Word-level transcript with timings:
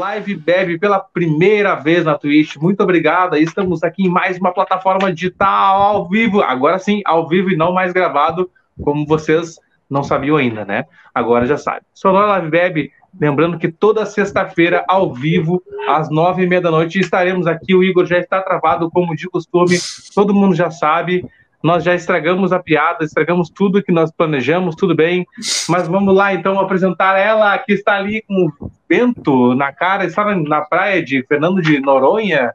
Live 0.00 0.34
Bebe 0.34 0.78
pela 0.78 0.98
primeira 0.98 1.74
vez 1.74 2.06
na 2.06 2.16
Twitch. 2.16 2.56
Muito 2.56 2.82
obrigado. 2.82 3.36
Estamos 3.36 3.82
aqui 3.82 4.04
em 4.04 4.08
mais 4.08 4.38
uma 4.38 4.50
plataforma 4.50 5.12
digital 5.12 5.82
ao 5.82 6.08
vivo. 6.08 6.40
Agora 6.40 6.78
sim, 6.78 7.02
ao 7.04 7.28
vivo 7.28 7.50
e 7.50 7.56
não 7.56 7.70
mais 7.70 7.92
gravado, 7.92 8.50
como 8.82 9.06
vocês 9.06 9.58
não 9.90 10.02
sabiam 10.02 10.38
ainda, 10.38 10.64
né? 10.64 10.86
Agora 11.14 11.44
já 11.44 11.58
sabe. 11.58 11.82
Sonora 11.92 12.28
Live 12.28 12.48
Bebe, 12.48 12.92
lembrando 13.20 13.58
que 13.58 13.70
toda 13.70 14.06
sexta-feira, 14.06 14.82
ao 14.88 15.12
vivo, 15.12 15.62
às 15.86 16.08
nove 16.08 16.44
e 16.44 16.46
meia 16.46 16.62
da 16.62 16.70
noite, 16.70 16.98
estaremos 16.98 17.46
aqui. 17.46 17.74
O 17.74 17.84
Igor 17.84 18.06
já 18.06 18.16
está 18.16 18.40
travado, 18.40 18.90
como 18.90 19.14
de 19.14 19.28
costume, 19.28 19.76
todo 20.14 20.32
mundo 20.32 20.54
já 20.54 20.70
sabe 20.70 21.28
nós 21.62 21.84
já 21.84 21.94
estragamos 21.94 22.52
a 22.52 22.58
piada, 22.58 23.04
estragamos 23.04 23.50
tudo 23.50 23.82
que 23.82 23.92
nós 23.92 24.10
planejamos, 24.10 24.74
tudo 24.74 24.94
bem, 24.94 25.26
mas 25.68 25.86
vamos 25.86 26.14
lá 26.14 26.32
então 26.32 26.58
apresentar 26.58 27.18
ela 27.18 27.56
que 27.58 27.72
está 27.72 27.96
ali 27.96 28.22
com 28.22 28.50
o 28.60 28.70
vento 28.88 29.54
na 29.54 29.72
cara, 29.72 30.04
está 30.04 30.34
na 30.34 30.62
praia 30.62 31.02
de 31.02 31.22
Fernando 31.26 31.60
de 31.60 31.78
Noronha, 31.80 32.50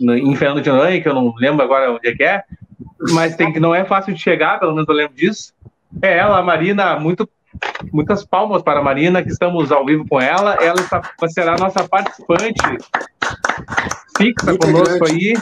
em 0.00 0.34
Fernando 0.34 0.62
de 0.62 0.70
Noronha, 0.70 1.00
que 1.00 1.08
eu 1.08 1.14
não 1.14 1.34
lembro 1.36 1.62
agora 1.62 1.92
onde 1.92 2.08
é 2.08 2.14
que 2.14 2.22
é, 2.22 2.42
mas 3.12 3.36
tem 3.36 3.52
que 3.52 3.60
não 3.60 3.74
é 3.74 3.84
fácil 3.84 4.14
de 4.14 4.20
chegar, 4.20 4.58
pelo 4.58 4.72
menos 4.72 4.88
eu 4.88 4.94
lembro 4.94 5.14
disso. 5.14 5.52
É 6.00 6.16
ela, 6.16 6.38
a 6.38 6.42
Marina, 6.42 6.98
muito 6.98 7.28
muitas 7.92 8.24
palmas 8.24 8.62
para 8.62 8.80
a 8.80 8.82
Marina, 8.82 9.22
que 9.22 9.30
estamos 9.30 9.72
ao 9.72 9.84
vivo 9.84 10.06
com 10.08 10.20
ela. 10.20 10.54
Ela 10.60 10.80
está, 10.80 11.02
será 11.28 11.56
nossa 11.56 11.88
participante 11.88 12.60
fixa 14.16 14.56
conosco 14.56 15.06
aí. 15.06 15.34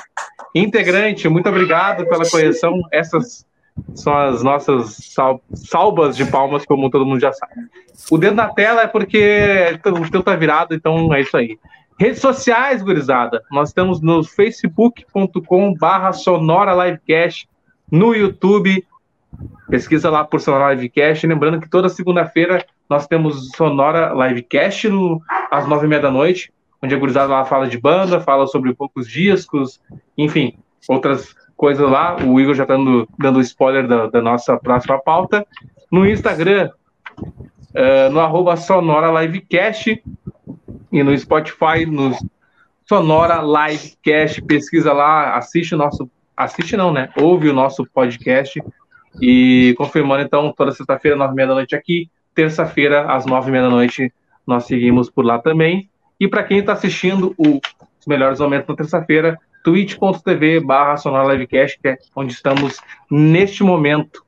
Integrante, 0.55 1.29
muito 1.29 1.49
obrigado 1.49 2.07
pela 2.07 2.29
correção. 2.29 2.81
Essas 2.93 3.47
são 3.95 4.17
as 4.17 4.43
nossas 4.43 4.97
sal 5.15 5.41
salvas 5.53 6.17
de 6.17 6.25
palmas, 6.25 6.65
como 6.65 6.91
todo 6.91 7.07
mundo 7.07 7.21
já 7.21 7.33
sabe. 7.33 7.53
O 8.11 8.19
dedo 8.19 8.35
na 8.35 8.49
tela 8.49 8.83
é 8.83 8.87
porque 8.87 9.79
o 9.85 10.11
teu 10.11 10.23
tá 10.23 10.35
virado, 10.35 10.75
então 10.75 11.13
é 11.15 11.21
isso 11.21 11.37
aí. 11.37 11.59
Redes 11.99 12.21
sociais, 12.21 12.83
gurizada. 12.83 13.43
Nós 13.51 13.71
estamos 13.71 14.01
no 14.01 14.23
facebook.com 14.23 15.75
barra 15.75 16.13
sonora 16.13 16.87
livecast, 16.87 17.49
no 17.91 18.15
YouTube, 18.15 18.85
pesquisa 19.69 20.11
lá 20.11 20.25
por 20.25 20.41
Sonora 20.41 20.75
Livecast. 20.75 21.27
Lembrando 21.27 21.61
que 21.61 21.69
toda 21.69 21.89
segunda-feira 21.89 22.65
nós 22.89 23.07
temos 23.07 23.51
Sonora 23.57 24.13
Livecast 24.15 24.89
no, 24.89 25.21
às 25.51 25.67
nove 25.67 25.87
e 25.87 25.89
meia 25.89 26.03
da 26.03 26.11
noite 26.11 26.53
onde 26.83 26.95
a 26.95 26.99
gurizada 26.99 27.33
lá 27.33 27.45
fala 27.45 27.69
de 27.69 27.79
banda, 27.79 28.21
fala 28.21 28.47
sobre 28.47 28.75
poucos 28.75 29.09
discos, 29.09 29.81
enfim, 30.17 30.55
outras 30.89 31.35
coisas 31.57 31.89
lá. 31.89 32.17
O 32.25 32.41
Igor 32.41 32.55
já 32.55 32.63
está 32.63 32.77
dando, 32.77 33.09
dando 33.19 33.41
spoiler 33.41 33.87
da, 33.87 34.07
da, 34.07 34.23
nossa 34.23 34.57
próxima 34.57 34.99
pauta. 34.99 35.47
No 35.91 36.07
Instagram, 36.07 36.71
uh, 37.21 38.11
no 38.13 38.21
arroba 38.21 38.57
Sonora 38.57 39.21
Livecast 39.23 40.03
e 40.93 41.03
no 41.03 41.17
Spotify, 41.17 41.85
no 41.87 42.17
Sonora 42.89 43.43
Livecast, 43.43 44.43
pesquisa 44.43 44.93
lá, 44.93 45.37
assiste 45.37 45.75
o 45.75 45.79
nosso, 45.79 46.09
assiste 46.37 46.77
não, 46.77 46.93
né? 46.93 47.11
Ouve 47.17 47.49
o 47.49 47.55
nosso 47.55 47.85
podcast 47.93 48.63
e 49.21 49.75
confirmando 49.77 50.23
então, 50.23 50.53
toda 50.57 50.73
sexta-feira, 50.73 51.17
nove 51.17 51.33
e 51.33 51.37
meia 51.37 51.49
da 51.49 51.55
noite 51.55 51.75
aqui, 51.75 52.09
terça-feira, 52.35 53.13
às 53.13 53.27
nove 53.27 53.49
e 53.49 53.53
meia 53.53 53.65
da 53.65 53.71
noite, 53.71 54.13
nós 54.47 54.65
seguimos 54.65 55.11
por 55.11 55.25
lá 55.25 55.39
também. 55.39 55.89
E 56.19 56.27
para 56.27 56.43
quem 56.43 56.59
está 56.59 56.73
assistindo 56.73 57.35
o, 57.37 57.61
os 58.01 58.07
melhores 58.07 58.41
momentos 58.41 58.69
na 58.69 58.77
terça-feira, 58.77 59.39
twitch.tv 59.65 60.61
barra 60.61 60.97
Sonora 60.97 61.33
Livecast, 61.33 61.79
que 61.81 61.89
é 61.89 61.99
onde 62.15 62.33
estamos 62.33 62.81
neste 63.11 63.63
momento. 63.63 64.25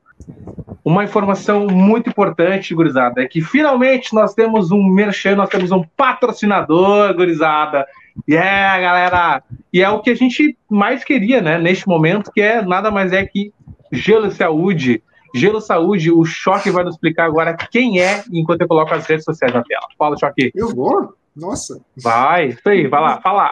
Uma 0.85 1.03
informação 1.03 1.67
muito 1.67 2.09
importante, 2.09 2.75
gurizada, 2.75 3.23
é 3.23 3.27
que 3.27 3.41
finalmente 3.41 4.13
nós 4.13 4.33
temos 4.33 4.71
um 4.71 4.83
merchan, 4.83 5.35
nós 5.35 5.49
temos 5.49 5.71
um 5.71 5.83
patrocinador, 5.97 7.13
gurizada. 7.15 7.85
Yeah, 8.29 8.79
galera! 8.79 9.43
E 9.73 9.81
é 9.81 9.89
o 9.89 9.99
que 9.99 10.11
a 10.11 10.15
gente 10.15 10.55
mais 10.69 11.03
queria, 11.03 11.41
né, 11.41 11.57
neste 11.57 11.87
momento, 11.87 12.31
que 12.31 12.41
é 12.41 12.61
nada 12.61 12.91
mais 12.91 13.13
é 13.13 13.25
que 13.25 13.51
Gelo 13.91 14.27
e 14.27 14.31
Saúde. 14.31 15.03
Gelo 15.33 15.61
Saúde, 15.61 16.11
o 16.11 16.25
Choque 16.25 16.69
vai 16.69 16.83
nos 16.83 16.95
explicar 16.95 17.25
agora 17.25 17.55
quem 17.55 18.01
é, 18.01 18.23
enquanto 18.31 18.61
eu 18.61 18.67
coloco 18.67 18.93
as 18.93 19.05
redes 19.05 19.23
sociais 19.25 19.53
na 19.53 19.63
tela. 19.63 19.87
Fala, 19.97 20.17
Choque. 20.17 20.51
Eu 20.53 20.75
vou? 20.75 21.13
Nossa. 21.35 21.79
Vai, 21.95 22.49
isso 22.49 22.67
aí, 22.67 22.87
vai 22.87 23.01
lá, 23.01 23.21
fala. 23.21 23.51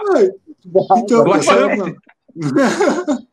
Então, 0.98 1.24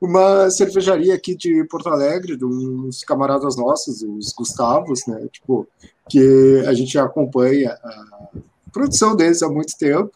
uma, 0.00 0.50
cervejaria 0.50 1.14
aqui 1.14 1.36
de 1.36 1.64
Porto 1.64 1.88
Alegre, 1.88 2.36
dos 2.36 3.02
camaradas 3.04 3.56
nossos, 3.56 4.02
os 4.02 4.32
Gustavos, 4.32 5.06
né? 5.06 5.26
Tipo, 5.32 5.66
que 6.08 6.64
a 6.66 6.72
gente 6.72 6.98
acompanha 6.98 7.70
a 7.70 8.28
produção 8.72 9.14
deles 9.16 9.42
há 9.42 9.48
muito 9.48 9.76
tempo 9.76 10.10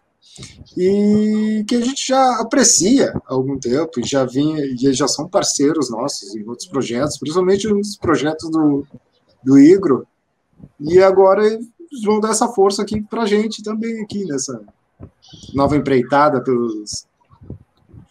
e 0.76 1.64
que 1.66 1.76
a 1.76 1.80
gente 1.80 2.06
já 2.06 2.40
aprecia 2.40 3.12
há 3.26 3.34
algum 3.34 3.58
tempo, 3.58 4.00
e 4.00 4.06
já 4.06 4.24
vinha, 4.24 4.64
e 4.64 4.92
já 4.92 5.08
são 5.08 5.28
parceiros 5.28 5.90
nossos 5.90 6.34
em 6.34 6.46
outros 6.46 6.68
projetos, 6.68 7.18
principalmente 7.18 7.68
nos 7.68 7.96
projetos 7.96 8.50
do, 8.50 8.86
do 9.42 9.58
Igro, 9.58 10.06
e 10.80 11.02
agora 11.02 11.42
vão 12.04 12.20
dar 12.20 12.30
essa 12.30 12.48
força 12.48 12.82
aqui 12.82 13.00
para 13.00 13.22
a 13.22 13.26
gente 13.26 13.62
também, 13.62 14.02
aqui 14.02 14.24
nessa 14.24 14.60
nova 15.54 15.76
empreitada 15.76 16.42
pelos 16.42 17.06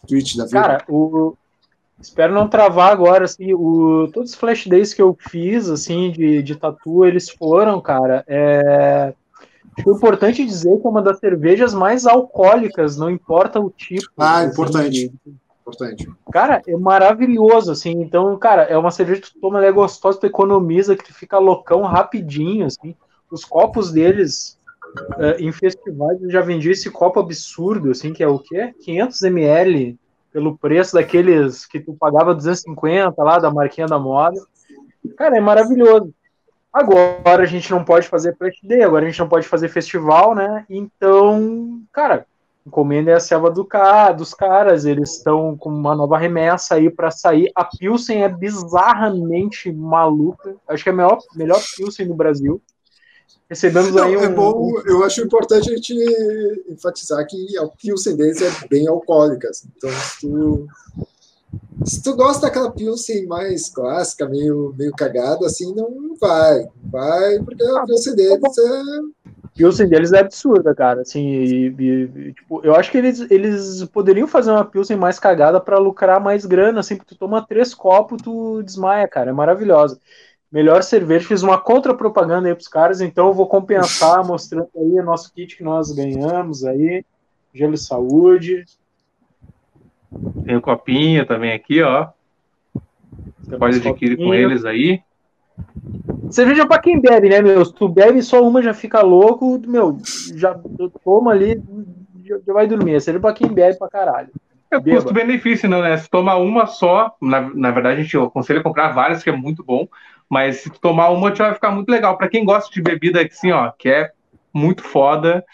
tweets 0.07 0.35
da 0.35 0.45
vida. 0.45 0.61
Cara, 0.61 0.85
o... 0.87 1.35
espero 1.99 2.33
não 2.33 2.47
travar 2.47 2.91
agora, 2.91 3.25
assim, 3.25 3.53
o... 3.53 4.09
todos 4.13 4.31
os 4.31 4.35
flash 4.35 4.67
days 4.67 4.93
que 4.93 5.01
eu 5.01 5.15
fiz, 5.29 5.69
assim, 5.69 6.11
de, 6.11 6.41
de 6.41 6.55
tatu, 6.55 7.05
eles 7.05 7.29
foram, 7.29 7.81
cara, 7.81 8.23
é... 8.27 9.13
Acho 9.77 9.91
importante 9.91 10.45
dizer 10.45 10.79
que 10.79 10.87
é 10.87 10.89
uma 10.89 11.01
das 11.01 11.19
cervejas 11.19 11.73
mais 11.73 12.05
alcoólicas, 12.05 12.97
não 12.97 13.09
importa 13.09 13.59
o 13.59 13.69
tipo. 13.69 14.07
Ah, 14.17 14.39
assim, 14.39 14.51
importante. 14.51 15.13
Importante. 15.61 16.09
Cara, 16.31 16.61
é 16.67 16.77
maravilhoso, 16.77 17.71
assim. 17.71 18.01
Então, 18.01 18.37
cara, 18.37 18.63
é 18.63 18.77
uma 18.77 18.91
cerveja 18.91 19.21
que 19.21 19.33
tu 19.33 19.39
toma, 19.39 19.57
ela 19.57 19.67
é 19.67 19.71
gostosa, 19.71 20.19
tu 20.19 20.27
economiza, 20.27 20.95
que 20.95 21.03
tu 21.03 21.13
fica 21.13 21.39
loucão 21.39 21.81
rapidinho, 21.81 22.65
assim 22.65 22.95
os 23.35 23.43
copos 23.43 23.91
deles 23.91 24.57
uh, 25.17 25.39
em 25.39 25.51
festivais 25.51 26.21
eu 26.21 26.29
já 26.29 26.41
vendi 26.41 26.71
esse 26.71 26.89
copo 26.89 27.19
absurdo, 27.19 27.91
assim, 27.91 28.13
que 28.13 28.23
é 28.23 28.27
o 28.27 28.39
quê? 28.39 28.73
500 28.83 29.21
ml 29.23 29.99
pelo 30.31 30.57
preço 30.57 30.93
daqueles 30.93 31.65
que 31.65 31.79
tu 31.79 31.93
pagava 31.93 32.35
250 32.35 33.21
lá 33.23 33.39
da 33.39 33.51
marquinha 33.51 33.87
da 33.87 33.99
moda. 33.99 34.39
Cara, 35.17 35.37
é 35.37 35.41
maravilhoso. 35.41 36.13
Agora 36.75 37.41
a 37.41 37.45
gente 37.45 37.71
não 37.71 37.85
pode 37.85 38.05
fazer 38.05 38.35
Flash 38.35 38.59
Day, 38.61 38.83
agora 38.83 39.05
a 39.05 39.07
gente 39.07 39.19
não 39.21 39.29
pode 39.29 39.47
fazer 39.47 39.69
festival, 39.69 40.35
né? 40.35 40.65
Então, 40.69 41.81
cara, 41.93 42.25
encomenda 42.67 43.11
é 43.11 43.13
a 43.13 43.19
selva 43.21 43.49
do 43.49 43.63
ca, 43.63 44.11
dos 44.11 44.33
caras, 44.33 44.83
eles 44.83 45.13
estão 45.13 45.55
com 45.55 45.69
uma 45.69 45.95
nova 45.95 46.17
remessa 46.17 46.75
aí 46.75 46.89
para 46.89 47.09
sair. 47.11 47.49
A 47.55 47.63
Pilsen 47.63 48.25
é 48.25 48.27
bizarramente 48.27 49.71
maluca. 49.71 50.57
Acho 50.67 50.83
que 50.83 50.89
é 50.89 50.91
a 50.91 50.95
melhor, 50.97 51.17
melhor 51.33 51.61
Pilsen 51.77 52.09
do 52.09 52.13
Brasil. 52.13 52.61
Recebemos 53.49 53.91
Não, 53.91 54.03
aí 54.03 54.17
um... 54.17 54.23
É 54.23 54.27
bom, 54.27 54.73
eu 54.85 55.01
acho 55.05 55.21
importante 55.21 55.71
a 55.71 55.75
gente 55.77 55.93
enfatizar 56.67 57.25
que 57.25 57.57
a 57.57 57.67
Pilsen 57.67 58.17
deles 58.17 58.41
é 58.41 58.67
bem 58.67 58.85
alcoólica. 58.85 59.47
Assim. 59.47 59.69
Então, 59.77 59.89
se 59.91 60.19
tu, 60.19 60.67
se 61.83 62.01
tu 62.01 62.15
gosta 62.15 62.47
daquela 62.47 62.71
Pilsen 62.71 63.25
mais 63.27 63.69
clássica, 63.69 64.27
meio, 64.27 64.73
meio 64.77 64.91
cagada, 64.91 65.45
assim, 65.45 65.73
não 65.75 66.15
vai. 66.19 66.67
vai, 66.83 67.39
porque 67.39 67.63
a 67.63 67.81
ah, 67.81 67.85
Pilsen 67.85 68.15
deles 68.15 68.57
é... 68.57 68.81
Pilsen 69.55 69.87
deles 69.87 70.11
é 70.11 70.19
absurda, 70.19 70.75
cara. 70.75 71.01
Assim, 71.01 71.25
e, 71.25 71.67
e, 71.67 72.33
tipo, 72.33 72.61
eu 72.63 72.75
acho 72.75 72.91
que 72.91 72.97
eles, 72.97 73.25
eles 73.29 73.85
poderiam 73.85 74.27
fazer 74.27 74.51
uma 74.51 74.65
Pilsen 74.65 74.97
mais 74.97 75.17
cagada 75.17 75.61
para 75.61 75.77
lucrar 75.77 76.19
mais 76.19 76.45
grana, 76.45 76.79
assim, 76.81 76.95
porque 76.95 77.15
tu 77.15 77.19
toma 77.19 77.45
três 77.45 77.73
copos, 77.73 78.21
tu 78.21 78.61
desmaia, 78.63 79.07
cara. 79.07 79.29
É 79.29 79.33
maravilhosa 79.33 79.99
melhor 80.55 80.83
cerveja. 80.83 81.27
Fiz 81.27 81.43
uma 81.43 81.59
contra-propaganda 81.59 82.47
aí 82.47 82.55
pros 82.55 82.69
caras, 82.69 83.01
então 83.01 83.27
eu 83.27 83.33
vou 83.33 83.47
compensar 83.47 84.23
mostrando 84.25 84.69
aí 84.75 84.99
o 84.99 85.03
nosso 85.03 85.33
kit 85.33 85.57
que 85.57 85.63
nós 85.63 85.91
ganhamos 85.91 86.63
aí. 86.63 87.03
Gelo 87.53 87.73
e 87.73 87.77
saúde. 87.77 88.65
Tem 90.45 90.55
o 90.55 90.61
copinho 90.61 91.25
também 91.25 91.53
aqui, 91.53 91.81
ó. 91.81 92.07
Você 93.39 93.57
pode 93.57 93.77
adquirir 93.77 94.17
com 94.17 94.33
eles 94.33 94.65
aí. 94.65 95.01
Cerveja 96.29 96.65
pra 96.65 96.79
quem 96.79 96.99
bebe, 96.99 97.29
né, 97.29 97.41
meu? 97.41 97.63
Se 97.63 97.73
tu 97.73 97.87
bebe 97.87 98.21
só 98.21 98.45
uma 98.45 98.61
já 98.61 98.73
fica 98.73 99.01
louco, 99.01 99.59
meu, 99.67 99.97
já 100.35 100.59
toma 101.03 101.31
ali, 101.31 101.61
já 102.23 102.53
vai 102.53 102.67
dormir. 102.67 102.99
Cerveja 102.99 103.21
pra 103.21 103.33
quem 103.33 103.47
bebe 103.47 103.77
pra 103.77 103.89
caralho. 103.89 104.29
É 104.71 104.79
custo-benefício, 104.79 105.69
não, 105.69 105.81
né? 105.81 105.95
Se 105.97 106.09
tomar 106.09 106.37
uma 106.37 106.65
só, 106.65 107.15
na, 107.21 107.41
na 107.53 107.71
verdade 107.71 107.99
a 107.99 108.03
gente 108.03 108.17
aconselha 108.17 108.63
comprar 108.63 108.89
várias, 108.89 109.23
que 109.23 109.29
é 109.29 109.35
muito 109.35 109.63
bom. 109.63 109.87
Mas 110.29 110.57
se 110.57 110.69
tu 110.69 110.79
tomar 110.79 111.09
uma, 111.09 111.33
já 111.33 111.45
vai 111.45 111.53
ficar 111.53 111.71
muito 111.71 111.89
legal. 111.89 112.17
Para 112.17 112.27
quem 112.27 112.43
gosta 112.43 112.73
de 112.73 112.81
bebida 112.81 113.21
assim, 113.21 113.51
ó, 113.51 113.71
que 113.77 113.87
é 113.87 114.11
muito 114.53 114.83
foda, 114.83 115.45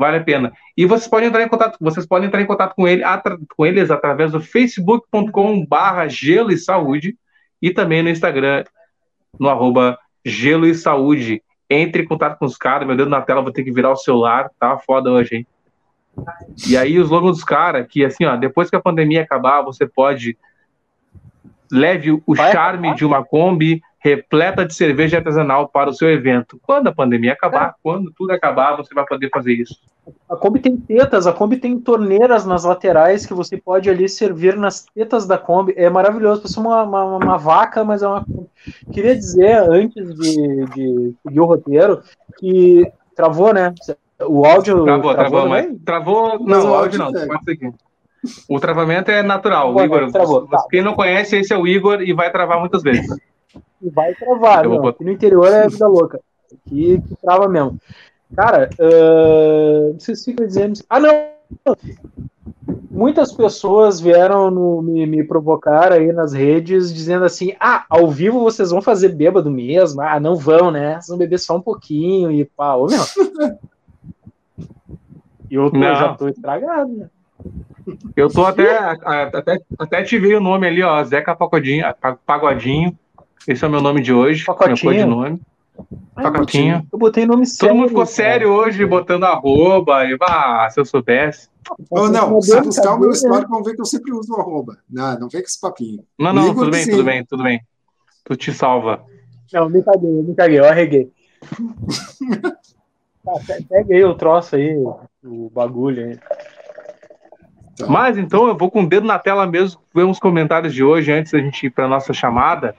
vale 0.00 0.16
a 0.16 0.24
pena. 0.24 0.52
E 0.76 0.86
vocês 0.86 1.06
podem 1.06 1.28
entrar 1.28 1.42
em 1.44 1.48
contato, 1.48 1.76
vocês 1.80 2.06
podem 2.06 2.26
entrar 2.26 2.40
em 2.40 2.46
contato 2.46 2.74
com, 2.74 2.88
ele, 2.88 3.02
com 3.56 3.66
eles 3.66 3.90
através 3.90 4.32
do 4.32 4.40
facebook.com/barra 4.40 6.08
gelo 6.08 6.50
e 6.50 6.56
saúde 6.56 7.16
e 7.60 7.70
também 7.70 8.02
no 8.02 8.08
Instagram 8.08 8.64
no 9.38 9.48
arroba 9.48 9.98
gelo 10.24 10.66
e 10.66 10.74
saúde 10.74 11.42
entre 11.68 12.02
em 12.02 12.06
contato 12.06 12.38
com 12.38 12.46
os 12.46 12.56
caras, 12.56 12.86
meu 12.86 12.96
dedo 12.96 13.10
na 13.10 13.20
tela, 13.20 13.42
vou 13.42 13.52
ter 13.52 13.62
que 13.62 13.70
virar 13.70 13.92
o 13.92 13.96
celular, 13.96 14.50
tá 14.58 14.76
foda 14.78 15.10
hoje, 15.10 15.36
hein? 15.36 15.46
E 16.66 16.76
aí 16.76 16.98
o 16.98 17.02
slogan 17.02 17.30
dos 17.30 17.44
caras, 17.44 17.86
que 17.88 18.04
assim, 18.04 18.24
ó, 18.24 18.34
depois 18.36 18.68
que 18.68 18.74
a 18.74 18.80
pandemia 18.80 19.22
acabar, 19.22 19.62
você 19.62 19.86
pode 19.86 20.36
leve 21.70 22.10
o 22.10 22.34
Vai 22.34 22.50
charme 22.50 22.88
acabar? 22.88 22.96
de 22.96 23.04
uma 23.04 23.24
Kombi 23.24 23.80
repleta 24.02 24.64
de 24.64 24.74
cerveja 24.74 25.18
artesanal 25.18 25.68
para 25.68 25.90
o 25.90 25.92
seu 25.92 26.10
evento. 26.10 26.58
Quando 26.62 26.88
a 26.88 26.94
pandemia 26.94 27.32
acabar, 27.32 27.68
é. 27.68 27.72
quando 27.82 28.10
tudo 28.16 28.32
acabar, 28.32 28.76
você 28.76 28.94
vai 28.94 29.04
poder 29.04 29.28
fazer 29.28 29.52
isso. 29.52 29.76
A 30.28 30.34
Kombi 30.34 30.58
tem 30.58 30.76
tetas, 30.76 31.26
a 31.26 31.32
Kombi 31.32 31.58
tem 31.58 31.78
torneiras 31.78 32.46
nas 32.46 32.64
laterais 32.64 33.26
que 33.26 33.34
você 33.34 33.56
pode 33.56 33.90
ali 33.90 34.08
servir 34.08 34.56
nas 34.56 34.86
tetas 34.94 35.26
da 35.26 35.36
Kombi. 35.36 35.74
É 35.76 35.90
maravilhoso, 35.90 36.40
parece 36.40 36.58
uma, 36.58 36.82
uma, 36.82 37.16
uma 37.16 37.36
vaca, 37.36 37.84
mas 37.84 38.02
é 38.02 38.08
uma. 38.08 38.24
Queria 38.90 39.14
dizer, 39.14 39.58
antes 39.70 40.14
de, 40.14 40.64
de 40.66 41.14
seguir 41.22 41.40
o 41.40 41.44
roteiro, 41.44 42.02
que 42.38 42.90
travou, 43.14 43.52
né? 43.52 43.74
O 44.22 44.44
áudio. 44.46 44.84
Travou, 44.84 45.14
travou, 45.14 45.14
travou 45.14 45.48
mas 45.48 45.66
travou. 45.84 46.38
Não, 46.40 46.64
não 46.64 46.70
o 46.70 46.74
áudio 46.74 46.98
não. 46.98 47.12
Pode 47.12 47.44
seguir. 47.44 47.74
O 48.48 48.58
travamento 48.58 49.10
é 49.10 49.22
natural. 49.22 49.74
O 49.74 49.82
Igor, 49.82 50.10
travou, 50.10 50.46
tá. 50.46 50.64
quem 50.70 50.82
não 50.82 50.94
conhece, 50.94 51.38
esse 51.38 51.52
é 51.52 51.56
o 51.56 51.66
Igor 51.66 52.02
e 52.02 52.12
vai 52.12 52.30
travar 52.30 52.60
muitas 52.60 52.82
vezes. 52.82 53.06
E 53.82 53.90
vai 53.90 54.14
travar, 54.14 54.68
não. 54.68 54.86
Aqui 54.86 55.04
no 55.04 55.10
interior 55.10 55.46
é 55.46 55.68
vida 55.68 55.86
louca. 55.86 56.20
Aqui 56.52 57.00
que 57.00 57.16
trava 57.16 57.48
mesmo. 57.48 57.78
Cara, 58.34 58.70
uh, 58.78 59.92
vocês 59.94 60.24
ficam 60.24 60.46
dizendo. 60.46 60.80
Ah, 60.88 61.00
não! 61.00 61.30
Muitas 62.90 63.32
pessoas 63.32 64.00
vieram 64.00 64.50
no, 64.50 64.82
me, 64.82 65.06
me, 65.06 65.24
provocar 65.24 65.92
aí 65.92 66.12
nas 66.12 66.32
redes 66.32 66.92
dizendo 66.92 67.24
assim: 67.24 67.54
ah, 67.58 67.84
ao 67.88 68.08
vivo 68.08 68.40
vocês 68.40 68.70
vão 68.70 68.82
fazer 68.82 69.10
bêbado 69.10 69.50
mesmo? 69.50 70.00
Ah, 70.00 70.20
não 70.20 70.36
vão, 70.36 70.70
né? 70.70 70.94
Vocês 70.94 71.08
vão 71.08 71.18
beber 71.18 71.38
só 71.38 71.56
um 71.56 71.62
pouquinho 71.62 72.30
e 72.30 72.44
pá, 72.44 72.74
ô 72.74 72.86
meu. 72.86 73.00
E 75.50 75.54
eu, 75.56 75.68
tô, 75.68 75.80
já 75.80 76.14
tô 76.14 76.28
estragado, 76.28 76.92
né? 76.92 77.10
Eu 78.14 78.28
tô 78.28 78.44
até, 78.44 78.78
até, 78.78 79.58
até 79.76 80.02
te 80.04 80.16
vi 80.16 80.32
o 80.34 80.40
nome 80.40 80.66
ali, 80.66 80.80
ó, 80.82 81.02
Zeca 81.02 81.34
Pagodinho, 81.34 81.84
Pagodinho. 82.24 82.96
Esse 83.46 83.64
é 83.64 83.68
o 83.68 83.70
meu 83.70 83.80
nome 83.80 84.02
de 84.02 84.12
hoje, 84.12 84.44
Pacotinho. 84.44 84.76
meu 84.76 85.06
codinome. 85.06 85.42
Pacotinho. 86.14 86.86
Eu 86.92 86.98
botei 86.98 87.24
nome 87.24 87.46
sério. 87.46 87.68
Todo 87.68 87.78
mundo 87.78 87.88
ficou 87.88 88.06
sério 88.06 88.50
hoje, 88.50 88.84
botando 88.84 89.24
arroba, 89.24 90.04
e 90.04 90.16
ah, 90.20 90.68
se 90.70 90.78
eu 90.78 90.84
soubesse. 90.84 91.48
Oh, 91.90 92.08
não, 92.08 92.40
se 92.40 92.60
buscar 92.60 92.94
o 92.94 92.98
meu 92.98 93.10
histórico, 93.10 93.50
vão 93.50 93.62
ver 93.62 93.74
que 93.74 93.80
eu 93.80 93.86
sempre 93.86 94.12
uso 94.12 94.34
o 94.34 94.40
arroba. 94.40 94.78
Não, 94.88 95.20
não 95.20 95.28
vem 95.28 95.40
com 95.40 95.46
esse 95.46 95.60
papinho. 95.60 96.04
Não, 96.18 96.32
não, 96.32 96.54
tudo 96.54 96.70
bem, 96.70 96.84
sim. 96.84 96.90
tudo 96.90 97.04
bem, 97.04 97.24
tudo 97.24 97.42
bem. 97.42 97.60
Tu 98.24 98.36
te 98.36 98.52
salva. 98.52 99.04
Não, 99.52 99.68
me 99.68 99.82
caguei, 99.82 100.10
me 100.10 100.34
caguei, 100.34 100.58
eu 100.58 100.64
arreguei. 100.64 101.10
tá, 103.24 103.32
pega 103.68 103.94
aí 103.94 104.04
o 104.04 104.14
troço 104.14 104.56
aí, 104.56 104.76
o 105.24 105.50
bagulho 105.50 106.06
aí. 106.06 106.18
Tá. 107.76 107.86
Mas 107.88 108.18
então 108.18 108.46
eu 108.46 108.56
vou 108.56 108.70
com 108.70 108.82
o 108.82 108.88
dedo 108.88 109.06
na 109.06 109.18
tela 109.18 109.46
mesmo 109.46 109.80
ver 109.94 110.04
uns 110.04 110.18
comentários 110.18 110.74
de 110.74 110.84
hoje 110.84 111.12
antes 111.12 111.32
da 111.32 111.38
gente 111.38 111.66
ir 111.66 111.70
para 111.70 111.88
nossa 111.88 112.12
chamada. 112.12 112.74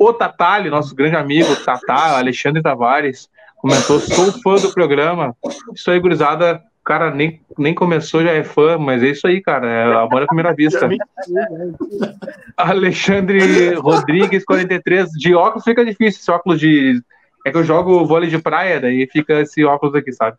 O 0.00 0.14
Tatali, 0.14 0.70
nosso 0.70 0.94
grande 0.94 1.14
amigo 1.14 1.54
Tatá, 1.56 2.16
Alexandre 2.16 2.62
Tavares, 2.62 3.28
comentou: 3.58 4.00
sou 4.00 4.32
fã 4.32 4.54
do 4.54 4.72
programa. 4.72 5.36
Isso 5.74 5.90
aí, 5.90 6.00
gurizada, 6.00 6.62
o 6.80 6.84
cara 6.84 7.10
nem, 7.10 7.42
nem 7.58 7.74
começou, 7.74 8.22
já 8.22 8.30
é 8.30 8.42
fã, 8.42 8.78
mas 8.78 9.02
é 9.02 9.08
isso 9.08 9.26
aí, 9.26 9.42
cara. 9.42 9.68
É 9.68 9.84
amor 9.92 10.22
à 10.22 10.26
primeira 10.26 10.54
vista. 10.54 10.88
Alexandre 12.56 13.74
Rodrigues, 13.74 14.42
43. 14.42 15.10
De 15.10 15.34
óculos 15.34 15.64
fica 15.64 15.84
difícil, 15.84 16.18
esse 16.18 16.30
óculos 16.30 16.58
de. 16.58 17.02
É 17.46 17.50
que 17.50 17.58
eu 17.58 17.64
jogo 17.64 18.06
vôlei 18.06 18.30
de 18.30 18.38
praia, 18.38 18.80
daí 18.80 19.06
fica 19.06 19.40
esse 19.40 19.62
óculos 19.66 19.94
aqui, 19.94 20.14
sabe? 20.14 20.38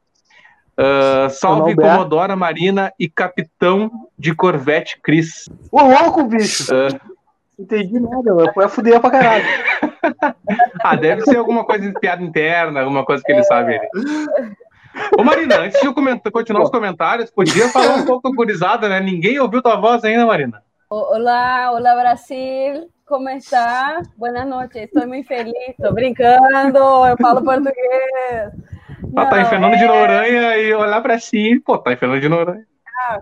Uh, 0.71 1.29
salve 1.29 1.75
Comodora 1.75 2.35
Marina 2.35 2.91
e 2.97 3.07
Capitão 3.07 3.91
de 4.17 4.33
Corvette 4.33 4.99
Cris. 5.03 5.47
Ô, 5.71 5.83
louco, 5.83 6.23
bicho! 6.23 6.73
Uh, 6.73 6.99
Entendi 7.61 7.99
nada, 7.99 8.33
mas 8.33 8.53
foi 8.55 8.65
a 8.65 8.67
fuder 8.67 8.99
pra 8.99 9.11
caralho. 9.11 9.45
ah, 10.83 10.95
deve 10.95 11.21
ser 11.21 11.37
alguma 11.37 11.63
coisa 11.63 11.87
de 11.87 11.99
piada 11.99 12.23
interna, 12.23 12.81
alguma 12.81 13.05
coisa 13.05 13.23
que 13.23 13.31
ele 13.31 13.41
é. 13.41 13.43
sabe. 13.43 13.79
Ô 15.15 15.23
Marina, 15.23 15.59
antes 15.59 15.79
de 15.79 15.85
eu 15.85 15.93
comentar, 15.93 16.31
continuar 16.31 16.63
os 16.63 16.71
comentários, 16.71 17.29
podia 17.29 17.69
falar 17.69 17.97
um 17.97 18.05
pouco 18.05 18.33
gurizada, 18.33 18.89
né? 18.89 18.99
Ninguém 18.99 19.39
ouviu 19.39 19.61
tua 19.61 19.75
voz 19.79 20.03
ainda, 20.03 20.25
Marina. 20.25 20.63
Olá, 20.89 21.71
olá 21.71 21.95
Brasil, 21.95 22.89
como 23.05 23.29
está? 23.29 24.01
Boa 24.17 24.43
noite, 24.43 24.79
estou 24.79 25.07
muito 25.07 25.27
feliz, 25.27 25.53
estou 25.69 25.93
brincando, 25.93 26.79
eu 27.07 27.17
falo 27.21 27.43
português. 27.43 28.51
Ah, 29.15 29.25
tá 29.27 29.41
em 29.41 29.45
Fernando 29.45 29.75
é... 29.75 29.77
de 29.77 29.85
Noronha 29.85 30.57
e 30.57 30.73
olhar 30.73 31.01
pra 31.01 31.19
si, 31.19 31.61
pô, 31.63 31.77
tá 31.77 31.93
em 31.93 31.97
Fernando 31.97 32.21
de 32.21 32.27
Noronha. 32.27 32.65
Ah, 33.07 33.19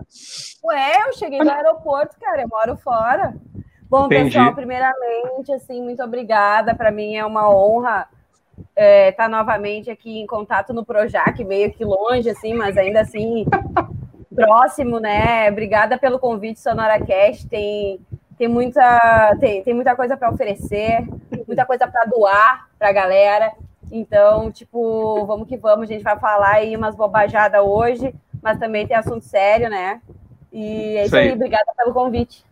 ué, 0.64 1.02
eu 1.06 1.12
cheguei 1.12 1.38
do 1.40 1.50
aeroporto, 1.50 2.16
cara, 2.18 2.42
eu 2.42 2.48
moro 2.48 2.76
fora. 2.78 3.34
Bom, 3.90 4.06
Entendi. 4.06 4.30
pessoal, 4.30 4.54
primeiramente, 4.54 5.52
assim, 5.52 5.82
muito 5.82 6.00
obrigada. 6.00 6.76
Para 6.76 6.92
mim 6.92 7.16
é 7.16 7.26
uma 7.26 7.52
honra 7.52 8.08
estar 8.56 8.72
é, 8.76 9.10
tá 9.10 9.28
novamente 9.28 9.90
aqui 9.90 10.20
em 10.20 10.26
contato 10.28 10.72
no 10.72 10.84
Projac, 10.84 11.42
meio 11.44 11.72
que 11.72 11.84
longe, 11.84 12.30
assim, 12.30 12.54
mas 12.54 12.78
ainda 12.78 13.00
assim 13.00 13.44
próximo, 14.32 15.00
né? 15.00 15.50
Obrigada 15.50 15.98
pelo 15.98 16.20
convite, 16.20 16.60
SonoraCast. 16.60 17.48
Tem, 17.48 17.98
tem, 18.38 18.46
muita, 18.46 19.36
tem, 19.40 19.64
tem 19.64 19.74
muita 19.74 19.96
coisa 19.96 20.16
para 20.16 20.30
oferecer, 20.30 21.04
muita 21.44 21.66
coisa 21.66 21.88
para 21.88 22.04
doar 22.04 22.68
para 22.78 22.90
a 22.90 22.92
galera. 22.92 23.52
Então, 23.90 24.52
tipo, 24.52 25.26
vamos 25.26 25.48
que 25.48 25.56
vamos, 25.56 25.90
a 25.90 25.92
gente 25.92 26.04
vai 26.04 26.16
falar 26.16 26.52
aí 26.52 26.76
umas 26.76 26.94
bobajadas 26.94 27.60
hoje, 27.60 28.14
mas 28.40 28.56
também 28.56 28.86
tem 28.86 28.96
assunto 28.96 29.24
sério, 29.24 29.68
né? 29.68 30.00
E 30.52 30.96
é 30.96 31.06
isso, 31.06 31.16
aí, 31.16 31.32
obrigada 31.32 31.72
pelo 31.76 31.92
convite. 31.92 32.48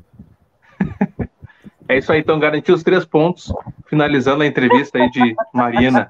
É 1.89 1.97
isso 1.97 2.13
aí, 2.13 2.21
então 2.21 2.39
garantiu 2.39 2.75
os 2.75 2.83
três 2.83 3.05
pontos, 3.07 3.53
finalizando 3.87 4.43
a 4.43 4.47
entrevista 4.47 4.99
aí 4.99 5.11
de 5.11 5.35
Marina. 5.55 6.09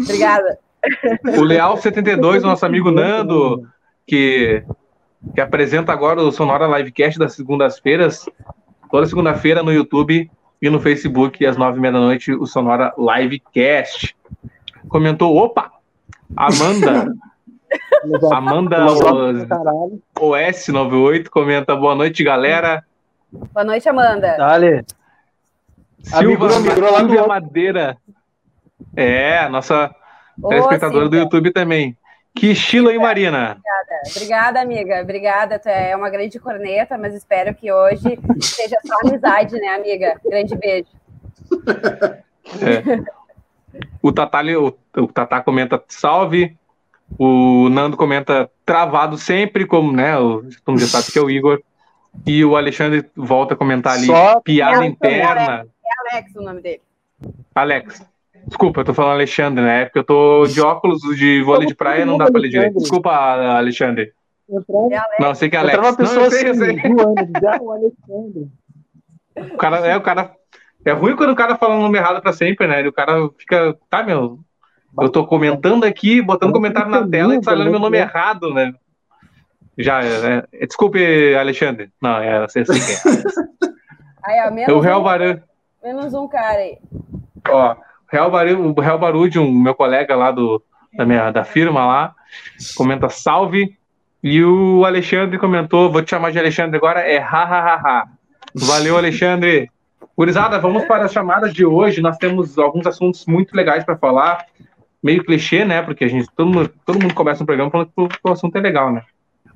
Obrigada. 0.00 0.58
O 1.36 1.42
Leal 1.42 1.76
72, 1.76 2.44
nosso 2.44 2.64
amigo 2.64 2.90
Nando, 2.90 3.68
que, 4.06 4.62
que 5.34 5.40
apresenta 5.40 5.92
agora 5.92 6.22
o 6.22 6.30
Sonora 6.30 6.78
Livecast 6.78 7.18
das 7.18 7.34
segundas-feiras, 7.34 8.28
toda 8.90 9.06
segunda-feira 9.06 9.62
no 9.62 9.72
YouTube 9.72 10.30
e 10.60 10.70
no 10.70 10.80
Facebook, 10.80 11.44
às 11.44 11.56
nove 11.56 11.78
e 11.78 11.80
meia 11.80 11.92
da 11.92 12.00
noite, 12.00 12.32
o 12.32 12.46
Sonora 12.46 12.92
Livecast. 12.96 14.16
Comentou, 14.88 15.36
opa, 15.36 15.72
Amanda, 16.36 17.12
Amanda 18.32 18.86
OS98 20.16 21.28
comenta, 21.28 21.74
boa 21.74 21.94
noite, 21.96 22.22
galera. 22.22 22.84
Boa 23.32 23.64
noite, 23.64 23.88
Amanda. 23.88 24.36
Dale. 24.36 24.84
Silva, 26.02 26.60
migrou, 26.60 26.92
lá 26.92 27.02
do 27.02 27.28
Madeira. 27.28 27.96
É, 28.94 29.48
nossa 29.48 29.94
telespectadora 30.48 31.08
do 31.08 31.16
YouTube 31.16 31.50
também. 31.50 31.96
Que 32.34 32.50
estilo, 32.52 32.90
hein, 32.90 32.98
Marina? 32.98 33.52
Obrigada. 33.52 34.10
Obrigada, 34.10 34.60
amiga. 34.60 35.02
Obrigada. 35.02 35.58
Tu 35.58 35.68
é 35.68 35.96
uma 35.96 36.10
grande 36.10 36.38
corneta, 36.38 36.98
mas 36.98 37.14
espero 37.14 37.54
que 37.54 37.72
hoje 37.72 38.18
seja 38.40 38.76
só 38.84 38.94
amizade, 39.06 39.58
né, 39.58 39.68
amiga? 39.68 40.20
Grande 40.24 40.54
beijo. 40.56 40.88
É. 42.60 43.02
O 44.02 44.12
Tatá, 44.12 44.42
o, 44.42 44.76
o 45.00 45.06
Tatá 45.06 45.40
comenta 45.40 45.82
salve. 45.88 46.56
O 47.18 47.68
Nando 47.70 47.96
comenta 47.96 48.50
travado 48.64 49.16
sempre, 49.16 49.66
como, 49.66 49.92
né? 49.92 50.18
O, 50.18 50.42
todo 50.64 50.78
já 50.78 50.86
sabe 50.86 51.12
que 51.12 51.18
é 51.18 51.22
o 51.22 51.30
Igor. 51.30 51.62
E 52.26 52.44
o 52.44 52.56
Alexandre 52.56 53.04
volta 53.16 53.54
a 53.54 53.56
comentar 53.56 53.94
ali, 53.94 54.06
Só 54.06 54.40
piada 54.40 54.84
interna. 54.84 55.66
É 55.84 56.14
Alex 56.14 56.34
o 56.36 56.42
nome 56.42 56.60
dele. 56.60 56.80
Alex. 57.54 58.06
Desculpa, 58.46 58.80
eu 58.80 58.84
tô 58.84 58.94
falando 58.94 59.12
Alexandre, 59.12 59.64
né? 59.64 59.84
Porque 59.84 60.00
eu 60.00 60.04
tô 60.04 60.46
de 60.46 60.60
óculos 60.60 61.00
de 61.16 61.42
vôlei 61.42 61.66
de 61.66 61.74
praia, 61.74 62.04
não 62.04 62.18
dá 62.18 62.30
pra 62.30 62.40
ler 62.40 62.48
direito. 62.48 62.78
Desculpa, 62.78 63.10
Alexandre. 63.10 64.12
É 64.50 65.22
não, 65.22 65.34
sei 65.34 65.48
que 65.48 65.56
é 65.56 65.60
Alex. 65.60 65.78
Uma 65.78 65.96
pessoa 65.96 66.16
não, 66.16 66.24
eu 66.24 66.30
sei, 66.30 66.50
assim, 66.50 66.80
eu 69.36 69.54
o 69.54 69.56
cara, 69.56 69.78
é, 69.86 69.96
o 69.96 70.00
cara. 70.00 70.32
É 70.84 70.92
ruim 70.92 71.16
quando 71.16 71.30
o 71.30 71.36
cara 71.36 71.56
fala 71.56 71.76
o 71.76 71.80
nome 71.80 71.96
errado 71.96 72.20
pra 72.20 72.32
sempre, 72.32 72.66
né? 72.66 72.82
E 72.82 72.88
o 72.88 72.92
cara 72.92 73.28
fica. 73.38 73.76
Tá, 73.88 74.02
meu. 74.02 74.40
Eu 75.00 75.08
tô 75.08 75.26
comentando 75.26 75.84
aqui, 75.84 76.20
botando 76.20 76.52
comentário 76.52 76.90
na 76.90 77.08
tela 77.08 77.34
e 77.34 77.40
tá 77.40 77.52
lendo 77.52 77.70
meu 77.70 77.80
nome 77.80 77.96
errado, 77.96 78.52
né? 78.52 78.74
Já, 79.78 80.02
é, 80.02 80.44
é, 80.52 80.66
desculpe, 80.66 81.34
Alexandre. 81.34 81.90
Não, 82.00 82.18
é 82.18 82.44
assim 82.44 82.62
que 82.64 82.72
é. 82.72 83.72
Aí, 84.24 84.46
ó, 84.46 84.50
menos 84.52 84.74
o 84.74 84.80
Real 84.80 85.00
um, 85.00 85.04
Baru... 85.04 85.42
Menos 85.82 86.14
um 86.14 86.28
cara 86.28 86.58
aí. 86.58 86.78
Ó, 87.48 87.74
Real 88.08 88.30
Baru, 88.30 88.68
o 88.68 88.80
Real 88.80 88.98
Barudium, 88.98 89.50
meu 89.50 89.74
colega 89.74 90.14
lá 90.14 90.30
do, 90.30 90.62
da, 90.92 91.04
minha, 91.04 91.32
da 91.32 91.42
firma 91.44 91.84
lá, 91.84 92.14
comenta 92.76 93.08
salve. 93.08 93.76
E 94.22 94.44
o 94.44 94.84
Alexandre 94.84 95.38
comentou, 95.38 95.90
vou 95.90 96.02
te 96.02 96.10
chamar 96.10 96.30
de 96.30 96.38
Alexandre 96.38 96.76
agora, 96.76 97.00
é 97.00 97.18
ha, 97.18 97.42
ha, 97.42 97.58
ha, 97.58 97.74
ha. 97.74 98.08
Valeu, 98.54 98.96
Alexandre. 98.96 99.68
Gurizada, 100.16 100.58
vamos 100.60 100.84
para 100.84 101.06
as 101.06 101.12
chamadas 101.12 101.52
de 101.52 101.64
hoje. 101.64 102.00
Nós 102.00 102.18
temos 102.18 102.56
alguns 102.58 102.86
assuntos 102.86 103.26
muito 103.26 103.56
legais 103.56 103.82
para 103.82 103.96
falar. 103.96 104.46
Meio 105.02 105.24
clichê, 105.24 105.64
né? 105.64 105.82
Porque 105.82 106.04
a 106.04 106.08
gente, 106.08 106.28
todo 106.36 106.48
mundo, 106.48 106.70
todo 106.86 107.00
mundo 107.00 107.14
começa 107.14 107.42
um 107.42 107.46
programa 107.46 107.70
falando 107.70 107.90
que 107.90 108.18
o 108.22 108.30
assunto 108.30 108.54
é 108.56 108.60
legal, 108.60 108.92
né? 108.92 109.02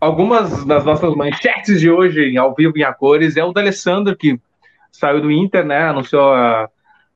Algumas 0.01 0.65
das 0.65 0.85
nossas 0.85 1.15
manchetes 1.15 1.81
de 1.81 1.91
hoje, 1.91 2.37
ao 2.37 2.55
vivo 2.55 2.77
em 2.77 2.83
a 2.83 2.93
cores, 2.93 3.37
é 3.37 3.45
o 3.45 3.53
da 3.53 3.61
Alessandro, 3.61 4.17
que 4.17 4.39
saiu 4.93 5.21
do 5.21 5.31
Inter, 5.31 5.65
né? 5.65 5.89
Anunciou 5.89 6.33
a 6.33 6.69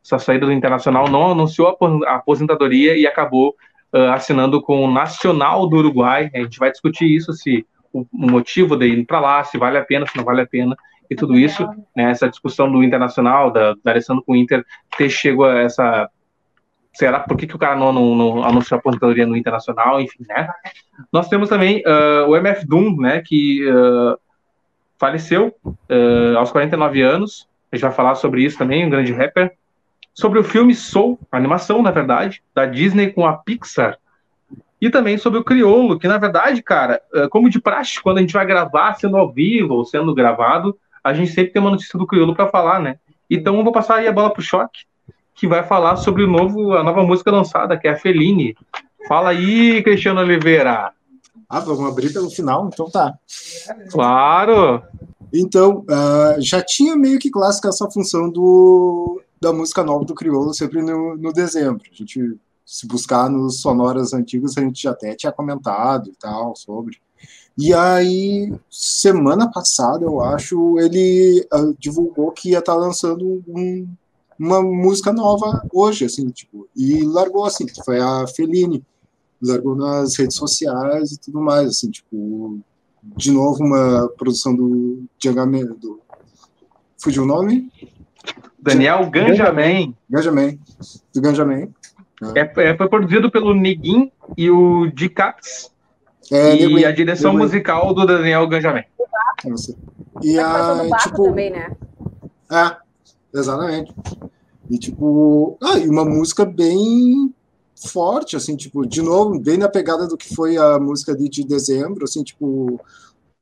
sua 0.03 0.19
saída 0.19 0.47
do 0.47 0.53
Internacional, 0.53 1.09
não 1.09 1.33
anunciou 1.33 1.77
a 2.07 2.15
aposentadoria 2.15 2.97
e 2.97 3.07
acabou 3.07 3.55
uh, 3.93 4.13
assinando 4.13 4.63
com 4.63 4.85
o 4.85 4.91
Nacional 4.91 5.69
do 5.69 5.77
Uruguai. 5.77 6.31
A 6.35 6.39
gente 6.39 6.59
vai 6.59 6.71
discutir 6.71 7.07
isso, 7.07 7.33
se 7.33 7.67
o, 7.93 8.01
o 8.01 8.31
motivo 8.31 8.77
de 8.77 8.87
ir 8.87 9.05
para 9.05 9.21
lá, 9.21 9.45
se 9.45 9.59
vale 9.59 9.77
a 9.77 9.85
pena, 9.85 10.07
se 10.07 10.17
não 10.17 10.25
vale 10.25 10.41
a 10.41 10.47
pena 10.47 10.77
e 11.11 11.17
tudo 11.17 11.37
isso, 11.37 11.67
né, 11.95 12.13
essa 12.13 12.29
discussão 12.29 12.71
do 12.71 12.85
Internacional, 12.85 13.51
da, 13.51 13.75
da 13.83 13.91
Alessandro 13.91 14.23
com 14.23 14.33
o 14.33 14.37
Inter, 14.37 14.65
ter 14.97 15.11
chegado 15.11 15.45
a 15.45 15.59
essa. 15.59 16.09
Será 16.93 17.21
por 17.21 17.37
que, 17.37 17.47
que 17.47 17.55
o 17.55 17.59
cara 17.59 17.77
não, 17.77 17.93
não, 17.93 18.15
não 18.17 18.45
anunciou 18.45 18.77
a 18.77 18.81
aposentadoria 18.81 19.27
no 19.27 19.37
Internacional, 19.37 20.01
enfim, 20.01 20.25
né? 20.29 20.49
Nós 21.13 21.29
temos 21.29 21.49
também 21.49 21.83
uh, 21.87 22.29
o 22.29 22.37
MF 22.37 22.67
Doom, 22.67 22.97
né, 22.97 23.23
que 23.25 23.65
uh, 23.69 24.19
faleceu 24.99 25.55
uh, 25.65 26.37
aos 26.37 26.51
49 26.51 27.01
anos. 27.01 27.49
A 27.71 27.77
gente 27.77 27.83
vai 27.83 27.93
falar 27.93 28.17
sobre 28.17 28.43
isso 28.43 28.59
também, 28.59 28.85
um 28.85 28.91
grande 28.91 29.13
rapper. 29.13 29.53
Sobre 30.13 30.41
o 30.41 30.45
filme 30.45 30.75
Soul, 30.75 31.19
animação, 31.31 31.81
na 31.81 31.93
verdade, 31.93 32.43
da 32.53 32.67
Disney 32.67 33.13
com 33.13 33.25
a 33.25 33.35
Pixar. 33.35 33.97
E 34.81 34.91
também 34.91 35.17
sobre 35.17 35.39
o 35.39 35.45
Criolo, 35.45 35.99
que 35.99 36.09
na 36.09 36.19
verdade, 36.19 36.63
cara, 36.63 37.01
como 37.31 37.49
de 37.49 37.61
praxe, 37.61 38.03
quando 38.03 38.19
a 38.19 38.21
gente 38.21 38.33
vai 38.33 38.45
gravar, 38.45 38.95
sendo 38.95 39.17
ao 39.17 39.31
vivo 39.31 39.75
ou 39.75 39.85
sendo 39.85 40.15
gravado, 40.15 40.77
a 41.05 41.13
gente 41.15 41.31
sempre 41.31 41.53
tem 41.53 41.63
uma 41.63 41.71
notícia 41.71 41.99
do 41.99 42.07
Criolo 42.07 42.35
para 42.35 42.49
falar, 42.49 42.81
né? 42.81 42.99
Então 43.31 43.57
eu 43.57 43.63
vou 43.63 43.73
passar 43.73 43.97
aí 43.97 44.09
a 44.09 44.13
bola 44.13 44.33
pro 44.33 44.43
Choque, 44.43 44.81
que 45.35 45.47
vai 45.47 45.65
falar 45.65 45.97
sobre 45.97 46.25
o 46.25 46.27
novo, 46.27 46.73
a 46.73 46.83
nova 46.83 47.03
música 47.03 47.31
lançada, 47.31 47.77
que 47.79 47.89
é 47.89 47.93
a 47.93 47.97
Feline. 47.97 48.57
Fala 49.09 49.31
aí, 49.31 49.83
Cristiano 49.83 50.21
Oliveira. 50.21 50.93
Ah, 51.49 51.61
vamos 51.61 51.91
abrir 51.91 52.13
pelo 52.13 52.31
final, 52.31 52.71
então 52.73 52.89
tá. 52.89 53.15
Claro! 53.91 54.83
Então, 55.33 55.85
uh, 55.89 56.41
já 56.41 56.63
tinha 56.63 56.97
meio 56.97 57.19
que 57.19 57.31
clássica 57.31 57.69
essa 57.69 57.91
função 57.91 58.31
do, 58.31 59.21
da 59.41 59.53
música 59.53 59.83
nova 59.83 60.05
do 60.05 60.15
Criolo 60.15 60.53
sempre 60.53 60.83
no, 60.83 61.17
no 61.17 61.33
dezembro. 61.33 61.83
A 61.91 61.95
gente, 61.95 62.37
se 62.65 62.87
buscar 62.87 63.31
nos 63.31 63.61
sonoras 63.61 64.13
antigos, 64.13 64.57
a 64.57 64.61
gente 64.61 64.83
já 64.83 64.91
até 64.91 65.15
tinha 65.15 65.33
comentado 65.33 66.11
e 66.11 66.17
tal 66.17 66.55
sobre. 66.55 66.99
E 67.57 67.75
aí, 67.75 68.53
semana 68.71 69.51
passada, 69.51 70.05
eu 70.05 70.21
acho, 70.21 70.79
ele 70.79 71.47
uh, 71.53 71.75
divulgou 71.79 72.33
que 72.33 72.51
ia 72.51 72.59
estar 72.59 72.75
tá 72.75 72.79
lançando 72.79 73.43
um, 73.47 73.87
uma 74.41 74.63
música 74.63 75.13
nova 75.13 75.63
hoje, 75.71 76.07
assim, 76.07 76.27
tipo, 76.31 76.67
e 76.75 77.05
largou 77.05 77.45
assim, 77.45 77.67
foi 77.85 78.01
a 78.01 78.27
Feline, 78.27 78.83
largou 79.41 79.77
nas 79.77 80.17
redes 80.17 80.37
sociais 80.37 81.13
e 81.13 81.21
tudo 81.21 81.41
mais, 81.41 81.69
assim, 81.69 81.91
tipo, 81.91 82.59
de 83.03 83.31
novo 83.31 83.63
uma 83.63 84.09
produção 84.17 84.57
do 84.57 85.03
Django 85.19 85.75
do 85.75 86.01
fugiu 86.99 87.25
o 87.25 87.27
nome? 87.27 87.71
Daniel 88.59 89.11
Ganjamin. 89.11 89.95
Ganjamin, 90.09 90.59
do 91.15 91.21
Ganjamin. 91.21 91.75
É, 92.35 92.71
é, 92.71 92.77
foi 92.77 92.89
produzido 92.89 93.31
pelo 93.31 93.55
Neguin 93.55 94.11
e 94.37 94.51
o 94.51 94.91
Dicaps. 94.93 95.71
É, 96.31 96.55
e 96.55 96.85
a 96.85 96.93
direção 96.93 97.37
musical 97.37 97.93
do 97.93 98.07
Daniel 98.07 98.47
Ganjamin. 98.47 98.85
E 100.23 100.39
a, 100.39 100.87
tipo, 101.03 101.25
também, 101.25 101.51
né? 101.51 101.73
É, 102.51 102.77
exatamente. 103.35 103.95
E 104.71 104.79
tipo, 104.79 105.59
ah, 105.63 105.79
e 105.79 105.89
uma 105.89 106.05
música 106.05 106.45
bem 106.45 107.33
forte, 107.89 108.37
assim, 108.37 108.57
tipo, 108.57 108.87
de 108.87 109.01
novo, 109.03 109.39
bem 109.39 109.57
na 109.57 109.69
pegada 109.69 110.07
do 110.07 110.17
que 110.17 110.35
foi 110.35 110.57
a 110.57 110.79
música 110.79 111.15
de, 111.17 111.29
de 111.29 111.45
dezembro, 111.45 112.05
assim, 112.05 112.23
tipo, 112.23 112.79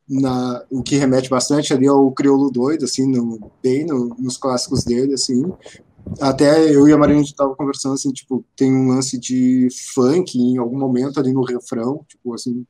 na, 0.09 0.65
o 0.71 0.83
que 0.83 0.97
remete 0.97 1.29
bastante 1.29 1.73
ali 1.75 1.87
ao 1.87 2.11
Crioulo 2.13 2.51
Doido, 2.51 2.85
assim, 2.85 3.07
no, 3.07 3.51
bem 3.63 3.85
no, 3.85 4.15
nos 4.19 4.37
clássicos 4.37 4.85
dele, 4.85 5.15
assim. 5.15 5.43
Até 6.21 6.75
eu 6.75 6.89
e 6.89 6.93
a 6.93 6.99
Marina 6.99 7.21
estava 7.21 7.55
conversando, 7.55 7.95
assim, 7.95 8.13
tipo, 8.13 8.45
tem 8.57 8.75
um 8.75 8.89
lance 8.89 9.19
de 9.19 9.69
funk 9.95 10.39
em 10.39 10.57
algum 10.57 10.79
momento 10.79 11.21
ali 11.21 11.33
no 11.33 11.43
refrão, 11.43 12.05
tipo, 12.09 12.33
assim, 12.33 12.65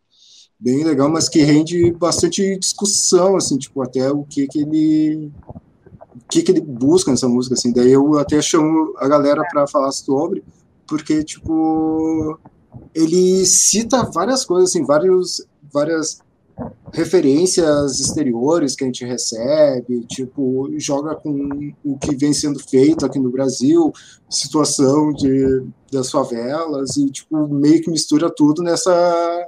bem 0.58 0.82
legal, 0.84 1.08
mas 1.08 1.28
que 1.28 1.42
rende 1.42 1.92
bastante 1.92 2.58
discussão, 2.58 3.36
assim, 3.36 3.58
tipo, 3.58 3.80
até 3.82 4.10
o 4.10 4.24
que 4.24 4.48
que 4.48 4.60
ele 4.60 5.30
que 6.30 6.42
que 6.42 6.52
ele 6.52 6.60
busca 6.60 7.10
nessa 7.10 7.28
música, 7.28 7.54
assim, 7.54 7.72
daí 7.72 7.92
eu 7.92 8.18
até 8.18 8.40
chamo 8.40 8.94
a 8.98 9.08
galera 9.08 9.42
para 9.50 9.66
falar 9.66 9.92
sobre, 9.92 10.42
porque, 10.86 11.22
tipo, 11.22 12.38
ele 12.94 13.44
cita 13.46 14.10
várias 14.12 14.44
coisas, 14.44 14.70
assim, 14.70 14.84
vários, 14.84 15.46
várias 15.72 16.20
referências 16.92 18.00
exteriores 18.00 18.74
que 18.74 18.84
a 18.84 18.86
gente 18.86 19.04
recebe, 19.04 20.04
tipo, 20.06 20.68
joga 20.76 21.14
com 21.14 21.72
o 21.84 21.98
que 21.98 22.16
vem 22.16 22.32
sendo 22.32 22.58
feito 22.58 23.06
aqui 23.06 23.18
no 23.18 23.30
Brasil, 23.30 23.92
situação 24.28 25.12
de, 25.12 25.64
das 25.92 26.10
favelas, 26.10 26.96
e, 26.96 27.10
tipo, 27.10 27.46
meio 27.48 27.80
que 27.80 27.90
mistura 27.90 28.32
tudo 28.34 28.62
nessa 28.62 29.46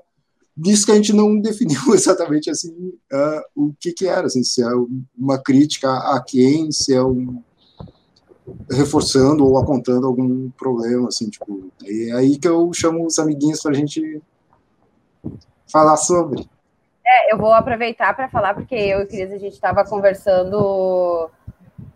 disso 0.60 0.86
que 0.86 0.92
a 0.92 0.96
gente 0.96 1.12
não 1.12 1.38
definiu 1.40 1.94
exatamente 1.94 2.50
assim 2.50 2.72
uh, 3.12 3.42
o 3.54 3.72
que 3.80 3.92
que 3.92 4.06
era, 4.06 4.26
assim, 4.26 4.44
se 4.44 4.62
é 4.62 4.68
uma 5.18 5.42
crítica 5.42 5.90
a 5.90 6.22
quem, 6.26 6.70
se 6.70 6.94
é 6.94 7.02
um 7.02 7.42
reforçando 8.70 9.46
ou 9.46 9.58
apontando 9.58 10.06
algum 10.06 10.50
problema, 10.50 11.08
assim, 11.08 11.30
tipo, 11.30 11.70
é 11.84 12.12
aí 12.12 12.36
que 12.36 12.48
eu 12.48 12.72
chamo 12.72 13.06
os 13.06 13.18
amiguinhos 13.18 13.62
para 13.62 13.70
a 13.70 13.74
gente 13.74 14.20
falar 15.70 15.96
sobre. 15.96 16.48
É, 17.06 17.32
eu 17.32 17.38
vou 17.38 17.52
aproveitar 17.52 18.14
para 18.14 18.28
falar 18.28 18.54
porque 18.54 18.74
eu 18.74 19.02
e 19.02 19.06
Cris 19.06 19.30
a 19.30 19.38
gente 19.38 19.54
estava 19.54 19.84
conversando 19.84 21.30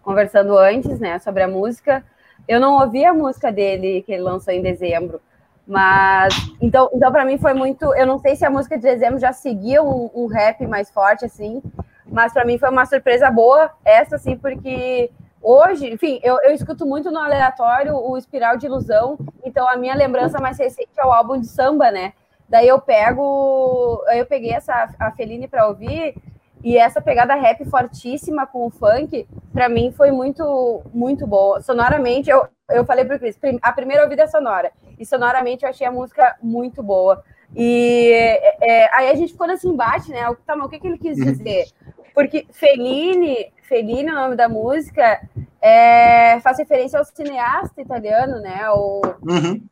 conversando 0.03 0.57
antes, 0.59 1.01
né, 1.01 1.19
sobre 1.19 1.43
a 1.43 1.49
música. 1.49 2.05
Eu 2.47 2.61
não 2.61 2.75
ouvi 2.75 3.05
a 3.05 3.15
música 3.15 3.51
dele 3.51 4.03
que 4.03 4.13
ele 4.13 4.23
lançou 4.23 4.53
em 4.53 4.63
dezembro. 4.63 5.21
Mas 5.67 6.35
então, 6.61 6.91
então 6.93 7.11
para 7.11 7.25
mim 7.25 7.39
foi 7.39 7.55
muito. 7.55 7.95
Eu 7.95 8.07
não 8.07 8.19
sei 8.19 8.37
se 8.37 8.45
a 8.45 8.51
música 8.51 8.77
de 8.77 8.83
dezembro 8.83 9.19
já 9.19 9.33
seguia 9.33 9.83
um, 9.83 10.11
um 10.15 10.27
rap 10.27 10.67
mais 10.67 10.91
forte 10.91 11.25
assim, 11.25 11.63
mas 12.07 12.33
para 12.33 12.45
mim 12.45 12.59
foi 12.59 12.69
uma 12.69 12.85
surpresa 12.85 13.31
boa 13.31 13.71
essa 13.85 14.17
assim, 14.17 14.37
porque 14.37 15.11
hoje, 15.43 15.91
enfim, 15.91 16.21
eu, 16.23 16.39
eu 16.43 16.53
escuto 16.53 16.85
muito 16.85 17.11
no 17.11 17.19
aleatório 17.19 17.97
o 17.97 18.17
Espiral 18.19 18.59
de 18.59 18.67
Ilusão, 18.67 19.19
então 19.43 19.69
a 19.69 19.77
minha 19.77 19.95
lembrança 19.95 20.39
mais 20.39 20.59
recente 20.59 20.91
é 20.99 21.07
o 21.07 21.13
álbum 21.13 21.41
de 21.41 21.47
samba, 21.47 21.91
né? 21.91 22.13
Daí 22.47 22.69
eu 22.69 22.79
pego, 22.79 24.05
eu 24.13 24.27
peguei 24.27 24.53
essa 24.53 24.91
a 24.99 25.11
Feline 25.13 25.49
para 25.49 25.67
ouvir 25.67 26.15
e 26.63 26.77
essa 26.77 27.01
pegada 27.01 27.35
rap 27.35 27.65
fortíssima 27.65 28.47
com 28.47 28.67
o 28.67 28.71
funk, 28.71 29.27
para 29.53 29.69
mim 29.69 29.93
foi 29.93 30.11
muito 30.11 30.83
muito 30.93 31.27
boa. 31.27 31.61
Sonoramente, 31.63 32.31
eu, 32.31 32.47
eu 32.71 32.85
falei 32.85 33.05
para 33.05 33.17
o 33.17 33.19
Cris, 33.19 33.39
a 33.61 33.73
primeira 33.73 34.05
ouvida 34.05 34.23
é 34.23 34.27
sonora. 34.27 34.73
E 34.99 35.05
sonoramente 35.05 35.65
eu 35.65 35.71
achei 35.71 35.87
a 35.87 35.93
música 35.93 36.37
muito 36.43 36.83
boa. 36.83 37.23
E 37.55 38.11
é, 38.13 38.57
é 38.85 38.95
aí 38.95 39.11
a 39.11 39.15
gente 39.15 39.33
ficou 39.33 39.47
nesse 39.47 39.69
embate, 39.69 40.11
né? 40.11 40.23
Tá, 40.47 40.57
mas 40.57 40.67
o 40.67 40.69
que, 40.69 40.79
que 40.79 40.87
ele 40.87 40.99
quis 40.99 41.19
uhum. 41.19 41.25
dizer? 41.25 41.67
Porque 42.15 42.47
Fellini, 42.53 43.53
Fellini, 43.63 44.11
o 44.11 44.15
nome 44.15 44.37
da 44.37 44.49
música, 44.49 45.21
é, 45.61 46.41
faz 46.41 46.59
referência 46.59 46.99
ao 46.99 47.05
cineasta 47.05 47.81
italiano, 47.81 48.41
né? 48.41 48.71
O 48.71 49.03
uhum. 49.23 49.63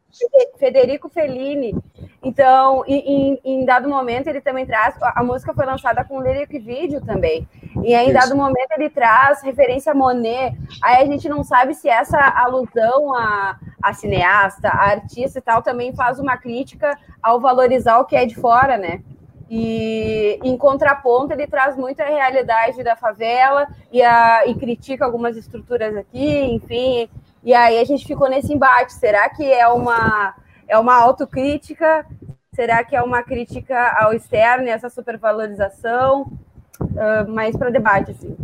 Federico 0.58 1.08
Fellini. 1.08 1.74
Então, 2.24 2.84
em, 2.86 3.40
em, 3.44 3.64
dado 3.64 3.88
momento, 3.88 4.28
ele 4.28 4.40
também 4.40 4.64
traz. 4.64 4.94
A 5.00 5.24
música 5.24 5.52
foi 5.52 5.66
lançada 5.66 6.04
com 6.04 6.20
lyric 6.20 6.56
vídeo 6.60 7.00
também. 7.04 7.48
E 7.82 7.94
aí, 7.94 8.10
em 8.10 8.12
dado 8.12 8.36
momento, 8.36 8.70
ele 8.76 8.88
traz 8.88 9.42
referência 9.42 9.90
a 9.90 9.94
Monet. 9.94 10.56
Aí 10.80 11.02
a 11.02 11.06
gente 11.06 11.28
não 11.28 11.42
sabe 11.42 11.74
se 11.74 11.88
essa 11.88 12.18
alusão 12.18 13.12
a, 13.12 13.58
a 13.82 13.92
cineasta, 13.92 14.68
a 14.68 14.90
artista 14.90 15.40
e 15.40 15.42
tal, 15.42 15.62
também 15.62 15.92
faz 15.96 16.20
uma 16.20 16.36
crítica 16.36 16.96
ao 17.20 17.40
valorizar 17.40 17.98
o 17.98 18.04
que 18.04 18.14
é 18.14 18.24
de 18.24 18.36
fora, 18.36 18.78
né? 18.78 19.02
E 19.50 20.38
em 20.44 20.56
contraponto, 20.56 21.32
ele 21.32 21.48
traz 21.48 21.76
muito 21.76 22.00
a 22.00 22.06
realidade 22.06 22.84
da 22.84 22.94
favela 22.94 23.66
e, 23.90 24.00
a, 24.00 24.46
e 24.46 24.54
critica 24.54 25.04
algumas 25.04 25.36
estruturas 25.36 25.96
aqui, 25.96 26.40
enfim. 26.54 27.10
E 27.42 27.52
aí 27.52 27.80
a 27.80 27.84
gente 27.84 28.06
ficou 28.06 28.30
nesse 28.30 28.52
embate. 28.52 28.92
Será 28.92 29.28
que 29.28 29.52
é 29.52 29.66
uma 29.66 30.34
é 30.72 30.78
uma 30.78 30.94
autocrítica? 30.94 32.06
Será 32.54 32.82
que 32.82 32.96
é 32.96 33.02
uma 33.02 33.22
crítica 33.22 33.94
ao 34.00 34.14
externo 34.14 34.66
e 34.66 34.70
essa 34.70 34.88
supervalorização? 34.88 36.32
Uh, 36.80 37.30
mais 37.30 37.54
para 37.54 37.70
debate, 37.70 38.10
assim. 38.12 38.34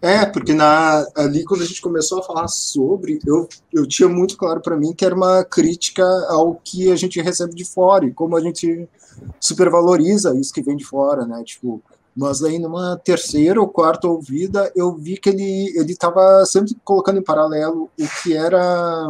É, 0.00 0.24
porque 0.24 0.54
na, 0.54 1.04
ali 1.16 1.44
quando 1.44 1.62
a 1.62 1.66
gente 1.66 1.80
começou 1.80 2.20
a 2.20 2.22
falar 2.22 2.46
sobre, 2.46 3.18
eu, 3.26 3.48
eu 3.72 3.86
tinha 3.88 4.08
muito 4.08 4.36
claro 4.36 4.60
para 4.60 4.76
mim 4.76 4.92
que 4.92 5.04
era 5.04 5.14
uma 5.14 5.44
crítica 5.44 6.04
ao 6.28 6.54
que 6.62 6.92
a 6.92 6.96
gente 6.96 7.20
recebe 7.20 7.54
de 7.54 7.64
fora 7.64 8.04
e 8.04 8.12
como 8.12 8.36
a 8.36 8.40
gente 8.40 8.88
supervaloriza 9.40 10.36
isso 10.36 10.52
que 10.52 10.62
vem 10.62 10.76
de 10.76 10.84
fora, 10.84 11.26
né? 11.26 11.42
Tipo, 11.44 11.82
Mas 12.14 12.42
aí 12.44 12.58
numa 12.58 12.96
terceira 13.02 13.60
ou 13.60 13.66
quarta 13.66 14.06
ouvida, 14.06 14.70
eu 14.76 14.94
vi 14.94 15.16
que 15.16 15.30
ele 15.30 15.72
ele 15.76 15.92
estava 15.92 16.44
sempre 16.46 16.76
colocando 16.84 17.18
em 17.18 17.24
paralelo 17.24 17.90
o 17.98 18.22
que 18.22 18.36
era 18.36 19.08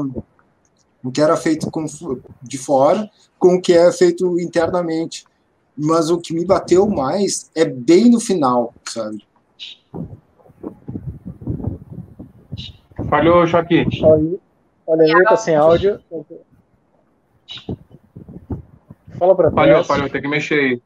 o 1.02 1.10
que 1.10 1.20
era 1.20 1.36
feito 1.36 1.70
com, 1.70 1.84
de 2.42 2.58
fora 2.58 3.08
com 3.38 3.56
o 3.56 3.60
que 3.60 3.72
é 3.72 3.90
feito 3.92 4.38
internamente. 4.40 5.24
Mas 5.76 6.10
o 6.10 6.18
que 6.18 6.32
me 6.32 6.44
bateu 6.44 6.88
mais 6.88 7.50
é 7.54 7.64
bem 7.64 8.10
no 8.10 8.18
final, 8.18 8.72
sabe? 8.88 9.26
Falhou, 13.10 13.46
Joaquim. 13.46 13.86
Olha 14.86 15.04
aí, 15.04 15.24
tá 15.24 15.36
sem 15.36 15.54
áudio. 15.54 16.00
Fala 19.18 19.34
pra 19.34 19.50
trás. 19.50 19.68
Falhou, 19.68 19.84
falhou, 19.84 20.10
tem 20.10 20.22
que 20.22 20.28
mexer 20.28 20.60
aí. 20.60 20.82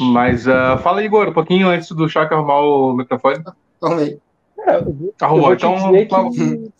Mas 0.00 0.46
uh, 0.46 0.76
fala, 0.82 1.04
Igor, 1.04 1.28
um 1.28 1.32
pouquinho 1.32 1.68
antes 1.68 1.90
do 1.92 2.08
Choque 2.08 2.34
arrumar 2.34 2.60
o 2.60 2.94
microfone. 2.94 3.44
Arrumei. 3.80 4.18
É, 4.58 4.82
Arrumou, 5.20 5.52
então. 5.52 6.30
Que... 6.30 6.72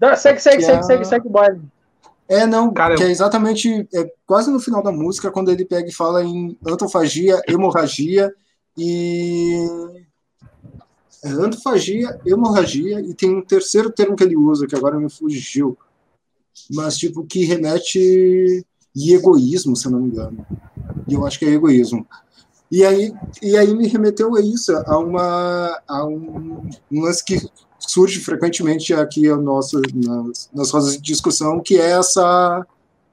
Não, 0.00 0.14
segue, 0.16 0.40
segue, 0.40 0.62
segue, 0.62 0.84
segue, 0.84 1.04
segue, 1.04 1.28
segue, 1.28 1.60
É, 2.28 2.46
não, 2.46 2.72
Cara, 2.72 2.94
que 2.94 3.02
é 3.02 3.10
exatamente 3.10 3.88
é, 3.92 4.12
quase 4.26 4.50
no 4.50 4.60
final 4.60 4.82
da 4.82 4.92
música, 4.92 5.30
quando 5.30 5.50
ele 5.50 5.64
pega 5.64 5.88
e 5.88 5.92
fala 5.92 6.22
em 6.24 6.56
antofagia, 6.66 7.40
hemorragia 7.48 8.32
e. 8.76 9.66
É, 11.24 11.28
antofagia, 11.30 12.16
hemorragia, 12.24 13.00
e 13.00 13.12
tem 13.12 13.34
um 13.34 13.42
terceiro 13.42 13.90
termo 13.90 14.14
que 14.14 14.22
ele 14.22 14.36
usa, 14.36 14.68
que 14.68 14.76
agora 14.76 15.00
me 15.00 15.10
fugiu. 15.10 15.76
Mas, 16.70 16.96
tipo, 16.96 17.24
que 17.24 17.44
remete. 17.44 18.64
E 18.96 19.14
egoísmo, 19.14 19.76
se 19.76 19.86
eu 19.86 19.92
não 19.92 20.00
me 20.00 20.08
engano. 20.08 20.44
E 21.06 21.14
eu 21.14 21.24
acho 21.24 21.38
que 21.38 21.44
é 21.44 21.50
egoísmo. 21.50 22.06
E 22.70 22.84
aí, 22.84 23.12
e 23.40 23.56
aí 23.56 23.74
me 23.74 23.86
remeteu 23.86 24.34
a 24.34 24.40
isso, 24.40 24.76
a, 24.76 24.98
uma, 24.98 25.80
a 25.86 26.04
um, 26.04 26.68
um 26.90 27.00
lance 27.00 27.24
que 27.24 27.48
surge 27.78 28.20
frequentemente 28.20 28.92
aqui 28.92 29.28
a 29.28 29.36
nossa, 29.36 29.80
nas, 29.94 30.50
nas 30.52 30.70
rodas 30.70 30.92
de 30.92 31.02
discussão, 31.02 31.60
que 31.60 31.76
é 31.76 31.90
essa 31.90 32.66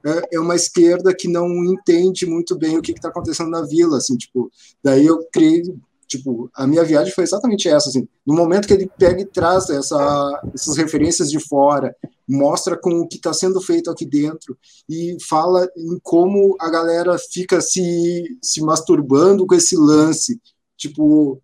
é, 0.06 0.36
é 0.36 0.40
uma 0.40 0.56
esquerda 0.56 1.16
que 1.16 1.28
não 1.28 1.48
entende 1.66 2.26
muito 2.26 2.58
bem 2.58 2.78
o 2.78 2.82
que 2.82 2.92
está 2.92 3.10
acontecendo 3.10 3.50
na 3.50 3.62
vila, 3.62 3.98
assim, 3.98 4.16
tipo, 4.16 4.52
daí 4.84 5.06
eu 5.06 5.26
criei, 5.32 5.64
tipo, 6.08 6.50
a 6.54 6.68
minha 6.68 6.84
viagem 6.84 7.14
foi 7.14 7.24
exatamente 7.24 7.68
essa, 7.68 7.90
assim, 7.90 8.08
no 8.26 8.36
momento 8.36 8.68
que 8.68 8.74
ele 8.74 8.90
pega 8.98 9.22
e 9.22 9.26
traz 9.26 9.70
essa, 9.70 10.42
essas 10.54 10.78
referências 10.78 11.32
de 11.32 11.40
fora, 11.40 11.96
mostra 12.28 12.78
com 12.78 13.00
o 13.00 13.08
que 13.08 13.18
está 13.18 13.34
sendo 13.34 13.60
feito 13.60 13.90
aqui 13.90 14.06
dentro 14.06 14.58
e 14.90 15.18
fala 15.28 15.68
em 15.76 16.00
como 16.02 16.56
a 16.60 16.70
galera 16.70 17.18
fica 17.18 17.60
se, 17.62 18.38
se 18.42 18.62
masturbando 18.62 19.46
com 19.46 19.56
esse 19.56 19.76
lance, 19.76 20.40
tipo, 20.78 21.42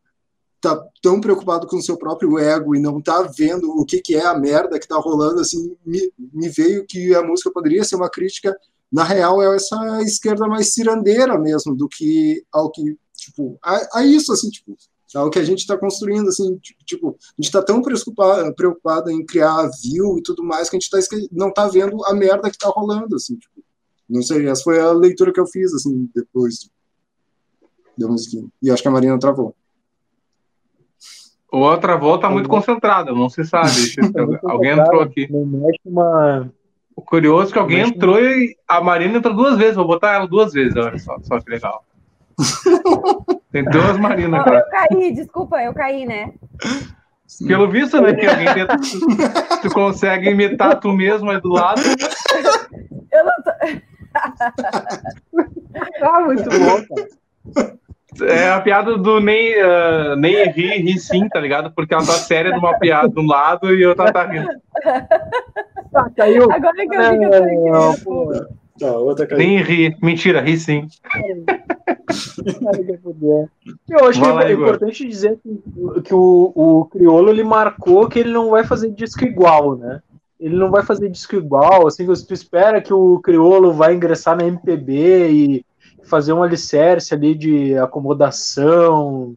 tá 0.61 0.81
tão 1.01 1.19
preocupado 1.19 1.65
com 1.67 1.77
o 1.77 1.81
seu 1.81 1.97
próprio 1.97 2.37
ego 2.37 2.75
e 2.75 2.79
não 2.79 3.01
tá 3.01 3.23
vendo 3.23 3.69
o 3.71 3.83
que, 3.83 3.99
que 3.99 4.15
é 4.15 4.25
a 4.25 4.37
merda 4.37 4.79
que 4.79 4.87
tá 4.87 4.97
rolando, 4.97 5.41
assim, 5.41 5.75
me, 5.85 6.11
me 6.17 6.47
veio 6.49 6.85
que 6.85 7.13
a 7.15 7.23
música 7.23 7.51
poderia 7.51 7.83
ser 7.83 7.95
uma 7.95 8.09
crítica, 8.09 8.55
na 8.91 9.03
real, 9.03 9.41
é 9.41 9.55
essa 9.55 10.01
esquerda 10.01 10.47
mais 10.47 10.73
cirandeira 10.73 11.37
mesmo, 11.37 11.75
do 11.75 11.87
que 11.87 12.43
ao 12.51 12.69
que, 12.69 12.97
tipo, 13.15 13.57
a, 13.63 13.99
a 13.99 14.05
isso, 14.05 14.31
assim, 14.31 14.49
tipo, 14.49 14.77
ao 15.15 15.29
que 15.29 15.39
a 15.39 15.43
gente 15.43 15.59
está 15.59 15.77
construindo, 15.77 16.29
assim, 16.29 16.59
tipo, 16.85 17.09
a 17.09 17.41
gente 17.41 17.47
está 17.47 17.63
tão 17.63 17.81
preocupado, 17.81 18.53
preocupado 18.53 19.09
em 19.09 19.25
criar 19.25 19.69
view 19.81 20.19
e 20.19 20.23
tudo 20.23 20.43
mais 20.43 20.69
que 20.69 20.75
a 20.75 20.79
gente 20.79 20.89
tá, 20.89 20.99
não 21.31 21.51
tá 21.51 21.67
vendo 21.67 22.05
a 22.05 22.13
merda 22.13 22.51
que 22.51 22.57
tá 22.57 22.69
rolando, 22.69 23.15
assim, 23.15 23.35
tipo, 23.35 23.63
não 24.07 24.21
sei, 24.21 24.45
essa 24.47 24.63
foi 24.63 24.79
a 24.79 24.91
leitura 24.91 25.31
que 25.31 25.39
eu 25.39 25.47
fiz, 25.47 25.73
assim, 25.73 26.09
depois 26.13 26.69
da 27.97 28.07
musiquinha. 28.07 28.47
E 28.61 28.69
acho 28.69 28.81
que 28.81 28.87
a 28.87 28.91
Marina 28.91 29.17
travou. 29.17 29.55
O 31.51 31.57
outra 31.59 31.97
volta 31.97 32.27
tá 32.27 32.29
muito 32.29 32.47
concentrada, 32.47 33.11
não 33.11 33.29
se 33.29 33.43
sabe. 33.43 33.69
alguém 34.45 34.71
entrou 34.71 35.01
aqui. 35.01 35.27
Uma... 35.85 36.49
O 36.95 37.01
curioso 37.01 37.49
é 37.49 37.53
que 37.53 37.59
alguém 37.59 37.81
entrou 37.81 38.19
e 38.19 38.55
a 38.67 38.79
Marina 38.79 39.17
entrou 39.17 39.35
duas 39.35 39.57
vezes. 39.57 39.75
Vou 39.75 39.85
botar 39.85 40.13
ela 40.13 40.27
duas 40.27 40.53
vezes, 40.53 40.75
olha 40.77 40.97
só, 40.97 41.17
só 41.21 41.39
que 41.41 41.49
legal. 41.49 41.83
Tem 43.51 43.65
duas 43.65 43.97
Marinas 43.97 44.39
aqui. 44.41 44.55
Eu 44.55 44.69
caí, 44.69 45.13
desculpa, 45.13 45.61
eu 45.61 45.73
caí, 45.73 46.05
né? 46.05 46.31
Pelo 47.45 47.69
visto, 47.69 48.01
né? 48.01 48.13
Que 48.13 48.25
alguém 48.25 48.53
tenta, 48.53 48.77
tu 49.61 49.69
consegue 49.73 50.29
imitar 50.29 50.79
tu 50.79 50.93
mesmo 50.93 51.29
aí 51.31 51.41
do 51.41 51.49
lado. 51.49 51.81
Eu 53.11 53.25
não 53.25 53.33
tô. 53.43 53.51
ah, 56.01 56.19
muito 56.21 56.49
bom, 56.49 56.81
cara. 56.95 57.20
É 58.23 58.51
a 58.51 58.61
piada 58.61 58.97
do 58.97 59.19
nem, 59.19 59.53
uh, 59.61 60.15
nem 60.15 60.49
ri, 60.51 60.81
ri 60.81 60.99
sim, 60.99 61.27
tá 61.29 61.39
ligado? 61.39 61.71
Porque 61.71 61.93
ela 61.93 62.05
tá 62.05 62.13
séria 62.13 62.51
de 62.51 62.59
uma 62.59 62.77
piada 62.77 63.09
de 63.09 63.19
um 63.19 63.25
lado 63.25 63.73
e 63.73 63.85
outra 63.85 64.11
tá 64.11 64.25
rindo. 64.25 64.49
Ah, 65.93 66.09
caiu. 66.15 66.49
Agora 66.49 66.73
que 66.73 66.83
eu 66.83 67.11
vi 67.11 67.17
que 67.17 67.25
eu 67.25 68.01
tô 68.03 68.21
aqui. 68.31 68.47
Tá, 68.79 68.91
outra 68.93 69.27
caiu. 69.27 69.39
Nem 69.39 69.61
ri. 69.61 69.97
Mentira, 70.01 70.39
ri 70.39 70.57
sim. 70.57 70.87
Eu 73.89 74.07
acho 74.07 74.21
que 74.21 74.27
é 74.27 74.51
importante 74.53 75.05
dizer 75.05 75.37
que, 75.43 76.01
que 76.01 76.13
o, 76.13 76.53
o 76.55 76.85
Criolo 76.85 77.29
ele 77.29 77.43
marcou 77.43 78.07
que 78.07 78.19
ele 78.19 78.31
não 78.31 78.51
vai 78.51 78.63
fazer 78.63 78.89
disco 78.91 79.25
igual, 79.25 79.75
né? 79.75 80.01
Ele 80.39 80.55
não 80.55 80.71
vai 80.71 80.81
fazer 80.81 81.09
disco 81.09 81.35
igual, 81.35 81.85
assim, 81.85 82.05
você 82.05 82.25
tu 82.25 82.33
espera 82.33 82.81
que 82.81 82.93
o 82.93 83.19
Criolo 83.19 83.73
vai 83.73 83.93
ingressar 83.93 84.35
na 84.35 84.47
MPB 84.47 85.29
e 85.29 85.65
fazer 86.03 86.33
um 86.33 86.43
alicerce 86.43 87.13
ali 87.13 87.35
de 87.35 87.77
acomodação 87.77 89.35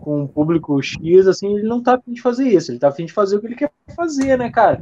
com 0.00 0.22
um 0.22 0.26
público 0.26 0.80
X, 0.82 1.26
assim, 1.26 1.54
ele 1.56 1.68
não 1.68 1.82
tá 1.82 1.94
afim 1.94 2.12
de 2.12 2.22
fazer 2.22 2.48
isso, 2.48 2.70
ele 2.70 2.78
tá 2.78 2.88
afim 2.88 3.06
de 3.06 3.12
fazer 3.12 3.36
o 3.36 3.40
que 3.40 3.46
ele 3.46 3.56
quer 3.56 3.70
fazer, 3.94 4.38
né, 4.38 4.50
cara? 4.50 4.80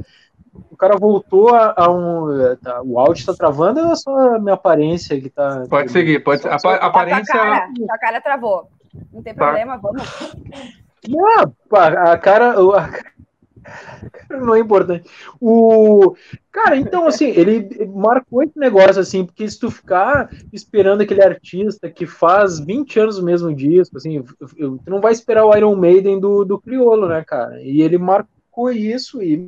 O 0.69 0.77
cara 0.77 0.97
voltou 0.97 1.53
a, 1.53 1.73
a 1.75 1.89
um. 1.89 2.55
Tá, 2.61 2.81
o 2.83 2.99
áudio 2.99 3.25
tá 3.25 3.33
travando 3.33 3.79
ou 3.79 3.91
é 3.91 3.95
só 3.95 4.35
a 4.35 4.39
minha 4.39 4.53
aparência 4.53 5.19
que 5.19 5.29
tá. 5.29 5.65
Pode 5.67 5.91
seguir, 5.91 6.23
pode. 6.23 6.47
A, 6.47 6.55
a 6.55 6.85
aparência. 6.85 7.33
A 7.33 7.37
cara, 7.37 7.69
a 7.89 7.97
cara 7.97 8.21
travou. 8.21 8.69
Não 9.11 9.23
tem 9.23 9.33
tá. 9.33 9.45
problema, 9.45 9.77
vamos. 9.77 10.03
Não, 11.07 11.53
a 11.71 12.17
cara. 12.17 12.53
A, 12.59 12.89
não 14.29 14.55
é 14.55 14.59
importante. 14.59 15.09
O 15.39 16.15
cara, 16.51 16.77
então 16.77 17.07
assim, 17.07 17.27
ele 17.27 17.85
marcou 17.87 18.43
esse 18.43 18.57
negócio 18.57 19.01
assim, 19.01 19.25
porque 19.25 19.49
se 19.49 19.59
tu 19.59 19.71
ficar 19.71 20.29
esperando 20.51 21.01
aquele 21.01 21.23
artista 21.23 21.89
que 21.89 22.05
faz 22.05 22.59
20 22.59 22.99
anos 22.99 23.17
o 23.17 23.25
mesmo 23.25 23.53
disco, 23.53 23.97
assim, 23.97 24.21
tu 24.21 24.79
não 24.87 25.01
vai 25.01 25.11
esperar 25.11 25.45
o 25.45 25.55
Iron 25.55 25.75
Maiden 25.75 26.19
do, 26.19 26.43
do 26.43 26.59
Criolo, 26.59 27.07
né, 27.07 27.23
cara? 27.25 27.61
E 27.61 27.81
ele 27.81 27.97
marcou 27.97 28.71
isso 28.71 29.21
e 29.21 29.47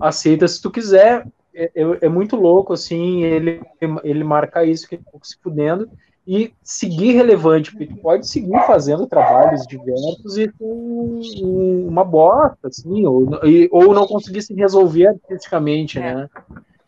aceita 0.00 0.46
se 0.46 0.60
tu 0.60 0.70
quiser. 0.70 1.26
É, 1.54 1.64
é, 1.74 1.98
é 2.02 2.08
muito 2.08 2.36
louco 2.36 2.72
assim, 2.72 3.24
ele 3.24 3.60
ele 4.04 4.22
marca 4.22 4.64
isso 4.64 4.88
que 4.88 4.94
ele 4.94 5.04
tá 5.04 5.18
se 5.22 5.36
fudendo 5.42 5.90
e 6.30 6.52
seguir 6.62 7.12
relevante, 7.12 7.72
porque 7.72 7.94
pode 7.94 8.28
seguir 8.28 8.60
fazendo 8.66 9.06
trabalhos 9.06 9.66
diversos 9.66 10.36
e 10.36 10.46
com 10.52 11.22
uma 11.88 12.04
bosta, 12.04 12.68
assim, 12.68 13.06
ou, 13.06 13.42
e, 13.46 13.66
ou 13.72 13.94
não 13.94 14.06
conseguir 14.06 14.42
se 14.42 14.52
resolver 14.52 15.06
artisticamente, 15.06 15.98
é. 15.98 16.14
né? 16.14 16.28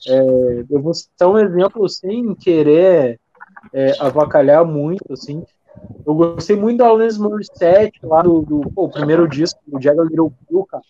É, 0.06 0.64
eu 0.68 0.82
vou 0.82 0.92
citar 0.92 1.30
um 1.30 1.38
exemplo 1.38 1.88
sem 1.88 2.34
querer 2.34 3.18
é, 3.72 3.92
avacalhar 3.98 4.62
muito, 4.62 5.10
assim. 5.10 5.42
Eu 6.06 6.14
gostei 6.14 6.54
muito 6.54 6.80
da 6.80 6.88
Alanis 6.88 7.16
Morissette, 7.16 7.98
lá 8.02 8.20
do, 8.20 8.42
do 8.42 8.60
pô, 8.74 8.90
primeiro 8.90 9.26
disco, 9.26 9.58
do 9.66 9.80
Jagger 9.80 10.04
Little 10.04 10.34
Pill, 10.46 10.66
cara. 10.66 10.82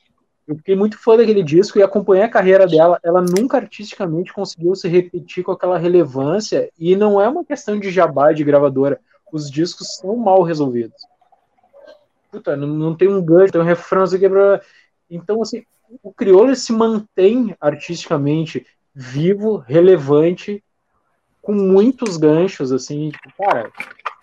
Eu 0.50 0.56
fiquei 0.56 0.74
muito 0.74 0.98
fã 0.98 1.16
daquele 1.16 1.44
disco 1.44 1.78
e 1.78 1.82
acompanhei 1.82 2.24
a 2.24 2.28
carreira 2.28 2.66
dela. 2.66 2.98
Ela 3.04 3.22
nunca 3.22 3.58
artisticamente 3.58 4.32
conseguiu 4.32 4.74
se 4.74 4.88
repetir 4.88 5.44
com 5.44 5.52
aquela 5.52 5.78
relevância 5.78 6.68
e 6.76 6.96
não 6.96 7.20
é 7.20 7.28
uma 7.28 7.44
questão 7.44 7.78
de 7.78 7.88
jabá 7.88 8.32
de 8.32 8.42
gravadora. 8.42 8.98
Os 9.32 9.48
discos 9.48 9.94
são 9.98 10.16
mal 10.16 10.42
resolvidos. 10.42 11.00
Puta, 12.32 12.56
não, 12.56 12.66
não 12.66 12.96
tem 12.96 13.06
um 13.06 13.22
gancho, 13.22 13.52
tem 13.52 13.60
um 13.60 13.64
refrão 13.64 14.02
aqui 14.02 14.28
pra... 14.28 14.60
Então, 15.08 15.40
assim, 15.40 15.62
o 16.02 16.12
Criolo 16.12 16.56
se 16.56 16.72
mantém 16.72 17.54
artisticamente 17.60 18.66
vivo, 18.92 19.58
relevante, 19.58 20.64
com 21.40 21.52
muitos 21.52 22.16
ganchos, 22.16 22.72
assim, 22.72 23.12
cara. 23.38 23.70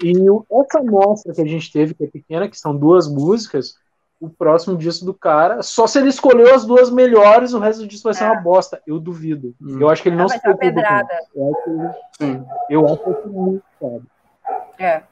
E 0.04 0.12
essa 0.12 0.84
mostra 0.84 1.34
que 1.34 1.42
a 1.42 1.48
gente 1.48 1.72
teve, 1.72 1.94
que 1.94 2.04
é 2.04 2.08
pequena, 2.08 2.50
que 2.50 2.60
são 2.60 2.76
duas 2.76 3.08
músicas, 3.08 3.76
o 4.20 4.30
próximo 4.30 4.78
disco 4.78 5.06
do 5.06 5.14
cara. 5.14 5.62
Só 5.62 5.88
se 5.88 6.00
ele 6.00 6.10
escolheu 6.10 6.54
as 6.54 6.66
duas 6.66 6.90
melhores, 6.90 7.54
o 7.54 7.60
resto 7.60 7.82
do 7.82 7.88
disco 7.88 8.06
vai 8.06 8.14
ser 8.14 8.26
é. 8.26 8.32
uma 8.32 8.42
bosta. 8.42 8.82
Eu 8.86 9.00
duvido. 9.00 9.56
Hum. 9.62 9.80
Eu 9.80 9.90
acho 9.90 10.02
que 10.02 10.10
ele 10.10 10.16
não 10.16 10.26
ah, 10.26 10.30
se 10.30 10.42
preocupa. 10.42 10.66
Eu 10.66 11.50
acho 11.50 11.64
que 11.64 12.24
ele, 12.24 12.44
eu 12.70 12.86
acho 12.86 13.04
que 13.04 13.10
ele 13.10 13.30
muito 13.30 13.64
sabe. 13.80 14.04
É. 14.80 15.04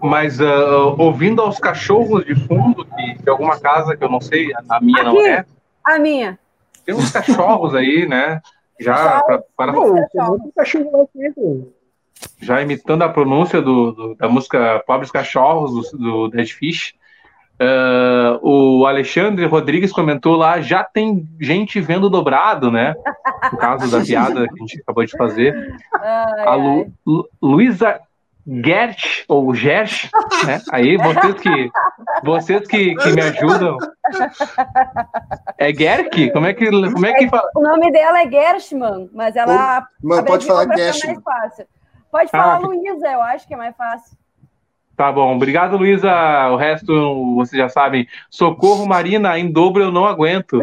Mas 0.00 0.40
uh, 0.40 0.96
ouvindo 0.98 1.40
aos 1.40 1.58
cachorros 1.60 2.24
de 2.24 2.34
fundo, 2.34 2.84
que 2.84 3.22
de 3.22 3.30
alguma 3.30 3.58
casa 3.60 3.96
que 3.96 4.02
eu 4.02 4.10
não 4.10 4.20
sei, 4.20 4.50
a 4.68 4.80
minha 4.80 5.02
Aqui, 5.02 5.12
não 5.12 5.26
é. 5.26 5.44
A 5.84 5.98
minha. 5.98 6.38
Tem 6.84 6.94
uns 6.94 7.10
cachorros 7.12 7.74
aí, 7.74 8.06
né? 8.08 8.40
Já 8.80 9.22
para. 9.56 9.72
Pô, 9.72 9.94
tem 9.94 10.28
muito 10.28 10.52
cachorro 10.56 10.90
lá 10.92 11.06
dentro. 11.14 11.72
Já 12.40 12.60
imitando 12.60 13.02
a 13.02 13.08
pronúncia 13.08 13.60
do, 13.60 13.92
do 13.92 14.14
da 14.14 14.28
música 14.28 14.82
Pobres 14.86 15.10
Cachorros, 15.10 15.90
do, 15.92 15.98
do 15.98 16.28
Dead 16.28 16.48
Fish. 16.48 16.94
Uh, 17.60 18.38
o 18.42 18.86
Alexandre 18.86 19.46
Rodrigues 19.46 19.92
comentou 19.92 20.34
lá, 20.34 20.60
já 20.60 20.82
tem 20.82 21.28
gente 21.40 21.80
vendo 21.80 22.10
dobrado, 22.10 22.72
né? 22.72 22.94
No 23.52 23.58
caso 23.58 23.88
da 23.90 24.04
piada 24.04 24.48
que 24.48 24.54
a 24.54 24.58
gente 24.58 24.80
acabou 24.80 25.04
de 25.04 25.16
fazer. 25.16 25.54
Ai, 25.94 26.46
a 26.46 26.54
Lu, 26.54 26.92
Lu, 27.06 27.28
Luísa 27.40 28.00
Gert, 28.46 29.24
ou 29.28 29.54
Gert, 29.54 30.10
né? 30.44 30.60
Aí, 30.72 30.96
vocês 30.96 31.34
que, 31.34 31.70
vocês 32.24 32.66
que, 32.66 32.94
que 32.96 33.12
me 33.12 33.22
ajudam. 33.22 33.76
É 35.58 35.72
Gerk? 35.72 36.32
Como 36.32 36.46
é 36.46 36.52
que, 36.52 36.68
como 36.68 37.06
é 37.06 37.12
que 37.12 37.28
fala? 37.28 37.48
O 37.54 37.62
nome 37.62 37.92
dela 37.92 38.22
é 38.22 38.28
Gershman, 38.28 39.08
mas 39.12 39.36
ela. 39.36 39.86
Mano, 40.02 40.24
pode 40.24 40.44
falar 40.46 40.76
Gershman. 40.76 41.14
mais 41.14 41.24
fácil. 41.24 41.66
Pode 42.12 42.30
falar 42.30 42.56
ah, 42.56 42.58
Luísa, 42.58 43.08
eu 43.08 43.22
acho 43.22 43.48
que 43.48 43.54
é 43.54 43.56
mais 43.56 43.74
fácil. 43.74 44.18
Tá 44.94 45.10
bom, 45.10 45.34
obrigado, 45.34 45.78
Luísa. 45.78 46.12
O 46.50 46.56
resto 46.56 47.34
vocês 47.34 47.58
já 47.58 47.70
sabem. 47.70 48.06
Socorro, 48.28 48.86
Marina, 48.86 49.38
em 49.38 49.50
dobro 49.50 49.82
eu 49.82 49.90
não 49.90 50.04
aguento. 50.04 50.62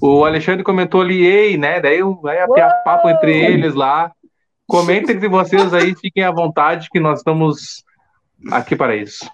O 0.00 0.24
Alexandre 0.24 0.64
comentou 0.64 1.00
ali, 1.00 1.24
ei, 1.24 1.56
né? 1.56 1.80
Daí 1.80 2.00
vai 2.20 2.40
a 2.40 2.48
papo 2.84 3.08
entre 3.08 3.32
eles 3.32 3.72
lá. 3.72 4.10
Comentem 4.66 5.14
entre 5.14 5.28
vocês 5.28 5.72
aí, 5.72 5.94
fiquem 5.94 6.24
à 6.24 6.32
vontade, 6.32 6.88
que 6.90 6.98
nós 6.98 7.20
estamos 7.20 7.84
aqui 8.50 8.74
para 8.74 8.96
isso. 8.96 9.30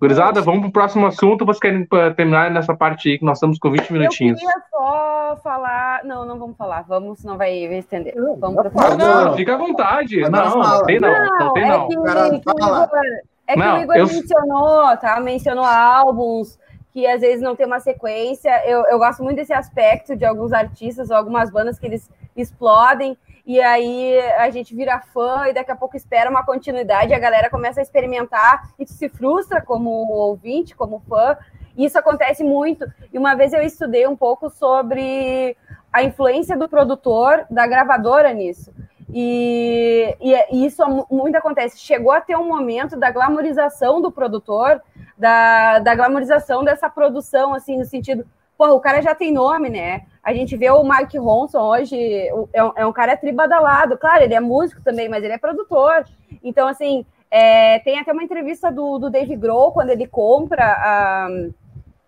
Gurizada, 0.00 0.40
vamos 0.40 0.60
para 0.60 0.68
o 0.68 0.72
próximo 0.72 1.06
assunto. 1.06 1.44
Vocês 1.44 1.60
querem 1.60 1.86
terminar 2.16 2.50
nessa 2.50 2.74
parte 2.74 3.10
aí, 3.10 3.18
que 3.18 3.24
nós 3.24 3.38
estamos 3.38 3.58
com 3.58 3.70
20 3.70 3.92
minutinhos. 3.92 4.40
Eu 4.40 4.48
queria 4.48 4.64
só 4.70 5.40
falar. 5.42 6.04
Não, 6.04 6.24
não 6.24 6.38
vamos 6.38 6.56
falar. 6.56 6.82
Vamos, 6.82 7.20
senão 7.20 7.36
vai 7.36 7.52
estender. 7.52 8.14
Vamos 8.14 8.40
não, 8.40 8.96
não, 8.96 9.24
não, 9.26 9.36
fica 9.36 9.54
à 9.54 9.58
vontade. 9.58 10.20
Não, 10.22 10.30
não, 10.30 10.58
não 10.58 10.84
tem 10.84 11.00
não. 11.00 11.10
Não, 11.10 11.38
não 11.38 11.52
tem 11.52 11.66
não. 11.66 11.84
É 13.46 13.54
que, 13.54 13.60
é 13.60 13.62
que 13.62 13.62
o 13.62 13.80
Igor 13.82 13.96
eu... 13.96 14.06
mencionou, 14.06 14.96
tá? 14.96 15.20
Mencionou 15.20 15.64
álbuns 15.64 16.58
que 16.92 17.06
às 17.06 17.20
vezes 17.20 17.42
não 17.42 17.56
tem 17.56 17.66
uma 17.66 17.80
sequência. 17.80 18.62
Eu, 18.66 18.86
eu 18.86 18.98
gosto 18.98 19.22
muito 19.22 19.36
desse 19.36 19.52
aspecto 19.52 20.16
de 20.16 20.24
alguns 20.24 20.52
artistas 20.52 21.10
ou 21.10 21.16
algumas 21.16 21.50
bandas 21.50 21.78
que 21.78 21.86
eles 21.86 22.08
explodem 22.36 23.18
e 23.46 23.60
aí 23.60 24.18
a 24.38 24.48
gente 24.50 24.74
vira 24.74 25.00
fã 25.00 25.46
e 25.48 25.52
daqui 25.52 25.70
a 25.70 25.76
pouco 25.76 25.96
espera 25.96 26.30
uma 26.30 26.44
continuidade, 26.44 27.12
a 27.12 27.18
galera 27.18 27.50
começa 27.50 27.80
a 27.80 27.82
experimentar 27.82 28.70
e 28.78 28.86
se 28.86 29.08
frustra 29.08 29.60
como 29.60 29.90
ouvinte, 29.90 30.74
como 30.74 31.02
fã. 31.08 31.36
Isso 31.76 31.98
acontece 31.98 32.42
muito. 32.42 32.86
E 33.12 33.18
uma 33.18 33.34
vez 33.34 33.52
eu 33.52 33.60
estudei 33.60 34.06
um 34.06 34.16
pouco 34.16 34.48
sobre 34.48 35.56
a 35.92 36.02
influência 36.02 36.56
do 36.56 36.68
produtor, 36.68 37.44
da 37.50 37.66
gravadora 37.66 38.32
nisso. 38.32 38.72
E, 39.12 40.16
e, 40.20 40.34
e, 40.52 40.66
isso 40.66 40.82
muito 41.10 41.36
acontece. 41.36 41.78
Chegou 41.78 42.12
a 42.12 42.20
ter 42.20 42.36
um 42.36 42.48
momento 42.48 42.96
da 42.96 43.10
glamorização 43.10 44.00
do 44.00 44.10
produtor, 44.10 44.80
da, 45.18 45.80
da 45.80 45.94
glamorização 45.94 46.64
dessa 46.64 46.88
produção, 46.88 47.54
assim, 47.54 47.76
no 47.76 47.84
sentido, 47.84 48.26
Porra, 48.64 48.72
o 48.72 48.80
cara 48.80 49.02
já 49.02 49.14
tem 49.14 49.30
nome, 49.30 49.68
né? 49.68 50.06
A 50.22 50.32
gente 50.32 50.56
vê 50.56 50.70
o 50.70 50.82
Mike 50.82 51.18
Ronson 51.18 51.60
hoje, 51.60 51.98
é 52.50 52.64
um, 52.64 52.72
é 52.76 52.86
um 52.86 52.92
cara 52.94 53.14
tribadalado. 53.14 53.98
Claro, 53.98 54.22
ele 54.22 54.32
é 54.32 54.40
músico 54.40 54.80
também, 54.80 55.06
mas 55.06 55.22
ele 55.22 55.34
é 55.34 55.38
produtor. 55.38 56.06
Então, 56.42 56.66
assim, 56.66 57.04
é, 57.30 57.78
tem 57.80 57.98
até 57.98 58.10
uma 58.10 58.24
entrevista 58.24 58.72
do, 58.72 58.98
do 58.98 59.10
Dave 59.10 59.36
Grohl, 59.36 59.70
quando 59.72 59.90
ele 59.90 60.06
compra 60.06 60.64
a, 60.64 61.28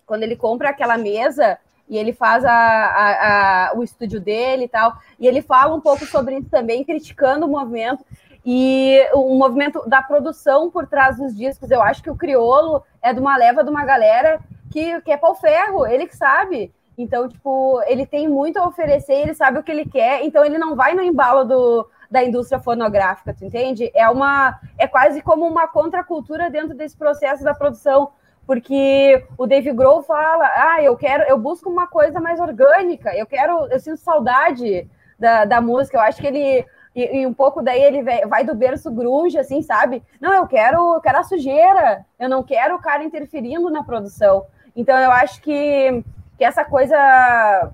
quando 0.06 0.22
ele 0.22 0.34
compra 0.34 0.70
aquela 0.70 0.96
mesa 0.96 1.58
e 1.86 1.98
ele 1.98 2.14
faz 2.14 2.42
a, 2.42 2.50
a, 2.50 3.68
a, 3.68 3.76
o 3.76 3.82
estúdio 3.82 4.18
dele 4.18 4.64
e 4.64 4.68
tal. 4.68 4.94
E 5.20 5.26
ele 5.26 5.42
fala 5.42 5.74
um 5.74 5.80
pouco 5.82 6.06
sobre 6.06 6.38
isso 6.38 6.48
também, 6.48 6.84
criticando 6.84 7.44
o 7.44 7.50
movimento 7.50 8.02
e 8.46 9.06
o 9.12 9.36
movimento 9.36 9.86
da 9.86 10.00
produção 10.00 10.70
por 10.70 10.86
trás 10.86 11.18
dos 11.18 11.36
discos. 11.36 11.70
Eu 11.70 11.82
acho 11.82 12.02
que 12.02 12.10
o 12.10 12.16
Criolo 12.16 12.82
é 13.02 13.12
de 13.12 13.20
uma 13.20 13.36
leva 13.36 13.62
de 13.62 13.68
uma 13.68 13.84
galera 13.84 14.40
que, 14.70 15.00
que 15.02 15.12
é 15.12 15.16
pau 15.16 15.34
ferro, 15.34 15.86
ele 15.86 16.06
que 16.06 16.16
sabe. 16.16 16.72
Então, 16.98 17.28
tipo, 17.28 17.82
ele 17.86 18.06
tem 18.06 18.26
muito 18.28 18.56
a 18.58 18.66
oferecer, 18.66 19.14
ele 19.14 19.34
sabe 19.34 19.58
o 19.58 19.62
que 19.62 19.70
ele 19.70 19.84
quer, 19.84 20.24
então 20.24 20.44
ele 20.44 20.56
não 20.56 20.74
vai 20.74 20.94
no 20.94 21.02
embalo 21.02 21.44
do, 21.44 21.88
da 22.10 22.24
indústria 22.24 22.58
fonográfica, 22.58 23.34
tu 23.34 23.44
entende? 23.44 23.90
É 23.94 24.08
uma 24.08 24.58
é 24.78 24.86
quase 24.86 25.20
como 25.20 25.46
uma 25.46 25.68
contracultura 25.68 26.50
dentro 26.50 26.74
desse 26.74 26.96
processo 26.96 27.44
da 27.44 27.54
produção, 27.54 28.12
porque 28.46 29.22
o 29.36 29.46
Dave 29.46 29.72
Grohl 29.72 30.02
fala: 30.02 30.50
"Ah, 30.56 30.82
eu 30.82 30.96
quero, 30.96 31.24
eu 31.24 31.38
busco 31.38 31.68
uma 31.68 31.86
coisa 31.86 32.18
mais 32.18 32.40
orgânica, 32.40 33.14
eu 33.14 33.26
quero, 33.26 33.66
eu 33.66 33.78
sinto 33.78 33.98
saudade 33.98 34.88
da, 35.18 35.44
da 35.44 35.60
música". 35.60 35.98
Eu 35.98 36.02
acho 36.02 36.20
que 36.20 36.26
ele 36.26 36.64
e, 36.94 37.18
e, 37.20 37.26
um 37.26 37.34
pouco 37.34 37.62
daí 37.62 37.82
ele 37.82 38.02
vai 38.26 38.42
do 38.42 38.54
berço 38.54 38.90
grunge, 38.90 39.38
assim, 39.38 39.60
sabe? 39.60 40.02
Não, 40.18 40.32
eu 40.32 40.46
quero, 40.46 40.94
eu 40.94 41.00
quero 41.02 41.18
a 41.18 41.24
sujeira, 41.24 42.06
eu 42.18 42.26
não 42.26 42.42
quero 42.42 42.74
o 42.74 42.80
cara 42.80 43.04
interferindo 43.04 43.68
na 43.68 43.84
produção. 43.84 44.46
Então, 44.76 44.98
eu 44.98 45.10
acho 45.10 45.40
que, 45.40 46.04
que 46.36 46.44
essa 46.44 46.62
coisa 46.64 46.96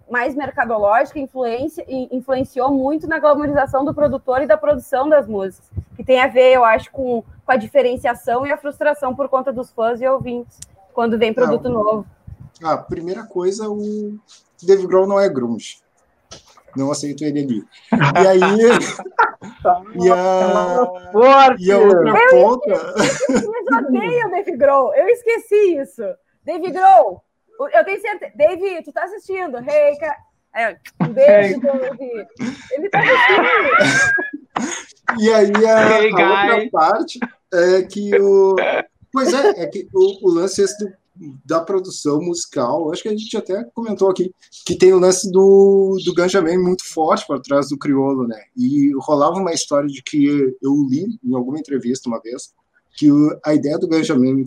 mais 0.08 0.36
mercadológica 0.36 1.18
influencia, 1.18 1.84
influenciou 1.88 2.70
muito 2.70 3.08
na 3.08 3.18
glamorização 3.18 3.84
do 3.84 3.92
produtor 3.92 4.40
e 4.40 4.46
da 4.46 4.56
produção 4.56 5.08
das 5.08 5.26
músicas, 5.26 5.68
que 5.96 6.04
tem 6.04 6.20
a 6.20 6.28
ver, 6.28 6.52
eu 6.52 6.64
acho, 6.64 6.90
com, 6.92 7.24
com 7.44 7.52
a 7.52 7.56
diferenciação 7.56 8.46
e 8.46 8.52
a 8.52 8.56
frustração 8.56 9.16
por 9.16 9.28
conta 9.28 9.52
dos 9.52 9.70
fãs 9.72 10.00
e 10.00 10.06
ouvintes, 10.06 10.60
quando 10.94 11.18
vem 11.18 11.34
produto 11.34 11.68
não. 11.68 11.82
novo. 11.82 12.06
Ah, 12.62 12.76
primeira 12.76 13.24
coisa, 13.24 13.68
o 13.68 14.16
Dave 14.62 14.86
Grohl 14.86 15.08
não 15.08 15.18
é 15.18 15.28
grunge. 15.28 15.78
Não 16.76 16.90
aceito 16.90 17.24
ele 17.24 17.40
ali. 17.40 17.64
E 17.92 18.26
aí. 18.26 18.40
e, 20.00 20.10
a, 20.10 21.56
e 21.58 21.72
a 21.72 21.78
outra 21.78 22.14
ponta. 22.30 22.94
Eu 23.28 23.78
odeio 23.78 24.26
o 24.26 24.30
Dave 24.30 24.56
Grohl. 24.56 24.94
Eu 24.94 25.08
esqueci 25.08 25.76
isso. 25.76 26.02
Dave 26.44 26.70
Grohl, 26.70 27.22
eu 27.72 27.84
tenho 27.84 28.00
certeza. 28.00 28.32
Dave, 28.34 28.82
tu 28.82 28.92
tá 28.92 29.04
assistindo? 29.04 29.58
Hey, 29.58 29.96
ca... 29.98 30.16
é, 30.54 30.76
um 31.00 31.12
beijo, 31.12 31.60
Dave. 31.60 32.26
Ele 32.72 32.88
tá 32.88 33.00
assistindo. 33.00 34.32
E 35.18 35.30
aí 35.30 35.52
a, 35.66 36.02
hey, 36.02 36.12
a 36.12 36.56
outra 36.56 36.70
parte 36.70 37.18
é 37.52 37.82
que 37.82 38.14
o. 38.18 38.54
Pois 39.12 39.32
é, 39.34 39.62
é 39.62 39.66
que 39.66 39.86
o, 39.92 40.26
o 40.26 40.32
lance 40.32 40.62
esse 40.62 40.78
do, 40.78 40.92
da 41.44 41.60
produção 41.60 42.20
musical, 42.20 42.90
acho 42.90 43.02
que 43.02 43.08
a 43.08 43.16
gente 43.16 43.36
até 43.36 43.64
comentou 43.74 44.10
aqui, 44.10 44.32
que 44.64 44.76
tem 44.76 44.92
o 44.92 44.98
lance 44.98 45.30
do, 45.30 45.98
do 46.04 46.14
Ganjamin 46.14 46.58
muito 46.58 46.84
forte 46.84 47.26
por 47.26 47.40
trás 47.40 47.68
do 47.68 47.78
crioulo, 47.78 48.26
né? 48.26 48.42
E 48.56 48.92
rolava 49.00 49.36
uma 49.36 49.52
história 49.52 49.88
de 49.88 50.02
que 50.02 50.56
eu 50.62 50.74
li 50.88 51.18
em 51.22 51.34
alguma 51.34 51.58
entrevista 51.58 52.08
uma 52.08 52.20
vez, 52.20 52.54
que 52.96 53.08
a 53.44 53.54
ideia 53.54 53.78
do 53.78 53.88
Ganjamin 53.88 54.44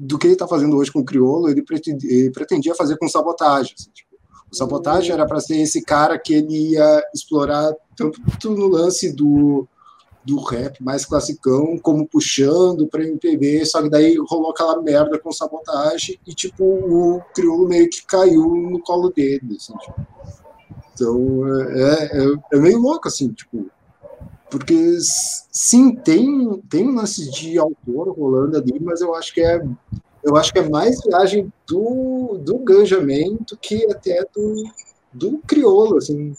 do 0.00 0.18
que 0.18 0.26
ele 0.26 0.32
está 0.32 0.48
fazendo 0.48 0.78
hoje 0.78 0.90
com 0.90 1.00
o 1.00 1.04
Criolo, 1.04 1.50
ele 1.50 1.62
pretendia, 1.62 2.74
fazer 2.74 2.96
com 2.96 3.06
sabotagem. 3.06 3.74
Assim, 3.78 3.90
tipo, 3.92 4.16
o 4.50 4.56
sabotagem 4.56 5.12
era 5.12 5.26
para 5.26 5.40
ser 5.40 5.60
esse 5.60 5.82
cara 5.82 6.18
que 6.18 6.32
ele 6.32 6.70
ia 6.72 7.04
explorar 7.14 7.70
tanto 7.94 8.18
no 8.50 8.66
lance 8.66 9.14
do, 9.14 9.68
do 10.24 10.40
rap 10.40 10.82
mais 10.82 11.04
classicão, 11.04 11.78
como 11.78 12.08
puxando 12.08 12.86
para 12.86 13.04
MPB, 13.04 13.66
só 13.66 13.82
que 13.82 13.90
daí 13.90 14.16
rolou 14.26 14.52
aquela 14.52 14.80
merda 14.80 15.18
com 15.18 15.30
sabotagem 15.30 16.18
e 16.26 16.34
tipo 16.34 16.64
o 16.64 17.20
Criolo 17.34 17.68
meio 17.68 17.90
que 17.90 18.02
caiu 18.06 18.54
no 18.54 18.80
colo 18.80 19.10
dele. 19.10 19.56
Assim, 19.56 19.76
tipo. 19.76 20.06
Então 20.94 21.46
é, 21.74 22.04
é, 22.04 22.56
é 22.56 22.58
meio 22.58 22.78
louco 22.78 23.06
assim, 23.06 23.30
tipo, 23.32 23.70
porque 24.50 24.74
sim, 25.50 25.94
tem, 25.94 26.60
tem 26.68 26.88
um 26.88 26.94
lance 26.94 27.30
de 27.30 27.58
autor 27.58 28.10
rolando 28.10 28.56
ali, 28.56 28.78
mas 28.80 29.00
eu 29.00 29.14
acho 29.14 29.32
que 29.32 29.40
é 29.40 29.62
eu 30.22 30.36
acho 30.36 30.52
que 30.52 30.58
é 30.58 30.68
mais 30.68 31.00
viagem 31.02 31.50
do, 31.66 32.38
do 32.44 32.58
Ganjamin 32.58 33.38
do 33.48 33.56
que 33.56 33.90
até 33.90 34.22
do, 34.34 34.54
do 35.12 35.38
crioulo, 35.46 35.96
assim. 35.96 36.34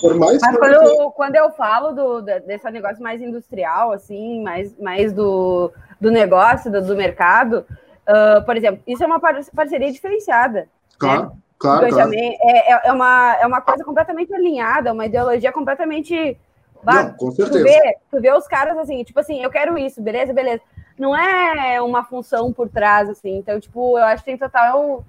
Por 0.00 0.14
mais 0.14 0.40
Mas 0.40 0.56
quando 0.56 0.72
eu, 0.72 1.10
quando 1.10 1.36
eu 1.36 1.50
falo 1.50 1.92
do, 1.92 2.22
desse 2.22 2.68
negócio 2.70 3.02
mais 3.02 3.20
industrial, 3.20 3.92
assim, 3.92 4.42
mais, 4.42 4.78
mais 4.78 5.12
do, 5.12 5.70
do 6.00 6.10
negócio, 6.10 6.70
do, 6.70 6.80
do 6.82 6.96
mercado, 6.96 7.66
uh, 8.08 8.44
por 8.44 8.56
exemplo, 8.56 8.82
isso 8.86 9.04
é 9.04 9.06
uma 9.06 9.20
parceria 9.20 9.92
diferenciada. 9.92 10.66
Claro. 10.98 11.22
Né? 11.22 11.30
Claro, 11.58 11.88
claro. 11.90 12.12
É, 12.12 12.72
é, 12.72 12.88
é, 12.88 12.92
uma, 12.92 13.36
é 13.40 13.46
uma 13.46 13.60
coisa 13.60 13.84
completamente 13.84 14.34
alinhada, 14.34 14.92
uma 14.92 15.06
ideologia 15.06 15.52
completamente 15.52 16.36
não, 16.84 17.12
com 17.14 17.30
certeza. 17.30 17.58
Tu 17.58 17.62
vê, 17.62 17.96
tu 18.10 18.20
vê 18.20 18.32
os 18.32 18.46
caras 18.46 18.76
assim, 18.78 19.02
tipo 19.04 19.18
assim, 19.20 19.42
eu 19.42 19.50
quero 19.50 19.78
isso, 19.78 20.02
beleza, 20.02 20.32
beleza. 20.32 20.62
Não 20.98 21.16
é 21.16 21.80
uma 21.80 22.04
função 22.04 22.52
por 22.52 22.68
trás, 22.68 23.08
assim. 23.08 23.36
Então, 23.36 23.58
tipo, 23.58 23.98
eu 23.98 24.04
acho 24.04 24.22
que 24.22 24.30
tem 24.30 24.38
total 24.38 25.04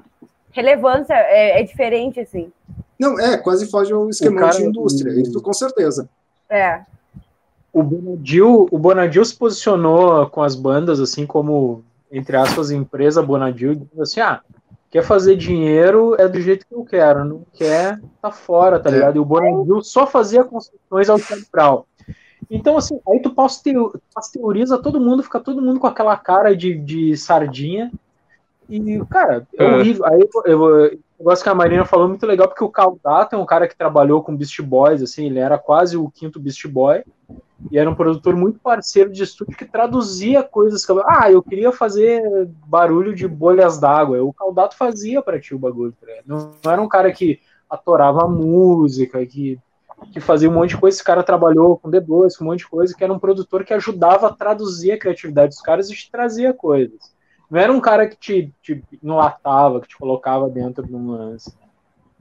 relevância, 0.51 1.13
é, 1.13 1.59
é 1.59 1.63
diferente, 1.63 2.19
assim. 2.19 2.51
Não, 2.99 3.19
é, 3.19 3.37
quase 3.37 3.69
foge 3.69 3.91
ao 3.91 4.09
esquema 4.09 4.39
cara, 4.39 4.57
de 4.57 4.63
indústria, 4.63 5.11
isso 5.19 5.41
com 5.41 5.53
certeza. 5.53 6.07
É. 6.49 6.81
O 7.71 7.81
Bonadil, 7.81 8.67
o 8.71 8.77
Bonadil 8.77 9.25
se 9.25 9.35
posicionou 9.35 10.29
com 10.29 10.43
as 10.43 10.55
bandas, 10.55 10.99
assim, 10.99 11.25
como, 11.25 11.83
entre 12.11 12.37
aspas, 12.37 12.69
empresa 12.69 13.21
Bonadil, 13.21 13.73
dizendo 13.73 14.01
assim, 14.01 14.19
ah, 14.21 14.41
quer 14.93 15.01
fazer 15.01 15.35
dinheiro 15.35 16.15
é 16.19 16.27
do 16.27 16.39
jeito 16.39 16.67
que 16.67 16.75
eu 16.75 16.85
quero, 16.85 17.25
não 17.25 17.41
quer, 17.51 17.99
tá 18.21 18.29
fora, 18.29 18.79
tá 18.79 18.91
é. 18.91 18.93
ligado? 18.93 19.15
E 19.15 19.19
o 19.19 19.25
Bonadil 19.25 19.81
só 19.81 20.05
fazia 20.05 20.43
concessões 20.43 21.09
ao 21.09 21.17
Brau. 21.51 21.87
Então, 22.47 22.77
assim, 22.77 22.99
aí 23.09 23.19
tu 23.19 23.33
pasteuriza 23.33 24.77
todo 24.77 24.99
mundo, 24.99 25.23
fica 25.23 25.39
todo 25.39 25.63
mundo 25.63 25.79
com 25.79 25.87
aquela 25.87 26.15
cara 26.15 26.55
de, 26.55 26.75
de 26.75 27.17
sardinha. 27.17 27.91
E, 28.69 29.03
cara, 29.09 29.47
é, 29.57 29.65
é. 29.65 29.75
horrível. 29.75 30.05
Aí 30.05 30.21
eu, 30.21 30.43
eu, 30.45 30.85
eu 30.85 30.99
gosto 31.19 31.41
que 31.41 31.49
a 31.49 31.55
Marina 31.55 31.85
falou 31.85 32.07
muito 32.07 32.27
legal, 32.27 32.47
porque 32.47 32.63
o 32.63 32.69
Caldato 32.69 33.35
é 33.35 33.39
um 33.39 33.47
cara 33.47 33.67
que 33.67 33.75
trabalhou 33.75 34.21
com 34.21 34.35
Beast 34.35 34.61
Boys, 34.61 35.01
assim, 35.01 35.25
ele 35.25 35.39
era 35.39 35.57
quase 35.57 35.97
o 35.97 36.07
quinto 36.11 36.39
Beast 36.39 36.67
Boy, 36.67 37.03
e 37.71 37.77
era 37.77 37.89
um 37.89 37.95
produtor 37.95 38.35
muito 38.35 38.59
parceiro 38.59 39.11
de 39.11 39.23
estúdio 39.23 39.57
que 39.57 39.65
traduzia 39.65 40.43
coisas 40.43 40.85
que 40.85 40.91
eu, 40.91 41.01
ah, 41.05 41.31
eu 41.31 41.41
queria 41.41 41.71
fazer 41.71 42.21
barulho 42.67 43.15
de 43.15 43.27
bolhas 43.27 43.79
d'água. 43.79 44.23
O 44.23 44.33
Caldato 44.33 44.75
fazia 44.75 45.21
para 45.21 45.39
ti 45.39 45.55
o 45.55 45.59
bagulho, 45.59 45.93
tá 45.93 46.07
não, 46.25 46.55
não 46.63 46.71
era 46.71 46.81
um 46.81 46.87
cara 46.87 47.11
que 47.11 47.39
atorava 47.69 48.27
música, 48.27 49.25
que, 49.25 49.59
que 50.11 50.19
fazia 50.19 50.49
um 50.49 50.53
monte 50.53 50.71
de 50.71 50.77
coisa. 50.77 50.95
Esse 50.95 51.03
cara 51.03 51.23
trabalhou 51.23 51.77
com 51.77 51.89
D2, 51.89 52.37
com 52.37 52.43
um 52.43 52.47
monte 52.47 52.59
de 52.59 52.67
coisa, 52.67 52.95
que 52.95 53.03
era 53.03 53.13
um 53.13 53.19
produtor 53.19 53.63
que 53.63 53.73
ajudava 53.73 54.27
a 54.27 54.33
traduzir 54.33 54.91
a 54.91 54.99
criatividade 54.99 55.49
dos 55.49 55.61
caras 55.61 55.89
e 55.89 55.95
te 55.95 56.11
trazia 56.11 56.53
coisas. 56.53 57.13
Não 57.49 57.59
era 57.59 57.71
um 57.71 57.79
cara 57.79 58.07
que 58.07 58.15
te, 58.15 58.53
te 58.61 58.83
enlatava, 59.01 59.81
que 59.81 59.87
te 59.87 59.97
colocava 59.97 60.49
dentro 60.49 60.85
de 60.85 60.95
um 60.95 61.11
lance. 61.11 61.53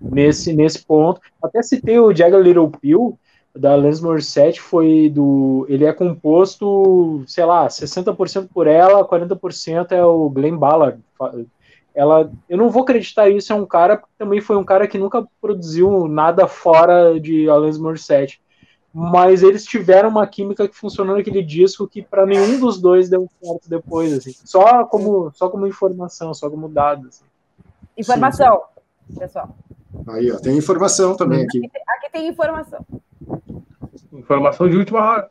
Nesse, 0.01 0.53
nesse 0.53 0.85
ponto. 0.85 1.21
Até 1.43 1.63
citei 1.63 1.99
o 1.99 2.13
Jagger 2.13 2.41
Little 2.41 2.71
Pill, 2.71 3.19
da 3.55 3.75
Lens 3.75 4.01
Morissette, 4.01 4.61
foi 4.61 5.11
do. 5.11 5.67
Ele 5.69 5.85
é 5.85 5.93
composto, 5.93 7.23
sei 7.27 7.45
lá, 7.45 7.67
60% 7.67 8.49
por 8.53 8.67
ela, 8.67 9.07
40% 9.07 9.93
é 9.93 10.05
o 10.05 10.31
Glenn 10.31 10.57
Ballard. 10.57 10.99
Ela, 11.95 12.33
eu 12.49 12.57
não 12.57 12.71
vou 12.71 12.83
acreditar 12.83 13.29
isso, 13.29 13.53
é 13.53 13.57
um 13.57 13.67
cara, 13.67 13.99
porque 13.99 14.15
também 14.17 14.41
foi 14.41 14.57
um 14.57 14.65
cara 14.65 14.89
que 14.89 14.97
nunca 14.97 15.27
produziu 15.41 16.09
nada 16.09 16.49
fora 16.49 17.21
de 17.21 17.49
Alanis 17.49 17.79
Morissette 17.79 18.41
mas 18.93 19.43
eles 19.43 19.65
tiveram 19.65 20.11
uma 20.11 20.27
química 20.27 20.69
que 20.69 20.77
funcionou 20.77 21.17
naquele 21.17 21.43
disco 21.43 21.89
que 21.89 22.03
para 22.03 22.27
nenhum 22.27 22.61
dos 22.61 22.79
dois 22.81 23.09
deu 23.09 23.27
certo 23.43 23.69
depois, 23.69 24.13
assim. 24.13 24.35
Só 24.45 24.85
como, 24.85 25.33
só 25.35 25.49
como 25.49 25.67
informação, 25.67 26.35
só 26.35 26.51
como 26.51 26.69
dados. 26.69 27.07
Assim. 27.07 27.25
Informação, 27.97 28.65
sim, 29.07 29.15
sim. 29.15 29.19
pessoal. 29.19 29.57
Aí, 30.09 30.31
ó, 30.31 30.39
tem 30.39 30.59
informação 30.59 31.17
também 31.17 31.43
aqui. 31.43 31.65
Aqui, 31.65 31.79
aqui 31.89 32.13
tem 32.13 32.29
informação. 32.29 32.85
Informação 34.13 34.69
de 34.69 34.77
última 34.77 35.01
hora. 35.01 35.31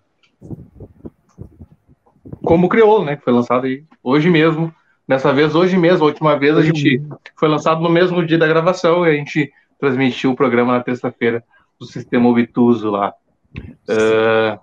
Como 2.44 2.70
crioulo, 2.70 3.06
né? 3.06 3.16
Que 3.16 3.24
foi 3.24 3.34
lançado 3.34 3.66
aí 3.66 3.84
hoje 4.04 4.30
mesmo. 4.30 4.74
Dessa 5.08 5.34
vez, 5.34 5.56
hoje 5.56 5.78
mesmo, 5.78 6.06
a 6.06 6.08
última 6.08 6.38
vez, 6.38 6.58
a 6.58 6.62
gente 6.62 7.02
foi 7.36 7.50
lançado 7.50 7.82
no 7.82 7.90
mesmo 7.90 8.26
dia 8.26 8.38
da 8.38 8.48
gravação 8.48 9.06
e 9.06 9.10
a 9.10 9.14
gente 9.14 9.52
transmitiu 9.80 10.32
o 10.32 10.36
programa 10.36 10.74
na 10.74 10.84
terça-feira 10.84 11.44
do 11.80 11.86
sistema 11.86 12.30
Obtuso 12.30 12.90
lá. 12.90 13.14
Uh, 13.58 14.60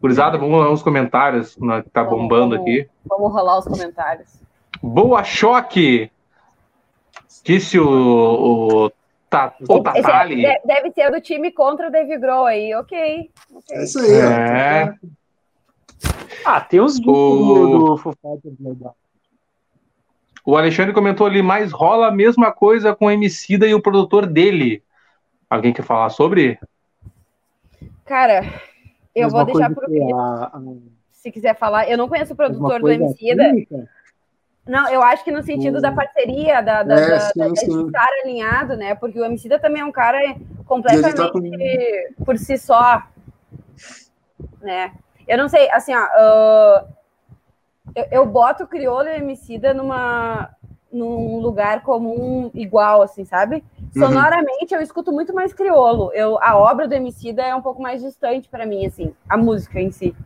Gurizada, 0.00 0.36
vamos 0.36 0.58
lá 0.58 0.70
nos 0.70 0.82
comentários, 0.82 1.56
né, 1.58 1.82
que 1.82 1.90
tá 1.90 2.02
vamos, 2.02 2.20
bombando 2.20 2.56
vamos, 2.56 2.62
aqui. 2.62 2.88
Vamos 3.06 3.32
rolar 3.32 3.58
os 3.58 3.64
comentários. 3.64 4.40
Boa 4.82 5.22
choque! 5.22 6.10
Disse 7.44 7.78
o, 7.78 7.86
o, 7.86 8.92
o 9.68 9.82
Tatali. 9.82 10.46
É, 10.46 10.60
deve 10.64 10.90
ser 10.92 11.10
do 11.10 11.20
time 11.20 11.50
contra 11.50 11.88
o 11.88 11.90
David 11.90 12.18
Grohl 12.18 12.46
aí, 12.46 12.74
ok. 12.74 13.30
okay. 13.52 13.76
É 13.76 13.84
isso 13.84 13.98
aí. 13.98 14.12
É. 14.12 14.94
Ah, 16.44 16.60
tem 16.60 16.80
os 16.80 16.98
o... 16.98 17.02
do, 17.02 18.14
O 20.44 20.56
Alexandre 20.56 20.92
comentou 20.92 21.26
ali, 21.26 21.42
mas 21.42 21.72
rola 21.72 22.08
a 22.08 22.12
mesma 22.12 22.52
coisa 22.52 22.94
com 22.94 23.06
o 23.06 23.10
Emicida 23.10 23.66
e 23.66 23.74
o 23.74 23.82
produtor 23.82 24.26
dele. 24.26 24.82
Alguém 25.48 25.72
quer 25.72 25.82
falar 25.82 26.10
sobre? 26.10 26.58
Cara, 28.04 28.44
eu 29.14 29.24
Mesma 29.24 29.44
vou 29.44 29.52
deixar 29.52 29.74
pro. 29.74 30.16
A... 30.16 30.60
Se 31.12 31.30
quiser 31.30 31.56
falar, 31.56 31.88
eu 31.88 31.96
não 31.96 32.08
conheço 32.08 32.34
o 32.34 32.36
produtor 32.36 32.80
do 32.80 32.90
Emicida. 32.90 33.52
Não, 34.66 34.88
eu 34.88 35.02
acho 35.02 35.22
que 35.22 35.30
no 35.30 35.42
sentido 35.42 35.80
da 35.80 35.92
parceria, 35.92 36.62
da, 36.62 36.82
da, 36.82 36.94
é, 36.94 37.10
da, 37.10 37.20
sim, 37.20 37.38
da 37.38 37.56
sim. 37.56 37.86
estar 37.86 38.08
alinhado, 38.22 38.76
né? 38.76 38.94
Porque 38.94 39.20
o 39.20 39.24
Emicida 39.24 39.58
também 39.58 39.82
é 39.82 39.84
um 39.84 39.92
cara 39.92 40.18
completamente 40.64 41.16
tá 41.16 41.30
com... 41.30 42.24
por 42.24 42.38
si 42.38 42.56
só, 42.56 43.02
né? 44.62 44.92
Eu 45.28 45.36
não 45.36 45.48
sei, 45.48 45.70
assim, 45.70 45.92
ó, 45.94 46.02
uh, 46.02 46.88
eu, 47.94 48.06
eu, 48.10 48.26
boto 48.26 48.64
o 48.64 48.66
Criolo 48.66 49.08
e 49.08 49.12
o 49.12 49.16
Emicida 49.16 49.74
numa, 49.74 50.50
num 50.90 51.38
lugar 51.40 51.82
comum 51.82 52.50
igual, 52.54 53.02
assim, 53.02 53.24
sabe? 53.24 53.62
Uhum. 53.94 54.06
Sonoramente, 54.06 54.74
uhum. 54.74 54.80
eu 54.80 54.82
escuto 54.82 55.12
muito 55.12 55.34
mais 55.34 55.52
criolo. 55.52 56.10
Eu, 56.14 56.38
a 56.42 56.56
obra 56.56 56.88
do 56.88 56.94
Emicida 56.94 57.42
é 57.42 57.54
um 57.54 57.62
pouco 57.62 57.82
mais 57.82 58.02
distante 58.02 58.48
para 58.48 58.64
mim, 58.64 58.86
assim, 58.86 59.14
a 59.28 59.36
música 59.36 59.78
em 59.78 59.90
si. 59.90 60.16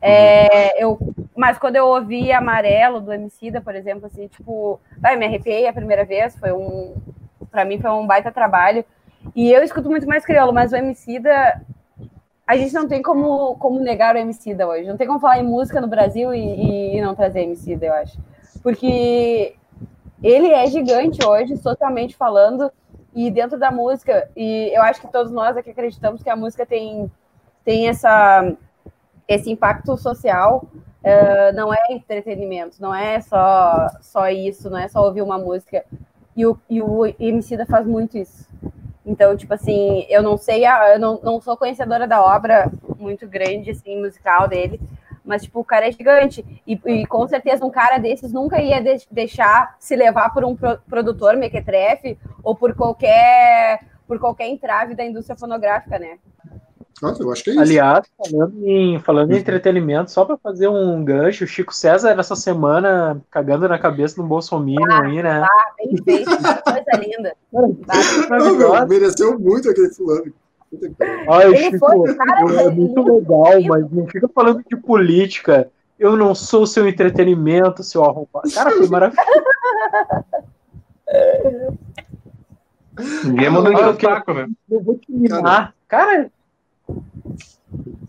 É, 0.00 0.82
eu, 0.82 0.98
mas 1.36 1.58
quando 1.58 1.76
eu 1.76 1.86
ouvi 1.86 2.32
Amarelo 2.32 3.00
do 3.00 3.12
Emicida, 3.12 3.60
por 3.60 3.74
exemplo, 3.74 4.06
assim, 4.06 4.28
tipo, 4.28 4.80
ai, 5.02 5.16
me 5.16 5.26
arrepiei 5.26 5.66
a 5.66 5.72
primeira 5.72 6.04
vez, 6.04 6.36
foi 6.38 6.52
um, 6.52 6.94
para 7.50 7.64
mim 7.64 7.80
foi 7.80 7.90
um 7.90 8.06
baita 8.06 8.32
trabalho. 8.32 8.84
E 9.34 9.50
eu 9.52 9.62
escuto 9.62 9.90
muito 9.90 10.06
mais 10.06 10.24
crioulo, 10.24 10.52
mas 10.52 10.72
o 10.72 10.76
Emicida, 10.76 11.60
a 12.46 12.56
gente 12.56 12.72
não 12.72 12.86
tem 12.86 13.02
como, 13.02 13.56
como 13.56 13.80
negar 13.80 14.14
o 14.14 14.18
Emicida 14.18 14.66
hoje. 14.66 14.88
Não 14.88 14.96
tem 14.96 15.06
como 15.06 15.20
falar 15.20 15.40
em 15.40 15.44
música 15.44 15.80
no 15.80 15.88
Brasil 15.88 16.32
e, 16.34 16.38
e, 16.38 16.96
e 16.96 17.00
não 17.00 17.14
trazer 17.14 17.40
Emicida, 17.42 17.86
eu 17.86 17.94
acho. 17.94 18.18
Porque 18.62 19.56
ele 20.22 20.48
é 20.48 20.66
gigante 20.66 21.24
hoje, 21.24 21.56
socialmente 21.56 22.16
falando, 22.16 22.70
e 23.14 23.30
dentro 23.30 23.58
da 23.58 23.70
música, 23.70 24.28
e 24.36 24.70
eu 24.74 24.82
acho 24.82 25.00
que 25.00 25.08
todos 25.08 25.32
nós 25.32 25.56
aqui 25.56 25.70
acreditamos 25.70 26.22
que 26.22 26.28
a 26.28 26.36
música 26.36 26.66
tem, 26.66 27.10
tem 27.64 27.88
essa, 27.88 28.52
esse 29.28 29.50
impacto 29.50 29.96
social, 29.96 30.64
uh, 31.02 31.54
não 31.54 31.72
é 31.72 31.78
entretenimento, 31.90 32.80
não 32.80 32.94
é 32.94 33.20
só, 33.20 33.88
só 34.00 34.28
isso, 34.28 34.70
não 34.70 34.78
é 34.78 34.88
só 34.88 35.04
ouvir 35.04 35.22
uma 35.22 35.38
música. 35.38 35.84
E 36.36 36.44
o, 36.46 36.58
e 36.68 36.82
o 36.82 37.06
Emicida 37.18 37.64
faz 37.64 37.86
muito 37.86 38.18
isso. 38.18 38.46
Então, 39.04 39.36
tipo 39.36 39.54
assim, 39.54 40.04
eu 40.08 40.22
não 40.22 40.36
sei, 40.36 40.66
eu 40.66 40.98
não, 40.98 41.20
não 41.22 41.40
sou 41.40 41.56
conhecedora 41.56 42.06
da 42.06 42.22
obra 42.22 42.70
muito 42.98 43.26
grande, 43.26 43.70
assim, 43.70 44.00
musical 44.00 44.48
dele, 44.48 44.80
mas, 45.24 45.42
tipo, 45.42 45.60
o 45.60 45.64
cara 45.64 45.88
é 45.88 45.92
gigante. 45.92 46.44
E, 46.66 46.80
e 46.84 47.06
com 47.06 47.26
certeza 47.26 47.64
um 47.64 47.70
cara 47.70 47.98
desses 47.98 48.32
nunca 48.32 48.60
ia 48.60 48.80
de 48.80 49.06
deixar 49.10 49.76
se 49.78 49.96
levar 49.96 50.32
por 50.32 50.44
um 50.44 50.54
pro 50.54 50.78
produtor 50.88 51.36
mequetrefe 51.36 52.18
ou 52.42 52.54
por 52.54 52.74
qualquer, 52.74 53.80
por 54.06 54.18
qualquer 54.18 54.48
entrave 54.48 54.94
da 54.94 55.04
indústria 55.04 55.36
fonográfica, 55.36 55.98
né? 55.98 56.18
Eu 57.02 57.30
acho 57.30 57.44
que 57.44 57.50
é 57.50 57.52
isso. 57.52 57.62
Aliás, 57.62 58.06
falando 58.16 58.66
em, 58.66 58.98
falando 59.00 59.32
em 59.32 59.38
entretenimento, 59.38 60.10
só 60.10 60.24
para 60.24 60.36
fazer 60.38 60.68
um 60.68 61.04
gancho, 61.04 61.44
o 61.44 61.46
Chico 61.46 61.74
César 61.74 62.10
essa 62.18 62.34
semana 62.34 63.20
cagando 63.30 63.68
na 63.68 63.78
cabeça 63.78 64.16
do 64.16 64.22
Bolsonaro 64.22 64.92
ah, 64.92 65.02
aí, 65.04 65.22
né? 65.22 65.42
Ah, 65.42 65.74
bem 65.76 65.96
feito, 66.02 66.30
coisa 66.30 66.84
linda. 66.98 67.36
Não, 67.52 68.56
meu, 68.56 68.86
mereceu 68.86 69.38
muito 69.38 69.68
aquele 69.68 69.90
fulano. 69.90 70.32
Ai, 71.30 71.46
ele 71.46 71.56
Chico, 71.70 71.78
foi, 71.78 72.14
cara, 72.14 72.62
é 72.62 72.70
muito 72.70 73.02
legal, 73.02 73.62
mas 73.66 73.90
não 73.90 74.06
fica 74.06 74.28
falando 74.28 74.64
de 74.66 74.76
política. 74.76 75.70
Eu 75.98 76.16
não 76.16 76.34
sou 76.34 76.66
seu 76.66 76.88
entretenimento, 76.88 77.82
seu 77.82 78.04
arrombado. 78.04 78.50
Cara, 78.54 78.70
foi 78.70 78.88
maravilhoso. 78.88 79.26
Ninguém 83.24 83.50
mandou 83.50 83.72
encher 83.72 83.88
o 83.88 84.00
saco, 84.00 84.32
né? 84.32 84.48
Eu 84.70 84.82
vou 84.82 84.96
te 84.96 85.12
minar. 85.12 85.74
Cara. 85.88 86.30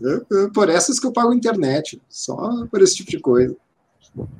Eu, 0.00 0.26
eu, 0.30 0.52
por 0.52 0.68
essas 0.68 0.98
que 0.98 1.06
eu 1.06 1.12
pago 1.12 1.32
internet. 1.32 2.00
Só 2.08 2.66
por 2.70 2.82
esse 2.82 2.96
tipo 2.96 3.10
de 3.10 3.20
coisa. 3.20 3.56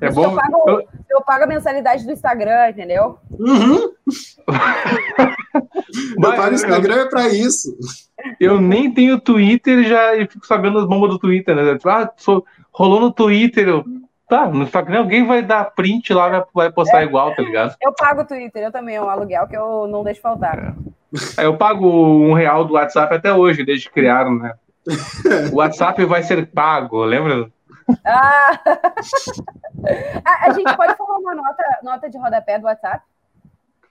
É 0.01 0.11
bom. 0.11 0.23
Eu 0.23 0.35
pago, 0.35 0.83
eu 1.09 1.21
pago, 1.21 1.43
a 1.43 1.47
mensalidade 1.47 2.05
do 2.05 2.11
Instagram, 2.11 2.69
entendeu? 2.69 3.17
Uhum. 3.31 3.91
eu 6.23 6.35
pago 6.35 6.51
o 6.51 6.55
Instagram 6.55 6.95
é 6.95 7.09
para 7.09 7.29
isso. 7.29 7.77
Eu 8.39 8.59
nem 8.59 8.93
tenho 8.93 9.19
Twitter 9.19 9.83
já 9.83 10.15
e 10.15 10.27
fico 10.27 10.45
sabendo 10.45 10.79
as 10.79 10.85
bombas 10.85 11.11
do 11.11 11.19
Twitter, 11.19 11.55
né? 11.55 11.75
Tipo, 11.75 11.89
ah, 11.89 12.11
sou, 12.17 12.45
rolou 12.71 12.99
no 12.99 13.11
Twitter. 13.11 13.67
Eu, 13.67 13.85
tá, 14.27 14.47
no 14.47 14.63
Instagram 14.63 14.99
alguém 14.99 15.25
vai 15.25 15.41
dar 15.41 15.65
print 15.75 16.13
lá, 16.13 16.45
vai 16.53 16.71
postar 16.71 17.01
é. 17.01 17.05
igual, 17.05 17.33
tá 17.35 17.41
ligado? 17.41 17.75
Eu 17.81 17.93
pago 17.93 18.21
o 18.21 18.25
Twitter, 18.25 18.63
eu 18.63 18.71
também, 18.71 18.95
é 18.95 19.01
um 19.01 19.09
aluguel 19.09 19.47
que 19.47 19.55
eu 19.55 19.87
não 19.87 20.03
deixo 20.03 20.21
faltar. 20.21 20.75
É. 21.37 21.45
Eu 21.45 21.57
pago 21.57 21.87
um 21.87 22.33
real 22.33 22.65
do 22.65 22.73
WhatsApp 22.73 23.15
até 23.15 23.33
hoje, 23.33 23.65
desde 23.65 23.87
que 23.87 23.93
criaram, 23.93 24.35
né? 24.37 24.53
O 25.51 25.57
WhatsApp 25.57 26.03
vai 26.05 26.23
ser 26.23 26.47
pago, 26.51 27.03
lembra? 27.03 27.51
Ah. 28.05 28.59
a, 30.25 30.49
a, 30.49 30.53
gente 30.53 30.75
pode 30.75 30.95
falar 30.95 31.17
uma 31.17 31.35
nota, 31.35 31.63
nota 31.83 32.09
de 32.09 32.17
rodapé 32.17 32.59
do 32.59 32.65
WhatsApp? 32.65 33.03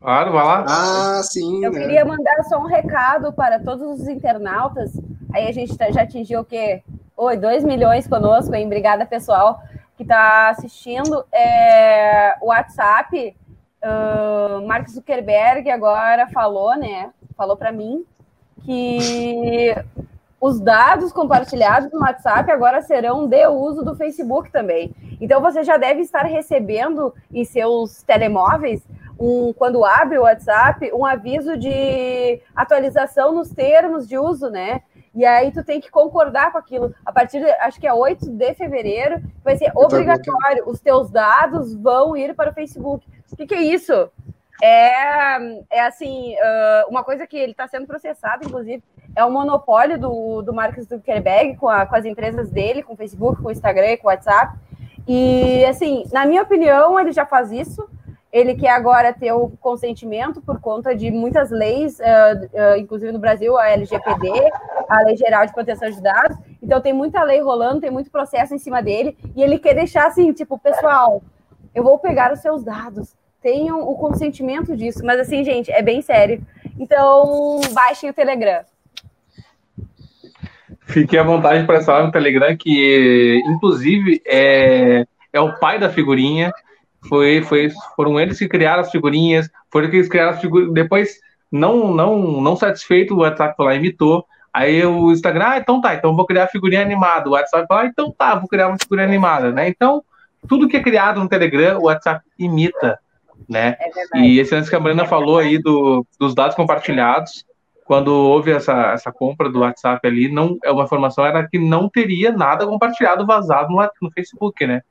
Claro, 0.01 0.33
vai 0.33 0.45
lá. 0.45 0.65
Ah, 0.69 1.21
sim. 1.23 1.65
Eu 1.65 1.73
né? 1.73 1.81
queria 1.81 2.05
mandar 2.05 2.43
só 2.45 2.59
um 2.59 2.67
recado 2.67 3.33
para 3.33 3.59
todos 3.59 4.01
os 4.01 4.09
internautas. 4.09 4.93
Aí 5.35 5.49
a 5.49 5.53
gente 5.53 5.77
tá, 5.77 5.91
já 5.91 6.03
atingiu 6.03 6.41
o 6.41 6.45
quê? 6.45 6.83
Oi, 7.17 7.37
2 7.37 7.65
milhões 7.65 8.07
conosco, 8.07 8.55
hein? 8.55 8.67
Obrigada, 8.67 9.05
pessoal, 9.05 9.61
que 9.97 10.05
está 10.05 10.51
assistindo. 10.51 11.25
É, 11.33 12.37
o 12.41 12.47
WhatsApp, 12.47 13.37
uh, 13.83 14.67
Mark 14.67 14.89
Zuckerberg 14.89 15.69
agora 15.69 16.29
falou, 16.29 16.77
né? 16.77 17.11
Falou 17.37 17.57
para 17.57 17.73
mim 17.73 18.05
que 18.65 19.75
os 20.41 20.61
dados 20.61 21.13
compartilhados 21.13 21.91
no 21.93 22.01
WhatsApp 22.01 22.51
agora 22.51 22.81
serão 22.81 23.27
de 23.27 23.47
uso 23.49 23.85
do 23.85 23.97
Facebook 23.97 24.51
também. 24.53 24.95
Então 25.21 25.41
você 25.41 25.65
já 25.65 25.77
deve 25.77 26.01
estar 26.01 26.23
recebendo 26.23 27.13
em 27.33 27.45
seus 27.45 28.03
telemóveis, 28.03 28.83
um, 29.19 29.53
quando 29.53 29.85
abre 29.85 30.17
o 30.17 30.23
WhatsApp, 30.23 30.93
um 30.95 31.05
aviso 31.05 31.57
de 31.57 32.41
atualização 32.55 33.33
nos 33.33 33.51
termos 33.51 34.07
de 34.09 34.17
uso, 34.17 34.49
né? 34.49 34.83
E 35.13 35.25
aí 35.25 35.51
tu 35.51 35.65
tem 35.65 35.81
que 35.81 35.91
concordar 35.91 36.53
com 36.53 36.59
aquilo. 36.59 36.95
A 37.05 37.13
partir, 37.13 37.41
de, 37.41 37.51
acho 37.51 37.81
que 37.81 37.87
é 37.89 37.93
8 37.93 38.31
de 38.31 38.55
fevereiro, 38.55 39.21
vai 39.43 39.57
ser 39.57 39.73
obrigatório. 39.75 40.69
Os 40.69 40.81
teus 40.81 41.11
dados 41.11 41.75
vão 41.75 42.17
ir 42.17 42.35
para 42.37 42.51
o 42.51 42.55
Facebook. 42.55 43.05
O 43.33 43.37
que, 43.37 43.47
que 43.47 43.55
é 43.55 43.63
isso? 43.63 44.09
É, 44.63 45.39
é 45.71 45.81
assim, 45.81 46.37
uma 46.89 47.03
coisa 47.03 47.27
que 47.27 47.37
ele 47.37 47.53
está 47.53 47.67
sendo 47.67 47.87
processado, 47.87 48.45
inclusive, 48.47 48.83
é 49.19 49.25
o 49.25 49.33
monopólio 49.33 49.99
do, 49.99 50.43
do 50.43 50.55
Marcos 50.55 50.87
Zuckerberg 50.87 51.57
com, 51.57 51.69
a, 51.69 51.85
com 51.85 51.97
as 51.97 52.05
empresas 52.05 52.49
dele, 52.53 52.85
com 52.85 52.95
o 52.95 52.97
Facebook, 52.97 53.43
com 53.43 53.49
o 53.49 53.51
Instagram, 53.51 53.97
com 53.97 54.07
o 54.07 54.11
WhatsApp. 54.11 54.57
E, 55.09 55.65
assim, 55.65 56.05
na 56.13 56.25
minha 56.25 56.43
opinião, 56.43 57.01
ele 57.01 57.11
já 57.11 57.27
faz 57.27 57.51
isso. 57.51 57.89
Ele 58.33 58.55
quer 58.55 58.71
agora 58.71 59.13
ter 59.13 59.33
o 59.33 59.51
consentimento 59.61 60.41
por 60.41 60.61
conta 60.61 60.95
de 60.95 61.11
muitas 61.11 61.51
leis, 61.51 61.99
uh, 61.99 62.45
uh, 62.45 62.77
inclusive 62.79 63.11
no 63.11 63.19
Brasil, 63.19 63.59
a 63.59 63.71
LGPD, 63.71 64.31
a 64.89 65.03
Lei 65.03 65.17
Geral 65.17 65.45
de 65.45 65.53
Proteção 65.53 65.91
de 65.91 66.01
Dados. 66.01 66.37
Então, 66.63 66.81
tem 66.81 66.93
muita 66.93 67.25
lei 67.25 67.41
rolando, 67.41 67.81
tem 67.81 67.91
muito 67.91 68.13
processo 68.13 68.55
em 68.55 68.59
cima 68.59 68.81
dele. 68.81 69.19
E 69.35 69.43
ele 69.43 69.59
quer 69.59 69.75
deixar 69.75 70.07
assim, 70.07 70.33
tipo, 70.33 70.57
pessoal, 70.61 71.23
eu 71.75 71.83
vou 71.83 71.99
pegar 71.99 72.33
os 72.33 72.39
seus 72.39 72.63
dados, 72.63 73.17
tenham 73.43 73.81
o 73.81 73.97
consentimento 73.97 74.77
disso. 74.77 75.01
Mas, 75.05 75.19
assim, 75.19 75.43
gente, 75.43 75.73
é 75.73 75.83
bem 75.83 76.01
sério. 76.03 76.41
Então, 76.79 77.61
baixem 77.73 78.11
o 78.11 78.15
Telegram. 78.15 78.63
Fique 80.89 81.19
à 81.19 81.23
vontade 81.23 81.67
para 81.67 81.83
falar 81.83 82.05
no 82.05 82.13
Telegram, 82.13 82.57
que 82.57 83.43
inclusive 83.47 84.23
é, 84.27 85.07
é 85.33 85.41
o 85.41 85.59
pai 85.59 85.79
da 85.79 85.91
figurinha. 85.91 86.51
Foi, 87.09 87.43
foi, 87.43 87.71
foram 87.95 88.19
eles 88.19 88.39
que 88.39 88.49
criaram 88.49 88.81
as 88.81 88.91
figurinhas, 88.91 89.49
foram 89.71 89.89
eles 89.89 90.07
que 90.07 90.13
criaram 90.13 90.33
as 90.33 90.41
figurinhas. 90.41 90.73
Depois, 90.73 91.21
não, 91.53 91.93
não, 91.93 92.41
não 92.41 92.57
satisfeito, 92.57 93.15
o 93.15 93.19
WhatsApp 93.19 93.55
foi 93.57 93.67
lá 93.67 93.75
imitou. 93.75 94.25
Aí 94.53 94.85
o 94.85 95.13
Instagram, 95.13 95.45
ah, 95.47 95.59
então 95.59 95.81
tá, 95.81 95.95
então 95.95 96.17
vou 96.17 96.27
criar 96.27 96.45
a 96.45 96.49
figurinha 96.49 96.83
animada. 96.83 97.29
O 97.29 97.33
WhatsApp 97.33 97.67
fala, 97.69 97.83
ah, 97.83 97.87
então 97.87 98.11
tá, 98.11 98.35
vou 98.35 98.49
criar 98.49 98.69
uma 98.69 98.79
figurinha 98.79 99.07
animada, 99.07 99.53
né? 99.53 99.69
Então, 99.69 100.03
tudo 100.49 100.69
que 100.69 100.77
é 100.79 100.83
criado 100.83 101.21
no 101.21 101.29
Telegram, 101.29 101.79
o 101.79 101.85
WhatsApp 101.85 102.25
imita, 102.39 102.99
né? 103.49 103.77
É 104.15 104.19
e 104.21 104.41
esse 104.41 104.55
antes 104.55 104.71
que 104.71 104.75
a 104.75 104.81
Marina 104.81 105.05
falou 105.05 105.39
aí 105.39 105.59
do, 105.59 106.05
dos 106.19 106.35
dados 106.35 106.57
compartilhados, 106.57 107.45
quando 107.89 108.09
houve 108.09 108.51
essa, 108.51 108.93
essa 108.93 109.11
compra 109.11 109.49
do 109.49 109.61
WhatsApp 109.61 110.07
ali, 110.07 110.31
não 110.31 110.59
é 110.63 110.71
uma 110.71 110.85
informação 110.85 111.25
era 111.25 111.49
que 111.49 111.59
não 111.59 111.89
teria 111.89 112.31
nada 112.31 112.67
compartilhado 112.67 113.25
vazado 113.25 113.71
no, 113.71 113.81
no 114.03 114.11
Facebook, 114.11 114.67
né? 114.67 114.83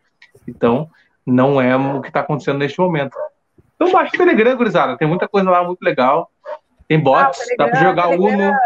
Então, 0.48 0.90
não 1.24 1.62
é 1.62 1.76
o 1.76 2.02
que 2.02 2.08
está 2.08 2.22
acontecendo 2.22 2.58
neste 2.58 2.80
momento. 2.80 3.16
Então, 3.76 3.92
baixa 3.92 4.16
o 4.16 4.18
Telegram, 4.18 4.58
gurizada. 4.58 4.98
Tem 4.98 5.08
muita 5.08 5.28
coisa 5.28 5.48
lá 5.48 5.64
muito 5.64 5.80
legal. 5.84 6.32
Tem 6.88 7.00
bots, 7.00 7.40
ah, 7.40 7.56
dá 7.56 7.68
para 7.68 7.84
jogar 7.84 8.08
Telegram, 8.08 8.48
Uno. 8.48 8.58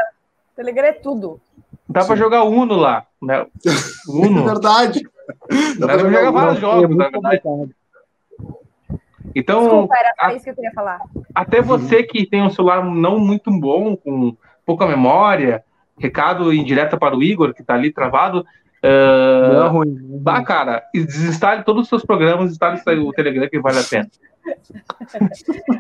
Telegram 0.56 0.88
é 0.88 0.94
tudo. 0.94 1.42
Dá 1.90 2.06
para 2.06 2.16
jogar 2.16 2.44
Uno 2.44 2.78
lá, 2.78 3.06
né? 3.22 3.46
Uno. 4.08 4.44
É 4.44 4.46
verdade. 4.46 5.10
Dá, 5.78 5.88
dá 5.88 5.98
para 5.98 6.10
jogar 6.10 6.32
vários 6.32 6.60
jogos, 6.62 6.90
é 6.90 6.96
na 6.96 7.10
verdade. 7.10 7.42
Então, 9.36 9.62
Desculpa, 9.62 9.96
era 9.98 10.14
a, 10.20 10.34
isso 10.34 10.44
que 10.44 10.50
eu 10.50 10.56
queria 10.56 10.72
falar. 10.74 11.00
Até 11.34 11.62
você 11.62 12.04
que 12.04 12.26
tem 12.26 12.42
um 12.42 12.50
celular 12.50 12.84
não 12.84 13.20
muito 13.20 13.52
bom, 13.52 13.96
com 13.96 14.36
pouca 14.66 14.86
memória, 14.86 15.64
recado 15.98 16.52
em 16.52 16.64
direta 16.64 16.98
para 16.98 17.16
o 17.16 17.24
Igor, 17.24 17.54
que 17.54 17.62
está 17.62 17.74
ali 17.74 17.92
travado. 17.92 18.46
Uh, 18.84 19.54
não, 19.54 19.72
ruim, 19.72 19.98
não. 20.02 20.20
Bah, 20.20 20.44
cara, 20.44 20.84
desinstale 20.94 21.64
todos 21.64 21.84
os 21.84 21.90
seus 21.90 22.04
programas, 22.04 22.52
instale 22.52 23.00
o 23.00 23.12
Telegram 23.12 23.48
que 23.48 23.60
vale 23.60 23.80
a 23.80 23.84
pena. 23.84 24.10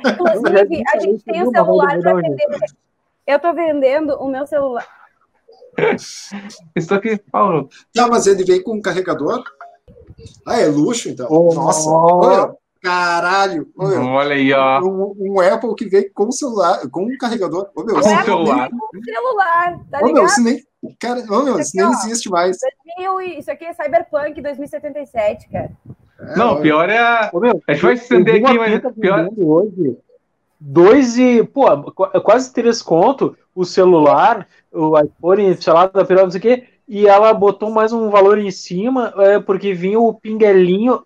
Inclusive, 0.05 0.83
a 0.93 0.99
gente 0.99 1.23
tem 1.23 1.43
o 1.43 1.47
um 1.47 1.51
celular 1.51 1.99
para 1.99 2.13
vender. 2.13 2.45
Eu 3.25 3.37
estou 3.37 3.53
vendendo 3.53 4.15
o 4.15 4.27
meu 4.27 4.45
celular. 4.45 4.87
Estou 6.75 6.97
aqui, 6.97 7.17
Paulo. 7.31 7.69
Não, 7.95 8.09
mas 8.09 8.27
ele 8.27 8.43
vem 8.43 8.61
com 8.61 8.75
um 8.75 8.81
carregador? 8.81 9.43
Ah, 10.45 10.59
é 10.59 10.67
luxo, 10.67 11.09
então. 11.09 11.27
Oh, 11.29 11.53
Nossa, 11.53 11.89
olha, 11.89 12.53
Caralho! 12.81 13.69
Olha, 13.77 14.01
olha 14.01 14.35
aí, 14.35 14.51
ó. 14.53 14.81
Um, 14.81 15.15
um, 15.19 15.39
Apple 15.39 15.75
que 15.75 15.85
vem 15.85 16.09
com 16.11 16.31
celular, 16.31 16.79
com 16.89 17.03
um 17.03 17.17
carregador. 17.17 17.69
Ô, 17.75 17.83
meu, 17.83 17.95
com 17.95 18.01
um 18.01 18.23
celular. 18.23 18.69
Com 18.69 19.03
celular, 19.03 19.79
tá 19.91 19.99
ô, 20.01 20.11
meu, 20.11 20.25
isso 20.25 20.43
nem, 20.43 20.63
cara, 20.99 21.19
ô, 21.29 21.43
meu, 21.43 21.59
isso, 21.59 21.69
aqui, 21.69 21.77
nem 21.77 21.85
ó, 21.85 21.91
existe 21.91 22.29
mais. 22.29 22.57
Isso 23.37 23.51
aqui 23.51 23.65
é 23.65 23.73
Cyberpunk 23.73 24.41
2077, 24.41 25.49
cara. 25.49 25.71
É, 26.19 26.35
não, 26.35 26.53
olha. 26.53 26.61
pior 26.61 26.89
é 26.89 26.97
a. 26.97 27.29
Ô, 27.31 27.39
meu, 27.39 27.61
a 27.67 27.73
gente 27.73 27.83
vai 27.83 27.93
estender 27.93 28.43
aqui, 28.43 28.57
mas 28.57 28.81
pior. 28.95 29.29
Hoje, 29.37 29.97
dois 30.59 31.19
e, 31.19 31.43
pô, 31.43 31.65
quase 32.21 32.51
três 32.51 32.81
conto 32.81 33.37
o 33.53 33.63
celular, 33.63 34.47
o 34.71 34.97
iPhone, 34.99 35.61
sei 35.61 35.73
lá, 35.73 35.85
da 35.85 36.03
não 36.03 36.31
sei 36.31 36.39
o 36.39 36.41
quê, 36.41 36.63
e 36.87 37.07
ela 37.07 37.31
botou 37.33 37.69
mais 37.69 37.93
um 37.93 38.09
valor 38.09 38.39
em 38.39 38.49
cima, 38.49 39.13
é, 39.17 39.39
porque 39.39 39.73
vinha 39.73 39.99
o 39.99 40.13
pinguelinho 40.13 41.03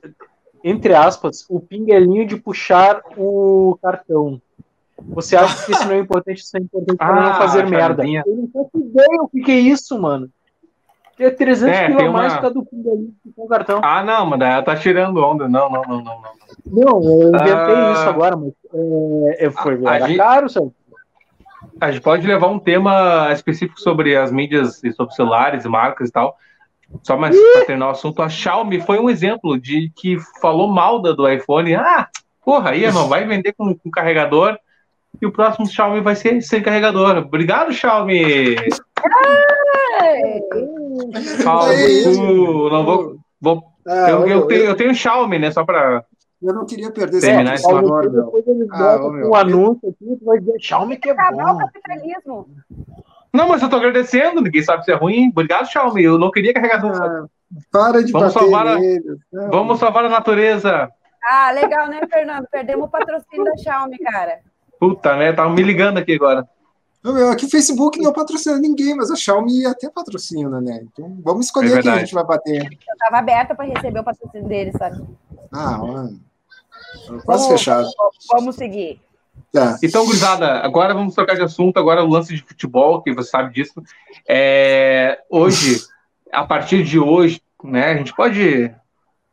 entre 0.67 0.95
aspas, 0.95 1.45
o 1.47 1.60
pinguelinho 1.60 2.25
de 2.25 2.38
puxar 2.38 3.04
o 3.15 3.78
cartão. 3.80 4.41
Você 5.10 5.36
acha 5.36 5.63
que 5.63 5.71
isso 5.71 5.86
não 5.86 5.93
é 5.93 5.99
importante? 5.99 6.39
Isso 6.39 6.58
é 6.58 6.60
importante 6.60 6.97
para 6.97 7.08
ah, 7.08 7.30
não 7.30 7.34
fazer 7.36 7.67
merda. 7.67 8.04
Eu 8.04 8.23
não 8.25 8.49
faço 8.51 8.71
ideia 8.75 9.21
o 9.21 9.28
que, 9.28 9.41
que 9.41 9.51
é 9.51 9.60
isso, 9.60 10.01
mano. 10.01 10.28
É 11.19 11.30
300 11.30 11.78
é, 11.78 11.88
pila 11.88 12.12
mais 12.12 12.34
uma... 12.34 12.49
do 12.49 12.65
pinguelinho 12.65 13.13
com 13.36 13.43
o 13.43 13.47
cartão. 13.47 13.80
Ah, 13.84 14.04
não, 14.04 14.25
mas 14.25 14.41
ela 14.41 14.63
tá 14.63 14.75
tirando 14.75 15.23
onda. 15.23 15.47
Não, 15.47 15.69
não, 15.69 15.84
não, 15.84 16.01
não. 16.01 16.21
Não, 16.65 16.99
não 16.99 17.21
eu 17.21 17.30
inventei 17.30 17.75
ah, 17.75 17.93
isso 17.93 18.10
agora, 18.10 18.36
mas 18.36 18.51
é, 18.73 19.45
é 19.45 19.51
foi 19.51 19.80
a, 19.86 19.95
a 19.97 20.17
caro, 20.17 20.47
gente, 20.47 20.73
A 21.80 21.91
gente 21.91 22.01
pode 22.01 22.25
levar 22.25 22.47
um 22.47 22.58
tema 22.58 23.30
específico 23.32 23.80
sobre 23.80 24.17
as 24.17 24.32
mídias 24.32 24.84
e 24.84 24.91
sobre 24.91 25.13
celulares 25.13 25.63
e 25.63 25.69
marcas 25.69 26.10
e 26.10 26.12
tal. 26.12 26.36
Só 27.03 27.17
mais 27.17 27.36
para 27.36 27.65
terminar 27.65 27.88
o 27.88 27.91
assunto, 27.91 28.22
a 28.22 28.30
Xiaomi 28.30 28.82
foi 28.82 28.99
um 28.99 29.09
exemplo 29.09 29.59
de 29.59 29.91
que 29.95 30.17
falou 30.41 30.67
mal 30.72 31.01
da, 31.01 31.11
do 31.11 31.30
iPhone. 31.30 31.76
Ah, 31.76 32.07
porra, 32.43 32.72
aí 32.72 32.91
não 32.91 33.07
vai 33.07 33.26
vender 33.26 33.53
com, 33.53 33.76
com 33.76 33.91
carregador 33.91 34.57
e 35.22 35.26
o 35.26 35.32
próximo 35.32 35.67
Xiaomi 35.67 36.01
vai 36.01 36.15
ser 36.15 36.41
sem 36.41 36.61
carregador. 36.61 37.17
Obrigado, 37.17 37.74
Xiaomi! 37.74 38.55
Fala, 41.43 41.69
não 42.72 42.86
vou. 42.86 43.17
vou 43.39 43.63
é, 43.88 44.11
eu, 44.11 44.28
eu, 44.28 44.47
tenho, 44.47 44.63
eu 44.65 44.76
tenho 44.76 44.95
Xiaomi, 44.95 45.39
né? 45.39 45.51
Só 45.51 45.63
para 45.63 46.03
eu 46.41 46.53
não 46.53 46.65
queria 46.65 46.91
perder 46.91 47.22
Terminar 47.22 47.55
esse 47.55 47.65
valor, 47.65 48.09
Depois 48.09 48.45
eles 48.45 48.67
ah, 48.72 48.99
um 49.01 49.34
anúncio 49.34 49.89
aqui, 49.89 50.17
tu 50.19 50.26
vai 50.26 50.39
dizer 50.39 50.59
Xiaomi 50.59 50.97
que 50.97 51.09
é 51.09 51.15
bom. 51.15 51.53
o 51.53 51.57
capitalismo. 51.57 52.47
Não, 53.36 53.49
mas 53.49 53.61
eu 53.61 53.69
tô 53.69 53.75
agradecendo, 53.75 54.41
ninguém 54.41 54.63
sabe 54.63 54.86
se 54.86 54.91
é 54.91 54.95
ruim. 54.95 55.29
Obrigado, 55.29 55.67
Xiaomi. 55.67 56.03
Eu 56.03 56.17
não 56.17 56.31
queria 56.31 56.53
carregar 56.53 56.83
ah, 56.86 57.25
Para 57.69 58.01
de 58.01 58.11
vamos 58.11 58.33
bater 58.33 58.39
salvar 58.39 58.67
a, 58.67 58.77
Vamos 59.49 59.79
salvar 59.79 60.05
a 60.05 60.09
natureza. 60.09 60.89
Ah, 61.21 61.51
legal, 61.51 61.88
né, 61.88 61.99
Fernando? 62.09 62.47
Perdemos 62.49 62.86
o 62.86 62.89
patrocínio 62.89 63.43
da 63.43 63.57
Xiaomi, 63.57 63.97
cara. 63.97 64.39
Puta, 64.79 65.17
né? 65.17 65.33
Tava 65.33 65.49
me 65.49 65.63
ligando 65.63 65.97
aqui 65.97 66.13
agora. 66.13 66.47
Meu, 67.03 67.29
aqui 67.29 67.45
o 67.45 67.49
Facebook 67.49 68.01
não 68.01 68.13
patrocina 68.13 68.57
ninguém, 68.57 68.95
mas 68.95 69.11
a 69.11 69.15
Xiaomi 69.15 69.61
ia 69.61 69.75
ter 69.75 69.91
patrocínio, 69.91 70.49
né? 70.49 70.81
Então 70.83 71.17
vamos 71.23 71.47
escolher 71.47 71.77
é 71.77 71.81
quem 71.81 71.91
a 71.91 71.99
gente 71.99 72.13
vai 72.13 72.23
bater. 72.23 72.63
Eu 72.63 72.97
tava 72.97 73.17
aberta 73.17 73.53
para 73.53 73.65
receber 73.65 73.99
o 73.99 74.03
patrocínio 74.03 74.47
dele, 74.47 74.71
sabe? 74.71 75.03
Ah, 75.51 75.77
mano. 75.77 76.19
Quase 77.25 77.47
fechado. 77.49 77.88
Vamos 78.31 78.55
seguir. 78.55 79.05
Tá. 79.56 79.78
Então, 79.82 80.06
gurizada, 80.06 80.60
agora 80.60 80.93
vamos 80.93 81.16
trocar 81.16 81.38
de 81.38 81.41
assunto. 81.41 81.78
Agora 81.78 82.03
o 82.03 82.10
lance 82.10 82.36
de 82.36 82.41
futebol, 82.41 83.01
que 83.01 83.14
você 83.14 83.30
sabe 83.30 83.53
disso. 83.53 83.82
É, 84.28 85.18
hoje, 85.30 85.78
a 86.30 86.43
partir 86.43 86.84
de 86.84 86.99
hoje, 86.99 87.41
né, 87.64 87.91
a 87.91 87.95
gente 87.95 88.14
pode. 88.14 88.70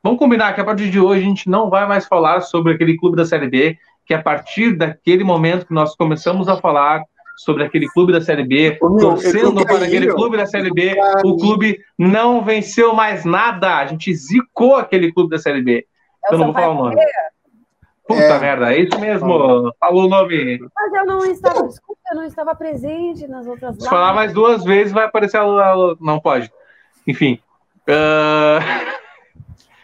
Vamos 0.01 0.20
combinar 0.20 0.55
que 0.55 0.61
a 0.61 0.64
partir 0.64 0.91
de 0.91 1.01
hoje 1.01 1.23
a 1.23 1.25
gente 1.25 1.51
não 1.51 1.68
vai 1.68 1.89
mais 1.89 2.07
falar 2.07 2.41
sobre 2.41 2.73
aquele 2.73 2.97
clube 2.97 3.16
da 3.16 3.27
Série 3.27 3.49
B, 3.49 3.77
que 4.07 4.14
a 4.14 4.23
partir 4.23 4.77
daquele 4.77 5.25
momento 5.25 5.66
que 5.66 5.75
nós 5.75 5.97
começamos 5.97 6.49
a 6.49 6.57
falar 6.57 7.03
sobre 7.37 7.64
aquele 7.64 7.89
clube 7.89 8.12
da 8.12 8.20
Série 8.20 8.45
B, 8.45 8.79
Ô, 8.81 8.97
torcendo 8.99 9.64
para 9.64 9.85
aquele 9.85 10.07
clube 10.12 10.37
da 10.37 10.47
Série 10.47 10.70
B, 10.70 10.95
o 11.25 11.37
clube 11.37 11.81
não 11.99 12.45
venceu 12.45 12.95
mais 12.95 13.25
nada. 13.25 13.77
A 13.77 13.87
gente 13.87 14.14
zicou 14.14 14.77
aquele 14.77 15.12
clube 15.12 15.31
da 15.31 15.39
Série 15.39 15.62
B. 15.62 15.85
É 16.31 16.33
eu 16.33 16.39
não 16.39 16.47
vou 16.47 16.55
falar 16.55 16.70
o 16.70 16.75
nome. 16.75 16.97
Puta 18.12 18.24
é. 18.24 18.38
merda, 18.38 18.72
é 18.72 18.80
isso 18.80 18.98
mesmo. 18.98 19.72
Falou 19.78 20.04
o 20.04 20.08
nome. 20.08 20.58
Mas 20.74 20.92
eu 20.94 21.06
não 21.06 21.24
estava, 21.24 21.66
desculpa, 21.66 22.00
eu 22.10 22.16
não 22.16 22.24
estava 22.24 22.54
presente 22.54 23.26
nas 23.26 23.46
outras 23.46 23.76
Se 23.76 23.88
falar 23.88 24.14
mais 24.14 24.32
duas 24.32 24.64
vezes, 24.64 24.92
vai 24.92 25.04
aparecer 25.04 25.38
a. 25.38 25.74
Não 26.00 26.20
pode. 26.20 26.52
Enfim. 27.06 27.40
Uh... 27.88 28.92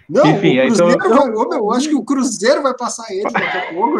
Não, 0.08 0.24
Enfim, 0.24 0.58
o 0.58 0.66
Cruzeiro 0.66 0.92
então... 0.92 1.10
vai, 1.10 1.30
meu, 1.30 1.52
eu 1.52 1.72
acho 1.72 1.88
que 1.90 1.94
o 1.94 2.02
Cruzeiro 2.02 2.62
vai 2.62 2.74
passar 2.74 3.04
ele 3.10 3.30
daqui 3.30 3.58
a 3.58 3.74
pouco. 3.74 3.98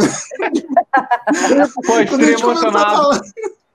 Pô, 1.86 1.98
estou 2.00 2.20
emocionado. 2.20 3.20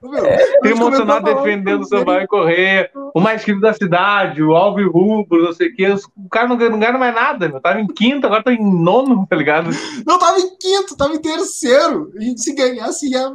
Estou 0.03 0.71
emocionado 0.71 1.25
defendendo 1.25 1.81
o 1.81 1.87
Sampaio 1.87 2.27
Correia. 2.27 2.89
o 3.13 3.21
mais 3.21 3.43
querido 3.43 3.61
da 3.61 3.73
cidade, 3.73 4.43
o 4.43 4.53
Alves 4.53 4.85
Rubro, 4.85 5.43
não 5.43 5.53
sei 5.53 5.69
o 5.69 5.75
quê. 5.75 5.87
O 6.17 6.29
cara 6.29 6.47
não, 6.47 6.57
não 6.57 6.79
ganha 6.79 6.97
mais 6.97 7.15
nada, 7.15 7.47
meu. 7.47 7.61
Tava 7.61 7.79
em 7.79 7.87
quinto, 7.87 8.27
agora 8.27 8.43
tá 8.43 8.51
em 8.51 8.61
nono, 8.61 9.25
tá 9.27 9.35
ligado? 9.35 9.69
Não, 10.05 10.19
tava 10.19 10.39
em 10.39 10.57
quinto, 10.57 10.97
tava 10.97 11.13
em 11.13 11.21
terceiro. 11.21 12.11
E 12.19 12.37
se 12.37 12.53
ganhasse 12.53 13.09
ia. 13.09 13.33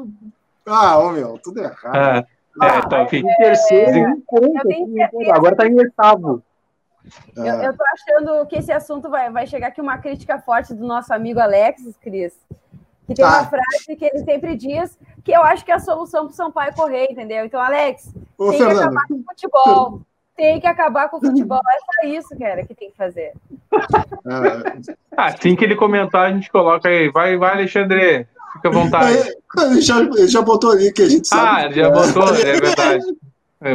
Ah, 0.67 0.99
ô 0.99 1.13
meu, 1.13 1.39
tudo 1.43 1.61
errado. 1.61 2.27
Ah, 2.61 2.67
é, 2.67 2.81
tá, 2.83 3.03
enfim. 3.05 3.19
Em 3.19 3.37
terceiro, 3.37 3.99
em 3.99 4.23
conta, 4.27 4.63
agora 5.33 5.57
tá 5.57 5.67
em 5.67 5.75
oitavo. 5.75 6.43
Eu, 7.35 7.45
eu 7.45 7.77
tô 7.77 7.85
achando 7.85 8.47
que 8.47 8.57
esse 8.57 8.71
assunto 8.71 9.09
vai, 9.09 9.31
vai 9.31 9.47
chegar 9.47 9.69
aqui 9.69 9.81
uma 9.81 9.97
crítica 9.97 10.39
forte 10.39 10.75
do 10.75 10.87
nosso 10.87 11.15
amigo 11.15 11.41
Alexis, 11.41 11.97
Cris. 11.97 12.35
Que 13.09 13.15
tem 13.15 13.25
uma 13.25 13.47
frase 13.47 13.97
que 13.97 14.05
ele 14.05 14.19
sempre 14.19 14.55
diz 14.55 14.99
que 15.25 15.33
eu 15.33 15.43
acho 15.43 15.65
que 15.65 15.73
é 15.73 15.77
a 15.77 15.81
solução 15.81 16.27
para 16.27 16.33
o 16.33 16.37
Sampaio 16.37 16.75
correr, 16.75 17.09
entendeu? 17.11 17.47
Então, 17.47 17.59
Alex, 17.59 18.13
Ô, 18.37 18.51
tem 18.51 18.59
Fernando. 18.59 18.77
que 18.77 18.85
acabar 18.85 19.07
com 19.09 19.15
o 19.15 19.25
futebol. 19.25 20.01
Tem 20.37 20.61
que 20.61 20.67
acabar 20.67 21.09
com 21.09 21.17
o 21.17 21.21
futebol. 21.21 21.59
É 21.59 21.79
só 21.79 22.09
isso, 22.09 22.39
cara, 22.39 22.67
que 22.67 22.75
tem 22.75 22.91
que 22.91 22.97
fazer. 22.97 23.33
Ah, 25.17 25.27
assim 25.27 25.57
que 25.57 25.65
ele 25.65 25.75
comentar, 25.75 26.27
a 26.27 26.33
gente 26.33 26.51
coloca 26.51 26.87
aí. 26.87 27.11
Vai, 27.11 27.37
vai, 27.39 27.55
Alexandre. 27.55 28.29
Fica 28.53 28.69
à 28.69 28.73
vontade. 28.73 29.17
É, 29.17 29.63
ele 29.63 29.81
já, 29.81 30.01
ele 30.01 30.29
já 30.29 30.43
botou 30.43 30.73
ali 30.73 30.93
que 30.93 31.03
a 31.03 31.09
gente 31.09 31.27
sabe. 31.27 31.49
Ah, 31.49 31.73
já 31.73 31.87
é. 31.87 31.91
botou, 31.91 32.29
é 32.29 32.61
verdade. 32.61 33.05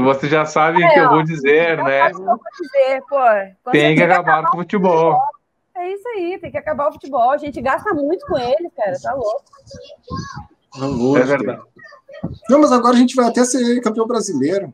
Você 0.03 0.29
já 0.29 0.45
sabe 0.45 0.77
o 0.81 0.85
é, 0.85 0.93
que 0.93 0.99
eu 0.99 1.09
vou 1.09 1.23
dizer, 1.23 1.79
eu 1.79 1.83
né? 1.83 2.09
Vou 2.11 2.39
dizer, 2.61 3.01
pô. 3.09 3.71
Tem 3.71 3.95
que 3.95 4.03
acabar 4.03 4.43
com 4.43 4.57
o 4.57 4.61
futebol. 4.61 5.13
futebol. 5.13 5.42
É 5.75 5.91
isso 5.91 6.07
aí, 6.09 6.37
tem 6.39 6.51
que 6.51 6.57
acabar 6.57 6.89
o 6.89 6.93
futebol. 6.93 7.31
A 7.31 7.37
gente 7.37 7.59
gasta 7.61 7.93
muito 7.93 8.25
com 8.27 8.37
ele, 8.37 8.69
cara, 8.75 8.93
tá 9.01 9.13
louco. 9.13 9.43
Não 10.77 11.17
é 11.17 11.23
verdade. 11.23 11.61
Não, 12.49 12.61
mas 12.61 12.71
agora 12.71 12.95
a 12.95 12.99
gente 12.99 13.15
vai 13.15 13.27
até 13.27 13.43
ser 13.43 13.81
campeão 13.81 14.07
brasileiro. 14.07 14.73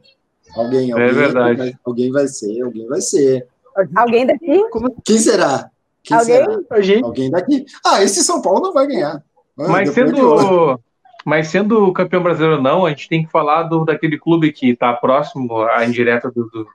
Alguém, 0.56 0.92
alguém, 0.92 1.08
é 1.08 1.12
verdade. 1.12 1.58
Vai, 1.58 1.74
alguém 1.86 2.12
vai 2.12 2.28
ser, 2.28 2.62
alguém 2.62 2.88
vai 2.88 3.02
ser. 3.02 3.48
Alguém 3.96 4.26
daqui? 4.26 4.62
Quem 5.06 5.18
será? 5.18 5.70
Quem 6.04 6.18
alguém? 6.18 6.36
Será? 6.36 7.06
Alguém 7.06 7.32
daqui. 7.32 7.66
Ah, 7.86 8.04
esse 8.04 8.24
São 8.24 8.42
Paulo 8.42 8.62
não 8.62 8.74
vai 8.74 8.88
ganhar. 8.88 9.24
Mas 9.56 9.90
sendo, 9.92 10.80
mas 11.26 11.48
sendo 11.48 11.92
campeão 11.94 12.24
brasileiro 12.24 12.62
não, 12.62 12.86
a 12.86 12.90
gente 12.90 13.10
tem 13.10 13.26
que 13.26 13.32
falar 13.32 13.64
do, 13.64 13.84
daquele 13.84 14.18
clube 14.18 14.52
que 14.52 14.72
está 14.72 14.94
próximo 14.94 15.62
à 15.64 15.86
indireta 15.86 16.32
do, 16.32 16.46
do, 16.50 16.68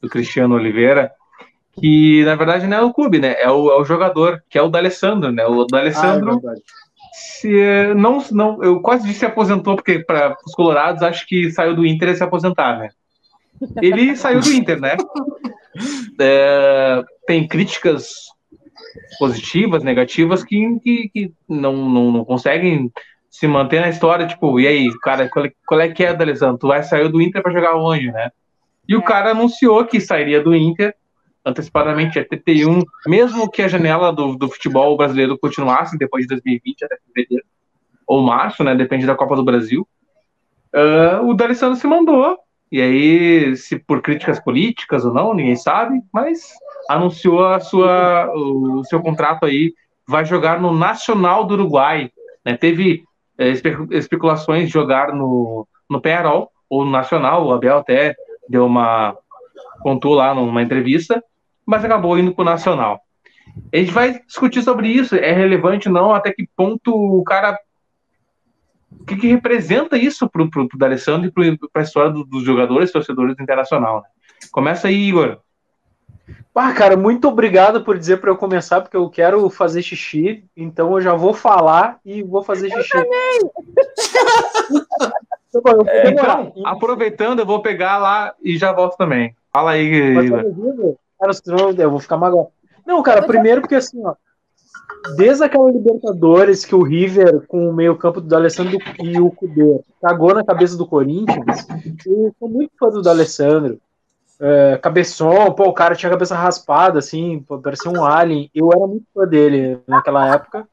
do 0.00 0.08
Cristiano 0.08 0.54
Oliveira, 0.54 1.12
que 1.78 2.24
na 2.24 2.34
verdade 2.34 2.66
não 2.66 2.76
é 2.76 2.82
o 2.82 2.92
clube, 2.92 3.18
né? 3.18 3.36
É 3.38 3.50
o, 3.50 3.70
é 3.70 3.80
o 3.80 3.84
jogador, 3.84 4.42
que 4.48 4.58
é 4.58 4.62
o 4.62 4.68
D'Alessandro, 4.68 5.30
né? 5.30 5.44
O 5.46 5.64
D'Alessandro 5.64 6.40
ah, 6.44 6.52
é 6.52 6.80
se 7.12 7.94
não, 7.94 8.22
não, 8.30 8.62
eu 8.62 8.80
quase 8.80 9.06
disse 9.06 9.20
se 9.20 9.26
aposentou 9.26 9.76
porque 9.76 10.00
para 10.00 10.36
os 10.46 10.54
colorados 10.54 11.02
acho 11.02 11.26
que 11.26 11.50
saiu 11.50 11.74
do 11.74 11.86
Inter 11.86 12.10
e 12.10 12.16
se 12.16 12.22
aposentar, 12.22 12.78
né? 12.78 12.88
Ele 13.80 14.16
saiu 14.16 14.40
do 14.40 14.52
Inter, 14.52 14.80
né? 14.80 14.96
É, 16.22 17.02
tem 17.26 17.46
críticas 17.48 18.10
positivas, 19.18 19.82
negativas 19.82 20.44
que, 20.44 20.78
que, 20.80 21.08
que 21.08 21.32
não, 21.48 21.88
não, 21.88 22.12
não, 22.12 22.24
conseguem 22.24 22.92
se 23.30 23.46
manter 23.46 23.80
na 23.80 23.88
história, 23.88 24.26
tipo, 24.26 24.60
e 24.60 24.66
aí, 24.66 24.90
cara, 25.00 25.30
qual 25.30 25.46
é, 25.46 25.52
qual 25.66 25.80
é 25.80 25.88
que 25.88 26.04
é, 26.04 26.12
D'Alessandro? 26.12 26.58
Tu 26.58 26.66
vai 26.66 26.82
sair 26.82 27.08
do 27.08 27.22
Inter 27.22 27.40
para 27.42 27.52
jogar 27.52 27.76
onde, 27.76 28.10
né? 28.12 28.30
E 28.86 28.94
o 28.94 28.98
é. 28.98 29.02
cara 29.02 29.30
anunciou 29.30 29.86
que 29.86 30.00
sairia 30.00 30.42
do 30.42 30.54
Inter 30.54 30.94
antecipadamente 31.44 32.18
a 32.18 32.26
31, 32.26 32.82
mesmo 33.06 33.50
que 33.50 33.62
a 33.62 33.68
janela 33.68 34.12
do, 34.12 34.36
do 34.36 34.48
futebol 34.48 34.96
brasileiro 34.96 35.38
continuasse 35.38 35.96
depois 35.96 36.24
de 36.24 36.28
2020 36.28 36.84
até 36.84 36.96
fevereiro 37.06 37.44
ou 38.06 38.22
março, 38.22 38.62
né? 38.62 38.74
Depende 38.74 39.06
da 39.06 39.14
Copa 39.14 39.36
do 39.36 39.44
Brasil. 39.44 39.86
Uh, 40.74 41.26
o 41.26 41.34
D'Alessandro 41.34 41.76
se 41.76 41.86
mandou 41.86 42.38
e 42.72 42.80
aí, 42.80 43.56
se 43.56 43.78
por 43.78 44.00
críticas 44.00 44.38
políticas 44.38 45.04
ou 45.04 45.12
não, 45.12 45.34
ninguém 45.34 45.56
sabe, 45.56 46.00
mas 46.12 46.52
anunciou 46.88 47.44
a 47.44 47.58
sua, 47.58 48.30
o 48.32 48.84
seu 48.84 49.02
contrato 49.02 49.44
aí, 49.44 49.74
vai 50.06 50.24
jogar 50.24 50.60
no 50.60 50.72
Nacional 50.72 51.44
do 51.44 51.54
Uruguai. 51.54 52.10
Né? 52.44 52.56
Teve 52.56 53.02
é, 53.36 53.48
especulações 53.90 54.66
de 54.66 54.72
jogar 54.72 55.12
no, 55.12 55.66
no 55.88 56.00
Penarol 56.00 56.50
ou 56.68 56.84
no 56.84 56.90
Nacional, 56.92 57.44
o 57.44 57.52
Abel 57.52 57.78
até 57.78 58.14
deu 58.48 58.66
uma 58.66 59.16
contou 59.80 60.14
lá 60.14 60.34
numa 60.34 60.62
entrevista, 60.62 61.22
mas 61.70 61.84
acabou 61.84 62.18
indo 62.18 62.34
para 62.34 62.42
o 62.42 62.44
Nacional. 62.44 63.00
A 63.72 63.76
gente 63.76 63.92
vai 63.92 64.20
discutir 64.26 64.60
sobre 64.60 64.88
isso, 64.88 65.14
é 65.14 65.30
relevante 65.30 65.86
ou 65.88 65.94
não, 65.94 66.12
até 66.12 66.32
que 66.32 66.48
ponto 66.56 66.92
o 66.92 67.22
cara. 67.22 67.56
O 68.90 69.04
que, 69.04 69.16
que 69.16 69.28
representa 69.28 69.96
isso 69.96 70.28
para 70.28 70.42
o 70.42 70.68
D'Alessandro 70.76 71.30
e 71.44 71.56
para 71.72 71.82
a 71.82 71.84
história 71.84 72.10
do, 72.10 72.24
dos 72.24 72.42
jogadores 72.42 72.90
torcedores 72.90 73.36
do 73.36 73.42
Internacional? 73.42 74.02
Né? 74.02 74.08
Começa 74.50 74.88
aí, 74.88 74.96
Igor. 74.96 75.38
Ah, 76.52 76.72
cara, 76.72 76.96
muito 76.96 77.28
obrigado 77.28 77.84
por 77.84 77.96
dizer 77.96 78.20
para 78.20 78.30
eu 78.30 78.36
começar, 78.36 78.80
porque 78.80 78.96
eu 78.96 79.08
quero 79.08 79.48
fazer 79.48 79.80
xixi, 79.82 80.44
então 80.56 80.94
eu 80.94 81.00
já 81.00 81.14
vou 81.14 81.32
falar 81.32 82.00
e 82.04 82.22
vou 82.22 82.42
fazer 82.42 82.68
xixi. 82.68 82.98
Eu 85.54 85.62
também! 85.62 85.86
é, 85.86 86.08
então, 86.10 86.52
aproveitando, 86.64 87.38
eu 87.38 87.46
vou 87.46 87.62
pegar 87.62 87.96
lá 87.98 88.34
e 88.42 88.58
já 88.58 88.72
volto 88.72 88.96
também. 88.96 89.34
Fala 89.52 89.70
aí, 89.70 89.86
Igor. 89.86 90.96
Cara, 91.20 91.32
eu 91.78 91.90
vou 91.90 92.00
ficar 92.00 92.16
magoado. 92.16 92.48
Não, 92.86 93.02
cara, 93.02 93.22
primeiro 93.22 93.60
porque 93.60 93.74
assim, 93.74 94.02
ó, 94.04 94.14
desde 95.16 95.44
aquela 95.44 95.70
Libertadores 95.70 96.64
que 96.64 96.74
o 96.74 96.82
River, 96.82 97.46
com 97.46 97.68
o 97.68 97.72
meio-campo 97.72 98.20
do 98.20 98.34
Alessandro 98.34 98.78
e 99.02 99.20
o 99.20 99.30
Cudê, 99.30 99.80
cagou 100.02 100.34
na 100.34 100.44
cabeça 100.44 100.76
do 100.76 100.86
Corinthians, 100.86 101.66
eu 102.06 102.34
sou 102.38 102.48
muito 102.48 102.72
fã 102.78 102.88
do 102.88 103.08
Alessandro. 103.08 103.78
É, 104.42 104.78
cabeção, 104.78 105.52
pô, 105.52 105.64
o 105.64 105.74
cara 105.74 105.94
tinha 105.94 106.08
a 106.08 106.14
cabeça 106.14 106.34
raspada, 106.34 106.98
assim, 106.98 107.44
pô, 107.46 107.58
parecia 107.58 107.90
um 107.90 108.02
alien. 108.02 108.50
Eu 108.54 108.70
era 108.72 108.86
muito 108.86 109.04
fã 109.14 109.26
dele 109.26 109.78
naquela 109.86 110.34
época. 110.34 110.66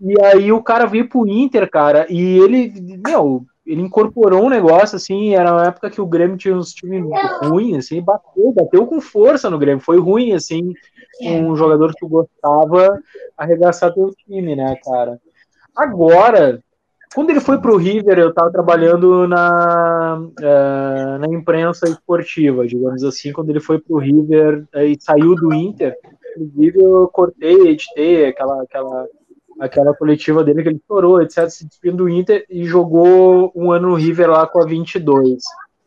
E 0.00 0.20
aí 0.24 0.52
o 0.52 0.62
cara 0.62 0.86
veio 0.86 1.08
pro 1.08 1.26
Inter, 1.26 1.68
cara, 1.68 2.06
e 2.08 2.38
ele, 2.38 2.72
meu, 3.04 3.44
ele 3.66 3.80
incorporou 3.80 4.44
um 4.44 4.50
negócio, 4.50 4.96
assim, 4.96 5.34
era 5.34 5.52
uma 5.52 5.66
época 5.66 5.90
que 5.90 6.00
o 6.00 6.06
Grêmio 6.06 6.36
tinha 6.36 6.54
uns 6.54 6.72
times 6.72 7.04
ruins, 7.42 7.86
assim, 7.86 8.02
bateu, 8.02 8.52
bateu 8.52 8.86
com 8.86 9.00
força 9.00 9.48
no 9.48 9.58
Grêmio, 9.58 9.82
foi 9.82 9.98
ruim, 9.98 10.32
assim, 10.32 10.72
um 11.22 11.56
jogador 11.56 11.94
que 11.94 12.06
gostava 12.06 12.98
arregaçar 13.36 13.94
teu 13.94 14.10
time, 14.26 14.54
né, 14.54 14.76
cara. 14.84 15.18
Agora, 15.74 16.62
quando 17.14 17.30
ele 17.30 17.40
foi 17.40 17.58
pro 17.58 17.76
River, 17.76 18.18
eu 18.18 18.34
tava 18.34 18.50
trabalhando 18.50 19.26
na, 19.26 20.18
uh, 20.18 21.18
na 21.18 21.26
imprensa 21.28 21.88
esportiva, 21.88 22.66
digamos 22.66 23.02
assim, 23.04 23.32
quando 23.32 23.50
ele 23.50 23.60
foi 23.60 23.78
pro 23.78 23.98
River 23.98 24.66
uh, 24.74 24.80
e 24.80 24.96
saiu 25.00 25.34
do 25.36 25.54
Inter, 25.54 25.96
inclusive 26.36 26.82
eu 26.82 27.08
cortei, 27.08 27.68
editei 27.68 28.26
aquela, 28.26 28.62
aquela 28.62 29.06
aquela 29.60 29.94
coletiva 29.94 30.42
dele 30.42 30.62
que 30.62 30.68
ele 30.68 30.82
chorou, 30.86 31.22
etc, 31.22 31.48
se 31.48 31.66
despedindo 31.66 32.04
do 32.04 32.08
Inter 32.08 32.44
e 32.48 32.64
jogou 32.64 33.52
um 33.54 33.70
ano 33.70 33.88
no 33.88 33.94
River 33.94 34.30
lá 34.30 34.46
com 34.46 34.62
a 34.62 34.66
22. 34.66 35.42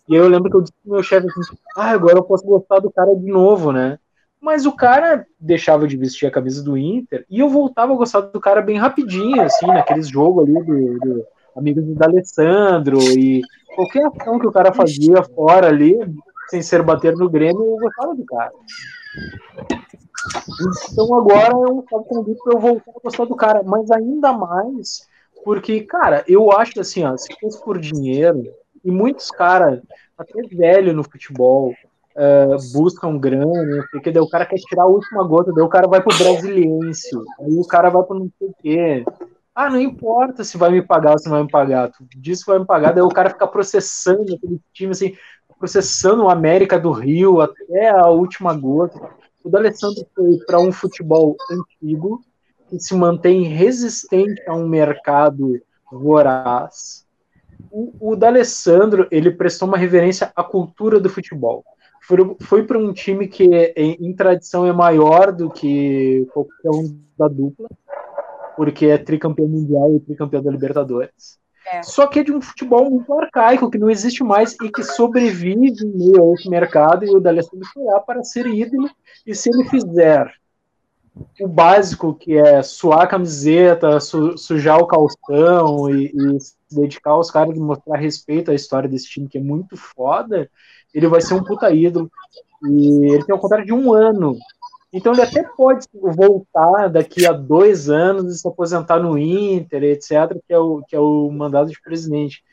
E 0.08 0.16
aí 0.16 0.22
eu 0.22 0.28
lembro 0.28 0.50
que 0.50 0.58
eu 0.58 0.62
disse 0.62 0.74
pro 0.84 0.94
meu 0.94 1.04
chefe 1.04 1.28
assim, 1.28 1.58
ah, 1.76 1.92
agora 1.92 2.18
eu 2.18 2.24
posso 2.24 2.46
gostar 2.46 2.80
do 2.80 2.92
cara 2.92 3.14
de 3.16 3.30
novo, 3.32 3.72
né? 3.72 4.00
Mas 4.40 4.66
o 4.66 4.72
cara 4.72 5.26
deixava 5.40 5.88
de 5.88 5.98
vestir 5.98 6.28
a 6.28 6.32
camisa 6.32 6.64
do 6.64 6.78
Inter 6.78 7.26
e 7.30 7.40
eu 7.40 7.50
voltava 7.50 7.94
a 7.94 7.96
gostar 7.96 8.22
do 8.22 8.40
cara 8.40 8.62
bem 8.62 8.78
rapidinho, 8.78 9.42
assim, 9.42 9.68
naqueles 9.68 10.08
jogos 10.08 10.44
ali 10.44 10.54
do, 10.64 11.00
do 11.00 11.26
do 11.60 12.04
Alessandro 12.04 13.00
e 13.00 13.42
qualquer 13.76 14.06
ação 14.06 14.40
que 14.40 14.48
o 14.48 14.52
cara 14.52 14.72
fazia 14.72 15.24
fora 15.24 15.68
ali, 15.68 15.98
sem 16.50 16.62
ser 16.62 16.84
bater 16.84 17.16
no 17.16 17.30
Grêmio, 17.30 17.64
eu 17.64 17.78
gostava 17.78 18.16
do 18.16 18.26
cara. 18.26 18.52
Então 20.92 21.16
agora 21.16 21.52
é 21.52 21.72
um 21.72 21.82
convite 21.82 22.42
para 22.44 22.54
eu 22.54 22.60
voltar 22.60 22.92
a 22.92 23.00
gostar 23.04 23.26
do 23.26 23.36
cara, 23.36 23.64
mas 23.64 23.92
ainda 23.92 24.34
mais 24.34 25.08
porque, 25.48 25.80
cara, 25.80 26.26
eu 26.28 26.52
acho 26.52 26.78
assim, 26.82 27.06
ó, 27.06 27.16
se 27.16 27.34
fosse 27.40 27.64
por 27.64 27.80
dinheiro, 27.80 28.44
e 28.84 28.92
muitos 28.92 29.32
caras, 29.32 29.82
até 30.18 30.42
velho 30.52 30.94
no 30.94 31.06
futebol, 31.06 31.74
uh, 32.18 32.74
buscam 32.74 33.18
grana, 33.18 33.86
porque 33.90 34.12
daí 34.12 34.22
o 34.22 34.30
cara 34.30 34.46
quer 34.46 34.58
tirar 34.58 34.84
a 34.84 34.88
última 34.88 35.24
gota, 35.26 35.54
daí 35.54 35.64
o 35.64 35.70
cara 35.70 35.88
vai 35.88 36.02
pro 36.02 36.18
Brasiliense, 36.18 37.16
aí 37.40 37.56
o 37.58 37.66
cara 37.66 37.90
vai 37.90 38.04
pro 38.04 38.20
não 38.20 38.30
sei 38.38 38.48
o 38.50 38.54
quê. 38.62 39.06
Ah, 39.56 39.70
não 39.70 39.80
importa 39.80 40.44
se 40.44 40.58
vai 40.58 40.70
me 40.70 40.82
pagar 40.82 41.14
ou 41.14 41.18
se 41.18 41.30
não 41.30 41.38
vai 41.38 41.44
me 41.44 41.50
pagar, 41.50 41.92
tu 41.92 42.06
diz 42.18 42.44
que 42.44 42.52
vai 42.52 42.60
me 42.60 42.66
pagar, 42.66 42.94
daí 42.94 43.02
o 43.02 43.08
cara 43.08 43.30
fica 43.30 43.48
processando 43.48 44.36
aquele 44.36 44.60
time, 44.74 44.92
assim, 44.92 45.16
processando 45.58 46.26
o 46.26 46.30
América 46.30 46.78
do 46.78 46.92
Rio 46.92 47.40
até 47.40 47.90
a 47.90 48.08
última 48.08 48.54
gota. 48.54 49.00
O 49.48 49.50
D'Alessandro 49.50 50.06
foi 50.14 50.38
para 50.46 50.60
um 50.60 50.74
futebol 50.74 51.38
antigo, 51.50 52.22
que 52.70 52.78
se 52.82 52.94
mantém 52.94 53.44
resistente 53.44 54.42
a 54.46 54.54
um 54.54 54.68
mercado 54.68 55.58
voraz. 55.90 57.06
O, 57.72 58.12
o 58.12 58.16
D'Alessandro, 58.18 59.08
ele 59.10 59.32
prestou 59.32 59.70
uma 59.70 59.78
reverência 59.78 60.34
à 60.36 60.44
cultura 60.44 61.00
do 61.00 61.10
futebol. 61.10 61.64
Foi, 62.02 62.18
foi 62.42 62.64
para 62.66 62.78
um 62.78 62.92
time 62.92 63.26
que, 63.26 63.46
em, 63.78 63.94
em 64.02 64.14
tradição, 64.14 64.66
é 64.66 64.74
maior 64.74 65.32
do 65.32 65.50
que 65.50 66.28
qualquer 66.34 66.70
um 66.70 67.00
da 67.18 67.30
dupla, 67.30 67.70
porque 68.58 68.88
é 68.88 68.98
tricampeão 68.98 69.48
mundial 69.48 69.96
e 69.96 70.02
tricampeão 70.02 70.44
da 70.44 70.52
Libertadores. 70.52 71.40
É. 71.72 71.84
Só 71.84 72.08
que 72.08 72.20
é 72.20 72.24
de 72.24 72.32
um 72.32 72.42
futebol 72.42 72.90
muito 72.90 73.14
arcaico, 73.14 73.70
que 73.70 73.78
não 73.78 73.90
existe 73.90 74.24
mais 74.24 74.56
e 74.62 74.72
que 74.72 74.84
sobrevive 74.84 75.74
em 75.84 75.98
meio 75.98 76.32
a 76.32 76.34
esse 76.34 76.50
mercado. 76.50 77.06
E 77.06 77.10
o 77.10 77.20
D'Alessandro 77.20 77.68
foi 77.74 77.84
lá 77.84 78.00
para 78.00 78.24
ser 78.24 78.48
ídolo. 78.48 78.90
E 79.26 79.36
se 79.36 79.50
ele 79.50 79.66
fizer 79.66 80.32
o 81.42 81.48
básico, 81.48 82.14
que 82.14 82.38
é 82.38 82.62
suar 82.62 83.02
a 83.02 83.08
camiseta, 83.08 84.00
su, 84.00 84.38
sujar 84.38 84.78
o 84.78 84.88
calção 84.88 85.90
e, 85.90 86.12
e, 86.14 86.40
se 86.40 86.56
dedicar 86.72 87.12
aos 87.12 87.32
caras 87.32 87.56
e 87.56 87.60
mostrar 87.60 87.98
respeito 87.98 88.52
à 88.52 88.54
história 88.54 88.88
desse 88.88 89.08
time, 89.08 89.28
que 89.28 89.38
é 89.38 89.42
muito 89.42 89.76
foda, 89.76 90.50
ele 90.94 91.08
vai 91.08 91.22
ser 91.22 91.34
um 91.34 91.44
puta 91.44 91.72
ídolo. 91.72 92.10
E 92.64 93.14
ele 93.14 93.24
tem 93.24 93.36
um 93.36 93.40
contrato 93.40 93.66
de 93.66 93.74
um 93.74 93.94
ano. 93.94 94.38
Então 94.92 95.12
ele 95.14 95.22
até 95.22 95.44
pode 95.44 95.86
voltar 95.94 96.88
daqui 96.90 97.26
a 97.26 97.34
dois 97.34 97.90
anos 97.90 98.34
e 98.34 98.38
se 98.38 98.48
aposentar 98.48 99.00
no 99.00 99.18
Inter, 99.18 99.84
etc., 99.84 100.40
que 100.48 100.54
é 100.54 100.58
o, 100.58 100.82
que 100.88 100.96
é 100.96 101.00
o 101.00 101.30
mandado 101.30 101.70
de 101.70 101.82
presidente. 101.82 102.44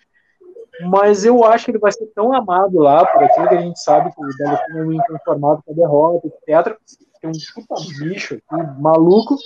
Mas 0.83 1.25
eu 1.25 1.45
acho 1.45 1.67
que 1.67 1.71
ele 1.71 1.79
vai 1.79 1.93
ser 1.93 2.07
tão 2.15 2.33
amado 2.33 2.81
lá, 2.81 3.07
por 3.07 3.23
aquilo 3.23 3.49
que 3.49 3.55
a 3.55 3.61
gente 3.61 3.81
sabe 3.81 4.13
que 4.13 4.21
o 4.21 4.37
Dalekino 4.37 4.79
é 4.79 4.83
um 4.83 4.93
inconformado 4.93 5.63
com 5.65 5.73
a 5.73 5.75
derrota, 5.75 6.27
etc., 6.27 6.77
tem 7.21 7.31
um 7.31 7.33
puta 7.55 7.75
bicho 7.99 8.35
aqui, 8.35 8.81
maluco, 8.81 9.37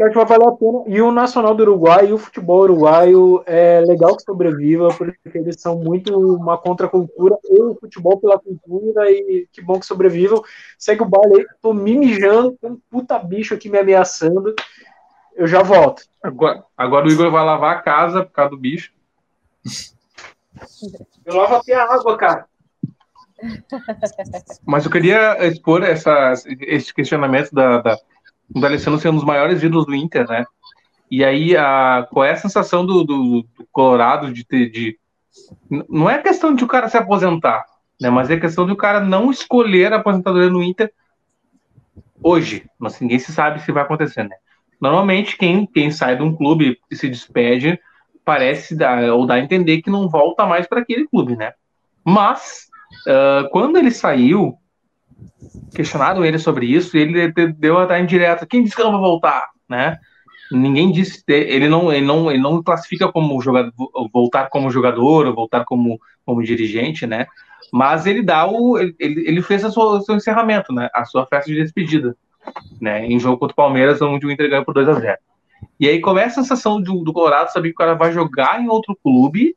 que 0.00 0.04
acho 0.04 0.12
que 0.12 0.24
vai 0.24 0.38
valer 0.38 0.48
a 0.48 0.56
pena. 0.56 0.82
E 0.86 1.02
o 1.02 1.12
Nacional 1.12 1.54
do 1.54 1.62
Uruguai 1.62 2.08
e 2.08 2.12
o 2.12 2.18
futebol 2.18 2.62
uruguaio 2.62 3.42
é 3.44 3.80
legal 3.80 4.16
que 4.16 4.22
sobreviva, 4.22 4.88
porque 4.88 5.18
eles 5.34 5.60
são 5.60 5.76
muito 5.78 6.18
uma 6.36 6.56
contracultura, 6.56 7.36
e 7.44 7.60
o 7.60 7.74
futebol 7.74 8.18
pela 8.18 8.38
cultura, 8.38 9.10
e 9.10 9.46
que 9.52 9.60
bom 9.60 9.78
que 9.78 9.84
sobrevivam. 9.84 10.42
Segue 10.78 11.02
o 11.02 11.06
baile 11.06 11.40
aí, 11.40 11.46
tô 11.60 11.74
me 11.74 11.96
mijando, 11.96 12.56
tem 12.58 12.70
um 12.70 12.80
puta 12.90 13.18
bicho 13.18 13.52
aqui 13.52 13.68
me 13.68 13.78
ameaçando. 13.78 14.54
Eu 15.36 15.46
já 15.46 15.62
volto. 15.62 16.04
Agora, 16.22 16.64
agora 16.76 17.06
o 17.06 17.10
Igor 17.10 17.30
vai 17.30 17.44
lavar 17.44 17.76
a 17.76 17.82
casa 17.82 18.24
por 18.24 18.32
causa 18.32 18.50
do 18.50 18.58
bicho. 18.58 18.92
Eu 21.24 21.36
lavo 21.36 21.56
até 21.56 21.74
a 21.74 21.84
água, 21.84 22.16
cara. 22.16 22.46
Mas 24.66 24.84
eu 24.84 24.90
queria 24.90 25.46
expor 25.46 25.82
essa, 25.82 26.34
esse 26.60 26.92
questionamento 26.92 27.52
da, 27.52 27.80
da, 27.80 27.96
do 28.50 28.64
Alessandro 28.64 29.00
ser 29.00 29.08
um 29.10 29.16
dos 29.16 29.24
maiores 29.24 29.62
ídolos 29.62 29.86
do 29.86 29.94
Inter, 29.94 30.28
né? 30.28 30.44
E 31.10 31.24
aí, 31.24 31.56
a, 31.56 32.06
qual 32.10 32.24
é 32.24 32.32
a 32.32 32.36
sensação 32.36 32.84
do, 32.84 33.04
do, 33.04 33.42
do 33.42 33.68
Colorado 33.72 34.32
de 34.32 34.44
ter. 34.44 34.70
De, 34.70 34.98
não 35.88 36.08
é 36.08 36.18
questão 36.18 36.54
de 36.54 36.64
o 36.64 36.68
cara 36.68 36.88
se 36.88 36.96
aposentar, 36.96 37.64
né? 38.00 38.10
Mas 38.10 38.30
é 38.30 38.38
questão 38.38 38.66
de 38.66 38.72
o 38.72 38.76
cara 38.76 39.00
não 39.00 39.30
escolher 39.30 39.92
a 39.92 39.96
aposentadoria 39.96 40.50
no 40.50 40.62
Inter 40.62 40.92
hoje. 42.22 42.66
Mas 42.78 43.00
ninguém 43.00 43.18
se 43.18 43.32
sabe 43.32 43.60
se 43.60 43.72
vai 43.72 43.82
acontecer, 43.82 44.24
né? 44.24 44.36
Normalmente, 44.80 45.36
quem, 45.36 45.66
quem 45.66 45.90
sai 45.90 46.16
de 46.16 46.22
um 46.22 46.34
clube 46.34 46.78
e 46.90 46.96
se 46.96 47.08
despede 47.08 47.78
parece 48.24 48.76
dar, 48.76 49.02
ou 49.12 49.26
dá 49.26 49.34
a 49.34 49.40
entender 49.40 49.82
que 49.82 49.90
não 49.90 50.08
volta 50.08 50.46
mais 50.46 50.66
para 50.66 50.80
aquele 50.80 51.06
clube, 51.08 51.36
né? 51.36 51.52
Mas 52.04 52.70
Uh, 53.06 53.48
quando 53.50 53.76
ele 53.76 53.90
saiu, 53.90 54.58
questionaram 55.74 56.24
ele 56.24 56.38
sobre 56.38 56.66
isso, 56.66 56.96
e 56.96 57.00
ele 57.00 57.32
deu 57.52 57.78
a 57.78 57.86
dar 57.86 58.00
indireta. 58.00 58.46
Quem 58.46 58.62
disse 58.62 58.76
que 58.76 58.82
não 58.82 58.92
vou 58.92 59.00
voltar, 59.00 59.50
né? 59.68 59.98
Ninguém 60.50 60.90
disse, 60.90 61.22
ele 61.28 61.68
não, 61.68 61.92
ele 61.92 62.04
não, 62.04 62.30
ele 62.30 62.42
não 62.42 62.62
classifica 62.62 63.10
como 63.10 63.40
jogador, 63.40 63.72
voltar 64.12 64.48
como 64.48 64.70
jogador 64.70 65.26
ou 65.26 65.34
voltar 65.34 65.64
como, 65.64 66.00
como 66.26 66.42
dirigente, 66.42 67.06
né? 67.06 67.26
Mas 67.72 68.04
ele 68.04 68.22
dá 68.22 68.48
o, 68.48 68.76
ele, 68.76 68.94
ele 68.98 69.42
fez 69.42 69.64
a 69.64 69.70
sua, 69.70 69.98
o 69.98 70.02
seu 70.02 70.16
encerramento, 70.16 70.72
né? 70.72 70.88
A 70.92 71.04
sua 71.04 71.24
festa 71.26 71.48
de 71.48 71.56
despedida, 71.56 72.16
né? 72.80 73.06
Em 73.06 73.20
jogo 73.20 73.38
contra 73.38 73.52
o 73.52 73.56
Palmeiras, 73.56 74.02
onde 74.02 74.26
o 74.26 74.30
Inter 74.30 74.50
ganhou 74.50 74.64
por 74.64 74.74
2 74.74 74.88
a 74.88 74.94
0 74.94 75.18
E 75.78 75.88
aí 75.88 76.00
começa 76.00 76.40
a 76.40 76.42
sensação 76.42 76.80
do, 76.80 77.04
do 77.04 77.12
Colorado 77.12 77.52
saber 77.52 77.68
que 77.68 77.74
o 77.74 77.78
cara 77.78 77.94
vai 77.94 78.12
jogar 78.12 78.60
em 78.60 78.68
outro 78.68 78.98
clube 79.00 79.54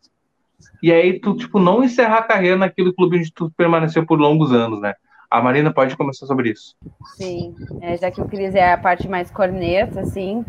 e 0.81 0.91
aí 0.91 1.19
tu, 1.19 1.35
tipo, 1.35 1.59
não 1.59 1.83
encerrar 1.83 2.19
a 2.19 2.23
carreira 2.23 2.57
naquele 2.57 2.93
clube 2.93 3.17
onde 3.17 3.31
tu 3.31 3.51
permaneceu 3.55 4.05
por 4.05 4.19
longos 4.19 4.51
anos, 4.51 4.81
né? 4.81 4.93
A 5.33 5.41
Marina 5.41 5.73
pode 5.73 5.97
começar 5.97 6.27
sobre 6.27 6.51
isso. 6.51 6.75
Sim, 7.17 7.55
é, 7.81 7.97
já 7.97 8.11
que 8.11 8.21
o 8.21 8.27
Cris 8.27 8.53
é 8.53 8.71
a 8.71 8.77
parte 8.77 9.07
mais 9.09 9.31
corneta, 9.31 10.01
assim. 10.01 10.45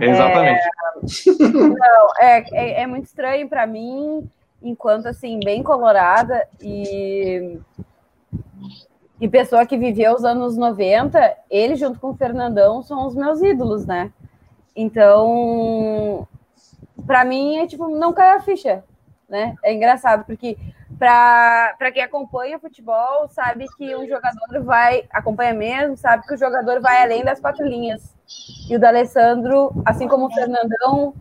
Exatamente. 0.00 0.60
É, 0.60 1.42
não, 1.42 2.08
é, 2.20 2.44
é, 2.52 2.82
é 2.82 2.86
muito 2.86 3.06
estranho 3.06 3.48
para 3.48 3.66
mim, 3.66 4.30
enquanto, 4.62 5.06
assim, 5.06 5.40
bem 5.44 5.64
colorada 5.64 6.46
e, 6.62 7.58
e 9.20 9.28
pessoa 9.28 9.66
que 9.66 9.76
viveu 9.76 10.14
os 10.14 10.22
anos 10.22 10.56
90, 10.56 11.36
ele 11.50 11.74
junto 11.74 11.98
com 11.98 12.10
o 12.10 12.16
Fernandão 12.16 12.84
são 12.84 13.08
os 13.08 13.16
meus 13.16 13.42
ídolos, 13.42 13.84
né? 13.84 14.12
Então, 14.76 16.28
para 17.04 17.24
mim, 17.24 17.56
é 17.56 17.66
tipo, 17.66 17.88
não 17.88 18.12
cai 18.12 18.36
a 18.36 18.40
ficha 18.40 18.84
né? 19.28 19.56
É 19.62 19.72
engraçado, 19.72 20.24
porque 20.24 20.56
para 21.04 21.92
quem 21.92 22.02
acompanha 22.02 22.58
futebol, 22.58 23.28
sabe 23.28 23.66
que 23.76 23.94
um 23.94 24.08
jogador 24.08 24.62
vai, 24.62 25.04
acompanha 25.10 25.52
mesmo, 25.52 25.98
sabe 25.98 26.26
que 26.26 26.32
o 26.32 26.38
jogador 26.38 26.80
vai 26.80 27.02
além 27.02 27.22
das 27.22 27.38
quatro 27.38 27.66
linhas. 27.66 28.14
E 28.70 28.74
o 28.74 28.80
D'Alessandro, 28.80 29.70
assim 29.84 30.08
como 30.08 30.26
o 30.26 30.32
Fernandão 30.32 31.14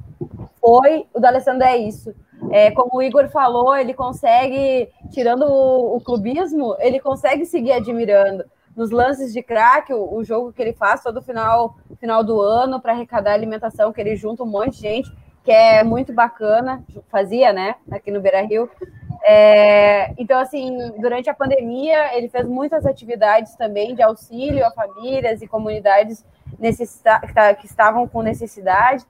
foi, 0.62 1.06
o 1.14 1.20
D'Alessandro 1.20 1.68
é 1.68 1.76
isso. 1.76 2.16
É, 2.50 2.72
como 2.72 2.98
o 2.98 3.02
Igor 3.02 3.28
falou, 3.28 3.76
ele 3.76 3.94
consegue, 3.94 4.90
tirando 5.12 5.44
o, 5.44 5.98
o 5.98 6.02
clubismo, 6.02 6.78
ele 6.80 7.00
consegue 7.00 7.46
seguir 7.46 7.74
admirando. 7.74 8.46
Nos 8.76 8.90
lances 8.90 9.34
de 9.34 9.44
craque, 9.44 9.94
o, 9.94 10.16
o, 10.16 10.24
jogo 10.24 10.54
que 10.54 10.62
ele 10.62 10.74
faz 10.74 11.04
todo 11.04 11.22
final, 11.22 11.76
final 12.00 12.24
do 12.24 12.42
ano 12.42 12.82
para 12.82 12.94
arrecadar 12.94 13.34
alimentação, 13.34 13.92
que 13.92 14.00
ele 14.00 14.16
junta 14.16 14.44
um 14.44 14.48
monte 14.48 14.76
de 14.76 14.80
gente 14.80 15.24
que 15.44 15.52
é 15.52 15.84
muito 15.84 16.14
bacana, 16.14 16.84
fazia, 17.10 17.52
né, 17.52 17.76
aqui 17.92 18.10
no 18.10 18.22
Beira 18.22 18.42
Rio. 18.42 18.70
É, 19.26 20.14
então, 20.18 20.38
assim, 20.38 20.92
durante 21.00 21.30
a 21.30 21.34
pandemia, 21.34 22.16
ele 22.16 22.28
fez 22.28 22.46
muitas 22.46 22.86
atividades 22.86 23.56
também 23.56 23.96
de 23.96 24.04
auxílio 24.04 24.66
a 24.66 24.72
famílias 24.72 25.42
e 25.42 25.48
comunidades 25.48 26.26
tá, 27.02 27.54
que 27.54 27.66
estavam 27.66 28.08
com 28.08 28.22
necessidade. 28.22 29.06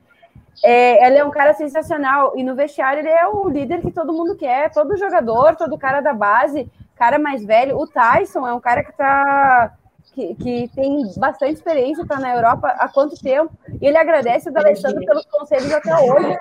É, 0.63 1.07
ele 1.07 1.17
é 1.17 1.25
um 1.25 1.31
cara 1.31 1.53
sensacional 1.53 2.33
e 2.37 2.43
no 2.43 2.55
vestiário 2.55 2.99
ele 2.99 3.09
é 3.09 3.27
o 3.27 3.49
líder 3.49 3.81
que 3.81 3.91
todo 3.91 4.13
mundo 4.13 4.35
quer, 4.35 4.71
todo 4.71 4.95
jogador, 4.97 5.55
todo 5.55 5.79
cara 5.79 5.99
da 5.99 6.13
base, 6.13 6.71
cara 6.95 7.17
mais 7.17 7.43
velho. 7.43 7.77
O 7.77 7.87
Tyson 7.87 8.45
é 8.45 8.53
um 8.53 8.59
cara 8.59 8.83
que 8.83 8.91
está 8.91 9.73
que, 10.13 10.35
que 10.35 10.69
tem 10.75 11.11
bastante 11.17 11.53
experiência, 11.53 12.03
está 12.03 12.19
na 12.19 12.35
Europa 12.35 12.67
há 12.67 12.87
quanto 12.87 13.19
tempo, 13.19 13.51
e 13.81 13.87
ele 13.87 13.97
agradece 13.97 14.49
o 14.49 14.53
D'Alessandro 14.53 15.03
pelos 15.03 15.25
conselhos 15.25 15.73
até 15.73 15.95
hoje, 15.95 16.37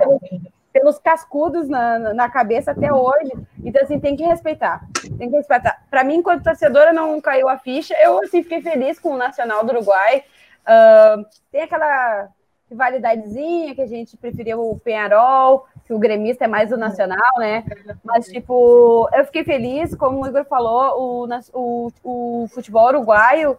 pelos 0.72 0.98
cascudos 0.98 1.68
na, 1.68 1.98
na 2.14 2.28
cabeça 2.28 2.70
até 2.70 2.92
hoje. 2.92 3.32
Então, 3.62 3.82
assim, 3.82 4.00
tem 4.00 4.16
que 4.16 4.24
respeitar. 4.24 4.84
Tem 5.18 5.30
que 5.30 5.36
respeitar. 5.36 5.82
Para 5.90 6.02
mim, 6.02 6.16
enquanto 6.16 6.44
torcedora, 6.44 6.92
não 6.92 7.20
caiu 7.20 7.48
a 7.48 7.58
ficha. 7.58 7.94
Eu, 8.00 8.18
assim, 8.20 8.42
fiquei 8.42 8.62
feliz 8.62 8.98
com 8.98 9.10
o 9.10 9.18
Nacional 9.18 9.64
do 9.64 9.72
Uruguai. 9.72 10.24
Uh, 10.62 11.24
tem 11.50 11.62
aquela 11.62 12.28
rivalidadezinha 12.70 13.74
que 13.74 13.82
a 13.82 13.86
gente 13.86 14.16
preferiu 14.16 14.70
o 14.70 14.80
Penharol, 14.80 15.66
que 15.84 15.92
o 15.92 15.98
gremista 15.98 16.46
é 16.46 16.48
mais 16.48 16.72
o 16.72 16.76
nacional, 16.76 17.38
né? 17.38 17.64
Mas, 18.02 18.26
tipo, 18.28 19.08
eu 19.12 19.24
fiquei 19.26 19.44
feliz, 19.44 19.94
como 19.94 20.22
o 20.22 20.26
Igor 20.26 20.44
falou, 20.46 21.28
o, 21.28 21.28
o, 21.52 21.92
o 22.02 22.48
futebol 22.48 22.88
uruguaio 22.88 23.58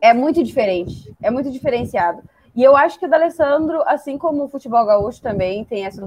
é 0.00 0.12
muito 0.12 0.42
diferente, 0.42 1.14
é 1.22 1.30
muito 1.30 1.50
diferenciado. 1.50 2.22
E 2.58 2.64
eu 2.64 2.76
acho 2.76 2.98
que 2.98 3.06
o 3.06 3.08
D'Alessandro, 3.08 3.84
assim 3.86 4.18
como 4.18 4.42
o 4.42 4.48
futebol 4.48 4.84
gaúcho 4.84 5.22
também 5.22 5.64
tem 5.64 5.86
essa 5.86 6.04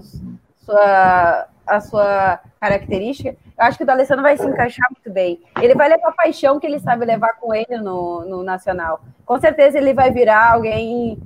sua, 0.66 1.48
a 1.66 1.80
sua 1.80 2.42
característica, 2.60 3.30
eu 3.30 3.38
acho 3.66 3.78
que 3.78 3.86
o 3.86 3.88
D'Alessandro 3.88 4.22
vai 4.22 4.36
se 4.36 4.46
encaixar 4.46 4.86
muito 4.92 5.10
bem. 5.10 5.42
Ele 5.62 5.74
vai 5.74 5.88
levar 5.88 6.10
a 6.10 6.12
paixão 6.12 6.60
que 6.60 6.68
ele 6.68 6.78
sabe 6.78 7.06
levar 7.06 7.40
com 7.40 7.56
ele 7.56 7.78
no, 7.78 8.26
no 8.26 8.44
Nacional. 8.44 9.00
Com 9.26 9.40
certeza 9.40 9.78
ele 9.78 9.94
vai 9.94 10.12
virar 10.12 10.52
alguém 10.52 11.18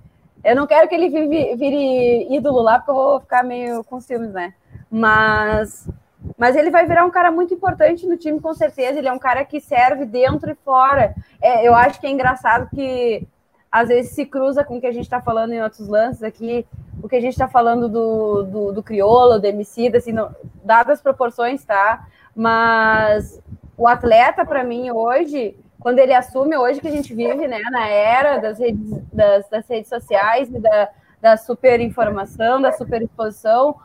eu 0.44 0.56
não 0.56 0.68
quero 0.68 0.88
que 0.88 0.94
ele 0.94 1.10
vire, 1.10 1.56
vire 1.56 2.36
ídolo 2.36 2.62
lá, 2.62 2.78
porque 2.78 2.92
eu 2.92 2.96
vou 2.96 3.20
ficar 3.20 3.44
meio 3.44 3.84
com 3.84 4.00
ciúmes, 4.00 4.32
né? 4.32 4.54
Mas, 4.92 5.90
mas 6.38 6.56
ele 6.56 6.70
vai 6.70 6.86
virar 6.86 7.04
um 7.04 7.10
cara 7.10 7.32
muito 7.32 7.52
importante 7.52 8.06
no 8.06 8.16
time, 8.16 8.40
com 8.40 8.54
certeza. 8.54 9.00
Ele 9.00 9.08
é 9.08 9.12
um 9.12 9.18
cara 9.18 9.44
que 9.44 9.60
serve 9.60 10.06
dentro 10.06 10.52
e 10.52 10.56
fora. 10.64 11.16
É, 11.42 11.68
eu 11.68 11.74
acho 11.74 12.00
que 12.00 12.06
é 12.06 12.12
engraçado 12.12 12.70
que 12.70 13.28
às 13.76 13.90
vezes 13.90 14.14
se 14.14 14.26
cruza 14.26 14.64
com 14.64 14.78
o 14.78 14.80
que 14.80 14.88
a 14.88 14.92
gente 14.94 15.04
está 15.04 15.20
falando 15.20 15.52
em 15.52 15.62
outros 15.62 15.90
lances 15.90 16.24
aqui, 16.24 16.66
o 17.04 17.10
que 17.10 17.18
a 17.18 17.20
gente 17.20 17.34
está 17.34 17.46
falando 17.46 17.90
do, 17.90 18.44
do, 18.44 18.72
do 18.72 18.82
crioulo, 18.82 19.38
do 19.38 19.46
emicida, 19.46 19.98
assim, 19.98 20.14
não, 20.14 20.34
dadas 20.64 20.94
as 20.94 21.02
proporções, 21.02 21.66
tá? 21.66 22.08
Mas 22.34 23.38
o 23.78 23.86
atleta, 23.86 24.46
para 24.46 24.64
mim, 24.64 24.92
hoje, 24.92 25.58
quando 25.78 26.00
ele 26.00 26.14
assume 26.14 26.56
hoje 26.56 26.80
que 26.80 26.88
a 26.88 26.92
gente 26.92 27.14
vive 27.14 27.50
né, 27.50 27.60
na 27.70 27.86
era 27.86 28.38
das 28.38 28.60
redes, 28.60 28.90
das, 29.12 29.50
das 29.50 29.68
redes 29.68 29.90
sociais 29.90 30.48
e 30.48 30.58
da, 30.58 30.90
da 31.22 31.36
super 31.36 31.82
informação, 31.82 32.62
da 32.62 32.72
super 32.72 33.02
exposição, 33.02 33.76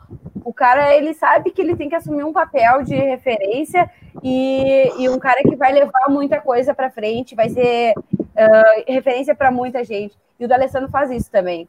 o 0.45 0.53
cara 0.53 0.95
ele 0.95 1.13
sabe 1.13 1.51
que 1.51 1.61
ele 1.61 1.75
tem 1.75 1.89
que 1.89 1.95
assumir 1.95 2.23
um 2.23 2.31
papel 2.31 2.81
de 2.83 2.95
referência 2.95 3.91
e, 4.23 4.89
e 4.99 5.09
um 5.09 5.19
cara 5.19 5.41
que 5.41 5.55
vai 5.57 5.73
levar 5.73 6.07
muita 6.07 6.39
coisa 6.39 6.73
para 6.73 6.89
frente, 6.89 7.35
vai 7.35 7.49
ser 7.49 7.93
uh, 8.35 8.83
referência 8.87 9.35
para 9.35 9.51
muita 9.51 9.83
gente. 9.83 10.15
E 10.39 10.45
o 10.45 10.47
D'Alessandro 10.47 10.89
faz 10.89 11.11
isso 11.11 11.29
também. 11.29 11.67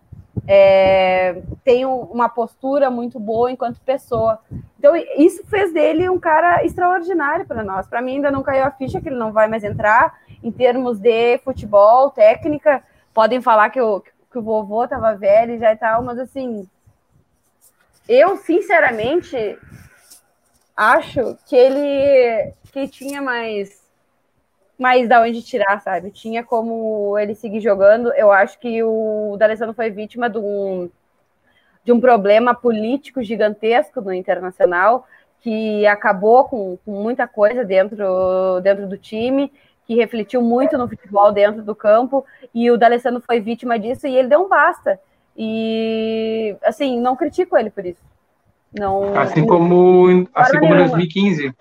É, 0.49 1.43
tem 1.63 1.85
uma 1.85 2.29
postura 2.29 2.91
muito 2.91 3.21
boa 3.21 3.53
enquanto 3.53 3.81
pessoa. 3.81 4.41
Então, 4.79 4.97
isso 5.17 5.45
fez 5.47 5.73
dele 5.73 6.09
um 6.09 6.19
cara 6.19 6.65
extraordinário 6.65 7.47
para 7.47 7.63
nós. 7.63 7.87
Para 7.87 8.01
mim, 8.01 8.17
ainda 8.17 8.31
não 8.31 8.43
caiu 8.43 8.65
a 8.65 8.71
ficha 8.71 9.01
que 9.01 9.09
ele 9.09 9.17
não 9.17 9.31
vai 9.31 9.47
mais 9.47 9.63
entrar 9.63 10.19
em 10.43 10.51
termos 10.51 10.99
de 10.99 11.39
futebol, 11.39 12.11
técnica. 12.11 12.83
Podem 13.15 13.41
falar 13.41 13.71
que, 13.71 13.79
eu, 13.79 14.03
que 14.31 14.39
o 14.39 14.43
vovô 14.43 14.85
estava 14.85 15.15
velho 15.15 15.55
e 15.55 15.59
já 15.59 15.73
e 15.73 15.77
tal, 15.77 16.03
mas 16.03 16.19
assim, 16.19 16.67
eu 18.09 18.37
sinceramente 18.39 19.59
acho 20.77 21.37
que 21.47 21.55
ele 21.55 22.53
que 22.73 22.89
tinha 22.89 23.21
mais 23.21 23.82
mais 24.83 25.09
da 25.09 25.22
onde 25.22 25.43
tirar, 25.43 25.80
sabe? 25.80 26.11
Tinha 26.11 26.43
como 26.43 27.16
ele 27.16 27.35
seguir 27.35 27.61
jogando. 27.61 28.12
Eu 28.14 28.33
acho 28.33 28.59
que 28.59 28.83
o 28.83 29.37
D'Alessandro 29.39 29.74
foi 29.74 29.91
vítima 29.91 30.28
de 30.28 30.39
um 30.39 30.91
de 31.85 31.91
um 31.91 32.01
problema 32.01 32.55
político 32.55 33.22
gigantesco 33.24 34.01
no 34.01 34.12
internacional 34.12 35.05
que 35.41 35.85
acabou 35.87 36.45
com, 36.45 36.78
com 36.85 36.93
muita 36.93 37.26
coisa 37.26 37.64
dentro, 37.64 38.61
dentro 38.62 38.87
do 38.87 38.97
time, 38.97 39.53
que 39.85 39.97
refletiu 39.97 40.41
muito 40.41 40.78
no 40.78 40.89
futebol 40.89 41.33
dentro 41.33 41.62
do 41.62 41.74
campo, 41.74 42.24
e 42.55 42.70
o 42.70 42.78
D'Alessandro 42.78 43.20
foi 43.20 43.41
vítima 43.41 43.76
disso 43.78 44.07
e 44.07 44.16
ele 44.16 44.28
deu 44.28 44.45
um 44.45 44.49
basta. 44.49 45.01
E 45.37 46.57
assim, 46.62 47.01
não 47.01 47.16
critico 47.16 47.57
ele 47.57 47.70
por 47.70 47.85
isso. 47.85 48.01
Não, 48.72 49.18
assim 49.18 49.45
como, 49.45 50.28
assim 50.33 50.59
como 50.61 50.74
em 50.74 50.78
2015. 50.78 51.55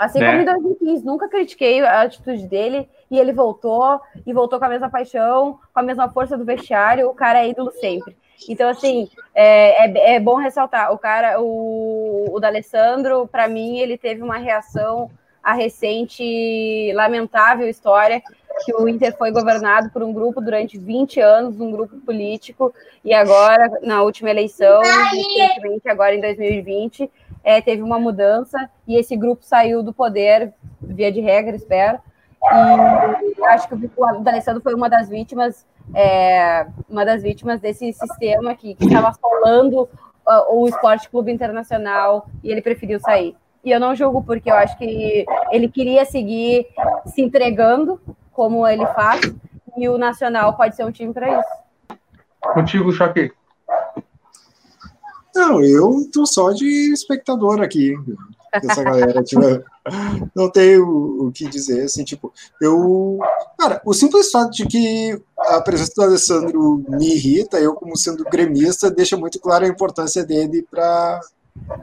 Assim 0.00 0.18
né? 0.18 0.30
como 0.30 0.40
em 0.40 0.44
2015, 0.46 1.04
nunca 1.04 1.28
critiquei 1.28 1.82
a 1.82 2.00
atitude 2.00 2.46
dele 2.46 2.88
e 3.10 3.18
ele 3.18 3.34
voltou 3.34 4.00
e 4.26 4.32
voltou 4.32 4.58
com 4.58 4.64
a 4.64 4.68
mesma 4.70 4.88
paixão, 4.88 5.58
com 5.74 5.80
a 5.80 5.82
mesma 5.82 6.08
força 6.08 6.38
do 6.38 6.44
vestiário. 6.44 7.06
O 7.10 7.14
cara 7.14 7.44
é 7.44 7.50
ídolo 7.50 7.70
sempre. 7.70 8.16
Então, 8.48 8.70
assim, 8.70 9.10
é, 9.34 9.84
é, 9.84 10.14
é 10.14 10.20
bom 10.20 10.36
ressaltar: 10.36 10.90
o 10.90 10.96
cara, 10.96 11.38
o, 11.38 12.30
o 12.32 12.40
D'Alessandro, 12.40 13.28
para 13.28 13.46
mim, 13.46 13.78
ele 13.78 13.98
teve 13.98 14.22
uma 14.22 14.38
reação 14.38 15.10
à 15.42 15.52
recente 15.52 16.90
lamentável 16.94 17.68
história 17.68 18.22
que 18.64 18.74
o 18.74 18.88
Inter 18.88 19.16
foi 19.16 19.30
governado 19.30 19.90
por 19.90 20.02
um 20.02 20.14
grupo 20.14 20.40
durante 20.40 20.78
20 20.78 21.20
anos, 21.20 21.60
um 21.60 21.70
grupo 21.70 21.96
político, 22.00 22.72
e 23.04 23.12
agora, 23.12 23.70
na 23.82 24.02
última 24.02 24.30
eleição, 24.30 24.80
recentemente, 24.82 25.88
agora 25.88 26.14
em 26.14 26.20
2020, 26.20 27.10
é, 27.42 27.60
teve 27.60 27.82
uma 27.82 27.98
mudança 27.98 28.70
e 28.86 28.96
esse 28.96 29.16
grupo 29.16 29.44
saiu 29.44 29.82
do 29.82 29.92
poder, 29.92 30.52
via 30.80 31.10
de 31.10 31.20
regra, 31.20 31.56
espero. 31.56 31.98
E 32.42 33.44
acho 33.44 33.68
que 33.68 33.74
o 33.74 34.20
D'Alessandro 34.20 34.62
foi 34.62 34.74
uma 34.74 34.88
das 34.88 35.08
vítimas 35.08 35.66
é, 35.94 36.66
uma 36.88 37.04
das 37.04 37.22
vítimas 37.22 37.60
desse 37.60 37.92
sistema 37.92 38.54
que 38.54 38.76
estava 38.80 39.12
uh, 39.12 40.54
o 40.54 40.68
Esporte 40.68 41.08
Clube 41.08 41.32
Internacional 41.32 42.28
e 42.42 42.50
ele 42.50 42.62
preferiu 42.62 43.00
sair. 43.00 43.36
E 43.64 43.70
eu 43.70 43.80
não 43.80 43.94
julgo 43.94 44.22
porque 44.22 44.50
eu 44.50 44.54
acho 44.54 44.76
que 44.78 45.24
ele 45.50 45.68
queria 45.68 46.04
seguir 46.04 46.66
se 47.06 47.20
entregando 47.20 48.00
como 48.32 48.66
ele 48.66 48.86
faz 48.86 49.20
e 49.76 49.88
o 49.88 49.98
Nacional 49.98 50.54
pode 50.54 50.76
ser 50.76 50.84
um 50.84 50.90
time 50.90 51.12
para 51.12 51.40
isso. 51.40 51.98
Contigo, 52.40 52.90
Chaque. 52.92 53.32
Não, 55.34 55.62
eu 55.62 56.08
tô 56.12 56.26
só 56.26 56.50
de 56.52 56.92
espectador 56.92 57.60
aqui 57.60 57.94
dessa 58.58 58.82
galera. 58.82 59.22
Tipo, 59.22 59.42
não 60.34 60.50
tenho 60.50 61.26
o 61.26 61.32
que 61.32 61.48
dizer, 61.48 61.82
assim, 61.84 62.04
tipo, 62.04 62.32
eu. 62.60 63.18
Cara, 63.58 63.80
o 63.84 63.94
simples 63.94 64.30
fato 64.30 64.50
de 64.50 64.66
que 64.66 65.20
a 65.38 65.60
presença 65.60 65.92
do 65.96 66.02
Alessandro 66.02 66.84
me 66.88 67.14
irrita, 67.14 67.58
eu, 67.60 67.74
como 67.74 67.96
sendo 67.96 68.24
gremista, 68.24 68.90
deixa 68.90 69.16
muito 69.16 69.38
clara 69.38 69.66
a 69.66 69.68
importância 69.68 70.24
dele 70.24 70.66
para 70.68 71.20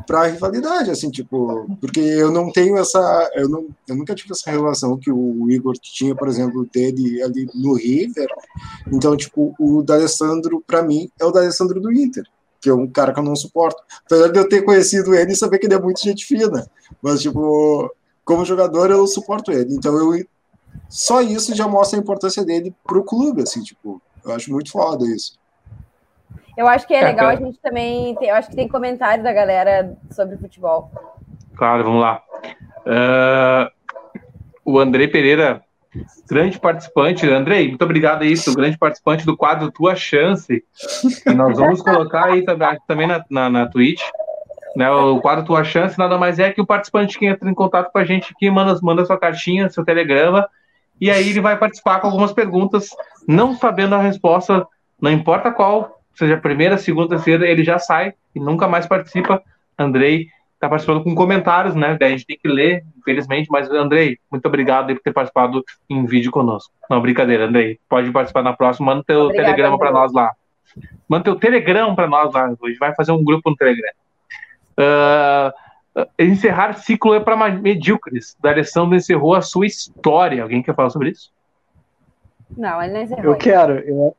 para 0.07 0.21
a 0.21 0.27
rivalidade, 0.27 0.89
assim, 0.89 1.11
tipo, 1.11 1.67
porque 1.79 1.99
eu 1.99 2.31
não 2.31 2.51
tenho 2.51 2.77
essa, 2.77 3.29
eu, 3.35 3.49
não, 3.49 3.67
eu 3.87 3.95
nunca 3.95 4.15
tive 4.15 4.31
essa 4.31 4.49
relação 4.49 4.97
que 4.97 5.11
o 5.11 5.51
Igor 5.51 5.73
tinha, 5.77 6.15
por 6.15 6.27
exemplo, 6.27 6.65
dele 6.73 7.21
ali 7.21 7.47
no 7.53 7.73
River, 7.73 8.27
então, 8.91 9.15
tipo, 9.15 9.53
o 9.59 9.83
D'Alessandro, 9.83 10.63
para 10.65 10.81
mim, 10.81 11.09
é 11.19 11.25
o 11.25 11.31
D'Alessandro 11.31 11.81
do 11.81 11.91
Inter, 11.91 12.23
que 12.61 12.69
é 12.69 12.73
um 12.73 12.87
cara 12.87 13.13
que 13.13 13.19
eu 13.19 13.23
não 13.23 13.35
suporto. 13.35 13.81
Apesar 14.05 14.29
de 14.29 14.39
eu 14.39 14.47
ter 14.47 14.63
conhecido 14.63 15.13
ele 15.15 15.33
e 15.33 15.35
saber 15.35 15.59
que 15.59 15.67
ele 15.67 15.75
é 15.75 15.79
muito 15.79 16.01
gente 16.01 16.25
fina. 16.25 16.67
Mas, 17.01 17.21
tipo, 17.21 17.93
como 18.23 18.45
jogador, 18.45 18.91
eu 18.91 19.05
suporto 19.07 19.51
ele. 19.51 19.73
Então, 19.73 19.95
eu 19.95 20.25
só 20.89 21.21
isso 21.21 21.55
já 21.55 21.67
mostra 21.67 21.97
a 21.97 22.01
importância 22.01 22.45
dele 22.45 22.73
pro 22.85 23.03
clube, 23.03 23.41
assim, 23.41 23.61
tipo, 23.61 24.01
eu 24.23 24.33
acho 24.33 24.51
muito 24.51 24.71
foda 24.71 25.05
isso. 25.05 25.37
Eu 26.55 26.67
acho 26.67 26.87
que 26.87 26.93
é, 26.93 27.01
é 27.01 27.05
legal 27.05 27.27
a 27.27 27.35
gente 27.35 27.59
também. 27.59 28.15
Ter, 28.15 28.29
eu 28.29 28.35
acho 28.35 28.49
que 28.49 28.55
tem 28.55 28.67
comentários 28.67 29.23
da 29.23 29.31
galera 29.31 29.95
sobre 30.11 30.37
futebol. 30.37 30.91
Claro, 31.55 31.83
vamos 31.83 32.01
lá. 32.01 32.23
Uh, 32.85 33.71
o 34.65 34.79
André 34.79 35.07
Pereira 35.07 35.63
grande 36.29 36.59
participante. 36.59 37.27
Andrei, 37.27 37.69
muito 37.69 37.83
obrigado 37.83 38.21
aí, 38.21 38.31
isso, 38.31 38.53
grande 38.53 38.77
participante 38.77 39.25
do 39.25 39.37
quadro 39.37 39.71
Tua 39.71 39.95
Chance. 39.95 40.63
E 41.25 41.33
nós 41.33 41.57
vamos 41.57 41.81
colocar 41.81 42.25
aí 42.25 42.43
também 42.87 43.07
na, 43.07 43.23
na, 43.29 43.49
na 43.49 43.67
Twitch. 43.67 44.01
Né, 44.75 44.89
o 44.91 45.19
quadro 45.19 45.43
Tua 45.43 45.63
Chance 45.63 45.97
nada 45.97 46.17
mais 46.17 46.37
é 46.37 46.51
que 46.51 46.61
o 46.61 46.65
participante 46.65 47.17
que 47.17 47.25
entra 47.25 47.49
em 47.49 47.53
contato 47.53 47.91
com 47.91 47.97
a 47.97 48.05
gente 48.05 48.31
aqui, 48.31 48.49
manda, 48.49 48.77
manda 48.83 49.05
sua 49.05 49.17
cartinha, 49.17 49.69
seu 49.69 49.83
telegrama, 49.83 50.47
e 51.01 51.09
aí 51.09 51.29
ele 51.29 51.41
vai 51.41 51.57
participar 51.57 51.99
com 51.99 52.07
algumas 52.07 52.31
perguntas, 52.31 52.89
não 53.27 53.55
sabendo 53.55 53.95
a 53.95 54.01
resposta, 54.01 54.67
não 55.01 55.11
importa 55.11 55.51
qual, 55.51 55.99
seja 56.13 56.37
primeira, 56.37 56.77
segunda, 56.77 57.09
terceira, 57.09 57.47
ele 57.47 57.63
já 57.63 57.79
sai 57.79 58.13
e 58.35 58.39
nunca 58.39 58.67
mais 58.67 58.85
participa. 58.85 59.41
Andrei, 59.77 60.27
está 60.57 60.67
participando 60.67 61.03
com 61.03 61.13
comentários, 61.13 61.75
né? 61.75 61.95
Daí 61.99 62.09
a 62.09 62.11
gente 62.11 62.25
tem 62.25 62.37
que 62.37 62.47
ler, 62.47 62.83
infelizmente, 62.97 63.47
mas 63.49 63.69
Andrei, 63.69 64.17
muito 64.29 64.45
obrigado 64.47 64.93
por 64.93 65.01
ter 65.01 65.13
participado 65.13 65.63
em 65.87 66.05
vídeo 66.05 66.31
conosco. 66.31 66.73
Não, 66.89 66.99
brincadeira, 66.99 67.45
Andrei, 67.45 67.79
pode 67.87 68.11
participar 68.11 68.41
na 68.41 68.53
próxima, 68.53 68.87
manda 68.87 69.03
teu 69.05 69.25
Obrigada, 69.25 69.45
telegrama 69.45 69.77
para 69.77 69.91
nós 69.91 70.11
lá. 70.11 70.31
Manda 71.07 71.23
teu 71.23 71.35
telegrama 71.35 71.95
para 71.95 72.07
nós 72.07 72.33
lá, 72.33 72.53
hoje 72.59 72.77
vai 72.79 72.93
fazer 72.95 73.11
um 73.11 73.23
grupo 73.23 73.51
no 73.51 73.55
Telegram. 73.55 73.91
Uh, 74.79 75.67
encerrar 76.19 76.73
ciclo 76.73 77.13
é 77.13 77.19
para 77.19 77.49
medíocres. 77.51 78.35
Da 78.39 78.49
Alessandro 78.49 78.95
encerrou 78.95 79.35
a 79.35 79.41
sua 79.41 79.65
história. 79.65 80.41
Alguém 80.41 80.61
quer 80.61 80.75
falar 80.75 80.89
sobre 80.89 81.09
isso? 81.09 81.31
Não, 82.55 82.81
ele 82.81 82.93
não 82.93 83.01
encerrou. 83.01 83.25
Eu 83.25 83.35
quero. 83.35 83.79
Eu, 83.79 84.15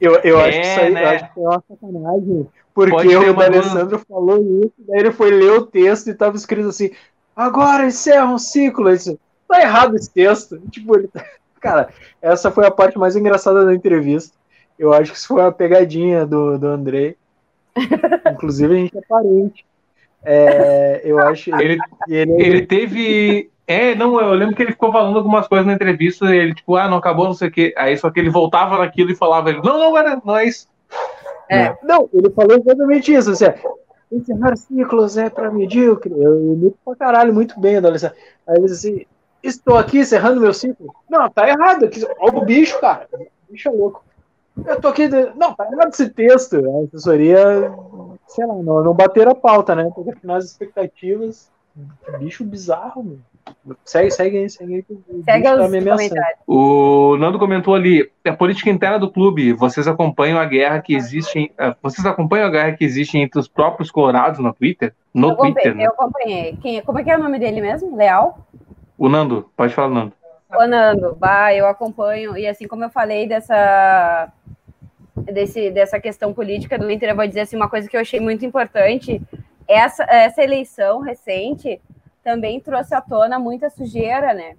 eu, 0.00 0.16
eu 0.16 0.40
é, 0.40 0.48
acho 0.48 0.60
que 0.60 0.66
isso 0.66 0.80
aí 0.80 0.92
né? 0.92 1.04
acho 1.04 1.34
que 1.34 1.40
é 1.40 1.42
uma 1.42 1.64
sacanagem. 1.68 2.48
Porque 2.74 3.16
o 3.16 3.40
Alessandro 3.40 3.98
falou 4.08 4.38
isso, 4.38 4.72
daí 4.88 5.00
ele 5.00 5.12
foi 5.12 5.30
ler 5.30 5.52
o 5.52 5.66
texto 5.66 6.08
e 6.08 6.14
tava 6.14 6.36
escrito 6.36 6.68
assim: 6.68 6.90
agora 7.36 7.86
encerra 7.86 8.32
um 8.32 8.38
ciclo. 8.38 8.90
Isso, 8.90 9.18
tá 9.46 9.60
errado 9.60 9.96
esse 9.96 10.10
texto. 10.10 10.58
Tipo, 10.70 10.96
ele 10.96 11.08
tá... 11.08 11.24
Cara, 11.60 11.90
essa 12.20 12.50
foi 12.50 12.66
a 12.66 12.70
parte 12.70 12.98
mais 12.98 13.14
engraçada 13.14 13.64
da 13.64 13.74
entrevista. 13.74 14.36
Eu 14.78 14.92
acho 14.92 15.12
que 15.12 15.18
isso 15.18 15.28
foi 15.28 15.42
uma 15.42 15.52
pegadinha 15.52 16.26
do, 16.26 16.58
do 16.58 16.66
Andrei. 16.66 17.16
Inclusive, 18.32 18.74
a 18.74 18.76
gente 18.76 18.98
é 18.98 19.02
parente. 19.08 19.64
É, 20.24 21.02
eu 21.04 21.18
acho. 21.18 21.54
Ele, 21.54 21.78
ele, 22.08 22.42
ele 22.42 22.66
teve. 22.66 23.50
É, 23.66 23.94
não, 23.94 24.20
eu 24.20 24.34
lembro 24.34 24.56
que 24.56 24.62
ele 24.62 24.72
ficou 24.72 24.90
falando 24.90 25.16
algumas 25.16 25.46
coisas 25.46 25.66
na 25.66 25.74
entrevista, 25.74 26.26
e 26.26 26.38
ele, 26.38 26.54
tipo, 26.54 26.76
ah, 26.76 26.88
não 26.88 26.96
acabou, 26.96 27.26
não 27.26 27.34
sei 27.34 27.48
o 27.48 27.50
quê. 27.50 27.72
Aí 27.76 27.96
só 27.96 28.10
que 28.10 28.18
ele 28.18 28.28
voltava 28.28 28.78
naquilo 28.78 29.10
e 29.10 29.16
falava, 29.16 29.50
ele, 29.50 29.60
não, 29.62 29.78
não, 29.78 29.96
era, 29.96 30.20
não 30.24 30.36
é 30.36 30.46
isso. 30.46 30.68
É, 31.52 31.76
não, 31.82 32.08
ele 32.12 32.30
falou 32.30 32.56
exatamente 32.56 33.12
isso, 33.12 33.30
assim, 33.30 33.46
encerrar 34.10 34.56
ciclos 34.56 35.16
é 35.16 35.30
pra 35.30 35.50
medíocre. 35.50 36.12
Eu 36.12 36.52
imito 36.52 36.78
pra 36.84 36.96
caralho 36.96 37.32
muito 37.32 37.58
bem, 37.58 37.76
adolescente. 37.76 38.14
Aí 38.46 38.56
ele 38.56 38.66
disse 38.66 38.88
assim, 38.88 39.06
estou 39.42 39.76
aqui 39.76 40.00
encerrando 40.00 40.40
meu 40.40 40.52
ciclo. 40.52 40.94
Não, 41.08 41.28
tá 41.30 41.48
errado. 41.48 41.88
Olha 42.18 42.38
o 42.38 42.44
bicho, 42.44 42.78
cara. 42.80 43.08
O 43.12 43.52
bicho 43.52 43.68
é 43.68 43.72
louco. 43.72 44.04
Eu 44.66 44.80
tô 44.80 44.88
aqui. 44.88 45.08
Não, 45.08 45.54
tá 45.54 45.66
errado 45.70 45.92
esse 45.92 46.10
texto. 46.10 46.56
A 46.56 46.84
assessoria, 46.84 47.72
sei 48.26 48.46
lá, 48.46 48.54
não, 48.54 48.82
não 48.84 48.94
bateram 48.94 49.32
a 49.32 49.34
pauta, 49.34 49.74
né? 49.74 49.90
Porque 49.94 50.10
afinal 50.10 50.36
as 50.36 50.44
expectativas. 50.44 51.50
Bicho 52.18 52.44
bizarro, 52.44 53.02
meu. 53.02 53.18
Segue, 53.84 54.10
segue 54.10 54.38
aí, 54.38 54.50
segue 54.50 54.74
aí. 54.74 54.84
Segue 55.24 55.48
os 55.48 55.60
comentários. 55.60 56.40
O 56.46 57.16
Nando 57.16 57.38
comentou 57.38 57.74
ali, 57.74 58.10
a 58.24 58.32
política 58.32 58.70
interna 58.70 58.98
do 58.98 59.10
clube, 59.10 59.52
vocês 59.52 59.86
acompanham 59.86 60.38
a 60.38 60.44
guerra 60.44 60.80
que 60.80 60.94
existe, 60.94 61.52
eh, 61.56 61.74
vocês 61.82 62.04
acompanham 62.04 62.46
a 62.46 62.50
guerra 62.50 62.72
que 62.72 62.84
existe 62.84 63.18
entre 63.18 63.38
os 63.38 63.48
próprios 63.48 63.90
colorados 63.90 64.40
no 64.40 64.52
Twitter? 64.52 64.94
No 65.14 65.30
eu 65.30 65.36
Twitter, 65.36 65.74
né? 65.74 65.86
Eu 65.86 65.90
acompanhei. 65.90 66.56
Quem, 66.60 66.82
como 66.82 66.98
é 66.98 67.04
que 67.04 67.10
é 67.10 67.16
o 67.16 67.22
nome 67.22 67.38
dele 67.38 67.60
mesmo? 67.60 67.96
Leal? 67.96 68.46
O 68.98 69.08
Nando, 69.08 69.50
pode 69.56 69.74
falar, 69.74 69.88
Nando. 69.88 70.12
O 70.54 70.66
Nando, 70.66 71.16
bah, 71.16 71.54
eu 71.54 71.66
acompanho, 71.66 72.36
e 72.36 72.46
assim 72.46 72.66
como 72.66 72.84
eu 72.84 72.90
falei 72.90 73.26
dessa, 73.26 74.32
desse, 75.16 75.70
dessa 75.70 76.00
questão 76.00 76.32
política 76.32 76.78
do 76.78 76.90
Inter, 76.90 77.10
eu 77.10 77.16
vou 77.16 77.26
dizer 77.26 77.40
assim, 77.40 77.56
uma 77.56 77.68
coisa 77.68 77.88
que 77.88 77.96
eu 77.96 78.00
achei 78.00 78.20
muito 78.20 78.44
importante, 78.44 79.20
essa, 79.68 80.04
essa 80.04 80.42
eleição 80.42 81.00
recente, 81.00 81.80
também 82.22 82.60
trouxe 82.60 82.94
à 82.94 83.00
tona 83.00 83.38
muita 83.38 83.70
sujeira, 83.70 84.32
né? 84.32 84.54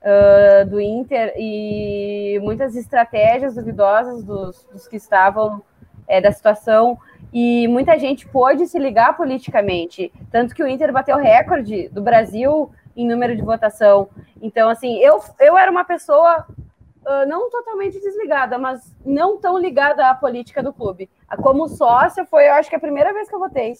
Uh, 0.00 0.68
do 0.68 0.80
Inter 0.80 1.34
e 1.36 2.38
muitas 2.40 2.76
estratégias 2.76 3.56
duvidosas 3.56 4.22
dos, 4.22 4.64
dos 4.72 4.86
que 4.86 4.96
estavam 4.96 5.60
é, 6.06 6.20
da 6.20 6.32
situação. 6.32 6.98
e 7.32 7.68
muita 7.68 7.98
gente 7.98 8.26
pôde 8.26 8.66
se 8.66 8.78
ligar 8.78 9.16
politicamente, 9.16 10.10
tanto 10.30 10.54
que 10.54 10.62
o 10.62 10.68
Inter 10.68 10.92
bateu 10.92 11.16
recorde 11.16 11.88
do 11.88 12.00
Brasil 12.00 12.70
em 12.96 13.06
número 13.06 13.36
de 13.36 13.42
votação. 13.42 14.08
Então, 14.40 14.68
assim, 14.68 14.98
eu, 14.98 15.20
eu 15.38 15.58
era 15.58 15.70
uma 15.70 15.84
pessoa 15.84 16.46
uh, 16.48 17.28
não 17.28 17.50
totalmente 17.50 18.00
desligada, 18.00 18.58
mas 18.58 18.94
não 19.04 19.38
tão 19.38 19.58
ligada 19.58 20.08
à 20.08 20.14
política 20.14 20.62
do 20.62 20.72
clube. 20.72 21.08
Como 21.42 21.68
sócia, 21.68 22.24
foi, 22.24 22.48
eu 22.48 22.54
acho 22.54 22.70
que 22.70 22.76
a 22.76 22.80
primeira 22.80 23.12
vez 23.12 23.28
que 23.28 23.34
eu 23.34 23.38
votei. 23.38 23.74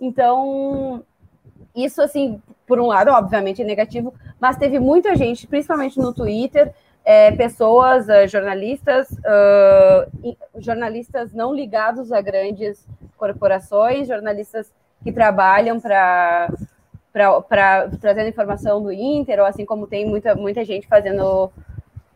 Então, 0.00 1.04
isso, 1.74 2.02
assim, 2.02 2.40
por 2.66 2.78
um 2.78 2.86
lado, 2.86 3.10
obviamente 3.10 3.62
é 3.62 3.64
negativo, 3.64 4.14
mas 4.40 4.56
teve 4.56 4.78
muita 4.78 5.14
gente, 5.16 5.46
principalmente 5.46 5.98
no 5.98 6.12
Twitter, 6.12 6.72
é, 7.04 7.32
pessoas, 7.32 8.06
uh, 8.08 8.28
jornalistas, 8.28 9.10
uh, 9.10 10.36
jornalistas 10.58 11.32
não 11.32 11.52
ligados 11.52 12.12
a 12.12 12.20
grandes 12.20 12.86
corporações, 13.16 14.06
jornalistas 14.06 14.72
que 15.02 15.12
trabalham 15.12 15.80
para 15.80 16.48
trazendo 18.00 18.28
informação 18.28 18.82
do 18.82 18.92
Inter, 18.92 19.40
ou 19.40 19.46
assim 19.46 19.64
como 19.64 19.86
tem 19.86 20.06
muita, 20.06 20.34
muita 20.34 20.64
gente 20.64 20.86
fazendo 20.86 21.50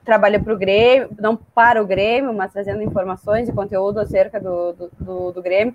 trabalho 0.04 0.42
para 0.42 0.54
o 0.54 0.56
Grêmio, 0.56 1.10
não 1.18 1.36
para 1.36 1.82
o 1.82 1.86
Grêmio, 1.86 2.32
mas 2.32 2.52
trazendo 2.52 2.80
informações 2.82 3.48
e 3.48 3.52
conteúdo 3.52 3.98
acerca 3.98 4.40
do, 4.40 4.72
do, 4.72 4.90
do, 5.00 5.32
do 5.32 5.42
Grêmio. 5.42 5.74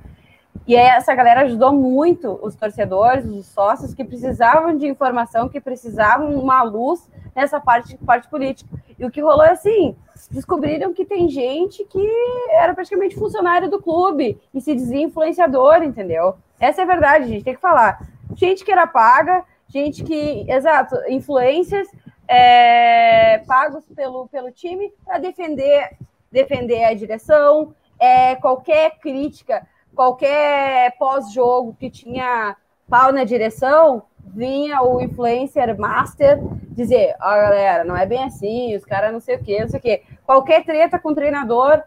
E 0.68 0.76
essa 0.76 1.14
galera 1.16 1.42
ajudou 1.42 1.74
muito 1.74 2.40
os 2.42 2.56
torcedores, 2.56 3.26
os 3.26 3.48
sócios 3.48 3.94
que 3.94 4.04
precisavam 4.04 4.78
de 4.78 4.88
informação, 4.88 5.50
que 5.50 5.60
precisavam 5.60 6.34
uma 6.36 6.62
luz 6.62 7.10
nessa 7.36 7.60
parte, 7.60 7.98
parte 7.98 8.30
política. 8.30 8.70
E 8.98 9.06
o 9.06 9.10
que 9.10 9.22
rolou 9.22 9.44
é 9.44 9.52
assim: 9.52 9.96
descobriram 10.30 10.94
que 10.94 11.04
tem 11.04 11.28
gente 11.30 11.84
que 11.86 12.08
era 12.52 12.74
praticamente 12.74 13.16
funcionário 13.16 13.70
do 13.70 13.82
clube 13.82 14.40
e 14.54 14.62
se 14.62 14.76
dizia 14.76 15.02
influenciador, 15.02 15.84
entendeu? 15.84 16.36
Essa 16.60 16.82
é 16.82 16.84
a 16.84 16.88
verdade, 16.88 17.28
gente 17.28 17.44
tem 17.44 17.56
que 17.56 17.62
falar. 17.62 18.08
Gente 18.36 18.64
que 18.64 18.72
era 18.72 18.86
paga, 18.86 19.44
gente 19.68 20.04
que, 20.04 20.46
exato, 20.50 20.96
influencers 21.10 21.90
é, 22.28 23.40
pagos 23.40 23.84
pelo, 23.96 24.28
pelo 24.28 24.52
time 24.52 24.94
para 25.04 25.18
defender, 25.18 25.98
defender 26.32 26.84
a 26.84 26.94
direção, 26.94 27.74
é, 28.00 28.36
qualquer 28.36 29.00
crítica 29.00 29.68
qualquer 29.96 30.96
pós-jogo 30.98 31.76
que 31.80 31.90
tinha 31.90 32.56
pau 32.90 33.12
na 33.12 33.24
direção, 33.24 34.04
vinha 34.34 34.82
o 34.82 35.02
influencer 35.02 35.78
master 35.80 36.40
dizer, 36.70 37.16
ó, 37.22 37.30
oh, 37.30 37.36
galera, 37.36 37.84
não 37.84 37.96
é 37.96 38.06
bem 38.06 38.24
assim, 38.24 38.76
os 38.76 38.86
caras 38.86 39.12
não 39.12 39.20
sei 39.20 39.36
o 39.36 39.44
quê, 39.44 39.60
não 39.62 39.70
sei 39.70 39.80
o 39.80 39.82
quê. 39.82 40.04
Qualquer 40.26 40.64
treta 40.64 41.00
com 41.00 41.10
o 41.10 41.16
treinador, 41.16 41.82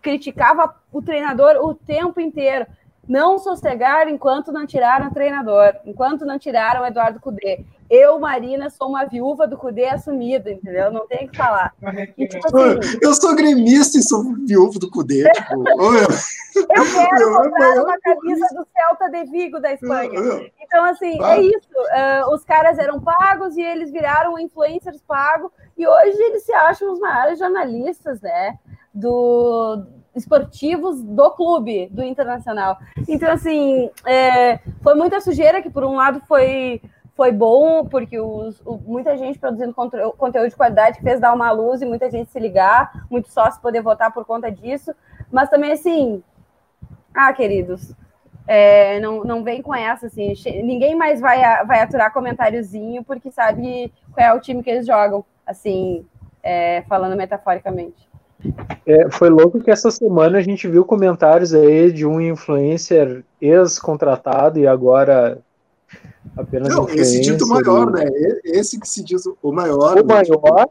criticava 0.00 0.74
o 0.92 1.02
treinador 1.02 1.56
o 1.64 1.74
tempo 1.74 2.20
inteiro. 2.20 2.66
Não 3.08 3.38
sossegar 3.38 4.08
enquanto 4.08 4.52
não 4.52 4.66
tiraram 4.66 5.08
o 5.08 5.14
treinador, 5.14 5.74
enquanto 5.84 6.24
não 6.24 6.38
tiraram 6.38 6.82
o 6.82 6.86
Eduardo 6.86 7.20
Cudê. 7.20 7.64
Eu, 7.90 8.20
Marina, 8.20 8.70
sou 8.70 8.88
uma 8.88 9.04
viúva 9.04 9.48
do 9.48 9.58
Cudê 9.58 9.86
assumida, 9.86 10.48
entendeu? 10.48 10.92
Não 10.92 11.08
tem 11.08 11.26
o 11.26 11.28
que 11.28 11.36
falar. 11.36 11.74
E, 12.16 12.28
tipo, 12.28 12.46
assim, 12.46 12.98
eu 13.02 13.12
sou 13.14 13.34
gremista 13.34 13.98
e 13.98 14.02
sou 14.02 14.22
viúva 14.46 14.78
do 14.78 14.88
Cudê. 14.88 15.24
Tipo, 16.50 16.72
eu, 16.72 16.84
quero 16.84 17.32
comprar 17.36 17.82
uma 17.84 17.98
camisa 18.00 18.46
do 18.48 18.66
Celta 18.74 19.08
de 19.08 19.30
Vigo 19.30 19.60
da 19.60 19.72
Espanha. 19.72 20.50
Então, 20.60 20.84
assim, 20.84 21.22
é 21.22 21.40
isso. 21.40 21.68
Uh, 21.78 22.34
os 22.34 22.42
caras 22.44 22.76
eram 22.76 23.00
pagos 23.00 23.56
e 23.56 23.62
eles 23.62 23.92
viraram 23.92 24.36
influencers 24.36 25.00
pagos. 25.06 25.52
E 25.78 25.86
hoje 25.86 26.20
eles 26.20 26.44
se 26.44 26.52
acham 26.52 26.92
os 26.92 26.98
maiores 26.98 27.38
jornalistas, 27.38 28.20
né? 28.20 28.58
Do, 28.92 29.86
esportivos 30.14 31.02
do 31.02 31.30
clube, 31.30 31.88
do 31.90 32.02
Internacional. 32.02 32.78
Então, 33.08 33.30
assim, 33.30 33.90
é, 34.04 34.58
foi 34.82 34.94
muita 34.94 35.20
sujeira 35.20 35.62
que, 35.62 35.70
por 35.70 35.84
um 35.84 35.94
lado, 35.94 36.20
foi 36.26 36.82
foi 37.20 37.32
bom, 37.32 37.84
porque 37.84 38.18
os, 38.18 38.62
o, 38.64 38.78
muita 38.78 39.14
gente 39.14 39.38
produzindo 39.38 39.74
conteúdo 39.74 40.48
de 40.48 40.56
qualidade 40.56 41.02
fez 41.02 41.20
dar 41.20 41.34
uma 41.34 41.50
luz 41.50 41.82
e 41.82 41.84
muita 41.84 42.10
gente 42.10 42.30
se 42.30 42.40
ligar, 42.40 43.04
muitos 43.10 43.30
sócios 43.30 43.60
poder 43.60 43.82
votar 43.82 44.10
por 44.10 44.24
conta 44.24 44.50
disso. 44.50 44.94
Mas 45.30 45.50
também, 45.50 45.72
assim, 45.72 46.22
ah, 47.12 47.30
queridos, 47.34 47.94
é, 48.46 48.98
não, 49.00 49.22
não 49.22 49.44
vem 49.44 49.60
com 49.60 49.74
essa, 49.74 50.06
assim, 50.06 50.32
ninguém 50.64 50.94
mais 50.94 51.20
vai, 51.20 51.42
vai 51.66 51.80
aturar 51.82 52.10
comentáriozinho 52.10 53.04
porque 53.04 53.30
sabe 53.30 53.92
qual 54.14 54.26
é 54.26 54.32
o 54.32 54.40
time 54.40 54.62
que 54.62 54.70
eles 54.70 54.86
jogam, 54.86 55.22
assim, 55.46 56.06
é, 56.42 56.80
falando 56.88 57.18
metaforicamente. 57.18 58.08
É, 58.86 59.10
foi 59.10 59.28
louco 59.28 59.60
que 59.60 59.70
essa 59.70 59.90
semana 59.90 60.38
a 60.38 60.42
gente 60.42 60.66
viu 60.66 60.86
comentários 60.86 61.52
aí 61.52 61.92
de 61.92 62.06
um 62.06 62.18
influencer 62.18 63.22
ex-contratado 63.42 64.58
e 64.58 64.66
agora 64.66 65.38
Apenas 66.36 66.68
não, 66.68 66.88
esse 66.88 67.20
dito 67.20 67.46
maior, 67.46 67.90
né? 67.90 68.06
Esse 68.44 68.78
que 68.78 68.88
se 68.88 69.02
diz 69.02 69.22
o 69.42 69.52
maior. 69.52 69.98
O 69.98 70.06
né? 70.06 70.14
maior. 70.14 70.68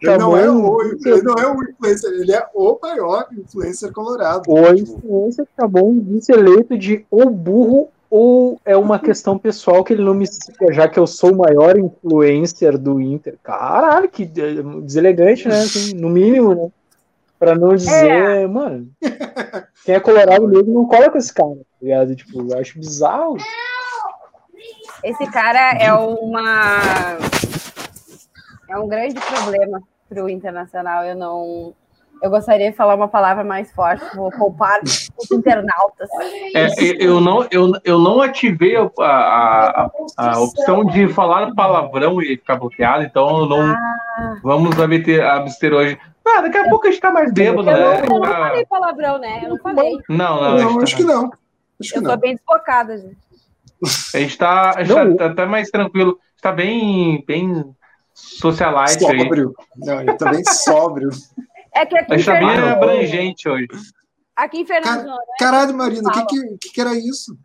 Ele 0.00 0.16
não, 0.16 0.36
é 0.36 0.50
o, 0.50 0.80
ele 0.82 1.22
não 1.22 1.34
é 1.34 1.46
o 1.46 1.62
influencer, 1.62 2.10
ele 2.12 2.32
é 2.32 2.46
o 2.54 2.78
maior 2.80 3.26
influencer 3.32 3.92
colorado. 3.92 4.42
O 4.48 4.74
influencer 4.74 5.46
acabou 5.56 5.94
de 5.94 6.24
ser 6.24 6.38
eleito 6.38 6.76
de 6.78 7.04
ou 7.10 7.28
burro 7.28 7.88
ou 8.10 8.58
é 8.64 8.74
uma 8.74 8.98
questão 8.98 9.38
pessoal 9.38 9.84
que 9.84 9.92
ele 9.92 10.02
não 10.02 10.14
me 10.14 10.26
siga, 10.26 10.72
já 10.72 10.88
que 10.88 10.98
eu 10.98 11.06
sou 11.06 11.32
o 11.32 11.36
maior 11.36 11.78
influencer 11.78 12.78
do 12.78 12.98
Inter. 13.00 13.36
Caralho, 13.42 14.08
que 14.08 14.24
deselegante, 14.24 15.46
né? 15.46 15.60
Assim, 15.60 15.94
no 15.94 16.08
mínimo, 16.08 16.54
né? 16.54 16.70
Pra 17.38 17.54
não 17.54 17.76
dizer, 17.76 18.10
é. 18.10 18.46
mano, 18.46 18.88
quem 19.84 19.94
é 19.94 20.00
colorado 20.00 20.48
mesmo 20.48 20.72
não 20.72 20.86
cola 20.86 21.10
com 21.10 21.18
esse 21.18 21.32
cara, 21.32 21.54
tá 21.54 21.76
ligado? 21.80 22.16
Tipo, 22.16 22.50
eu 22.50 22.58
acho 22.58 22.78
bizarro. 22.78 23.36
Esse 25.02 25.30
cara 25.30 25.72
é 25.78 25.92
uma 25.92 27.18
é 28.68 28.76
um 28.76 28.88
grande 28.88 29.20
problema 29.20 29.82
para 30.08 30.24
o 30.24 30.28
internacional. 30.28 31.04
Eu 31.04 31.16
não 31.16 31.74
eu 32.20 32.30
gostaria 32.30 32.70
de 32.70 32.76
falar 32.76 32.96
uma 32.96 33.06
palavra 33.06 33.44
mais 33.44 33.70
forte, 33.72 34.04
vou 34.16 34.30
poupar 34.30 34.80
os 34.82 35.30
internautas. 35.30 36.08
É, 36.54 36.66
eu, 36.98 37.20
não, 37.20 37.46
eu, 37.50 37.72
eu 37.84 37.98
não 37.98 38.20
ativei 38.20 38.76
a, 38.76 38.90
a, 38.98 39.90
a, 40.16 40.40
opção 40.40 40.84
de 40.84 41.06
falar 41.08 41.54
palavrão 41.54 42.20
e 42.20 42.36
ficar 42.36 42.56
bloqueado, 42.56 43.04
então 43.04 43.46
não 43.46 43.60
ah. 43.60 44.36
vamos 44.42 44.78
abster, 44.80 45.24
abster 45.24 45.72
hoje. 45.72 45.98
Ah, 46.26 46.40
daqui 46.42 46.58
a 46.58 46.68
pouco 46.68 46.88
a 46.88 46.90
gente 46.90 47.00
tá 47.00 47.12
mais 47.12 47.32
bêbado, 47.32 47.62
né? 47.62 47.72
Não, 47.72 47.94
eu 47.94 48.20
não 48.20 48.24
falei 48.24 48.66
palavrão, 48.66 49.18
né? 49.18 49.40
Eu 49.44 49.50
não 49.50 49.58
falei. 49.58 49.92
Não, 50.08 50.42
não. 50.42 50.58
não 50.58 50.80
acho 50.80 50.96
que 50.96 51.04
não. 51.04 51.30
Acho 51.80 51.92
que 51.92 51.98
eu 51.98 52.02
não. 52.02 52.10
tô 52.10 52.16
bem 52.16 52.34
desfocada, 52.34 52.98
gente. 52.98 53.27
A 54.14 54.18
gente 54.18 54.36
tá, 54.36 54.72
a 54.76 54.84
gente 54.84 55.16
tá, 55.16 55.34
tá, 55.34 55.46
mais 55.46 55.70
tranquilo. 55.70 56.18
Está 56.36 56.52
bem, 56.52 57.24
bem 57.26 57.64
socialite 58.12 59.00
sóbrio. 59.00 59.54
aí. 59.58 59.86
Não, 59.86 60.00
ele 60.00 60.14
tá 60.14 60.30
bem 60.30 60.44
sóbrio. 60.44 61.10
É 61.72 61.86
que 61.86 61.96
aqui 61.96 62.12
a 62.12 62.16
gente 62.16 62.26
tá 62.26 62.34
bem 62.34 62.58
abrangente 62.58 63.48
hoje. 63.48 63.68
Aqui 64.34 64.60
em 64.60 64.66
Fernando. 64.66 65.06
Car 65.06 65.16
caralho, 65.38 65.76
Marina, 65.76 66.08
o 66.08 66.12
que, 66.12 66.58
que, 66.58 66.70
que, 66.70 66.80
era 66.80 66.94
isso? 66.94 67.36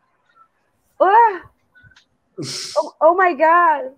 Uh, 0.99 1.41
oh, 2.77 2.93
oh, 3.01 3.15
my 3.15 3.35
God! 3.35 3.93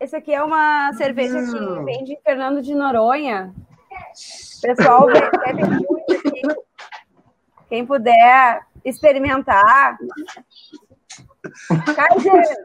Esse 0.00 0.16
aqui 0.16 0.34
é 0.34 0.42
uma 0.42 0.92
cerveja 0.94 1.40
Não. 1.40 1.78
que 1.78 1.84
vem 1.84 2.04
de 2.04 2.16
Fernando 2.22 2.60
de 2.60 2.74
Noronha. 2.74 3.54
Pessoal, 4.60 5.06
bebe 5.06 5.64
muito 5.64 6.12
aqui. 6.12 6.42
Quem 7.68 7.86
puder 7.86 8.66
experimentar, 8.84 9.96
Kaiser, 11.94 12.56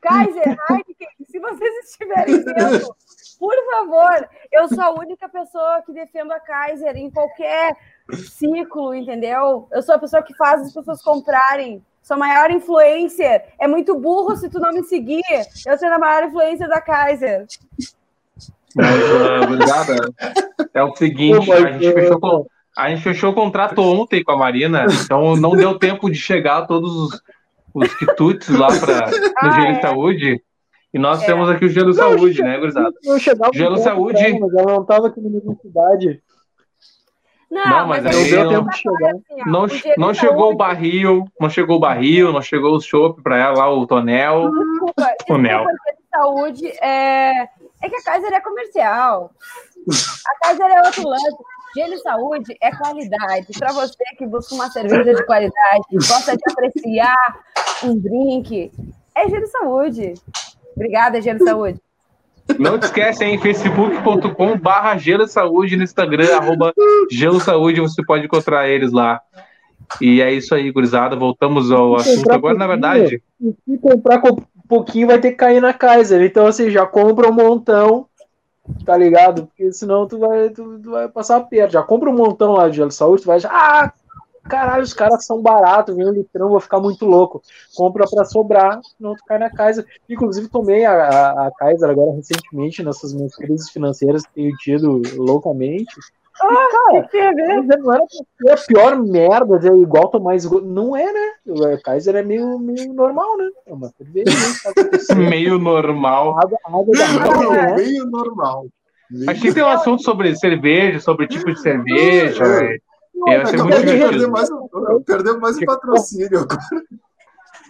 Kaiser, 0.00 0.56
Heineken, 0.70 1.08
se 1.26 1.38
vocês 1.38 1.84
estiverem 1.84 2.44
vendo, 2.44 2.94
por 3.38 3.54
favor, 3.70 4.28
eu 4.52 4.68
sou 4.68 4.82
a 4.82 4.90
única 4.90 5.28
pessoa 5.28 5.82
que 5.84 5.92
defendo 5.92 6.32
a 6.32 6.40
Kaiser 6.40 6.96
em 6.96 7.10
qualquer 7.10 7.76
ciclo, 8.12 8.94
entendeu? 8.94 9.68
Eu 9.72 9.82
sou 9.82 9.94
a 9.94 9.98
pessoa 9.98 10.22
que 10.22 10.34
faz 10.34 10.62
as 10.62 10.72
pessoas 10.72 11.02
comprarem. 11.02 11.82
Sou 12.02 12.16
a 12.16 12.18
maior 12.18 12.50
influencer. 12.50 13.44
É 13.58 13.66
muito 13.66 13.98
burro 13.98 14.36
se 14.36 14.50
tu 14.50 14.60
não 14.60 14.72
me 14.72 14.84
seguir. 14.84 15.22
Eu 15.66 15.78
sou 15.78 15.88
a 15.88 15.98
maior 15.98 16.24
influencer 16.24 16.68
da 16.68 16.80
Kaiser. 16.80 17.46
Mas, 18.76 19.00
uh, 19.02 19.44
obrigada. 19.44 19.96
É 20.74 20.82
o 20.82 20.94
seguinte, 20.94 21.50
a 21.50 21.72
gente, 21.72 21.92
fechou 21.92 22.20
com, 22.20 22.46
a 22.76 22.90
gente 22.90 23.02
fechou 23.02 23.30
o 23.30 23.34
contrato 23.34 23.80
ontem 23.80 24.22
com 24.22 24.32
a 24.32 24.36
Marina, 24.36 24.86
então 25.04 25.36
não 25.36 25.52
deu 25.52 25.78
tempo 25.78 26.10
de 26.10 26.18
chegar 26.18 26.58
a 26.58 26.66
todos 26.66 26.94
os 26.94 27.22
os 27.74 27.94
quitutes 27.94 28.48
lá 28.48 28.68
para 28.68 29.10
no 29.42 29.50
ah, 29.50 29.50
Gelo 29.50 29.66
é. 29.66 29.80
Saúde. 29.80 30.42
E 30.92 30.98
nós 30.98 31.22
é. 31.22 31.26
temos 31.26 31.48
aqui 31.48 31.64
o 31.64 31.68
Gelo 31.68 31.88
não, 31.88 31.94
Saúde, 31.94 32.40
né, 32.40 32.56
gurizada? 32.56 32.92
Gelo 33.52 33.76
Saúde. 33.78 34.32
Não, 34.32 34.40
mas 34.40 34.54
ela 34.54 34.72
não 34.72 34.82
estava 34.82 35.08
aqui 35.08 35.20
na 35.20 35.28
minha 35.28 35.56
cidade. 35.60 36.22
Não, 37.50 37.64
não, 37.68 37.86
mas, 37.86 38.02
mas 38.02 38.16
aí 38.16 38.30
não 38.30 38.48
deu 38.48 38.48
tempo 38.48 38.70
de 38.70 38.76
chegar. 38.78 39.10
Assim, 39.10 39.42
não, 39.46 39.66
não 39.96 40.14
chegou 40.14 40.52
o 40.52 40.56
barril, 40.56 41.24
não 41.40 41.50
chegou 41.50 41.76
o 41.76 41.80
barril, 41.80 42.32
não 42.32 42.42
chegou 42.42 42.76
o 42.76 42.80
chopp 42.80 43.22
para 43.22 43.36
ela 43.36 43.58
lá, 43.58 43.70
o 43.70 43.86
tonel. 43.86 44.50
Desculpa, 44.50 45.14
tonel. 45.26 45.64
saúde 46.10 46.66
é... 46.80 47.42
é 47.42 47.88
que 47.88 47.96
a 47.96 48.02
Kaiser 48.02 48.32
é 48.32 48.40
comercial. 48.40 49.30
A 50.26 50.46
Kaiser 50.46 50.66
é 50.66 50.86
outro 50.86 51.08
lance. 51.08 51.36
Gelo 51.74 51.98
Saúde 51.98 52.56
é 52.60 52.70
qualidade. 52.70 53.46
Para 53.58 53.72
você 53.72 54.04
que 54.16 54.26
busca 54.26 54.54
uma 54.54 54.70
cerveja 54.70 55.14
de 55.14 55.26
qualidade, 55.26 55.84
gosta 55.92 56.36
de 56.36 56.42
apreciar 56.50 57.16
um 57.82 57.98
drink, 57.98 58.70
é 59.14 59.28
Gelo 59.28 59.46
Saúde. 59.48 60.14
Obrigada, 60.74 61.20
Gelo 61.20 61.42
Saúde. 61.44 61.80
Não 62.58 62.78
te 62.78 62.84
esquece, 62.84 63.24
hein? 63.24 63.38
facebook.com 63.38 64.58
barra 64.58 64.96
Gelo 64.98 65.26
Saúde 65.26 65.76
no 65.76 65.82
Instagram, 65.82 66.36
arroba 66.36 66.72
Gelo 67.10 67.40
Saúde, 67.40 67.80
você 67.80 68.04
pode 68.04 68.26
encontrar 68.26 68.68
eles 68.68 68.92
lá. 68.92 69.20
E 70.00 70.20
é 70.20 70.32
isso 70.32 70.54
aí, 70.54 70.70
gurizada. 70.70 71.16
Voltamos 71.16 71.70
ao 71.70 71.96
assunto 71.96 72.30
agora, 72.30 72.56
na 72.56 72.66
verdade. 72.66 73.22
Se 73.40 73.78
comprar 73.78 74.22
um 74.24 74.36
pouquinho, 74.68 75.08
vai 75.08 75.18
ter 75.18 75.30
que 75.30 75.36
cair 75.36 75.60
na 75.60 75.72
Kaiser. 75.72 76.22
Então, 76.22 76.46
assim, 76.46 76.70
já 76.70 76.86
compra 76.86 77.28
um 77.28 77.32
montão, 77.32 78.06
tá 78.84 78.96
ligado? 78.96 79.46
Porque 79.46 79.72
senão 79.72 80.06
tu 80.06 80.18
vai, 80.18 80.50
tu, 80.50 80.78
tu 80.78 80.90
vai 80.90 81.08
passar 81.08 81.40
perto. 81.40 81.72
Já 81.72 81.82
compra 81.82 82.10
um 82.10 82.16
montão 82.16 82.52
lá 82.52 82.68
de 82.68 82.76
gelo 82.76 82.90
saúde, 82.90 83.22
tu 83.22 83.26
vai 83.26 83.36
achar, 83.36 83.50
ah, 83.52 83.92
caralho, 84.48 84.82
os 84.82 84.94
caras 84.94 85.24
são 85.24 85.40
baratos, 85.40 85.94
vem 85.94 86.06
um 86.06 86.12
litrão, 86.12 86.48
vou 86.50 86.60
ficar 86.60 86.80
muito 86.80 87.04
louco. 87.04 87.42
Compra 87.74 88.04
para 88.08 88.24
sobrar, 88.24 88.80
não 88.98 89.14
cai 89.26 89.38
na 89.38 89.50
Kaiser. 89.50 89.86
Inclusive, 90.08 90.48
tomei 90.48 90.84
a, 90.84 90.92
a, 90.92 91.46
a 91.46 91.50
Kaiser 91.52 91.88
agora 91.90 92.12
recentemente, 92.12 92.82
nessas 92.82 93.12
minhas 93.12 93.34
crises 93.34 93.70
financeiras 93.70 94.24
que 94.26 94.34
tenho 94.34 94.56
tido 94.56 95.02
loucamente. 95.16 95.94
Ah, 96.40 96.68
cara, 96.70 97.08
que 97.08 97.16
é 97.16 97.32
não 97.32 97.92
era 97.94 98.02
a 98.52 98.56
pior 98.66 99.02
merda, 99.02 99.60
é 99.68 99.76
igual 99.76 100.08
tomar 100.08 100.34
esgoto. 100.34 100.66
Não 100.66 100.96
é, 100.96 101.12
né? 101.12 101.32
O 101.46 101.82
Kaiser 101.82 102.16
é 102.16 102.22
meio, 102.22 102.58
meio 102.58 102.92
normal, 102.92 103.36
né? 103.36 103.48
É 103.66 103.72
uma 103.72 103.88
cerveja. 103.88 104.30
Tá 105.06 105.14
meio 105.14 105.58
normal. 105.58 106.38
Água, 106.40 106.58
água 106.64 106.86
da 106.86 107.50
né? 107.50 107.76
Meio 107.76 108.06
normal. 108.06 108.66
Meio 109.10 109.30
Acho 109.30 109.40
que 109.40 109.54
tem 109.54 109.62
um 109.62 109.68
assunto 109.68 110.02
sobre 110.02 110.34
cerveja, 110.34 110.98
sobre 111.00 111.28
tipo 111.28 111.52
de 111.52 111.60
cerveja. 111.60 112.44
É. 112.44 112.78
Não, 113.14 113.32
ia 113.32 113.46
ser 113.46 113.62
muito 113.62 113.80
perder 113.80 114.26
mais, 114.26 114.48
perder 115.06 115.38
mais 115.38 115.56
um 115.56 115.64
patrocínio 115.64 116.40
agora. 116.40 116.60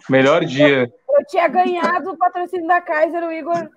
Melhor 0.08 0.44
dia. 0.44 0.90
Eu 1.10 1.26
tinha 1.28 1.48
ganhado 1.48 2.10
o 2.10 2.16
patrocínio 2.16 2.66
da 2.66 2.80
Kaiser, 2.80 3.22
o 3.22 3.32
Igor 3.32 3.68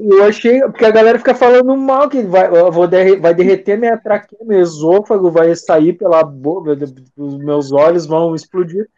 eu 0.00 0.24
achei, 0.24 0.60
porque 0.62 0.84
a 0.84 0.90
galera 0.90 1.18
fica 1.18 1.34
falando 1.34 1.76
mal 1.76 2.08
que 2.08 2.22
vai, 2.22 2.48
vou 2.48 2.88
derre, 2.88 3.16
vai 3.16 3.34
derreter 3.34 3.78
minha 3.78 3.96
traqueia, 3.96 4.44
meu 4.44 4.60
esôfago 4.60 5.30
vai 5.30 5.54
sair 5.54 5.92
pela 5.92 6.22
boca, 6.22 6.76
os 7.16 7.38
meus 7.38 7.72
olhos 7.72 8.06
vão 8.06 8.34
explodir. 8.34 8.88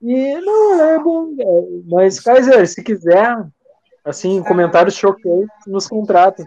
E 0.00 0.34
não, 0.40 0.80
é 0.82 0.98
bom. 0.98 1.34
É, 1.40 1.44
mas, 1.88 2.20
Kaiser, 2.20 2.66
se 2.66 2.82
quiser, 2.82 3.36
assim, 4.04 4.42
comentários 4.42 4.94
choqueiros, 4.94 5.48
nos 5.66 5.88
contrata. 5.88 6.44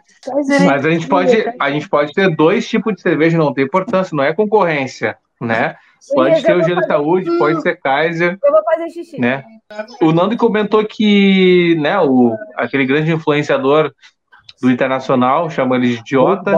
Mas 0.66 0.86
a 0.86 0.90
gente 0.90 1.08
pode, 1.08 1.54
a 1.60 1.72
gente 1.72 1.90
pode 1.90 2.14
ter 2.14 2.34
dois 2.36 2.68
tipos 2.68 2.96
de 2.96 3.02
cerveja, 3.02 3.38
não 3.38 3.54
tem 3.54 3.66
importância, 3.66 4.16
não 4.16 4.24
é 4.24 4.34
concorrência, 4.34 5.18
né? 5.40 5.76
Pode 6.14 6.42
ser 6.42 6.58
o 6.58 6.64
Gelo 6.64 6.84
Saúde, 6.84 7.38
pode 7.38 7.62
ser 7.62 7.80
Kaiser. 7.80 8.38
Eu 8.44 8.52
vou 8.52 8.64
fazer 8.64 8.90
xixi. 8.90 9.22
Né? 9.22 9.44
O 10.02 10.12
Nando 10.12 10.36
comentou 10.36 10.84
que 10.86 11.76
né, 11.80 12.00
o, 12.00 12.36
aquele 12.56 12.86
grande 12.86 13.12
influenciador 13.12 13.94
do 14.62 14.72
Internacional 14.72 15.50
chama 15.50 15.76
ele 15.76 15.90
de 15.90 16.00
idiota. 16.00 16.56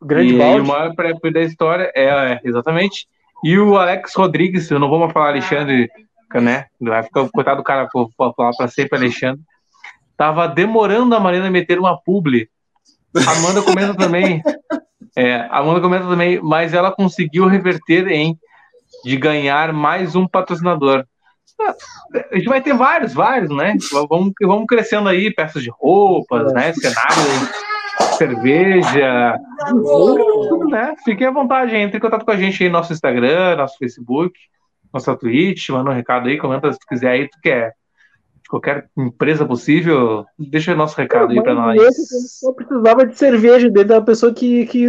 O 0.00 0.06
grande 0.06 0.34
e, 0.34 0.38
balde. 0.38 0.60
o 0.60 0.66
maior 0.66 0.94
pré 0.94 1.12
da 1.30 1.42
história 1.42 1.92
é, 1.94 2.04
é, 2.04 2.40
exatamente. 2.44 3.06
E 3.44 3.58
o 3.58 3.76
Alex 3.76 4.14
Rodrigues, 4.14 4.70
eu 4.70 4.78
não 4.78 4.88
vou 4.88 4.98
mais 4.98 5.12
falar 5.12 5.28
Alexandre, 5.28 5.90
né? 6.34 6.66
Vai 6.80 7.02
ficar 7.02 7.28
coitado 7.28 7.58
do 7.58 7.64
cara, 7.64 7.88
vou 7.92 8.10
falar 8.16 8.52
para 8.56 8.68
sempre 8.68 8.98
Alexandre. 8.98 9.42
Tava 10.16 10.48
demorando 10.48 11.14
a 11.14 11.20
Marina 11.20 11.50
meter 11.50 11.78
uma 11.78 12.00
publi. 12.00 12.48
A 13.14 13.32
Amanda 13.32 13.62
comenta 13.62 13.94
também. 13.94 14.42
É, 15.18 15.36
a 15.36 15.60
Amanda 15.60 15.80
comenta 15.80 16.06
também, 16.06 16.38
mas 16.42 16.74
ela 16.74 16.92
conseguiu 16.92 17.46
reverter 17.46 18.06
em 18.08 18.38
de 19.06 19.16
ganhar 19.16 19.72
mais 19.72 20.16
um 20.16 20.26
patrocinador. 20.26 21.06
A 22.32 22.36
gente 22.36 22.48
vai 22.48 22.60
ter 22.60 22.74
vários, 22.74 23.14
vários, 23.14 23.48
né? 23.50 23.76
Vamos, 24.08 24.32
vamos 24.42 24.66
crescendo 24.66 25.08
aí, 25.08 25.32
peças 25.32 25.62
de 25.62 25.70
roupas, 25.70 26.52
né? 26.52 26.72
Cenário, 26.72 27.48
cerveja, 28.18 29.38
né? 30.68 30.92
Fiquem 31.04 31.28
à 31.28 31.30
vontade, 31.30 31.76
entre 31.76 31.98
em 31.98 32.00
contato 32.00 32.24
com 32.24 32.32
a 32.32 32.36
gente 32.36 32.60
aí 32.60 32.68
no 32.68 32.78
nosso 32.78 32.92
Instagram, 32.92 33.54
nosso 33.54 33.78
Facebook, 33.78 34.36
nossa 34.92 35.16
Twitch, 35.16 35.68
manda 35.68 35.90
um 35.90 35.94
recado 35.94 36.26
aí, 36.26 36.36
comenta 36.36 36.72
se 36.72 36.78
tu 36.80 36.86
quiser 36.88 37.10
aí, 37.10 37.28
tu 37.28 37.38
quer 37.40 37.74
de 38.46 38.48
qualquer 38.48 38.88
empresa 38.96 39.44
possível, 39.44 40.24
deixa 40.38 40.72
o 40.72 40.76
nosso 40.76 40.96
recado 40.96 41.32
aí 41.32 41.42
para 41.42 41.52
nós. 41.52 41.80
Só 42.38 42.52
precisava 42.52 43.04
de 43.04 43.18
cerveja 43.18 43.68
dentro 43.68 43.88
da 43.88 44.00
pessoa 44.00 44.32
que, 44.32 44.66
que 44.66 44.86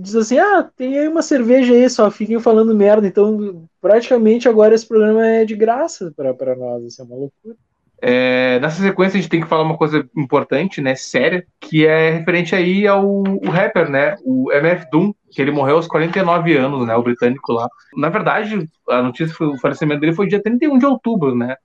diz 0.00 0.16
assim: 0.16 0.38
ah, 0.38 0.68
tem 0.76 0.98
aí 0.98 1.06
uma 1.06 1.22
cerveja 1.22 1.72
aí, 1.72 1.88
só 1.88 2.10
fiquem 2.10 2.40
falando 2.40 2.74
merda. 2.74 3.06
Então, 3.06 3.64
praticamente 3.80 4.48
agora 4.48 4.74
esse 4.74 4.86
programa 4.86 5.24
é 5.24 5.44
de 5.44 5.54
graça 5.54 6.12
para 6.16 6.56
nós, 6.56 6.82
isso 6.82 7.00
é 7.00 7.04
uma 7.04 7.16
loucura. 7.16 7.54
É, 8.02 8.58
nessa 8.60 8.82
sequência 8.82 9.16
a 9.16 9.20
gente 9.20 9.30
tem 9.30 9.40
que 9.40 9.46
falar 9.46 9.62
uma 9.62 9.78
coisa 9.78 10.06
importante, 10.14 10.82
né, 10.82 10.94
séria, 10.94 11.46
que 11.60 11.86
é 11.86 12.10
referente 12.10 12.54
aí 12.54 12.86
ao 12.86 13.22
rapper, 13.44 13.88
né, 13.88 14.16
o 14.22 14.52
MF 14.52 14.90
Doom, 14.90 15.14
que 15.30 15.40
ele 15.40 15.50
morreu 15.50 15.76
aos 15.76 15.86
49 15.86 16.56
anos, 16.56 16.86
né, 16.86 16.94
o 16.94 17.02
britânico 17.02 17.52
lá. 17.52 17.66
Na 17.96 18.10
verdade, 18.10 18.68
a 18.88 19.00
notícia, 19.00 19.34
o 19.46 19.58
falecimento 19.58 20.00
dele 20.00 20.12
foi 20.12 20.26
dia 20.26 20.42
31 20.42 20.76
de 20.76 20.84
outubro, 20.84 21.34
né, 21.34 21.56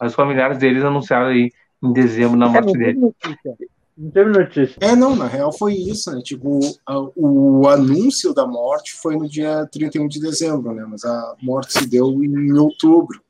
os 0.00 0.14
familiares 0.14 0.58
deles 0.58 0.84
anunciaram 0.84 1.28
aí 1.28 1.50
em 1.82 1.92
dezembro 1.92 2.36
na 2.36 2.48
morte 2.48 2.74
é, 2.74 2.78
dele. 2.78 3.00
Não 3.96 4.10
teve 4.10 4.30
notícia. 4.30 4.76
É, 4.80 4.96
não, 4.96 5.14
na 5.14 5.26
real 5.26 5.52
foi 5.52 5.74
isso, 5.74 6.10
né? 6.10 6.22
Tipo, 6.22 6.60
a, 6.86 6.98
o 7.16 7.68
anúncio 7.68 8.32
da 8.32 8.46
morte 8.46 8.94
foi 8.94 9.16
no 9.16 9.28
dia 9.28 9.68
31 9.70 10.08
de 10.08 10.20
dezembro, 10.20 10.72
né? 10.72 10.86
Mas 10.88 11.04
a 11.04 11.34
morte 11.42 11.74
se 11.74 11.86
deu 11.86 12.22
em 12.24 12.52
outubro. 12.52 13.20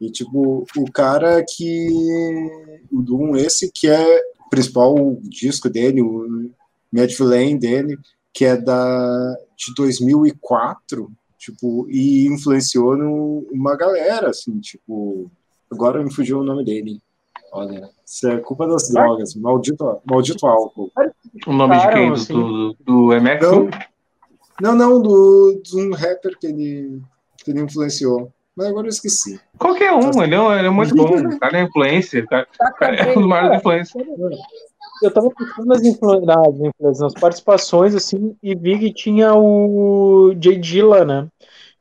E, 0.00 0.10
tipo, 0.10 0.64
o 0.76 0.92
cara 0.92 1.44
que. 1.44 1.88
O 2.92 3.02
Doom, 3.02 3.36
esse 3.36 3.70
que 3.72 3.88
é 3.88 4.22
o 4.46 4.50
principal 4.50 4.94
disco 5.22 5.68
dele, 5.68 6.02
o 6.02 6.50
Mad 6.92 7.10
Villain 7.12 7.58
dele, 7.58 7.98
que 8.32 8.44
é 8.44 8.56
da, 8.56 9.36
de 9.56 9.74
2004, 9.74 11.10
tipo, 11.38 11.86
e 11.90 12.26
influenciou 12.26 12.96
no, 12.96 13.46
uma 13.50 13.76
galera, 13.76 14.30
assim, 14.30 14.60
tipo, 14.60 15.30
Agora 15.70 16.02
me 16.02 16.12
fugiu 16.12 16.40
o 16.40 16.44
nome 16.44 16.64
dele. 16.64 17.00
Olha, 17.52 17.88
isso 18.04 18.28
é 18.28 18.38
culpa 18.38 18.66
das 18.66 18.88
drogas. 18.90 19.34
Maldito, 19.34 19.98
maldito 20.04 20.46
álcool. 20.46 20.90
O 21.46 21.52
nome 21.52 21.78
de 21.78 21.88
quem? 21.88 22.12
Assim. 22.12 22.34
Do, 22.34 22.76
do? 22.84 23.12
Não, 24.60 24.74
não, 24.74 24.74
não 24.74 25.02
do, 25.02 25.60
de 25.62 25.76
um 25.76 25.92
rapper 25.92 26.38
que 26.38 26.46
ele, 26.46 27.02
que 27.42 27.50
ele 27.50 27.60
influenciou. 27.60 28.30
Mas 28.56 28.68
agora 28.68 28.86
eu 28.86 28.90
esqueci. 28.90 29.38
Qualquer 29.58 29.92
um, 29.92 30.22
ele 30.22 30.34
é, 30.34 30.58
ele 30.58 30.66
é 30.68 30.70
muito 30.70 30.94
bom. 30.94 31.04
O 31.04 31.38
cara 31.38 31.58
é 31.58 31.62
influência. 31.62 32.24
O 32.24 32.26
cara, 32.26 32.46
cara 32.78 32.96
é 32.96 33.10
um 33.10 33.20
dos 33.20 33.26
maiores 33.26 33.58
influências. 33.58 34.04
Eu 35.02 35.10
tava 35.12 35.30
pensando 35.30 35.66
nas, 35.66 35.82
influ 35.82 36.24
nas, 36.24 37.00
nas 37.00 37.12
participações, 37.12 37.94
assim, 37.94 38.34
e 38.42 38.54
vi 38.54 38.78
que 38.78 38.94
tinha 38.94 39.34
o 39.34 40.32
J. 40.38 40.56
Dilla, 40.58 41.04
né? 41.04 41.28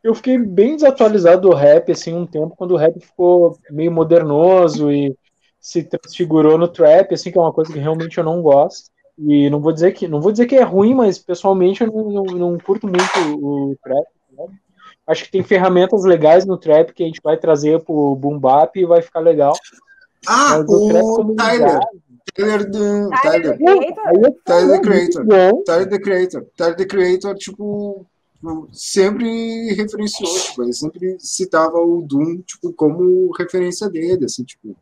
Eu 0.05 0.13
fiquei 0.13 0.37
bem 0.37 0.75
desatualizado 0.75 1.49
do 1.49 1.55
rap, 1.55 1.91
assim, 1.91 2.13
um 2.13 2.27
tempo, 2.27 2.55
quando 2.55 2.75
o 2.75 2.77
rap 2.77 2.99
ficou 2.99 3.57
meio 3.71 3.91
modernoso 3.91 4.91
e 4.91 5.17
se 5.59 5.81
transfigurou 5.81 6.59
no 6.59 6.67
trap, 6.67 7.11
assim, 7.11 7.31
que 7.31 7.37
é 7.39 7.41
uma 7.41 7.51
coisa 7.51 7.73
que 7.73 7.79
realmente 7.79 8.19
eu 8.19 8.23
não 8.23 8.39
gosto. 8.39 8.91
E 9.17 9.49
não 9.49 9.59
vou 9.59 9.73
dizer 9.73 9.93
que, 9.93 10.07
não 10.07 10.21
vou 10.21 10.31
dizer 10.31 10.45
que 10.45 10.55
é 10.55 10.61
ruim, 10.61 10.93
mas 10.93 11.17
pessoalmente 11.17 11.81
eu 11.81 11.91
não, 11.91 12.11
não, 12.11 12.23
não 12.23 12.57
curto 12.59 12.85
muito 12.85 13.01
o 13.43 13.75
trap. 13.81 14.05
Né? 14.37 14.45
Acho 15.07 15.23
que 15.23 15.31
tem 15.31 15.41
ferramentas 15.41 16.05
legais 16.05 16.45
no 16.45 16.55
trap 16.55 16.93
que 16.93 17.01
a 17.01 17.07
gente 17.07 17.21
vai 17.23 17.35
trazer 17.35 17.83
pro 17.83 18.15
boom 18.15 18.37
bap 18.37 18.77
e 18.79 18.85
vai 18.85 19.01
ficar 19.01 19.21
legal. 19.21 19.53
Ah, 20.27 20.59
mas 20.59 20.69
o, 20.69 21.21
o 21.21 21.35
Tyler. 21.35 21.79
Tyler, 22.35 22.69
do, 22.69 23.09
Tyler, 23.23 23.57
Tyler, 23.57 24.33
Tyler, 24.45 24.81
Creator. 24.81 25.25
Tyler 25.65 25.89
the 25.89 25.99
Creator. 25.99 26.45
Tyler 26.55 26.75
the 26.75 26.85
Creator, 26.85 27.35
tipo, 27.35 28.05
sempre 28.71 29.73
referenciou, 29.73 30.29
tipo, 30.39 30.63
ele 30.63 30.73
sempre 30.73 31.17
citava 31.19 31.77
o 31.77 32.01
Doom, 32.01 32.41
tipo, 32.41 32.73
como 32.73 33.31
referência 33.37 33.89
dele, 33.89 34.25
assim, 34.25 34.43
tipo. 34.43 34.75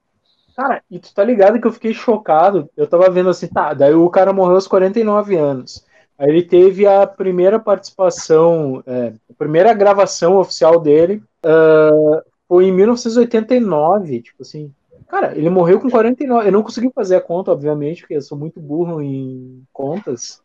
Cara, 0.55 0.83
e 0.89 0.99
tu 0.99 1.13
tá 1.13 1.23
ligado 1.23 1.59
que 1.59 1.65
eu 1.65 1.73
fiquei 1.73 1.93
chocado, 1.93 2.69
eu 2.77 2.87
tava 2.87 3.09
vendo 3.09 3.29
assim, 3.29 3.47
tá, 3.47 3.73
daí 3.73 3.93
o 3.93 4.09
cara 4.09 4.31
morreu 4.31 4.55
aos 4.55 4.67
49 4.67 5.35
anos, 5.35 5.83
aí 6.17 6.29
ele 6.29 6.43
teve 6.43 6.85
a 6.85 7.07
primeira 7.07 7.59
participação, 7.59 8.83
é, 8.85 9.13
a 9.29 9.33
primeira 9.35 9.73
gravação 9.73 10.37
oficial 10.37 10.79
dele 10.79 11.23
uh, 11.43 12.21
foi 12.47 12.65
em 12.65 12.71
1989, 12.71 14.21
tipo 14.21 14.43
assim, 14.43 14.71
cara, 15.07 15.35
ele 15.35 15.49
morreu 15.49 15.79
com 15.79 15.89
49, 15.89 16.47
eu 16.47 16.51
não 16.51 16.61
consegui 16.61 16.91
fazer 16.93 17.15
a 17.15 17.21
conta, 17.21 17.51
obviamente, 17.51 18.01
porque 18.01 18.15
eu 18.15 18.21
sou 18.21 18.37
muito 18.37 18.59
burro 18.59 19.01
em 19.01 19.63
contas, 19.73 20.39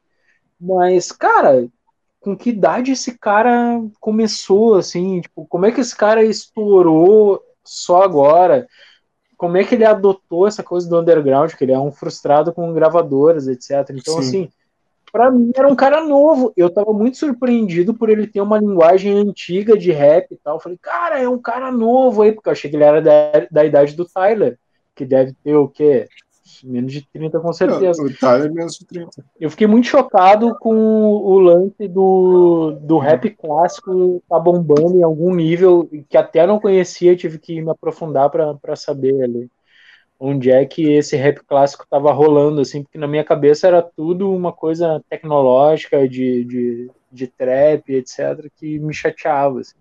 mas, 0.59 1.12
cara, 1.12 1.69
com 2.29 2.37
que 2.37 2.51
idade 2.51 2.93
esse 2.93 3.18
cara 3.18 3.81
começou, 3.99 4.74
assim, 4.74 5.22
tipo, 5.22 5.47
como 5.47 5.64
é 5.64 5.72
que 5.72 5.81
esse 5.81 5.97
cara 5.97 6.22
estourou 6.22 7.41
só 7.64 8.03
agora? 8.03 8.66
Como 9.35 9.57
é 9.57 9.64
que 9.64 9.74
ele 9.74 9.85
adotou 9.87 10.47
essa 10.47 10.62
coisa 10.62 10.87
do 10.87 10.99
underground, 10.99 11.55
que 11.55 11.64
ele 11.64 11.72
é 11.72 11.79
um 11.79 11.91
frustrado 11.91 12.53
com 12.53 12.74
gravadoras, 12.74 13.49
etc. 13.49 13.70
Então, 13.91 14.14
Sim. 14.14 14.20
assim, 14.20 14.49
para 15.11 15.31
mim 15.31 15.53
era 15.57 15.68
um 15.68 15.76
cara 15.76 16.05
novo. 16.05 16.53
Eu 16.55 16.68
tava 16.68 16.93
muito 16.93 17.16
surpreendido 17.16 17.95
por 17.95 18.11
ele 18.11 18.26
ter 18.26 18.43
uma 18.43 18.59
linguagem 18.59 19.16
antiga 19.16 19.79
de 19.79 19.91
rap 19.91 20.31
e 20.31 20.37
tal. 20.37 20.57
Eu 20.57 20.61
falei, 20.61 20.79
cara, 20.83 21.18
é 21.18 21.29
um 21.29 21.39
cara 21.39 21.72
novo 21.72 22.20
aí, 22.20 22.33
porque 22.33 22.51
eu 22.51 22.53
achei 22.53 22.68
que 22.68 22.76
ele 22.76 22.85
era 22.85 23.01
da, 23.01 23.47
da 23.51 23.64
idade 23.64 23.97
do 23.97 24.05
Tyler, 24.05 24.59
que 24.95 25.07
deve 25.07 25.33
ter 25.43 25.57
o 25.57 25.66
quê? 25.66 26.07
Menos 26.64 26.92
de 26.92 27.07
30, 27.12 27.40
com 27.40 27.53
certeza. 27.53 28.03
Não, 28.03 28.11
o 28.11 28.14
Tyler 28.14 28.53
menos 28.53 28.74
de 28.78 28.86
30. 28.86 29.24
Eu 29.40 29.51
fiquei 29.51 29.66
muito 29.66 29.86
chocado 29.86 30.57
com 30.59 30.74
o 30.74 31.38
lance 31.38 31.86
do, 31.88 32.78
do 32.82 32.99
rap 32.99 33.30
clássico 33.30 34.22
tá 34.28 34.38
bombando 34.38 34.99
em 34.99 35.03
algum 35.03 35.34
nível 35.34 35.88
que 36.09 36.16
até 36.16 36.46
não 36.46 36.61
conhecia, 36.61 37.16
tive 37.16 37.38
que 37.38 37.61
me 37.61 37.70
aprofundar 37.70 38.30
para 38.30 38.76
saber 38.76 39.22
ali 39.22 39.51
onde 40.18 40.51
é 40.51 40.64
que 40.66 40.92
esse 40.92 41.16
rap 41.16 41.40
clássico 41.46 41.84
estava 41.84 42.12
rolando, 42.12 42.61
assim, 42.61 42.82
porque 42.82 42.99
na 42.99 43.07
minha 43.07 43.24
cabeça 43.24 43.68
era 43.68 43.80
tudo 43.82 44.32
uma 44.32 44.53
coisa 44.53 45.03
tecnológica, 45.09 46.09
de, 46.09 46.44
de, 46.44 46.90
de 47.12 47.26
trap, 47.28 47.88
etc., 47.90 48.51
que 48.57 48.78
me 48.78 48.92
chateava, 48.92 49.61
assim. 49.61 49.78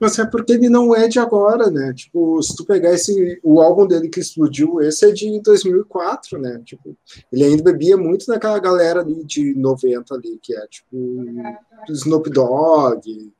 Mas 0.00 0.18
é 0.18 0.24
porque 0.24 0.54
ele 0.54 0.70
não 0.70 0.96
é 0.96 1.06
de 1.06 1.18
agora, 1.18 1.70
né? 1.70 1.92
Tipo, 1.94 2.42
se 2.42 2.56
tu 2.56 2.64
pegar 2.64 2.94
esse, 2.94 3.38
o 3.44 3.60
álbum 3.60 3.86
dele 3.86 4.08
que 4.08 4.18
explodiu, 4.18 4.80
esse 4.80 5.04
é 5.04 5.12
de 5.12 5.40
2004, 5.42 6.38
né? 6.38 6.62
Tipo, 6.64 6.96
ele 7.30 7.44
ainda 7.44 7.62
bebia 7.62 7.96
muito 7.98 8.26
daquela 8.26 8.58
galera 8.58 9.00
ali 9.00 9.22
de 9.24 9.54
90 9.54 10.14
ali, 10.14 10.38
que 10.42 10.56
é 10.56 10.66
tipo 10.68 10.96
Snoop 11.90 12.30
Dogg, 12.30 13.30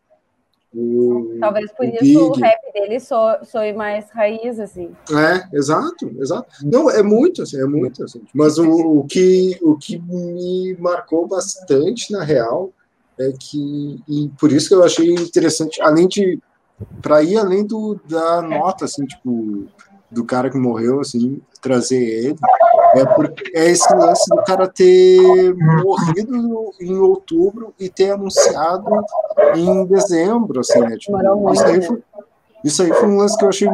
o, 0.73 1.37
Talvez 1.41 1.73
por 1.73 1.85
o 1.85 1.89
isso 1.89 2.01
Big. 2.01 2.17
o 2.17 2.33
rap 2.33 2.73
dele 2.73 3.01
soe, 3.01 3.45
soe 3.45 3.73
mais 3.73 4.09
raiz, 4.11 4.61
assim. 4.61 4.93
É, 5.11 5.57
exato, 5.57 6.09
exato. 6.21 6.49
Não, 6.63 6.89
é 6.89 7.03
muito, 7.03 7.43
assim, 7.43 7.61
é 7.61 7.65
muito, 7.65 8.05
assim. 8.05 8.23
Mas 8.33 8.57
o, 8.57 8.71
o, 8.71 9.05
que, 9.05 9.59
o 9.63 9.77
que 9.77 9.99
me 9.99 10.77
marcou 10.79 11.27
bastante, 11.27 12.13
na 12.13 12.23
real, 12.23 12.73
é 13.19 13.33
que, 13.33 14.01
e 14.09 14.31
por 14.39 14.53
isso 14.53 14.69
que 14.69 14.75
eu 14.75 14.85
achei 14.85 15.13
interessante, 15.13 15.83
além 15.83 16.07
de, 16.07 16.41
para 17.01 17.23
ir 17.23 17.37
além 17.37 17.65
do, 17.65 18.01
da 18.09 18.43
nota, 18.43 18.85
assim, 18.85 19.05
tipo, 19.05 19.67
do 20.11 20.25
cara 20.25 20.51
que 20.51 20.59
morreu, 20.59 21.01
assim, 21.01 21.41
trazer 21.61 22.03
ele, 22.03 22.37
é, 22.95 23.05
porque, 23.05 23.57
é 23.57 23.71
esse 23.71 23.95
lance 23.95 24.29
do 24.29 24.43
cara 24.43 24.67
ter 24.67 25.55
morrido 25.55 26.73
em 26.81 26.97
outubro 26.99 27.73
e 27.79 27.89
ter 27.89 28.11
anunciado 28.11 28.91
em 29.55 29.87
dezembro, 29.87 30.61
assim, 30.61 30.81
né? 30.81 30.97
Tipo, 30.97 31.53
isso, 31.53 31.65
aí 31.65 31.83
foi, 31.83 32.03
isso 32.65 32.83
aí 32.83 32.93
foi 32.93 33.09
um 33.09 33.17
lance 33.17 33.37
que 33.37 33.45
eu 33.45 33.49
achei 33.49 33.69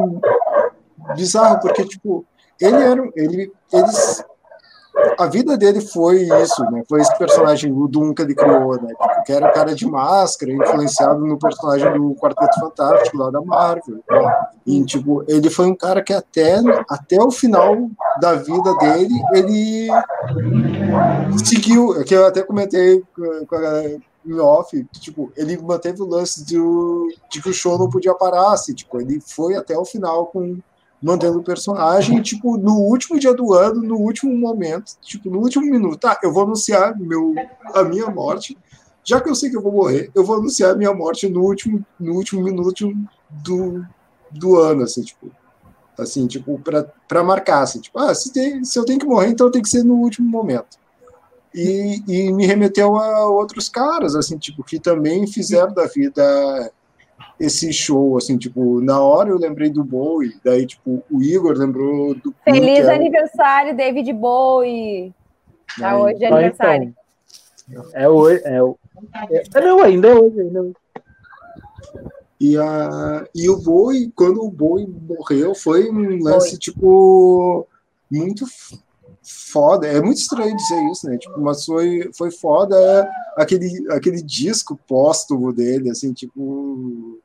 bizarro, 1.15 1.59
porque, 1.61 1.85
tipo, 1.85 2.25
ele 2.59 2.75
era. 2.75 3.09
Ele, 3.15 3.51
eles 3.71 4.25
a 5.17 5.25
vida 5.27 5.57
dele 5.57 5.81
foi 5.81 6.23
isso, 6.23 6.63
né? 6.71 6.83
Foi 6.87 7.01
esse 7.01 7.17
personagem, 7.17 7.71
o 7.71 7.87
Doom 7.87 8.13
que 8.13 8.21
ele 8.21 8.35
criou, 8.35 8.81
né? 8.81 8.93
Que 9.25 9.33
era 9.33 9.49
o 9.49 9.53
cara 9.53 9.73
de 9.73 9.85
máscara, 9.85 10.51
influenciado 10.51 11.25
no 11.25 11.37
personagem 11.37 11.91
do 11.93 12.15
Quarteto 12.15 12.59
Fantástico 12.59 13.17
lá 13.17 13.29
da 13.29 13.41
Marvel. 13.41 13.99
E, 14.65 14.83
tipo, 14.83 15.23
ele 15.27 15.49
foi 15.49 15.67
um 15.67 15.75
cara 15.75 16.01
que 16.01 16.13
até, 16.13 16.59
até 16.89 17.21
o 17.21 17.31
final 17.31 17.89
da 18.19 18.33
vida 18.35 18.75
dele, 18.75 19.13
ele 19.33 19.87
seguiu, 21.43 22.03
que 22.03 22.15
eu 22.15 22.25
até 22.25 22.43
comentei 22.43 23.03
com 23.15 23.55
a 23.55 23.59
galera 23.59 23.97
em 24.25 24.39
off, 24.39 24.85
tipo, 24.99 25.31
ele 25.37 25.57
manteve 25.57 26.01
o 26.01 26.07
lance 26.07 26.45
do, 26.45 27.07
de 27.31 27.41
que 27.41 27.49
o 27.49 27.53
show 27.53 27.77
não 27.77 27.89
podia 27.89 28.13
parar, 28.13 28.51
assim, 28.51 28.73
tipo, 28.73 28.99
ele 28.99 29.21
foi 29.21 29.55
até 29.55 29.77
o 29.77 29.85
final 29.85 30.25
com 30.25 30.57
mantendo 31.01 31.39
o 31.39 31.43
personagem, 31.43 32.21
tipo, 32.21 32.57
no 32.57 32.79
último 32.79 33.19
dia 33.19 33.33
do 33.33 33.53
ano, 33.53 33.81
no 33.81 33.97
último 33.97 34.35
momento, 34.35 34.93
tipo, 35.01 35.29
no 35.29 35.39
último 35.39 35.65
minuto, 35.65 35.99
tá, 35.99 36.19
eu 36.23 36.33
vou 36.33 36.43
anunciar 36.43 36.97
meu, 36.97 37.35
a 37.73 37.83
minha 37.83 38.07
morte, 38.07 38.57
já 39.03 39.21
que 39.21 39.29
eu 39.29 39.35
sei 39.35 39.49
que 39.49 39.57
eu 39.57 39.61
vou 39.61 39.71
morrer, 39.71 40.11
eu 40.13 40.23
vou 40.23 40.37
anunciar 40.37 40.71
a 40.71 40.75
minha 40.75 40.93
morte 40.93 41.29
no 41.29 41.41
último, 41.43 41.85
no 41.99 42.13
último 42.15 42.43
minuto 42.43 42.91
do, 43.29 43.85
do 44.31 44.57
ano, 44.57 44.83
assim, 44.83 45.01
tipo, 45.03 45.31
assim, 45.97 46.27
tipo, 46.27 46.59
para 47.07 47.23
marcar, 47.23 47.61
assim, 47.61 47.79
tipo, 47.79 47.97
ah, 47.99 48.13
se, 48.13 48.33
tem, 48.33 48.63
se 48.63 48.77
eu 48.77 48.85
tenho 48.85 48.99
que 48.99 49.05
morrer, 49.05 49.29
então 49.29 49.51
tem 49.51 49.61
que 49.61 49.69
ser 49.69 49.83
no 49.83 49.95
último 49.95 50.27
momento. 50.27 50.77
E, 51.53 52.03
e 52.07 52.33
me 52.33 52.45
remeteu 52.45 52.97
a 52.97 53.27
outros 53.27 53.69
caras, 53.69 54.15
assim, 54.15 54.37
tipo, 54.37 54.63
que 54.63 54.79
também 54.79 55.25
fizeram 55.27 55.73
da 55.73 55.85
vida 55.85 56.71
esse 57.39 57.71
show, 57.71 58.17
assim, 58.17 58.37
tipo, 58.37 58.81
na 58.81 58.99
hora 59.01 59.29
eu 59.29 59.37
lembrei 59.37 59.69
do 59.69 59.83
Bowie, 59.83 60.35
daí, 60.43 60.65
tipo, 60.65 61.03
o 61.11 61.21
Igor 61.21 61.55
lembrou 61.55 62.15
do... 62.15 62.33
Feliz 62.43 62.85
Queen, 62.85 62.89
aniversário, 62.89 63.75
David 63.75 64.11
Bowie! 64.13 65.13
Tá 65.79 65.97
hoje 65.97 66.23
é 66.23 66.27
aniversário. 66.27 66.95
Então, 67.69 67.85
é 67.93 68.09
hoje, 68.09 68.41
é, 68.43 68.57
é, 68.57 69.43
é, 69.53 69.61
não, 69.61 69.81
ainda 69.81 70.07
é 70.07 70.15
hoje, 70.15 70.39
ainda 70.39 70.59
é 70.59 70.61
hoje. 70.61 70.75
E, 72.39 72.57
a, 72.57 73.27
e 73.35 73.49
o 73.49 73.57
Bowie, 73.57 74.11
quando 74.15 74.43
o 74.43 74.51
Bowie 74.51 74.87
morreu, 74.87 75.53
foi 75.55 75.89
um 75.89 76.23
lance, 76.23 76.51
foi. 76.51 76.59
tipo, 76.59 77.67
muito 78.11 78.45
foda. 79.51 79.87
É 79.87 80.01
muito 80.01 80.19
estranho 80.19 80.55
dizer 80.55 80.91
isso, 80.91 81.09
né? 81.09 81.17
Tipo, 81.17 81.39
mas 81.41 81.65
foi, 81.65 82.09
foi 82.15 82.31
foda 82.31 83.09
aquele, 83.35 83.91
aquele 83.91 84.21
disco 84.21 84.79
póstumo 84.87 85.51
dele, 85.51 85.89
assim, 85.89 86.13
tipo 86.13 87.19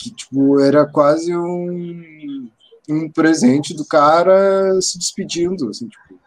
que 0.00 0.10
tipo, 0.10 0.58
era 0.58 0.86
quase 0.86 1.36
um, 1.36 2.48
um 2.88 3.10
presente 3.10 3.76
do 3.76 3.84
cara 3.84 4.80
se 4.80 4.98
despedindo, 4.98 5.68
assim, 5.68 5.88
tipo. 5.88 6.18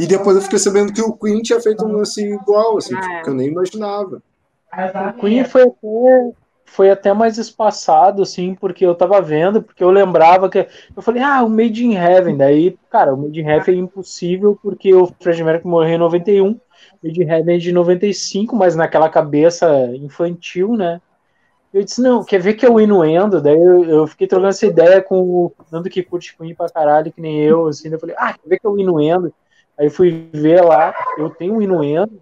E 0.00 0.06
depois 0.06 0.36
eu 0.36 0.42
fiquei 0.42 0.58
sabendo 0.58 0.92
que 0.92 1.00
o 1.00 1.12
Queen 1.12 1.40
tinha 1.40 1.60
feito 1.60 1.84
um 1.84 1.92
lance 1.92 2.20
igual, 2.20 2.76
assim, 2.76 2.94
tipo, 2.94 3.22
que 3.22 3.30
eu 3.30 3.34
nem 3.34 3.48
imaginava. 3.48 4.20
O 5.10 5.20
Queen 5.20 5.44
foi 5.44 5.62
até, 5.62 6.32
foi 6.64 6.90
até 6.90 7.14
mais 7.14 7.38
espaçado, 7.38 8.20
assim, 8.20 8.54
porque 8.54 8.84
eu 8.84 8.96
tava 8.96 9.22
vendo, 9.22 9.62
porque 9.62 9.82
eu 9.82 9.90
lembrava 9.90 10.50
que. 10.50 10.66
Eu 10.94 11.02
falei, 11.02 11.22
ah, 11.22 11.42
o 11.44 11.48
Made 11.48 11.86
in 11.86 11.94
Heaven. 11.94 12.36
Daí, 12.36 12.76
cara, 12.90 13.14
o 13.14 13.16
Made 13.16 13.40
in 13.40 13.46
Heaven 13.46 13.76
é 13.76 13.78
impossível, 13.78 14.58
porque 14.60 14.92
o 14.92 15.06
Fred 15.20 15.42
Mercury 15.42 15.70
morreu 15.70 15.94
em 15.94 15.98
91, 15.98 16.60
Made 17.02 17.22
in 17.22 17.28
Heaven 17.30 17.54
é 17.54 17.58
de 17.58 17.72
95, 17.72 18.56
mas 18.56 18.74
naquela 18.74 19.08
cabeça 19.08 19.70
infantil, 19.94 20.76
né? 20.76 21.00
Eu 21.76 21.84
disse, 21.84 22.00
não, 22.00 22.24
quer 22.24 22.40
ver 22.40 22.54
que 22.54 22.64
é 22.64 22.70
o 22.70 22.80
Inuendo? 22.80 23.38
Daí 23.38 23.54
eu, 23.54 23.84
eu, 23.84 24.06
fiquei 24.06 24.26
trocando 24.26 24.48
essa 24.48 24.64
ideia 24.64 25.02
com 25.02 25.20
o 25.20 25.52
Nando 25.70 25.90
que 25.90 26.02
curte 26.02 26.34
Queen 26.34 26.54
pra 26.54 26.70
caralho, 26.70 27.12
que 27.12 27.20
nem 27.20 27.38
eu, 27.38 27.66
assim, 27.66 27.90
eu 27.90 28.00
falei, 28.00 28.16
ah, 28.18 28.32
quer 28.32 28.48
ver 28.48 28.58
que 28.58 28.66
é 28.66 28.70
o 28.70 28.78
Inuendo? 28.78 29.30
Aí 29.78 29.90
fui 29.90 30.26
ver 30.32 30.62
lá, 30.62 30.94
eu 31.18 31.28
tenho 31.28 31.52
um 31.52 31.60
Inuendo, 31.60 32.18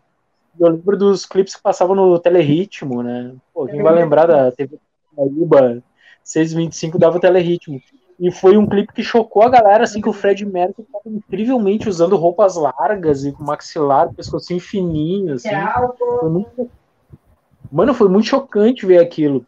eu 0.59 0.71
lembro 0.71 0.97
dos 0.97 1.25
clipes 1.25 1.55
que 1.55 1.63
passavam 1.63 1.95
no 1.95 2.19
Teleritmo, 2.19 3.01
né? 3.01 3.33
Pô, 3.55 3.65
quem 3.67 3.81
vai 3.81 3.95
lembrar 3.95 4.27
da 4.27 4.51
TV 4.51 4.77
Paraíba 5.15 5.81
625 6.25 6.99
dava 6.99 7.19
o 7.19 7.21
Teleritmo. 7.21 7.81
E 8.19 8.33
foi 8.33 8.57
um 8.57 8.67
clipe 8.67 8.93
que 8.93 9.05
chocou 9.05 9.45
a 9.45 9.49
galera, 9.49 9.85
assim, 9.85 10.01
que 10.01 10.09
o 10.09 10.13
Fred 10.13 10.45
Mercury 10.45 10.85
estava 10.85 11.17
incrivelmente 11.17 11.89
usando 11.89 12.17
roupas 12.17 12.57
largas 12.57 13.25
e 13.25 13.31
com 13.31 13.45
maxilar, 13.45 14.13
pescocinho 14.13 14.59
fininho, 14.59 15.35
assim. 15.35 15.49
Foi 16.19 16.29
muito 16.29 16.69
Mano, 17.75 17.93
foi 17.93 18.09
muito 18.09 18.29
chocante 18.29 18.87
ver 18.87 18.99
aquilo. 18.99 19.45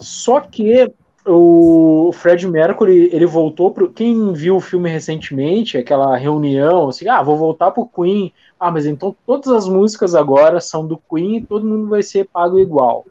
Só 0.00 0.40
que 0.40 0.90
o 1.26 2.10
Fred 2.14 2.48
Mercury, 2.48 3.10
ele 3.12 3.26
voltou 3.26 3.70
pro. 3.70 3.90
Quem 3.90 4.32
viu 4.32 4.56
o 4.56 4.60
filme 4.60 4.88
recentemente, 4.88 5.76
aquela 5.76 6.16
reunião, 6.16 6.88
assim, 6.88 7.06
ah, 7.06 7.22
vou 7.22 7.36
voltar 7.36 7.70
pro 7.72 7.86
Queen. 7.86 8.32
Ah, 8.58 8.70
mas 8.70 8.86
então 8.86 9.14
todas 9.26 9.52
as 9.52 9.68
músicas 9.68 10.14
agora 10.14 10.58
são 10.58 10.86
do 10.86 10.96
Queen 10.96 11.36
e 11.36 11.42
todo 11.42 11.66
mundo 11.66 11.86
vai 11.86 12.02
ser 12.02 12.26
pago 12.32 12.58
igual. 12.58 13.04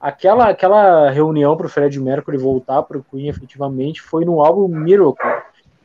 Aquela, 0.00 0.48
aquela 0.48 1.10
reunião 1.10 1.54
pro 1.54 1.68
Fred 1.68 2.00
Mercury 2.00 2.38
voltar 2.38 2.82
pro 2.84 3.04
Queen 3.10 3.28
efetivamente 3.28 4.00
foi 4.00 4.24
no 4.24 4.40
álbum 4.40 4.66
Miracle. 4.66 5.28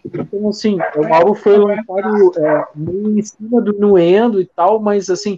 Então, 0.06 0.48
assim, 0.48 0.78
o 0.96 1.14
álbum 1.14 1.34
foi 1.34 1.58
lançado 1.58 2.32
é, 2.38 2.66
meio 2.76 3.20
em 3.20 3.22
cima 3.22 3.62
do 3.62 3.74
Nuendo 3.74 4.40
e 4.40 4.46
tal, 4.46 4.80
mas, 4.80 5.10
assim, 5.10 5.38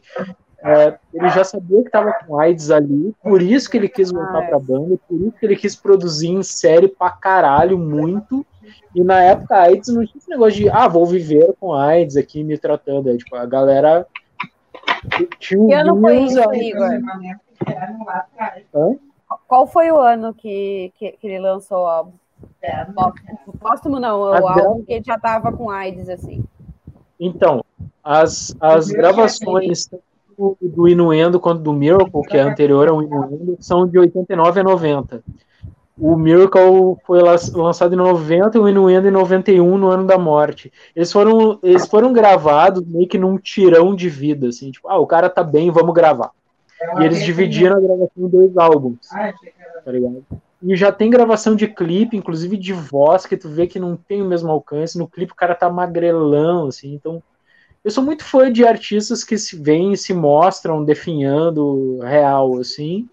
é, 0.64 0.98
ele 1.14 1.30
já 1.30 1.44
sabia 1.44 1.82
que 1.82 1.88
estava 1.88 2.12
com 2.14 2.40
AIDS 2.40 2.72
ali, 2.72 3.14
por 3.22 3.42
isso 3.42 3.70
que 3.70 3.78
ele 3.78 3.90
quis 3.90 4.12
voltar 4.12 4.40
ah, 4.40 4.48
para 4.48 4.58
a 4.58 4.60
banda, 4.60 4.98
por 5.08 5.20
isso 5.20 5.34
que 5.40 5.46
ele 5.46 5.56
quis 5.56 5.76
produzir 5.76 6.30
em 6.30 6.44
série 6.44 6.88
pra 6.88 7.12
caralho, 7.12 7.78
muito. 7.78 8.46
E 8.96 9.04
na 9.04 9.22
época 9.22 9.56
a 9.56 9.64
AIDS 9.64 9.90
não 9.90 10.06
tinha 10.06 10.18
esse 10.18 10.30
negócio 10.30 10.56
de, 10.56 10.70
ah, 10.70 10.88
vou 10.88 11.06
viver 11.06 11.54
com 11.60 11.74
AIDS 11.74 12.18
aqui 12.18 12.44
me 12.44 12.58
tratando. 12.58 13.10
É, 13.10 13.18
tipo, 13.18 13.36
a 13.36 13.46
galera 13.46 14.08
tinha 15.40 15.62
um 15.62 15.68
que 15.68 15.74
ano 15.74 16.00
foi 16.02 16.18
isso, 16.20 16.54
Igor? 16.54 16.90
Hã? 18.74 18.96
Qual 19.48 19.68
foi 19.68 19.92
o 19.92 19.98
ano 19.98 20.34
que, 20.34 20.92
que, 20.98 21.12
que 21.12 21.28
ele 21.28 21.40
lançou 21.40 21.84
o 21.84 21.88
álbum? 21.88 22.14
Póstumo 23.60 24.00
não, 24.00 24.20
o 24.22 24.48
álbum 24.48 24.84
que 24.84 24.94
ele 24.94 25.04
já 25.06 25.20
tava 25.20 25.52
com 25.52 25.70
AIDS, 25.70 26.10
assim. 26.10 26.44
Então, 27.20 27.64
as, 28.04 28.56
as 28.60 28.88
gravações 28.90 29.90
do 30.62 30.88
Inuendo 30.88 31.40
quanto 31.40 31.62
do 31.62 31.74
Miracle, 31.74 32.22
que 32.24 32.38
é 32.38 32.42
anterior 32.42 32.88
ao 32.88 33.02
Inuendo, 33.02 33.58
são 33.60 33.88
de 33.88 33.98
89 33.98 34.60
a 34.60 34.64
90. 34.64 35.24
O 35.98 36.18
Miracle 36.18 36.98
foi 37.06 37.22
lançado 37.22 37.94
em 37.94 37.98
90 37.98 38.58
e 38.58 38.62
o 38.62 38.68
Inuendo 38.68 39.08
em 39.08 39.12
91, 39.12 39.78
no 39.78 39.88
ano 39.88 40.06
da 40.06 40.18
morte. 40.18 40.72
Eles 40.94 41.12
foram, 41.12 41.58
eles 41.64 41.88
foram 41.88 42.12
gravados 42.12 42.86
meio 42.86 43.08
que 43.08 43.18
num 43.18 43.38
tirão 43.38 43.96
de 43.96 44.10
vida, 44.10 44.50
assim, 44.50 44.72
tipo, 44.72 44.90
ah, 44.90 45.00
o 45.00 45.08
cara 45.08 45.30
tá 45.30 45.42
bem, 45.42 45.72
vamos 45.72 45.94
gravar. 45.94 46.32
E 47.00 47.04
eles 47.06 47.24
dividiram 47.24 47.78
a 47.78 47.80
gravação 47.80 48.12
em 48.18 48.28
dois 48.28 48.58
álbuns, 48.58 49.08
tá 49.08 49.92
ligado? 49.92 50.24
E 50.62 50.76
já 50.76 50.92
tem 50.92 51.10
gravação 51.10 51.56
de 51.56 51.68
clipe, 51.68 52.18
inclusive 52.18 52.58
de 52.58 52.74
voz, 52.74 53.26
que 53.26 53.38
tu 53.38 53.48
vê 53.48 53.66
que 53.66 53.80
não 53.80 53.96
tem 53.96 54.22
o 54.22 54.26
mesmo 54.26 54.52
alcance. 54.52 54.98
No 54.98 55.08
clipe 55.08 55.32
o 55.32 55.36
cara 55.36 55.56
tá 55.56 55.70
magrelão, 55.70 56.68
assim, 56.68 56.94
então... 56.94 57.24
Eu 57.86 57.92
sou 57.92 58.04
muito 58.04 58.26
fã 58.26 58.52
de 58.52 58.66
artistas 58.66 59.24
que 59.24 59.38
se 59.38 59.56
vêm 59.56 59.94
e 59.94 59.98
se 59.98 60.14
mostram 60.14 60.84
definhando 60.84 62.00
real, 62.00 62.58
assim, 62.58 63.08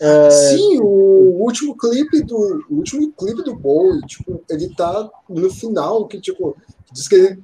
é... 0.00 0.30
Sim, 0.30 0.80
o 0.80 1.42
último 1.42 1.76
clipe 1.76 2.22
do 2.22 2.64
o 2.68 2.76
último 2.76 3.12
clipe 3.12 3.42
do 3.42 3.54
Bowie, 3.54 4.00
tipo, 4.02 4.42
ele 4.50 4.74
tá 4.74 5.08
no 5.28 5.50
final 5.50 6.06
que 6.06 6.20
tipo 6.20 6.56
diz 6.92 7.08
que 7.08 7.14
ele 7.14 7.42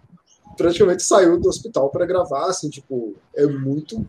praticamente 0.57 1.03
saiu 1.03 1.39
do 1.41 1.49
hospital 1.49 1.89
para 1.91 2.05
gravar, 2.05 2.47
assim, 2.47 2.69
tipo, 2.69 3.15
é 3.35 3.47
muito 3.47 4.07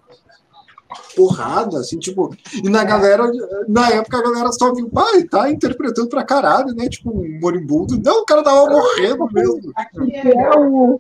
porrada, 1.16 1.80
assim, 1.80 1.98
tipo, 1.98 2.36
e 2.62 2.70
na 2.70 2.84
galera, 2.84 3.32
na 3.70 3.90
época 3.92 4.18
a 4.18 4.24
galera 4.24 4.52
só 4.52 4.74
viu, 4.74 4.90
pai, 4.90 5.24
tá 5.24 5.50
interpretando 5.50 6.10
pra 6.10 6.26
caralho, 6.26 6.76
né, 6.76 6.90
tipo, 6.90 7.10
um 7.12 7.40
moribundo, 7.40 7.98
não, 8.04 8.24
o 8.24 8.26
cara 8.26 8.44
tava 8.44 8.70
morrendo 8.70 9.26
mesmo. 9.32 9.72
É 10.14 10.60
o, 10.60 11.00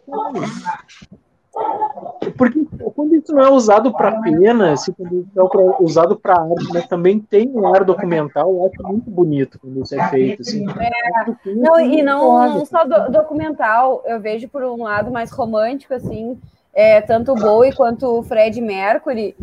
porque 2.38 2.66
quando 2.96 3.16
isso 3.16 3.34
não 3.34 3.44
é 3.44 3.50
usado 3.50 3.92
para 3.92 4.22
pena, 4.22 4.78
se 4.78 4.94
quando 4.94 5.20
isso 5.20 5.30
é 5.36 5.84
usado 5.84 6.16
para 6.16 6.40
arte, 6.40 6.68
mas 6.74 6.88
também 6.88 7.20
tem 7.20 7.50
um 7.50 7.68
ar 7.68 7.84
documental, 7.84 8.52
eu 8.52 8.66
acho 8.66 8.88
muito 8.88 9.10
bonito 9.10 9.60
quando 9.60 9.82
isso 9.82 9.94
é 9.96 10.10
feito. 10.10 10.42
Assim. 10.42 10.66
É, 10.70 11.54
não, 11.54 11.80
e 11.80 12.02
não, 12.02 12.50
não 12.50 12.66
só 12.66 12.86
do, 12.86 13.12
documental, 13.12 14.02
eu 14.06 14.20
vejo 14.20 14.48
por 14.48 14.64
um 14.64 14.84
lado 14.84 15.12
mais 15.12 15.32
romântico, 15.32 15.94
assim, 15.94 16.40
é, 16.74 17.02
tanto 17.02 17.34
o 17.34 17.36
Bowie 17.36 17.76
quanto 17.76 18.08
o 18.08 18.24
Fred 18.24 18.60
Mercury. 18.62 19.36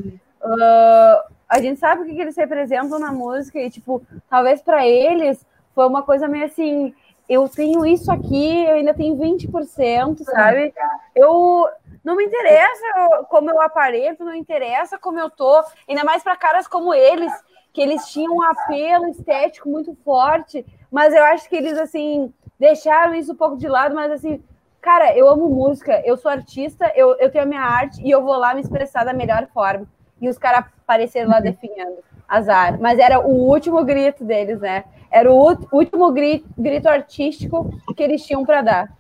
Uh, 0.42 1.32
a 1.48 1.60
gente 1.60 1.78
sabe 1.78 2.02
o 2.02 2.06
que, 2.06 2.14
que 2.14 2.20
eles 2.20 2.36
representam 2.36 2.98
na 2.98 3.12
música, 3.12 3.58
e, 3.58 3.68
tipo, 3.68 4.02
talvez 4.30 4.62
para 4.62 4.86
eles 4.86 5.44
foi 5.74 5.86
uma 5.86 6.02
coisa 6.02 6.26
meio 6.26 6.46
assim 6.46 6.94
eu 7.28 7.46
tenho 7.46 7.84
isso 7.84 8.10
aqui, 8.10 8.64
eu 8.64 8.76
ainda 8.76 8.94
tenho 8.94 9.14
20%, 9.14 10.24
sabe? 10.24 10.72
Eu 11.14 11.68
não 12.08 12.16
me 12.16 12.24
interessa 12.24 13.26
como 13.28 13.50
eu 13.50 13.60
aparento, 13.60 14.24
não 14.24 14.34
interessa 14.34 14.98
como 14.98 15.18
eu 15.18 15.28
tô, 15.28 15.62
ainda 15.86 16.02
mais 16.04 16.22
para 16.22 16.36
caras 16.36 16.66
como 16.66 16.94
eles, 16.94 17.30
que 17.70 17.82
eles 17.82 18.06
tinham 18.06 18.34
um 18.34 18.42
apelo 18.42 19.08
estético 19.08 19.68
muito 19.68 19.94
forte, 20.02 20.64
mas 20.90 21.12
eu 21.12 21.22
acho 21.22 21.46
que 21.50 21.54
eles 21.54 21.76
assim 21.76 22.32
deixaram 22.58 23.14
isso 23.14 23.32
um 23.32 23.36
pouco 23.36 23.58
de 23.58 23.68
lado, 23.68 23.94
mas 23.94 24.10
assim, 24.10 24.42
cara, 24.80 25.14
eu 25.14 25.28
amo 25.28 25.50
música, 25.50 26.00
eu 26.02 26.16
sou 26.16 26.30
artista, 26.30 26.90
eu, 26.96 27.14
eu 27.18 27.30
tenho 27.30 27.44
a 27.44 27.46
minha 27.46 27.60
arte 27.60 28.00
e 28.02 28.10
eu 28.10 28.22
vou 28.22 28.38
lá 28.38 28.54
me 28.54 28.62
expressar 28.62 29.04
da 29.04 29.12
melhor 29.12 29.46
forma. 29.52 29.86
E 30.18 30.30
os 30.30 30.38
caras 30.38 30.64
apareceram 30.82 31.28
lá 31.28 31.36
uhum. 31.36 31.42
definhando 31.42 31.98
azar, 32.26 32.80
mas 32.80 32.98
era 32.98 33.20
o 33.20 33.30
último 33.30 33.84
grito 33.84 34.24
deles, 34.24 34.60
né? 34.60 34.84
Era 35.10 35.30
o 35.30 35.56
último 35.70 36.10
grito, 36.10 36.48
grito 36.56 36.88
artístico 36.88 37.70
que 37.94 38.02
eles 38.02 38.24
tinham 38.24 38.46
para 38.46 38.62
dar. 38.62 38.97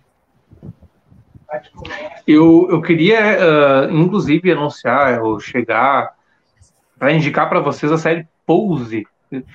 Eu, 2.26 2.68
eu 2.70 2.82
queria, 2.82 3.38
uh, 3.38 3.90
inclusive, 3.90 4.52
anunciar 4.52 5.22
ou 5.22 5.40
chegar 5.40 6.14
para 6.98 7.12
indicar 7.12 7.48
para 7.48 7.60
vocês 7.60 7.90
a 7.90 7.98
série 7.98 8.26
Pose, 8.44 9.06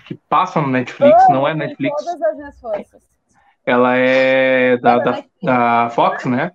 que 0.07 0.15
passa 0.29 0.61
no 0.61 0.67
Netflix, 0.67 1.23
oh, 1.27 1.33
não 1.33 1.47
é 1.47 1.53
Netflix. 1.53 2.03
Todas 2.03 2.21
as 2.21 2.37
minhas 2.37 2.59
forças. 2.59 3.01
Ela 3.65 3.95
é 3.97 4.77
da, 4.77 4.99
da, 4.99 5.23
da 5.41 5.89
Fox, 5.89 6.25
né? 6.25 6.51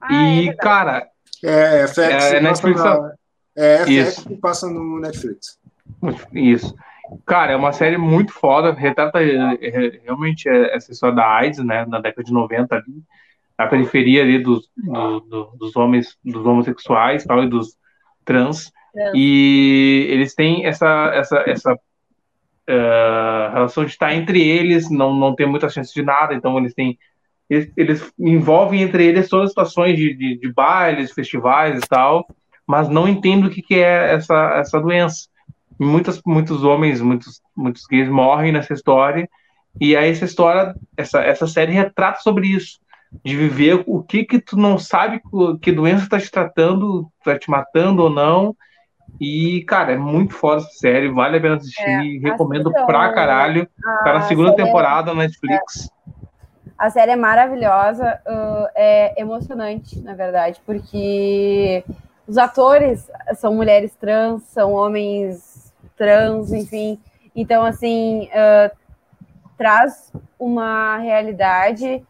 Ah, 0.00 0.12
e, 0.12 0.48
é 0.48 0.54
cara. 0.54 1.08
É, 1.42 1.82
é, 1.82 1.86
FX, 1.86 1.98
é, 1.98 2.36
é 2.36 2.40
Netflix. 2.40 2.82
Na, 2.82 3.12
é 3.56 3.78
FX 3.78 3.88
Isso. 3.88 4.28
que 4.28 4.36
passa 4.36 4.68
no 4.68 5.00
Netflix. 5.00 5.58
Isso. 6.32 6.74
Cara, 7.26 7.52
é 7.52 7.56
uma 7.56 7.72
série 7.72 7.98
muito 7.98 8.32
foda, 8.32 8.72
retrata 8.72 9.22
é, 9.22 9.58
é, 9.60 10.00
realmente 10.04 10.48
essa 10.48 10.90
história 10.90 11.14
da 11.14 11.26
AIDS, 11.26 11.62
né, 11.62 11.84
na 11.86 12.00
década 12.00 12.24
de 12.24 12.32
90 12.32 12.74
ali, 12.74 13.02
na 13.58 13.66
periferia 13.66 14.22
ali 14.22 14.38
dos, 14.38 14.68
do, 14.76 15.20
do, 15.20 15.44
dos 15.58 15.76
homens, 15.76 16.16
dos 16.24 16.44
homossexuais 16.44 17.24
tal, 17.24 17.44
e 17.44 17.48
dos 17.48 17.76
trans, 18.24 18.72
e 19.14 20.06
eles 20.10 20.34
têm 20.34 20.66
essa, 20.66 21.10
essa, 21.14 21.44
essa 21.46 21.74
uh, 21.74 23.52
relação 23.52 23.84
de 23.84 23.90
estar 23.90 24.14
entre 24.14 24.40
eles, 24.40 24.90
não, 24.90 25.14
não 25.14 25.34
ter 25.34 25.46
muita 25.46 25.68
chance 25.68 25.92
de 25.92 26.02
nada, 26.02 26.34
então 26.34 26.58
eles 26.58 26.74
têm 26.74 26.98
eles, 27.48 27.70
eles 27.76 28.12
envolvem 28.18 28.82
entre 28.82 29.04
eles 29.04 29.28
todas 29.28 29.44
as 29.44 29.50
situações 29.50 29.96
de, 29.96 30.14
de, 30.14 30.38
de 30.38 30.52
bailes, 30.52 31.12
festivais 31.12 31.78
e 31.78 31.86
tal, 31.86 32.26
mas 32.66 32.88
não 32.88 33.06
entendem 33.06 33.46
o 33.46 33.50
que, 33.50 33.60
que 33.60 33.74
é 33.74 34.14
essa, 34.14 34.56
essa 34.56 34.80
doença. 34.80 35.28
Muitos, 35.78 36.22
muitos 36.24 36.64
homens, 36.64 37.00
muitos, 37.00 37.42
muitos 37.54 37.86
gays 37.86 38.08
morrem 38.08 38.52
nessa 38.52 38.72
história, 38.72 39.28
e 39.80 39.96
aí 39.96 40.10
essa 40.10 40.24
história, 40.24 40.74
essa, 40.96 41.20
essa 41.20 41.46
série 41.46 41.72
retrata 41.72 42.20
sobre 42.20 42.46
isso, 42.46 42.78
de 43.22 43.36
viver 43.36 43.82
o 43.86 44.02
que 44.02 44.24
que 44.24 44.40
tu 44.40 44.56
não 44.56 44.78
sabe 44.78 45.20
que 45.60 45.72
doença 45.72 46.04
está 46.04 46.18
te 46.18 46.30
tratando, 46.30 47.08
está 47.20 47.38
te 47.38 47.50
matando 47.50 48.02
ou 48.02 48.10
não, 48.10 48.56
e, 49.20 49.64
cara, 49.64 49.92
é 49.92 49.96
muito 49.96 50.34
foda 50.34 50.62
essa 50.62 50.70
série, 50.70 51.08
vale 51.08 51.36
a 51.36 51.40
pena 51.40 51.56
assistir, 51.56 51.82
é, 51.82 52.18
recomendo 52.28 52.68
assistam, 52.68 52.86
pra 52.86 53.12
caralho, 53.12 53.68
tá 54.02 54.14
na 54.14 54.22
segunda 54.22 54.52
é 54.52 54.54
temporada 54.56 55.14
na 55.14 55.22
Netflix. 55.22 55.88
É. 55.88 56.14
A 56.76 56.90
série 56.90 57.12
é 57.12 57.16
maravilhosa, 57.16 58.20
uh, 58.26 58.66
é 58.74 59.20
emocionante, 59.20 60.00
na 60.00 60.14
verdade, 60.14 60.60
porque 60.66 61.84
os 62.26 62.36
atores 62.36 63.08
são 63.36 63.54
mulheres 63.54 63.94
trans, 63.94 64.42
são 64.44 64.72
homens 64.72 65.72
trans, 65.96 66.52
enfim. 66.52 66.98
Então, 67.34 67.64
assim, 67.64 68.28
uh, 68.28 68.76
traz 69.56 70.12
uma 70.38 70.98
realidade 70.98 72.04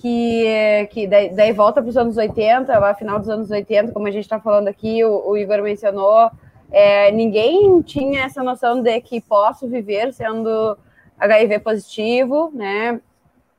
que, 0.00 0.88
que 0.90 1.06
daí, 1.06 1.28
daí 1.34 1.52
volta 1.52 1.82
para 1.82 1.90
os 1.90 1.96
anos 1.96 2.16
80, 2.16 2.78
lá 2.78 2.94
final 2.94 3.18
dos 3.18 3.28
anos 3.28 3.50
80, 3.50 3.92
como 3.92 4.06
a 4.06 4.10
gente 4.10 4.24
está 4.24 4.40
falando 4.40 4.68
aqui, 4.68 5.04
o, 5.04 5.30
o 5.30 5.36
Igor 5.36 5.62
mencionou, 5.62 6.30
é, 6.72 7.12
ninguém 7.12 7.82
tinha 7.82 8.24
essa 8.24 8.42
noção 8.42 8.82
de 8.82 8.98
que 9.02 9.20
posso 9.20 9.68
viver 9.68 10.12
sendo 10.14 10.78
HIV 11.18 11.58
positivo, 11.58 12.50
né? 12.54 12.98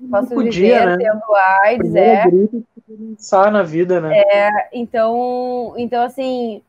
Posso 0.09 0.33
podia, 0.33 0.51
viver 0.51 0.85
né? 0.85 0.97
tendo 0.97 1.35
AIDS, 1.35 1.95
é. 1.95 2.23
Pensar 2.87 3.51
na 3.51 3.61
vida, 3.61 4.01
né? 4.01 4.17
É, 4.17 4.69
então, 4.73 5.75
então, 5.77 6.03
assim, 6.03 6.63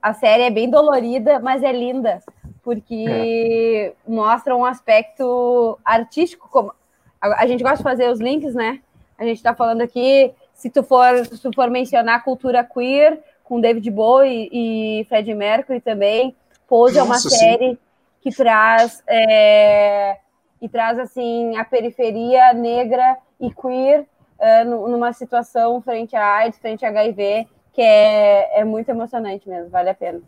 a 0.00 0.14
série 0.14 0.44
é 0.44 0.50
bem 0.50 0.70
dolorida, 0.70 1.38
mas 1.38 1.62
é 1.62 1.70
linda, 1.70 2.22
porque 2.62 3.04
é. 3.06 3.92
mostra 4.10 4.56
um 4.56 4.64
aspecto 4.64 5.78
artístico. 5.84 6.48
Como 6.50 6.72
a, 7.20 7.42
a, 7.42 7.46
gente 7.46 7.62
gosta 7.62 7.78
de 7.78 7.82
fazer 7.82 8.10
os 8.10 8.20
links, 8.20 8.54
né? 8.54 8.80
A 9.18 9.24
gente 9.24 9.36
está 9.38 9.54
falando 9.54 9.82
aqui, 9.82 10.32
se 10.54 10.70
tu 10.70 10.82
for, 10.82 11.26
se 11.26 11.38
tu 11.38 11.50
for 11.54 11.68
mencionar 11.70 12.22
cultura 12.22 12.62
queer, 12.64 13.18
com 13.44 13.60
David 13.60 13.90
Bowie 13.90 14.48
e 14.52 15.06
Fred 15.08 15.34
Mercury 15.34 15.80
também, 15.80 16.34
Pose 16.68 16.98
é 16.98 17.02
uma 17.02 17.18
série 17.18 17.70
sim. 17.70 17.78
que 18.20 18.30
traz 18.30 19.02
é, 19.08 20.18
e 20.60 20.68
traz 20.68 20.98
assim 20.98 21.56
a 21.56 21.64
periferia 21.64 22.52
negra 22.52 23.16
e 23.40 23.50
queer 23.50 24.04
uh, 24.38 24.88
numa 24.88 25.12
situação 25.14 25.80
frente 25.80 26.14
à 26.14 26.24
AIDS, 26.36 26.58
frente 26.58 26.84
a 26.84 26.88
HIV, 26.90 27.46
que 27.72 27.80
é, 27.80 28.60
é 28.60 28.64
muito 28.64 28.90
emocionante 28.90 29.48
mesmo, 29.48 29.70
vale 29.70 29.88
a 29.88 29.94
pena. 29.94 30.20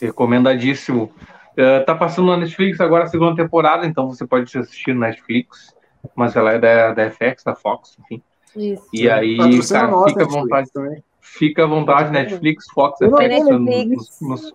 Recomendadíssimo. 0.00 1.12
Uh, 1.52 1.84
tá 1.84 1.94
passando 1.94 2.28
na 2.28 2.38
Netflix 2.38 2.80
agora 2.80 3.04
a 3.04 3.08
segunda 3.08 3.40
temporada, 3.40 3.86
então 3.86 4.08
você 4.08 4.26
pode 4.26 4.56
assistir 4.58 4.92
no 4.92 5.00
Netflix, 5.00 5.74
mas 6.14 6.36
ela 6.36 6.52
é 6.52 6.58
da, 6.58 6.92
da 6.92 7.10
FX, 7.10 7.44
da 7.44 7.54
Fox, 7.54 7.96
enfim. 8.00 8.22
Isso. 8.56 8.84
E 8.92 9.08
aí, 9.08 9.36
cara, 9.68 10.04
fica 10.08 10.22
à 10.22 10.26
vontade 10.26 10.72
também. 10.72 11.04
Fica 11.20 11.64
à 11.64 11.66
vontade, 11.66 12.10
Netflix, 12.10 12.66
Fox, 12.72 12.98
FX. 12.98 13.10
Netflix. 13.10 14.20
Nos, 14.20 14.20
nos... 14.20 14.54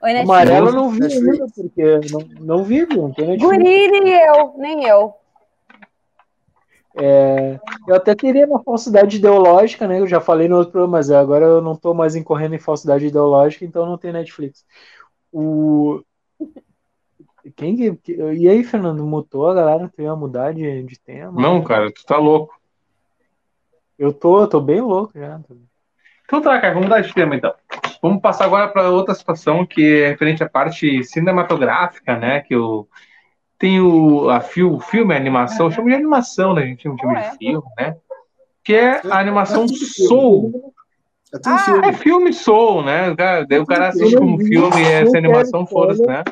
Oi, 0.00 0.18
Amarelo 0.18 0.68
eu 0.68 0.72
não 0.72 0.90
vi 0.90 1.04
ainda, 1.04 1.46
porque 1.54 2.00
não, 2.10 2.20
não 2.40 2.64
vi, 2.64 2.86
não 2.86 3.12
tem 3.12 3.28
Netflix. 3.28 3.42
Guri, 3.42 3.88
nem 3.90 4.08
eu, 4.10 4.54
nem 4.56 4.84
eu. 4.84 5.14
É, 7.00 7.60
eu 7.86 7.94
até 7.94 8.14
teria 8.14 8.46
uma 8.46 8.62
falsidade 8.62 9.18
ideológica, 9.18 9.86
né? 9.86 10.00
Eu 10.00 10.06
já 10.06 10.20
falei 10.20 10.48
no 10.48 10.56
outro 10.56 10.72
programa, 10.72 10.98
mas 10.98 11.10
agora 11.10 11.44
eu 11.46 11.60
não 11.60 11.72
estou 11.72 11.94
mais 11.94 12.16
incorrendo 12.16 12.56
em 12.56 12.60
falsidade 12.60 13.06
ideológica, 13.06 13.64
então 13.64 13.86
não 13.86 13.96
tem 13.96 14.12
Netflix. 14.12 14.64
O... 15.32 16.02
Quem 17.56 17.96
que... 17.96 18.12
E 18.12 18.48
aí, 18.48 18.64
Fernando, 18.64 19.04
mutou 19.04 19.48
a 19.48 19.54
galera? 19.54 19.90
Tu 19.94 20.02
ia 20.02 20.14
mudar 20.16 20.52
de, 20.52 20.82
de 20.82 20.98
tema? 20.98 21.40
Não, 21.40 21.62
cara, 21.62 21.92
tu 21.92 22.04
tá 22.04 22.16
louco. 22.16 22.58
Eu 23.98 24.12
tô, 24.12 24.40
eu 24.40 24.46
tô 24.48 24.60
bem 24.60 24.80
louco 24.80 25.12
já. 25.18 25.40
Então 26.24 26.40
tá, 26.40 26.60
cara, 26.60 26.74
vamos 26.74 26.88
mudar 26.88 27.00
de 27.00 27.12
tema 27.12 27.34
então. 27.34 27.52
Vamos 28.00 28.20
passar 28.22 28.44
agora 28.44 28.68
para 28.68 28.90
outra 28.90 29.14
situação 29.14 29.66
que 29.66 30.02
é 30.02 30.08
referente 30.10 30.42
à 30.42 30.48
parte 30.48 31.02
cinematográfica, 31.02 32.16
né? 32.16 32.40
Que 32.40 32.54
o 32.54 32.86
tem 33.58 33.80
o 33.80 34.30
a 34.30 34.40
fio, 34.40 34.78
filme, 34.78 35.12
a 35.12 35.16
animação, 35.16 35.70
chama 35.70 35.88
de 35.88 35.94
animação, 35.96 36.54
né? 36.54 36.62
A 36.62 36.66
gente 36.66 36.82
chama 36.82 36.96
de 36.96 37.06
é. 37.06 37.30
filme, 37.32 37.68
né? 37.76 37.96
Que 38.62 38.74
é 38.74 39.00
a 39.10 39.18
animação 39.18 39.66
Soul. 39.66 40.72
É 41.34 41.38
Ah, 41.44 41.58
filme. 41.58 41.88
é 41.88 41.92
filme 41.92 42.32
Soul, 42.32 42.84
né? 42.84 43.10
O 43.10 43.16
cara- 43.16 43.44
Daí 43.46 43.58
o 43.58 43.66
cara 43.66 43.88
assiste 43.88 44.16
como 44.16 44.38
filme 44.38 44.80
e 44.80 44.86
essa 44.86 45.18
animação, 45.18 45.66
foda-se, 45.66 46.06
né? 46.06 46.22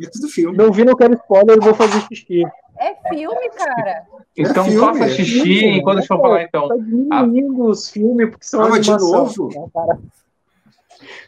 É 0.00 0.08
tudo 0.10 0.28
filme. 0.28 0.56
Não 0.56 0.72
vi, 0.72 0.84
não 0.84 0.94
quero 0.94 1.14
spoiler, 1.14 1.56
eu 1.56 1.62
vou 1.62 1.74
fazer 1.74 2.00
xixi. 2.08 2.42
É 2.78 2.94
filme, 3.10 3.50
cara. 3.50 4.02
Então 4.36 4.64
filme, 4.64 4.80
faça 4.80 5.04
é 5.04 5.08
xixi 5.08 5.40
filme, 5.42 5.78
enquanto 5.78 5.98
deixa 5.98 6.14
eu 6.14 6.20
falar, 6.20 6.42
então. 6.42 6.68
Tá 6.68 6.74
diminuindo 6.76 7.64
os 7.66 7.90
filmes 7.90 8.30
porque 8.30 8.44
são 8.46 8.62
Ah, 8.62 8.68
mas 8.70 8.84
de 8.84 8.90
animação. 8.92 9.48
novo? 9.48 9.70
cara? 9.72 9.98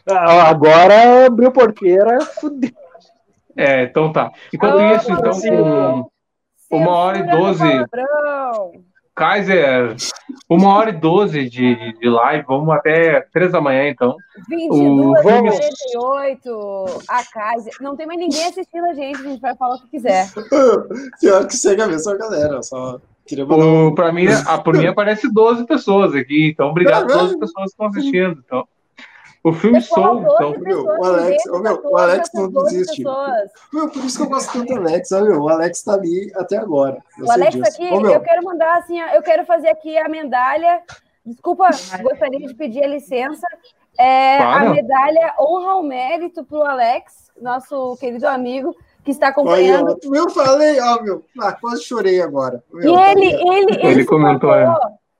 Ah, 0.09 0.49
Agora 0.49 1.25
abriu 1.27 1.51
porteira, 1.51 2.21
fudeu. 2.21 2.71
É, 3.55 3.83
então 3.83 4.11
tá. 4.11 4.31
Enquanto 4.53 4.79
Ah, 4.79 4.95
isso, 4.95 5.11
então, 5.11 6.09
com 6.69 6.77
Uma 6.77 6.91
hora 6.91 7.19
e 7.19 7.23
do 7.23 7.29
doze. 7.37 7.63
Kaiser, 9.15 9.95
uma 10.49 10.75
hora 10.75 10.89
e 10.89 10.99
doze 10.99 11.49
de, 11.49 11.75
de, 11.75 11.99
de 11.99 12.09
live, 12.09 12.43
vamos 12.45 12.69
até 12.75 13.21
três 13.31 13.51
da 13.51 13.61
manhã, 13.61 13.87
então. 13.89 14.15
22, 14.49 15.23
vamos- 15.23 15.57
48, 15.93 16.85
a 17.07 17.23
casa. 17.31 17.69
Não 17.79 17.95
tem 17.95 18.05
mais 18.05 18.19
ninguém 18.19 18.45
assistindo 18.45 18.85
a 18.85 18.93
gente, 18.93 19.19
a 19.19 19.23
gente 19.23 19.39
vai 19.41 19.55
falar 19.55 19.75
o 19.75 19.81
que 19.83 19.89
quiser. 19.91 20.27
Pior 21.21 21.47
que 21.47 21.55
segue 21.55 21.81
a 21.81 21.87
mesma 21.87 22.17
galera, 22.17 22.61
só 22.61 22.99
pra 23.95 24.11
mim, 24.11 24.27
a, 24.27 24.57
por 24.59 24.77
mim 24.77 24.85
aparece 24.87 25.31
12 25.31 25.65
pessoas 25.65 26.13
aqui, 26.13 26.49
então 26.53 26.69
obrigado 26.69 27.09
a 27.11 27.15
Ah, 27.15 27.17
12 27.19 27.39
pessoas 27.39 27.65
que 27.65 27.71
estão 27.71 27.87
assistindo. 27.87 28.43
Então. 28.45 28.67
O 29.45 29.53
filme 29.53 29.79
Soul, 29.81 30.21
12 30.21 30.33
então. 30.33 30.53
pessoas, 30.63 30.99
o 30.99 31.03
Alex- 31.05 31.45
ô, 31.47 31.59
meu, 31.59 31.81
o 31.83 31.97
Alex 31.97 32.29
não 32.33 32.49
12 32.49 32.77
desiste. 32.77 33.03
Meu, 33.71 33.89
por 33.89 34.03
isso 34.03 34.17
que 34.17 34.23
eu 34.23 34.29
gosto 34.29 34.53
tanto 34.53 34.73
do 34.73 34.79
Alex, 34.79 35.07
sabe? 35.09 35.29
meu? 35.29 35.41
O 35.41 35.49
Alex 35.49 35.83
tá 35.83 35.93
ali 35.93 36.31
até 36.35 36.57
agora. 36.57 36.97
Eu 37.19 37.25
O 37.25 37.31
Alex 37.31 37.53
disso. 37.55 37.69
aqui, 37.69 37.83
meu, 38.01 38.11
eu 38.11 38.21
quero 38.21 38.43
mandar 38.43 38.77
assim, 38.77 38.99
eu 38.99 39.21
quero 39.21 39.45
fazer 39.45 39.69
aqui 39.69 39.97
a 39.97 40.09
medalha. 40.09 40.81
Desculpa, 41.25 41.69
gostaria 42.01 42.39
de 42.47 42.53
pedir 42.55 42.83
a 42.83 42.87
licença. 42.87 43.45
É. 43.97 44.39
A 44.39 44.69
medalha 44.71 45.33
honra 45.39 45.71
ao 45.73 45.83
mérito 45.83 46.43
para 46.43 46.57
o 46.57 46.63
Alex, 46.63 47.31
nosso 47.41 47.95
querido 47.97 48.27
amigo, 48.27 48.75
que 49.03 49.11
está 49.11 49.27
Olha, 49.27 49.31
acompanhando. 49.31 49.97
ó, 50.05 50.15
eu 50.15 50.29
falei, 50.31 50.79
ó, 50.81 51.01
meu, 51.01 51.23
ah, 51.39 51.51
quase 51.53 51.83
chorei 51.83 52.19
agora. 52.21 52.63
E 52.73 52.77
Meu, 52.77 52.95
tá 52.95 53.11
ele, 53.11 53.27
ó. 53.35 53.53
ele, 53.53 53.73
ele, 53.75 53.87
Ele 53.87 54.05
comentou, 54.05 54.53
é. 54.53 54.65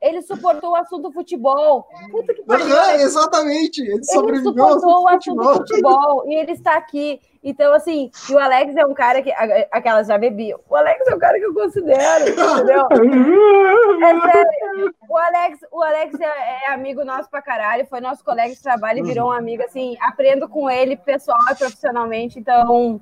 Ele 0.08 0.22
suportou 0.22 0.72
o 0.72 0.76
assunto 0.76 1.12
futebol. 1.12 1.88
Puta 2.12 2.34
que 2.34 2.44
pariu. 2.44 2.66
Aham, 2.76 2.94
exatamente, 2.96 3.82
ele 3.82 3.94
Ele 3.94 4.04
sobreviveu 4.06 4.64
ao 4.64 4.74
suportou 4.80 5.04
o 5.04 5.08
assunto 5.08 5.44
futebol. 5.44 5.54
futebol 5.56 6.24
e 6.28 6.36
ele 6.36 6.52
está 6.52 6.76
aqui. 6.76 7.20
Então, 7.48 7.74
assim, 7.74 8.10
e 8.28 8.34
o 8.34 8.40
Alex 8.40 8.76
é 8.76 8.86
um 8.86 8.94
cara 8.94 9.22
que. 9.22 9.32
a- 9.32 9.68
Aquelas 9.72 10.08
já 10.08 10.18
bebiam. 10.18 10.60
O 10.68 10.76
Alex 10.76 11.06
é 11.08 11.14
um 11.16 11.20
cara 11.20 11.38
que 11.38 11.46
eu 11.46 11.54
considero, 11.54 12.30
entendeu? 12.30 12.88
É 14.06 14.32
sério. 14.32 14.94
O 15.10 15.18
Alex, 15.18 15.60
o 15.72 15.82
Alex 15.82 16.20
é, 16.20 16.66
é 16.70 16.74
amigo 16.74 17.04
nosso 17.06 17.30
pra 17.30 17.42
caralho, 17.42 17.86
foi 17.86 18.00
nosso 18.02 18.24
colega 18.24 18.54
de 18.54 18.62
trabalho 18.62 19.00
e 19.00 19.04
virou 19.04 19.30
um 19.30 19.32
amigo, 19.32 19.64
assim, 19.64 19.96
aprendo 20.02 20.48
com 20.50 20.70
ele 20.70 20.96
pessoal 20.98 21.38
e 21.52 21.56
profissionalmente, 21.56 22.40
então. 22.40 23.00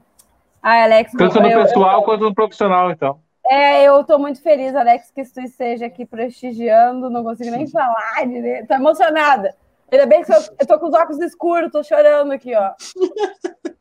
Ai, 0.61 0.83
Alex, 0.83 1.11
Tanto 1.17 1.39
no 1.41 1.47
eu- 1.49 1.59
eu- 1.59 1.65
pessoal 1.65 2.03
quanto 2.03 2.23
no 2.23 2.33
profissional, 2.35 2.91
então. 2.91 3.19
É, 3.49 3.83
eu 3.83 4.03
tô 4.03 4.17
muito 4.17 4.41
feliz, 4.41 4.75
Alex, 4.75 5.11
que 5.11 5.23
tu 5.25 5.41
esteja 5.41 5.85
aqui 5.85 6.05
prestigiando, 6.05 7.09
não 7.09 7.23
consigo 7.23 7.51
nem 7.51 7.67
falar 7.67 8.25
direito, 8.25 8.67
tô 8.67 8.73
emocionada. 8.75 9.55
Ainda 9.91 10.05
bem 10.05 10.23
que 10.23 10.31
eu, 10.31 10.37
eu 10.59 10.65
tô 10.65 10.79
com 10.79 10.87
os 10.87 10.93
óculos 10.93 11.21
escuros, 11.21 11.71
tô 11.71 11.83
chorando 11.83 12.31
aqui, 12.31 12.53
ó. 12.55 12.71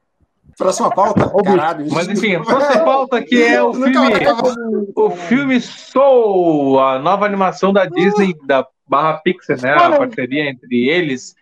Próxima 0.56 0.90
pauta? 0.90 1.30
Ô. 1.34 1.42
Caralho. 1.42 1.86
Mas 1.90 2.08
enfim, 2.08 2.34
a 2.34 2.40
próxima 2.40 2.84
pauta 2.84 3.22
que 3.22 3.42
é 3.42 3.62
o 3.62 3.72
filme. 3.74 4.92
O 4.94 5.10
filme 5.10 5.60
Soul, 5.60 6.78
a 6.78 6.98
nova 6.98 7.24
animação 7.24 7.72
da 7.72 7.86
Disney, 7.86 8.36
da 8.44 8.66
barra 8.86 9.14
Pixar, 9.24 9.60
né? 9.60 9.72
A 9.72 9.96
parceria 9.96 10.50
entre 10.50 10.88
eles, 10.88 11.34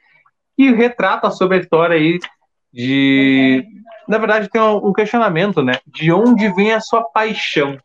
que 0.57 0.73
retrata 0.73 1.31
sobre 1.31 1.57
a 1.57 1.61
história 1.61 1.97
aí 1.97 2.19
de. 2.73 3.65
Na 4.09 4.19
verdade, 4.19 4.49
tem 4.49 4.61
um 4.61 4.93
questionamento, 4.93 5.63
né? 5.63 5.75
De 5.87 6.13
onde 6.13 6.53
vem 6.55 6.73
a 6.73 6.81
sua 6.81 7.03
paixão? 7.03 7.79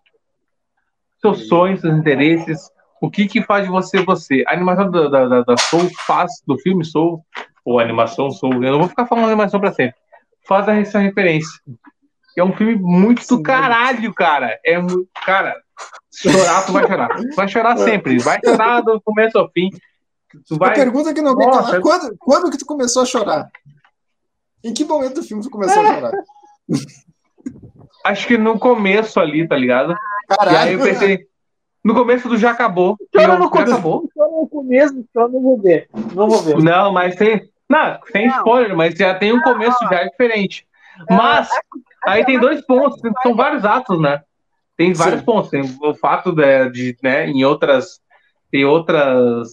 Seus 1.33 1.47
sonhos, 1.47 1.81
seus 1.81 1.95
interesses, 1.95 2.69
o 3.01 3.09
que 3.09 3.27
que 3.27 3.41
faz 3.43 3.63
de 3.65 3.71
você 3.71 4.03
você? 4.03 4.43
A 4.47 4.53
animação 4.53 4.89
da, 4.91 5.07
da, 5.07 5.27
da- 5.27 5.41
da 5.41 5.57
Soul 5.57 5.89
faz, 6.05 6.31
do 6.45 6.57
filme 6.59 6.85
Soul, 6.85 7.23
ou 7.63 7.79
a 7.79 7.83
animação 7.83 8.29
Soul, 8.31 8.63
eu 8.63 8.71
não 8.71 8.79
vou 8.79 8.87
ficar 8.89 9.05
falando 9.07 9.25
animação 9.27 9.59
pra 9.59 9.73
sempre, 9.73 9.95
faz 10.47 10.67
essa 10.67 10.99
referência. 10.99 11.59
É 12.37 12.43
um 12.43 12.53
filme 12.53 12.75
muito 12.75 13.25
do 13.27 13.41
caralho, 13.41 14.13
cara. 14.13 14.59
É. 14.65 14.75
Cara, 15.25 15.55
chorar, 16.13 16.65
tu 16.65 16.73
vai 16.73 16.85
chorar. 16.85 17.07
Tu 17.07 17.35
vai 17.35 17.47
chorar 17.47 17.77
sempre. 17.77 18.19
Vai 18.19 18.39
chorar 18.45 18.81
do 18.81 18.99
começo 19.01 19.37
ao 19.37 19.49
fim. 19.51 19.69
Tu 20.45 20.55
A 20.55 20.57
vai. 20.57 20.73
pergunta 20.73 21.13
que 21.13 21.21
não 21.21 21.33
quer 21.35 21.49
calar, 21.49 21.79
quando, 21.79 22.15
quando 22.19 22.51
que 22.51 22.57
tu 22.57 22.65
começou 22.65 23.03
a 23.03 23.05
chorar? 23.05 23.49
Em 24.61 24.73
que 24.73 24.83
momento 24.83 25.15
do 25.15 25.23
filme 25.23 25.41
tu 25.41 25.49
começou 25.49 25.81
a 25.81 25.85
chorar? 25.93 26.11
Acho 28.03 28.27
que 28.27 28.37
no 28.37 28.59
começo 28.59 29.17
ali, 29.19 29.47
tá 29.47 29.55
ligado? 29.55 29.95
E 30.29 30.35
Caralho. 30.35 30.57
aí 30.57 30.73
eu 30.73 30.81
pensei. 30.81 31.27
No 31.83 31.93
começo 31.93 32.27
do 32.27 32.37
já 32.37 32.51
acabou. 32.51 32.97
E 33.13 33.17
Chora 33.19 33.37
no 33.37 33.49
começo. 33.49 33.73
acabou? 33.73 34.09
Só 34.11 34.23
no 34.23 34.47
começo, 34.47 35.05
só 35.13 35.27
não 35.27 35.41
vou 35.41 35.61
ver. 35.61 35.87
Não 35.93 36.27
vou 36.27 36.41
ver. 36.41 36.57
Não, 36.57 36.91
mas 36.91 37.15
tem. 37.15 37.47
Não, 37.69 37.99
sem 38.11 38.27
Não. 38.27 38.37
spoiler, 38.37 38.75
mas 38.75 38.95
já 38.95 39.13
tem 39.13 39.33
um 39.33 39.41
começo 39.41 39.77
já 39.89 40.03
diferente. 40.03 40.67
Mas 41.09 41.49
aí 42.05 42.25
tem 42.25 42.39
dois 42.39 42.65
pontos, 42.65 42.99
são 43.21 43.35
vários 43.35 43.65
atos, 43.65 43.99
né? 44.01 44.21
Tem 44.77 44.93
vários 44.93 45.19
Sim. 45.19 45.25
pontos. 45.25 45.49
Tem 45.51 45.61
o 45.61 45.93
fato 45.95 46.31
de, 46.31 46.69
de, 46.71 46.97
né, 47.03 47.27
em 47.27 47.43
outras. 47.45 47.99
Tem 48.51 48.65
outras. 48.65 49.49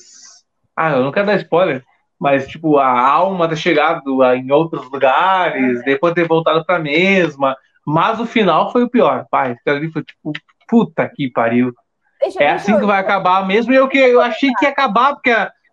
Ah, 0.77 0.93
eu 0.93 1.05
não 1.05 1.13
quero 1.13 1.27
dar 1.27 1.37
spoiler. 1.37 1.85
Mas, 2.19 2.47
tipo, 2.47 2.79
a 2.79 3.01
alma 3.01 3.49
ter 3.49 3.57
chegado 3.57 4.23
em 4.35 4.51
outros 4.53 4.89
lugares, 4.91 5.85
depois 5.85 6.15
ter 6.15 6.27
voltado 6.27 6.65
pra 6.65 6.79
mesma. 6.79 7.57
Mas 7.85 8.21
o 8.21 8.27
final 8.27 8.71
foi 8.71 8.85
o 8.85 8.89
pior. 8.89 9.27
Pai, 9.29 9.53
aquilo 9.53 9.77
ali 9.77 9.91
foi 9.91 10.03
tipo, 10.05 10.33
puta 10.73 11.07
que 11.07 11.29
pariu. 11.31 11.75
Deixa, 12.19 12.43
É 12.43 12.49
deixa 12.49 12.55
assim 12.55 12.73
eu- 12.73 12.81
que 12.81 12.87
vai 12.87 12.99
acabar 12.99 13.47
mesmo. 13.47 13.75
E 13.75 13.77
eu, 13.77 13.87
que, 13.89 13.99
eu 13.99 14.23
achei 14.23 14.51
que 14.55 14.65
ia 14.65 14.71
acabar, 14.71 15.13
porque, 15.13 15.31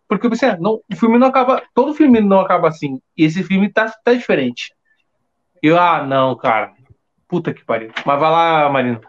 porque 0.09 0.25
eu 0.25 0.29
pensei, 0.29 0.49
ah, 0.49 0.57
não, 0.59 0.81
o 0.91 0.95
filme 0.97 1.17
não 1.17 1.27
acaba. 1.27 1.63
Todo 1.73 1.93
filme 1.93 2.19
não 2.19 2.41
acaba 2.41 2.67
assim. 2.67 2.99
E 3.17 3.23
esse 3.23 3.41
filme 3.43 3.71
tá, 3.71 3.89
tá 4.03 4.13
diferente. 4.13 4.73
Eu, 5.63 5.79
ah, 5.79 6.03
não, 6.03 6.35
cara. 6.35 6.73
Puta 7.29 7.53
que 7.53 7.63
pariu. 7.63 7.91
Mas 8.05 8.19
vai 8.19 8.29
lá, 8.29 8.69
Marina. 8.69 8.99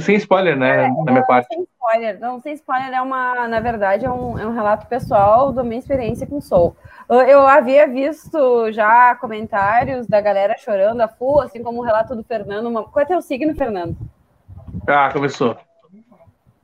Sem 0.00 0.16
spoiler, 0.16 0.58
né? 0.58 0.88
na 1.06 1.12
minha 1.12 1.24
parte. 1.24 1.46
Sem 1.54 1.62
spoiler. 1.62 2.18
Não, 2.20 2.40
sem 2.40 2.52
spoiler 2.54 2.92
é 2.92 3.00
uma, 3.00 3.46
na 3.48 3.60
verdade, 3.60 4.04
é 4.04 4.10
um, 4.10 4.36
é 4.38 4.44
um 4.44 4.52
relato 4.52 4.86
pessoal 4.88 5.52
da 5.52 5.62
minha 5.62 5.78
experiência 5.78 6.26
com 6.26 6.40
Soul. 6.40 6.76
Eu, 7.08 7.20
eu 7.20 7.46
havia 7.46 7.86
visto 7.86 8.70
já 8.72 9.14
comentários 9.14 10.06
da 10.08 10.20
galera 10.20 10.56
chorando 10.58 11.00
a 11.00 11.08
full, 11.08 11.40
assim 11.40 11.62
como 11.62 11.80
o 11.80 11.84
relato 11.84 12.14
do 12.16 12.24
Fernando. 12.24 12.66
Uma... 12.66 12.82
Qual 12.82 13.02
é 13.02 13.06
teu 13.06 13.22
signo, 13.22 13.54
Fernando? 13.54 13.96
Ah, 14.86 15.10
começou. 15.12 15.56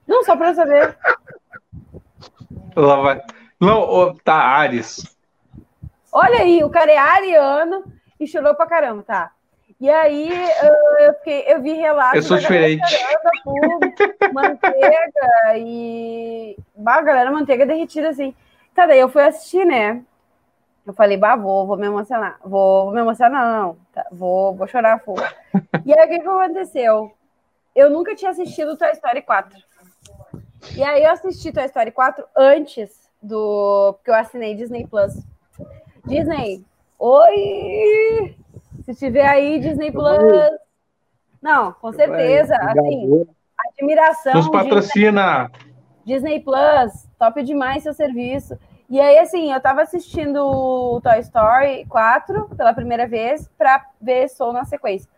Não, 0.07 0.25
só 0.25 0.37
pra 0.37 0.49
eu 0.49 0.55
saber. 0.55 0.97
Lá 2.77 2.97
vai. 2.97 3.23
Não, 3.61 3.81
ô, 3.81 4.15
tá, 4.15 4.35
Ares. 4.35 5.17
Olha 6.13 6.41
aí, 6.41 6.63
o 6.63 6.71
cara 6.71 6.93
é 6.93 6.99
ariano 6.99 7.85
e 8.19 8.27
chorou 8.27 8.55
pra 8.55 8.67
caramba, 8.67 9.03
tá? 9.03 9.33
E 9.79 9.91
aí 9.91 10.31
eu, 11.01 11.15
fiquei, 11.15 11.45
eu 11.47 11.61
vi 11.61 11.75
relatos. 11.75 12.17
Eu 12.17 12.23
sou 12.23 12.39
diferente. 12.39 12.83
manteiga 14.33 15.59
e. 15.59 16.57
Bah, 16.75 17.03
galera, 17.03 17.31
manteiga 17.31 17.67
derretida 17.67 18.09
assim. 18.09 18.35
Tá, 18.75 18.87
daí 18.87 18.99
eu 18.99 19.09
fui 19.09 19.23
assistir, 19.23 19.67
né? 19.67 20.03
Eu 20.87 20.95
falei, 20.95 21.17
bah, 21.17 21.37
vou, 21.37 21.67
vou 21.67 21.77
me 21.77 21.87
emocionar. 21.87 22.39
Vou, 22.45 22.85
vou 22.87 22.95
me 22.95 23.01
emocionar, 23.01 23.45
não. 23.45 23.63
não. 23.63 23.77
Tá, 23.93 24.07
vou, 24.13 24.55
vou 24.55 24.67
chorar 24.67 25.01
full. 25.01 25.17
E 25.85 25.93
aí 25.93 26.07
o 26.07 26.09
que, 26.09 26.21
que 26.21 26.29
aconteceu? 26.29 27.16
Eu 27.77 27.91
nunca 27.91 28.15
tinha 28.15 28.31
assistido 28.31 28.75
Toy 28.75 28.91
Story 28.93 29.21
4. 29.21 29.55
E 30.75 30.83
aí 30.83 31.05
eu 31.05 31.11
assisti 31.11 31.53
Toy 31.53 31.67
Story 31.67 31.93
4 31.93 32.25
antes 32.35 32.91
do. 33.23 33.93
Porque 33.99 34.11
eu 34.11 34.15
assinei 34.15 34.55
Disney 34.55 34.87
Plus. 34.87 35.15
Disney, 36.07 36.65
oi! 36.99 38.35
Se 38.83 38.95
tiver 38.95 39.27
aí, 39.29 39.61
Disney 39.61 39.93
Plus. 39.93 40.59
Não, 41.43 41.73
com 41.73 41.93
certeza. 41.93 42.57
Assim, 42.57 43.27
admiração. 43.75 44.33
Nos 44.33 44.49
patrocina. 44.49 45.51
Disney 46.07 46.41
Plus, 46.41 47.07
top 47.19 47.43
demais 47.43 47.83
seu 47.83 47.93
serviço. 47.93 48.59
E 48.89 48.99
aí, 48.99 49.19
assim, 49.19 49.53
eu 49.53 49.61
tava 49.61 49.83
assistindo 49.83 50.39
o 50.47 51.01
Toy 51.03 51.19
Story 51.19 51.85
4 51.87 52.57
pela 52.57 52.73
primeira 52.73 53.07
vez 53.07 53.51
pra 53.59 53.85
ver 54.01 54.29
Soul 54.29 54.55
na 54.55 54.65
sequência. 54.65 55.11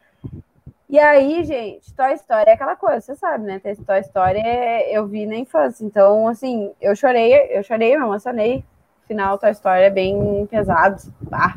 E 0.89 0.99
aí, 0.99 1.45
gente, 1.45 1.95
Toy 1.95 2.15
Story 2.15 2.49
é 2.49 2.53
aquela 2.53 2.75
coisa, 2.75 3.01
você 3.01 3.15
sabe, 3.15 3.45
né? 3.45 3.59
Toy 3.59 4.01
Story 4.01 4.39
é- 4.39 4.97
eu 4.97 5.07
vi 5.07 5.27
na 5.27 5.37
infância. 5.37 5.85
Então, 5.85 6.27
assim, 6.27 6.73
eu 6.81 6.97
chorei, 6.97 7.35
eu 7.51 7.63
chorei, 7.63 7.97
me 7.97 8.05
emocionei. 8.05 8.65
Final, 9.07 9.39
Toy 9.39 9.51
Story 9.51 9.83
é 9.83 9.91
bem 9.91 10.47
pesado. 10.51 10.97
Bah. 11.21 11.55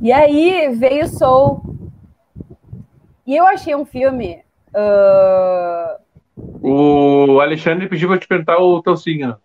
E 0.00 0.12
aí 0.12 0.68
veio 0.74 1.06
Soul. 1.08 1.62
E 3.26 3.36
eu 3.36 3.46
achei 3.46 3.74
um 3.74 3.84
filme 3.84 4.44
Uh... 4.74 6.04
O 6.36 7.40
Alexandre 7.40 7.88
pediu 7.88 8.08
para 8.08 8.18
te 8.18 8.26
perguntar 8.26 8.58
o 8.58 8.82
teu 8.82 8.96
signo. 8.96 9.36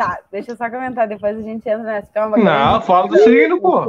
Tá, 0.00 0.18
deixa 0.32 0.52
eu 0.52 0.56
só 0.56 0.70
comentar, 0.70 1.06
depois 1.06 1.36
a 1.36 1.42
gente 1.42 1.68
entra 1.68 1.82
nessa. 1.82 2.10
Calma, 2.10 2.38
não, 2.38 2.80
fala 2.80 3.06
do 3.06 3.18
signo, 3.18 3.60
pô. 3.60 3.80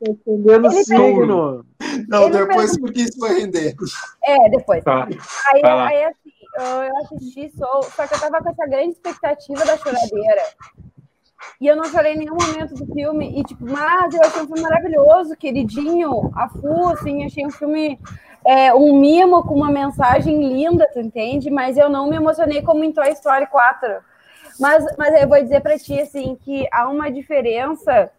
Defendendo 0.00 0.66
o 0.66 0.70
signo. 0.72 1.64
Não, 2.08 2.24
Ele 2.24 2.38
depois 2.38 2.76
porque 2.80 3.02
isso 3.02 3.20
vai 3.20 3.32
render. 3.42 3.76
É, 4.24 4.48
depois. 4.48 4.82
Tá. 4.82 5.06
Aí, 5.06 5.62
aí, 5.62 6.04
assim, 6.06 6.32
eu 6.58 6.96
assisti 6.96 7.56
Soul, 7.56 7.84
só 7.84 8.08
que 8.08 8.14
eu 8.14 8.18
tava 8.18 8.42
com 8.42 8.50
essa 8.50 8.66
grande 8.66 8.94
expectativa 8.94 9.64
da 9.64 9.76
choradeira. 9.76 10.42
E 11.60 11.68
eu 11.68 11.76
não 11.76 11.84
chorei 11.84 12.14
em 12.14 12.18
nenhum 12.18 12.34
momento 12.34 12.74
do 12.74 12.92
filme. 12.92 13.38
E, 13.38 13.44
tipo, 13.44 13.64
mas 13.64 14.14
eu 14.14 14.22
achei 14.22 14.42
um 14.42 14.46
filme 14.46 14.62
maravilhoso, 14.62 15.36
queridinho, 15.36 16.32
a 16.34 16.48
full, 16.48 16.88
assim, 16.88 17.24
achei 17.24 17.46
um 17.46 17.52
filme, 17.52 18.00
é, 18.44 18.74
um 18.74 18.98
mimo 18.98 19.44
com 19.44 19.54
uma 19.54 19.70
mensagem 19.70 20.42
linda, 20.42 20.90
tu 20.92 20.98
entende? 20.98 21.52
Mas 21.52 21.76
eu 21.76 21.88
não 21.88 22.10
me 22.10 22.16
emocionei 22.16 22.62
como 22.62 22.82
em 22.82 22.90
Toy 22.90 23.10
Story 23.10 23.46
4. 23.46 24.15
Mas, 24.58 24.84
mas 24.96 25.20
eu 25.20 25.28
vou 25.28 25.40
dizer 25.40 25.60
para 25.60 25.78
ti, 25.78 26.00
assim, 26.00 26.36
que 26.36 26.66
há 26.72 26.88
uma 26.88 27.10
diferença 27.10 28.10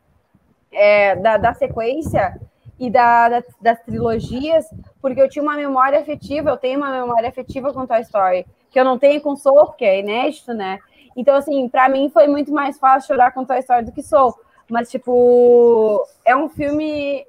é, 0.71 1.15
da, 1.15 1.37
da 1.37 1.53
sequência 1.53 2.39
e 2.79 2.89
da, 2.89 3.29
da, 3.29 3.43
das 3.61 3.79
trilogias, 3.81 4.65
porque 5.01 5.21
eu 5.21 5.29
tinha 5.29 5.41
uma 5.41 5.55
memória 5.55 5.99
afetiva, 5.99 6.49
eu 6.49 6.57
tenho 6.57 6.79
uma 6.79 6.91
memória 6.91 7.29
afetiva 7.29 7.73
com 7.73 7.87
Toy 7.87 8.01
Story, 8.01 8.45
que 8.69 8.79
eu 8.79 8.85
não 8.85 8.99
tenho 8.99 9.19
com 9.21 9.35
Soul, 9.35 9.65
porque 9.67 9.85
é 9.85 9.99
inédito, 9.99 10.53
né? 10.53 10.79
Então, 11.15 11.35
assim, 11.35 11.67
para 11.67 11.89
mim 11.89 12.09
foi 12.09 12.27
muito 12.27 12.51
mais 12.51 12.77
fácil 12.77 13.07
chorar 13.07 13.31
com 13.31 13.43
Toy 13.43 13.59
Story 13.59 13.85
do 13.85 13.91
que 13.91 14.03
Soul. 14.03 14.35
Mas, 14.69 14.91
tipo, 14.91 16.05
é 16.23 16.35
um 16.35 16.49
filme 16.49 17.25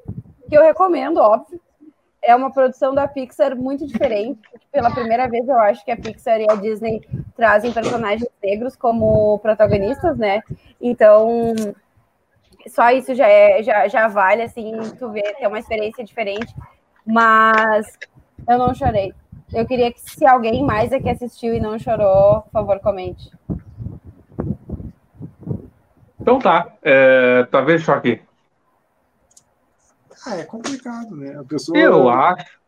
que 0.48 0.56
eu 0.56 0.62
recomendo, 0.62 1.18
óbvio. 1.18 1.58
É 2.22 2.34
uma 2.34 2.52
produção 2.52 2.94
da 2.94 3.06
Pixar 3.06 3.56
muito 3.56 3.86
diferente. 3.86 4.40
Pela 4.72 4.90
primeira 4.90 5.28
vez, 5.28 5.48
eu 5.48 5.58
acho 5.58 5.84
que 5.84 5.90
a 5.90 5.96
Pixar 5.96 6.40
e 6.40 6.46
a 6.50 6.54
Disney 6.54 7.00
trazem 7.36 7.72
personagens 7.72 8.28
negros 8.42 8.76
como 8.76 9.38
protagonistas, 9.38 10.18
né? 10.18 10.42
Então, 10.80 11.54
só 12.66 12.90
isso 12.90 13.14
já, 13.14 13.26
é, 13.26 13.62
já, 13.62 13.88
já 13.88 14.08
vale, 14.08 14.42
assim, 14.42 14.72
tu 14.98 15.10
ver, 15.10 15.36
ter 15.36 15.46
uma 15.46 15.58
experiência 15.58 16.04
diferente. 16.04 16.54
Mas 17.06 17.98
eu 18.48 18.58
não 18.58 18.74
chorei. 18.74 19.14
Eu 19.52 19.66
queria 19.66 19.90
que 19.92 20.00
se 20.00 20.26
alguém 20.26 20.62
mais 20.62 20.92
aqui 20.92 21.08
assistiu 21.08 21.54
e 21.54 21.60
não 21.60 21.78
chorou, 21.78 22.42
por 22.42 22.50
favor, 22.52 22.80
comente. 22.80 23.30
Então 26.20 26.38
tá. 26.38 26.68
É, 26.82 27.44
tá 27.44 27.62
vendo, 27.62 27.78
Choque? 27.78 28.20
Ah, 30.28 30.36
é 30.36 30.44
complicado, 30.44 31.16
né? 31.16 31.38
A 31.38 31.44
pessoa. 31.44 31.78
Eu 31.78 32.08
acho. 32.08 32.58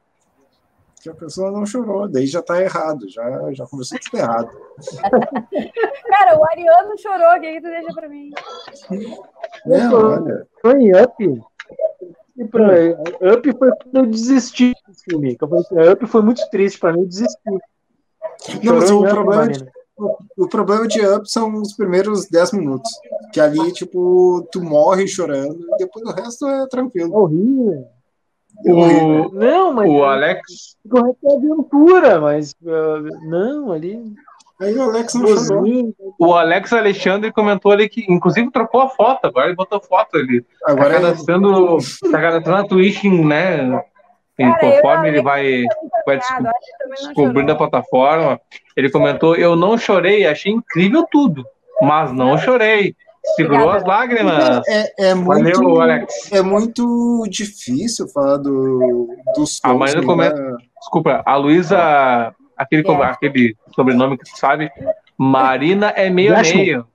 Que 1.03 1.09
a 1.09 1.15
pessoa 1.15 1.51
não 1.51 1.65
chorou, 1.65 2.07
daí 2.07 2.27
já 2.27 2.43
tá 2.43 2.61
errado, 2.61 3.09
já, 3.09 3.25
já 3.53 3.67
começou 3.67 3.99
tudo 3.99 4.19
errado. 4.19 4.51
Cara, 6.09 6.39
o 6.39 6.45
Ariano 6.45 6.99
chorou, 6.99 7.37
o 7.37 7.41
que, 7.41 7.53
que 7.55 7.61
tu 7.63 7.69
deixa 7.69 7.95
pra 7.95 8.09
mim? 8.09 8.31
É, 9.67 9.89
olha. 9.89 10.47
Foi 10.61 10.93
up. 10.93 11.43
Pra, 12.51 13.35
up 13.35 13.59
foi 13.59 13.71
quando 13.71 13.97
eu 13.97 14.07
desisti 14.07 14.75
desse 14.87 15.05
filme. 15.05 15.39
Up 15.91 16.07
foi 16.07 16.23
muito 16.23 16.43
triste 16.51 16.79
pra 16.79 16.93
mim, 16.93 17.01
eu 17.01 17.07
desisti. 17.07 17.51
Não, 18.63 18.77
mas 18.77 18.91
o 18.91 19.03
problema, 19.03 19.53
o 20.37 20.49
problema 20.49 20.87
de 20.87 21.05
Up 21.07 21.31
são 21.31 21.55
os 21.55 21.75
primeiros 21.75 22.27
10 22.29 22.53
minutos. 22.53 22.91
Que 23.33 23.41
ali, 23.41 23.73
tipo, 23.73 24.47
tu 24.53 24.63
morre 24.63 25.07
chorando 25.07 25.59
e 25.75 25.77
depois 25.79 26.05
o 26.05 26.13
resto 26.13 26.47
é 26.47 26.67
tranquilo. 26.69 27.15
É 27.15 27.19
horrível. 27.19 27.87
É 28.67 28.73
o... 28.73 29.31
Não, 29.33 29.73
mas. 29.73 29.91
O 29.91 30.05
Alex. 30.05 30.77
Correto 30.89 31.19
é 31.25 31.35
aventura, 31.35 32.21
mas. 32.21 32.53
Uh, 32.63 33.29
não, 33.29 33.73
ali. 33.73 34.03
Aí 34.61 34.77
o 34.77 34.83
Alex 34.83 35.15
não 35.15 35.27
chorou. 35.27 35.95
O 36.19 36.35
Alex 36.35 36.73
Alexandre 36.73 37.33
comentou 37.33 37.73
ali 37.73 37.89
que, 37.89 38.05
inclusive, 38.13 38.51
trocou 38.51 38.83
a 38.83 38.91
foto. 38.91 39.27
Agora 39.27 39.47
ele 39.47 39.57
botou 39.57 39.81
foto 39.81 40.19
ali. 40.19 40.45
Agora 40.67 40.95
tá 40.97 41.01
cadastrando, 41.01 41.79
é... 41.79 42.11
tá 42.11 42.21
cadastrando 42.21 42.59
a 42.59 42.69
Twitch, 42.69 43.05
né? 43.05 43.83
Cara, 44.49 44.59
conforme 44.59 45.09
ele 45.09 45.23
vai, 45.23 45.65
vai 46.07 46.19
descobrindo 46.91 47.53
a 47.53 47.57
plataforma, 47.57 48.41
ele 48.77 48.91
comentou: 48.91 49.37
Eu 49.37 49.57
não 49.57 49.77
chorei, 49.77 50.27
achei 50.27 50.53
incrível 50.53 51.07
tudo, 51.11 51.45
mas 51.83 52.13
não 52.13 52.39
chorei. 52.39 52.95
Segurou 53.37 53.71
as 53.71 53.85
lágrimas. 53.85 54.67
É, 54.67 55.11
é 55.11 55.15
muito, 55.15 55.61
Valeu, 55.61 55.81
Alex. 55.81 56.33
É 56.33 56.41
muito 56.41 57.23
difícil 57.29 58.09
falar 58.09 58.39
do, 58.39 59.15
dos 59.37 59.61
A 59.63 59.75
Marina 59.75 60.03
comenta. 60.03 60.41
Né? 60.41 60.57
Desculpa, 60.79 61.23
a 61.27 61.37
Luísa, 61.37 62.35
aquele, 62.57 62.89
é. 62.89 63.05
aquele 63.05 63.57
sobrenome 63.75 64.17
que 64.17 64.25
tu 64.25 64.39
sabe, 64.39 64.71
Marina 65.19 65.91
é 65.91 66.09
meio 66.09 66.35
a 66.35 66.41
meio. 66.41 66.87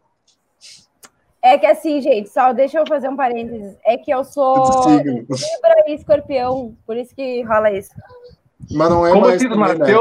É 1.45 1.59
que 1.59 1.67
assim, 1.67 2.01
gente, 2.01 2.27
só 2.27 2.51
deixa 2.53 2.80
eu 2.80 2.88
fazer 2.88 3.07
um 3.07 3.15
parênteses. 3.15 3.77
É 3.85 3.99
que 3.99 4.09
eu 4.09 4.23
sou 4.23 4.65
Libra 4.97 5.30
e 5.85 5.93
escorpião, 5.93 6.76
por 6.88 6.97
isso 6.97 7.15
que 7.15 7.43
rola 7.43 7.69
isso. 7.72 7.91
Mas 8.72 8.89
não 8.89 9.05
é 9.05 9.11
como 9.11 9.27
mais. 9.27 9.39
Também, 9.43 9.77
né? 9.77 9.93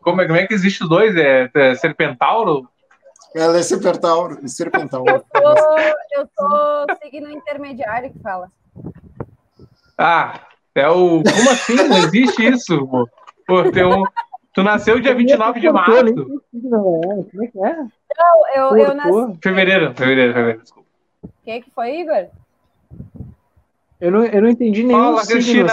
como, 0.00 0.22
é, 0.22 0.26
como 0.28 0.36
é 0.36 0.46
que 0.46 0.54
existe 0.54 0.84
os 0.84 0.88
dois? 0.88 1.16
É, 1.16 1.50
é 1.52 1.74
Serpentauro? 1.74 2.68
Ela 3.34 3.58
é 3.58 3.62
Serpentauro. 3.64 4.38
Serpentauro. 4.48 5.24
Eu 5.34 5.56
sou, 5.56 5.78
eu 6.12 6.28
sou 6.38 6.96
signo 7.02 7.28
intermediário 7.28 8.12
que 8.12 8.20
fala. 8.20 8.48
Ah, 9.98 10.42
é 10.76 10.88
o. 10.88 11.24
Como 11.24 11.50
assim? 11.50 11.74
Não 11.74 11.98
existe 11.98 12.46
isso, 12.46 12.86
pô. 12.86 13.08
pô 13.48 13.68
tem 13.72 13.84
um. 13.84 14.04
Tu 14.58 14.64
nasceu 14.64 14.98
dia 14.98 15.14
29 15.14 15.60
de 15.60 15.70
março. 15.70 16.14
Como 16.52 17.44
é 17.44 17.46
que 17.46 17.58
é? 17.62 17.76
Não, 17.76 18.48
eu, 18.56 18.76
eu 18.76 18.92
nasci. 18.92 19.38
Fevereiro, 19.40 19.94
fevereiro, 19.94 20.32
fevereiro, 20.32 20.62
desculpa. 20.62 20.88
Quem 21.44 21.62
que 21.62 21.70
foi, 21.70 22.00
Igor? 22.00 22.26
Eu 24.00 24.10
não, 24.10 24.24
eu 24.24 24.42
não 24.42 24.48
entendi 24.48 24.82
nenhum 24.82 24.98
Fala, 24.98 25.24
signo, 25.24 25.64
Cristina. 25.64 25.68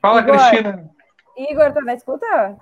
Fala, 0.00 0.20
Igor, 0.22 0.32
Cristina. 0.32 0.90
Igor, 1.36 1.72
tá 1.74 1.82
na 1.82 1.92
escuta? 1.92 2.56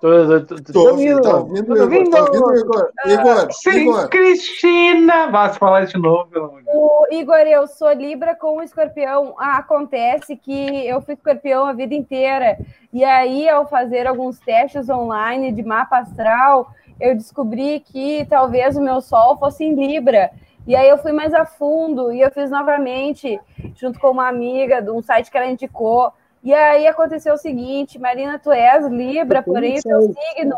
Tô, 0.00 0.40
tô, 0.40 0.56
tô, 0.56 0.72
tô 0.72 0.90
ouvindo, 0.90 1.20
tá 1.22 1.36
ouvindo, 1.36 1.74
tô 1.74 1.82
ouvindo, 1.82 2.10
tá 2.10 2.20
ouvindo 2.20 2.56
Igor? 2.56 2.90
Igor, 3.06 3.52
Sim, 3.52 3.70
Igor. 3.70 4.08
Cristina! 4.08 5.30
Vai 5.30 5.52
falar 5.52 5.86
de 5.86 5.98
novo, 5.98 6.30
pelo 6.30 6.46
amor 6.46 6.58
de 6.60 6.66
Deus. 6.66 6.76
O 6.76 7.06
Igor, 7.12 7.36
eu 7.38 7.66
sou 7.66 7.92
Libra 7.92 8.34
com 8.34 8.58
o 8.58 8.62
escorpião. 8.62 9.34
Ah, 9.38 9.58
acontece 9.58 10.36
que 10.36 10.86
eu 10.86 11.00
fui 11.00 11.14
escorpião 11.14 11.64
a 11.64 11.72
vida 11.72 11.94
inteira. 11.94 12.58
E 12.92 13.04
aí, 13.04 13.48
ao 13.48 13.66
fazer 13.68 14.06
alguns 14.06 14.38
testes 14.38 14.88
online 14.88 15.52
de 15.52 15.62
mapa 15.62 15.98
astral, 15.98 16.70
eu 17.00 17.14
descobri 17.14 17.80
que 17.80 18.26
talvez 18.28 18.76
o 18.76 18.80
meu 18.80 19.00
sol 19.00 19.36
fosse 19.36 19.64
em 19.64 19.74
Libra. 19.74 20.30
E 20.66 20.74
aí 20.74 20.88
eu 20.88 20.98
fui 20.98 21.12
mais 21.12 21.32
a 21.32 21.46
fundo 21.46 22.12
e 22.12 22.20
eu 22.20 22.30
fiz 22.32 22.50
novamente, 22.50 23.38
junto 23.76 24.00
com 24.00 24.10
uma 24.10 24.28
amiga 24.28 24.82
de 24.82 24.90
um 24.90 25.00
site 25.00 25.30
que 25.30 25.36
ela 25.36 25.46
indicou. 25.46 26.12
E 26.46 26.54
aí 26.54 26.86
aconteceu 26.86 27.34
o 27.34 27.38
seguinte, 27.38 27.98
Marina, 27.98 28.38
tu 28.38 28.52
és 28.52 28.86
Libra, 28.86 29.42
porém 29.42 29.80
o 29.80 29.82
teu 29.82 30.00
signo 30.02 30.56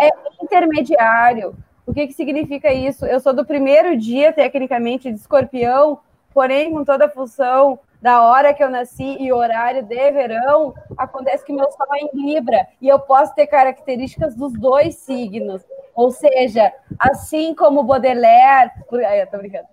é 0.00 0.10
intermediário. 0.42 1.54
O 1.86 1.92
que, 1.92 2.06
que 2.06 2.14
significa 2.14 2.72
isso? 2.72 3.04
Eu 3.04 3.20
sou 3.20 3.34
do 3.34 3.44
primeiro 3.44 3.98
dia, 3.98 4.32
tecnicamente, 4.32 5.12
de 5.12 5.18
escorpião, 5.18 5.98
porém, 6.32 6.72
com 6.72 6.82
toda 6.86 7.04
a 7.04 7.10
função 7.10 7.78
da 8.00 8.22
hora 8.22 8.54
que 8.54 8.64
eu 8.64 8.70
nasci 8.70 9.18
e 9.20 9.30
horário 9.30 9.82
de 9.82 10.10
verão, 10.10 10.72
acontece 10.96 11.44
que 11.44 11.52
meu 11.52 11.70
sol 11.70 11.86
é 11.92 11.98
em 11.98 12.10
Libra 12.14 12.66
e 12.80 12.88
eu 12.88 12.98
posso 12.98 13.34
ter 13.34 13.46
características 13.46 14.34
dos 14.34 14.54
dois 14.54 14.94
signos. 14.94 15.60
Ou 15.94 16.10
seja, 16.12 16.72
assim 16.98 17.54
como 17.54 17.82
Baudelaire. 17.82 18.70
Ai, 19.06 19.20
eu 19.20 19.26
tô 19.26 19.36
brincando. 19.36 19.66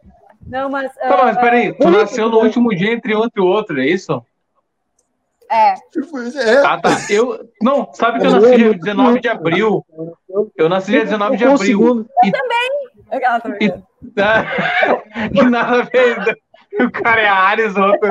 Não, 0.46 0.70
mas. 0.70 0.94
Tá, 0.96 1.22
uh, 1.22 1.24
mas 1.24 1.38
peraí, 1.38 1.72
tu 1.72 1.88
uh, 1.88 1.92
nasceu 1.92 2.28
no 2.28 2.40
último 2.40 2.76
dia 2.76 2.92
entre 2.92 3.16
um 3.16 3.30
e 3.34 3.40
outro, 3.40 3.80
é 3.80 3.86
isso? 3.86 4.22
É. 5.54 5.76
é. 6.50 6.66
Ah, 6.66 6.80
tá. 6.82 6.90
Eu, 7.12 7.48
não, 7.62 7.94
sabe 7.94 8.20
que 8.20 8.26
eu 8.26 8.32
nasci 8.32 8.56
dia 8.56 8.74
19 8.74 9.20
de 9.20 9.28
abril. 9.28 9.86
Eu 10.58 10.68
nasci 10.68 10.92
dia 10.92 11.04
19 11.04 11.38
de 11.38 11.46
abril. 11.46 11.82
Eu 11.88 12.06
e, 12.24 12.32
também. 12.32 12.92
E, 13.62 14.12
tá, 14.16 14.46
e 15.32 15.44
nada 15.44 15.82
a 15.82 15.84
ver. 15.84 16.38
O 16.80 16.90
cara 16.90 17.22
é 17.22 17.28
Ares, 17.28 17.76
outro. 17.76 18.10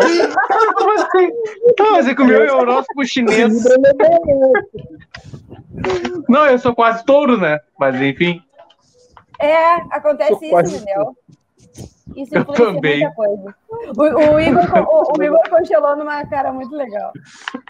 Como 0.77 0.93
assim? 0.93 1.32
Não, 1.77 1.93
mas 1.93 2.06
é 2.06 2.14
que 2.14 2.23
o 2.23 2.24
meu 2.24 2.44
é 2.44 2.52
horóscopo 2.52 3.05
chinês. 3.05 3.64
Não, 6.28 6.47
eu 6.47 6.59
sou 6.60 6.73
quase 6.73 7.05
touro, 7.05 7.36
né? 7.39 7.59
Mas 7.77 8.01
enfim. 8.01 8.40
É, 9.40 9.74
acontece 9.90 10.47
isso, 10.47 10.77
entendeu? 10.77 11.16
Isso 12.14 12.36
eu 12.36 12.44
também. 12.44 13.01
muita 13.01 13.14
coisa. 13.16 13.55
O, 13.96 14.02
o, 14.02 14.40
Igor, 14.40 14.64
o, 14.88 15.18
o, 15.18 15.22
Igor 15.22 15.40
congelou 15.50 15.96
numa 15.96 16.24
cara 16.26 16.52
muito 16.52 16.74
legal. 16.74 17.12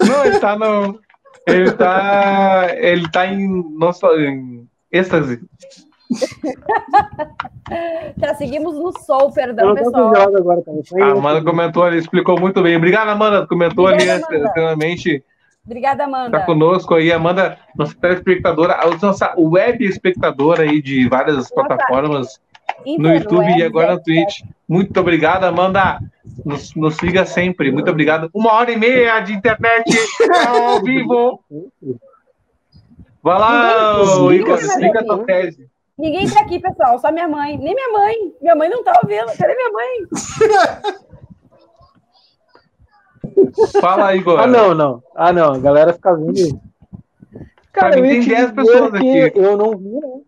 Não, 0.07 0.25
ele 0.25 0.39
tá 0.39 0.57
no. 0.57 1.01
Ele 1.47 1.73
tá. 1.73 2.67
Ele 2.75 3.09
tá 3.11 3.27
em. 3.27 3.49
Nossa, 3.79 4.07
em 4.09 4.69
êxtase. 4.93 5.41
Já 8.19 8.35
seguimos 8.37 8.75
no 8.75 8.93
Soul, 9.01 9.33
perdão, 9.33 9.75
pessoal. 9.75 10.13
Agora, 10.15 10.63
a 11.01 11.11
Amanda 11.11 11.43
comentou 11.43 11.85
ali, 11.85 11.99
explicou 11.99 12.39
muito 12.39 12.63
bem. 12.63 12.77
Obrigada, 12.77 13.13
Amanda. 13.13 13.47
Comentou 13.47 13.89
Obrigada, 13.89 14.27
ali 14.27 14.45
extremamente. 14.45 15.25
Obrigada, 15.65 16.05
Amanda. 16.05 16.37
Está 16.37 16.41
conosco 16.41 16.95
aí, 16.95 17.13
Amanda, 17.13 17.57
nossa 17.77 17.95
telespectadora, 17.95 18.79
nossa 19.01 19.33
web 19.39 19.85
espectadora 19.85 20.65
aí 20.65 20.83
de 20.83 21.09
várias 21.09 21.37
nossa, 21.37 21.55
plataformas 21.55 22.41
no 22.99 23.15
YouTube 23.15 23.59
e 23.59 23.63
agora 23.63 23.95
no 23.95 24.03
Twitch. 24.03 24.41
Muito 24.69 24.99
obrigado, 24.99 25.45
Amanda. 25.45 25.99
Nos, 26.45 26.75
nos 26.75 26.97
siga 26.97 27.27
sempre. 27.27 27.71
Muito 27.71 27.91
obrigado. 27.91 28.31
Uma 28.33 28.53
hora 28.53 28.71
e 28.73 28.77
meia 28.77 29.21
de 29.21 29.33
internet 29.33 29.85
ao 30.47 30.81
vivo. 30.85 31.45
Vai 33.23 33.39
lá, 33.39 33.99
Igor, 34.33 34.59
explica 34.59 35.01
a 35.01 35.05
tua 35.05 35.25
tese. 35.25 35.71
Ninguém 35.99 36.29
tá 36.29 36.41
aqui, 36.41 36.59
pessoal, 36.59 36.99
só 36.99 37.13
minha 37.13 37.29
mãe. 37.29 37.57
Nem 37.59 37.75
minha 37.75 37.93
mãe. 37.93 38.15
Minha 38.41 38.55
mãe 38.57 38.69
não 38.69 38.83
tá 38.83 38.99
ouvindo. 39.03 39.27
Cadê 39.39 39.55
minha 39.55 39.71
mãe? 39.71 40.07
Fala 43.81 44.09
aí, 44.09 44.19
Igor. 44.19 44.41
Ah, 44.41 44.47
não, 44.47 44.75
não. 44.75 45.03
Ah, 45.15 45.33
não. 45.33 45.55
A 45.55 45.59
galera 45.59 45.93
fica 45.93 46.17
vendo. 46.17 46.61
Cara, 47.73 47.99
eu 47.99 48.03
tem 48.03 48.21
10 48.21 48.53
pessoas 48.53 48.95
aqui. 48.95 49.33
Eu 49.35 49.57
não 49.57 49.77
vi, 49.77 49.91
não. 49.91 50.23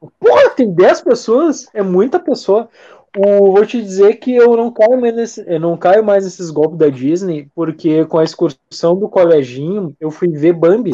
Porra, 0.00 0.50
tem 0.50 0.72
10 0.72 1.00
pessoas? 1.02 1.66
É 1.74 1.82
muita 1.82 2.18
pessoa. 2.18 2.68
O, 3.16 3.52
vou 3.52 3.66
te 3.66 3.80
dizer 3.82 4.16
que 4.16 4.34
eu 4.34 4.56
não 4.56 4.70
caio 4.70 5.00
mais 5.00 5.14
nesse, 5.14 5.44
eu 5.46 5.58
não 5.58 5.76
caio 5.76 6.04
mais 6.04 6.24
nesses 6.24 6.50
golpes 6.50 6.78
da 6.78 6.88
Disney, 6.88 7.48
porque 7.54 8.04
com 8.04 8.18
a 8.18 8.24
excursão 8.24 8.96
do 8.96 9.08
coleginho, 9.08 9.96
eu 9.98 10.10
fui 10.10 10.28
ver 10.28 10.52
Bambi, 10.52 10.92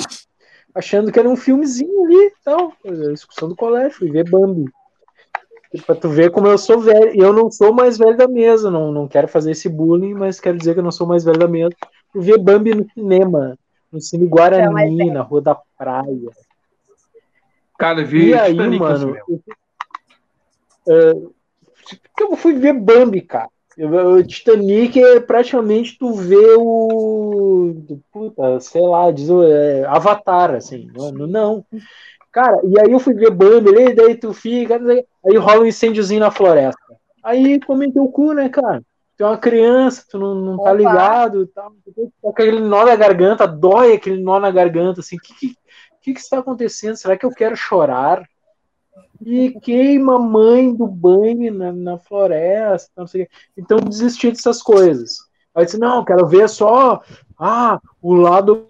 achando 0.75 1.11
que 1.13 1.19
era 1.19 1.29
um 1.29 1.37
filmezinho 1.37 2.05
ali, 2.05 2.33
então, 2.41 2.73
a 2.85 3.13
excursão 3.13 3.49
do 3.49 3.57
colégio, 3.57 3.99
fui 3.99 4.11
ver 4.11 4.29
Bambi. 4.29 4.65
Pra 5.87 5.95
tu 5.95 6.09
ver 6.09 6.31
como 6.31 6.47
eu 6.47 6.57
sou 6.57 6.79
velho. 6.79 7.15
E 7.15 7.19
eu 7.19 7.33
não 7.33 7.51
sou 7.51 7.73
mais 7.73 7.99
velho 7.99 8.17
da 8.17 8.29
mesa. 8.29 8.71
Não, 8.71 8.93
não 8.93 9.09
quero 9.09 9.27
fazer 9.27 9.51
esse 9.51 9.69
bullying, 9.69 10.15
mas 10.15 10.39
quero 10.39 10.57
dizer 10.57 10.73
que 10.73 10.79
eu 10.79 10.85
não 10.85 10.93
sou 10.93 11.05
mais 11.05 11.25
velho 11.25 11.39
da 11.39 11.49
mesa. 11.49 11.75
Fui 12.13 12.23
ver 12.23 12.39
Bambi 12.39 12.75
no 12.75 12.87
cinema. 12.93 13.59
No 13.91 14.01
Cine 14.01 14.27
Guarani, 14.27 15.11
na 15.11 15.23
Rua 15.23 15.41
da 15.41 15.57
Praia. 15.77 16.31
Cara, 17.79 18.05
vi 18.05 18.29
e 18.29 18.35
aí, 18.35 18.55
mano. 18.55 19.17
Eu, 20.87 21.35
eu 22.21 22.37
fui 22.37 22.55
ver 22.55 22.73
Bambi, 22.73 23.21
cara. 23.21 23.49
O 23.77 24.23
Titanic 24.23 25.03
é 25.03 25.19
praticamente 25.19 25.99
tu 25.99 26.13
vê 26.13 26.55
o. 26.57 27.75
Puta, 28.13 28.61
sei 28.61 28.83
lá, 28.83 29.11
diz 29.11 29.29
o 29.29 29.43
é, 29.43 29.85
Avatar, 29.87 30.55
assim. 30.55 30.89
Não, 30.95 31.11
não. 31.27 31.65
Cara, 32.31 32.61
e 32.65 32.79
aí 32.79 32.93
eu 32.93 33.01
fui 33.01 33.15
ver 33.15 33.31
Bambi, 33.31 33.71
e 33.71 33.95
daí 33.95 34.15
tu 34.15 34.33
fica. 34.33 34.81
Aí 35.27 35.37
rola 35.37 35.63
um 35.63 35.67
incêndiozinho 35.67 36.21
na 36.21 36.31
floresta. 36.31 36.79
Aí 37.23 37.59
comentei 37.61 38.01
o 38.01 38.09
cu, 38.09 38.33
né, 38.33 38.49
cara? 38.49 38.81
Tu 39.17 39.25
é 39.25 39.27
uma 39.27 39.39
criança, 39.39 40.05
tu 40.11 40.19
não, 40.19 40.35
não 40.35 40.63
tá 40.63 40.73
ligado, 40.73 41.47
tá, 41.47 41.69
aquele 42.27 42.61
nó 42.61 42.85
na 42.85 42.97
garganta, 42.97 43.47
dói 43.47 43.93
aquele 43.93 44.21
nó 44.21 44.41
na 44.41 44.51
garganta, 44.51 45.01
assim, 45.01 45.17
o 45.17 45.21
que, 45.21 45.35
que, 45.35 45.57
que, 46.05 46.13
que 46.13 46.21
está 46.21 46.39
acontecendo? 46.39 46.97
Será 46.97 47.17
que 47.17 47.25
eu 47.25 47.31
quero 47.31 47.57
chorar? 47.57 48.23
E 49.25 49.59
queima 49.61 50.17
a 50.17 50.19
mãe 50.19 50.75
do 50.75 50.87
banho 50.87 51.53
na, 51.53 51.73
na 51.73 51.99
floresta, 51.99 52.91
não 52.97 53.07
sei 53.07 53.27
Então 53.57 53.79
desisti 53.79 54.31
dessas 54.31 54.63
coisas. 54.63 55.17
Aí 55.55 55.65
disse, 55.65 55.79
não, 55.79 56.05
quero 56.05 56.27
ver 56.27 56.49
só 56.49 57.01
ah, 57.39 57.81
o 58.03 58.15
lado 58.15 58.69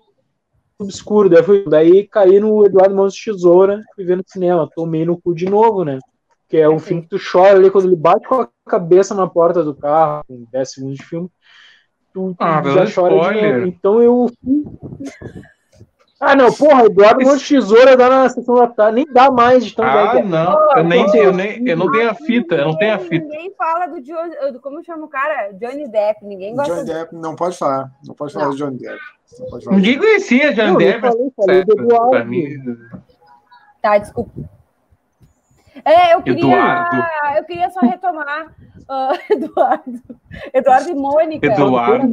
obscuro. 0.79 1.29
Daí, 1.29 1.43
fui, 1.43 1.65
daí 1.69 2.07
caí 2.07 2.39
no 2.39 2.65
Eduardo 2.65 2.95
Mãos 2.95 3.15
de 3.15 3.25
Tesoura, 3.25 3.83
fui 3.97 4.05
ver 4.05 4.17
no 4.17 4.25
cinema. 4.25 4.71
Tomei 4.73 5.05
no 5.05 5.21
cu 5.21 5.35
de 5.35 5.47
novo, 5.47 5.85
né? 5.85 5.99
Que 6.49 6.59
é 6.59 6.69
um 6.69 6.79
filme 6.79 7.03
que 7.03 7.09
tu 7.09 7.19
chora 7.19 7.59
ali 7.59 7.71
quando 7.71 7.87
ele 7.87 7.97
bate 7.97 8.29
com 8.29 8.43
a 8.43 8.49
cabeça 8.67 9.15
na 9.15 9.27
porta 9.27 9.65
do 9.65 9.75
carro, 9.75 10.23
com 10.29 10.47
10 10.53 10.73
segundos 10.73 10.99
de 10.99 11.05
filme. 11.05 11.29
Tu, 12.13 12.35
tu 12.39 12.45
ah, 12.45 12.63
já 12.63 12.95
chora 12.95 13.17
spoiler. 13.17 13.33
de 13.35 13.53
novo. 13.53 13.67
Então 13.67 14.03
eu 14.03 14.31
ah, 16.27 16.37
não, 16.37 16.53
porra, 16.53 16.85
Eduardo 16.85 17.25
Monte 17.25 17.49
Tesoura 17.49 17.97
dá 17.97 18.09
na 18.09 18.29
sessão 18.29 18.55
da 18.55 18.67
tarde, 18.67 18.97
nem 18.97 19.13
dá 19.13 19.31
mais 19.31 19.65
de 19.65 19.75
tão 19.75 19.85
Ah, 19.85 20.23
não, 20.23 20.77
eu 20.77 20.85
nem, 20.85 21.17
eu 21.17 21.33
nem, 21.33 21.69
eu 21.69 21.77
não 21.77 21.91
tenho 21.91 22.11
a 22.11 22.15
fita, 22.15 22.55
eu 22.55 22.65
não 22.67 22.77
tenho 22.77 22.95
a 22.95 22.99
fita. 22.99 23.27
Ninguém 23.27 23.55
fala 23.57 23.87
do 23.87 24.01
Johnny, 24.01 24.35
como 24.61 24.83
chama 24.85 25.05
o 25.05 25.09
cara? 25.09 25.53
Johnny 25.53 25.89
Depp, 25.89 26.25
ninguém 26.25 26.55
gosta. 26.55 26.75
Johnny 26.75 26.87
Depp, 26.87 27.15
não 27.15 27.37
pode 27.37 27.57
falar, 27.57 27.91
não 28.07 28.15
pode 28.15 28.33
falar 28.33 28.47
não. 28.47 28.53
de 28.53 28.59
Johnny 28.59 28.79
Depp. 28.79 29.01
Ninguém 29.71 29.99
conhecia 29.99 30.53
Johnny 30.53 30.71
não, 30.71 30.77
Depp. 30.79 31.01
Falei, 31.01 31.33
falei 31.37 31.65
pra 32.11 32.25
mim. 32.25 32.57
Tá, 33.83 33.99
desculpa. 33.99 34.33
É, 35.85 36.15
eu 36.15 36.23
queria, 36.23 36.45
Eduardo. 36.45 37.07
eu 37.37 37.45
queria 37.45 37.71
só 37.71 37.81
retomar 37.81 38.47
uh, 38.89 39.19
Eduardo, 39.31 40.01
Eduardo 40.53 40.91
e 40.91 40.95
Mônica. 40.95 41.47
Eduardo. 41.47 42.13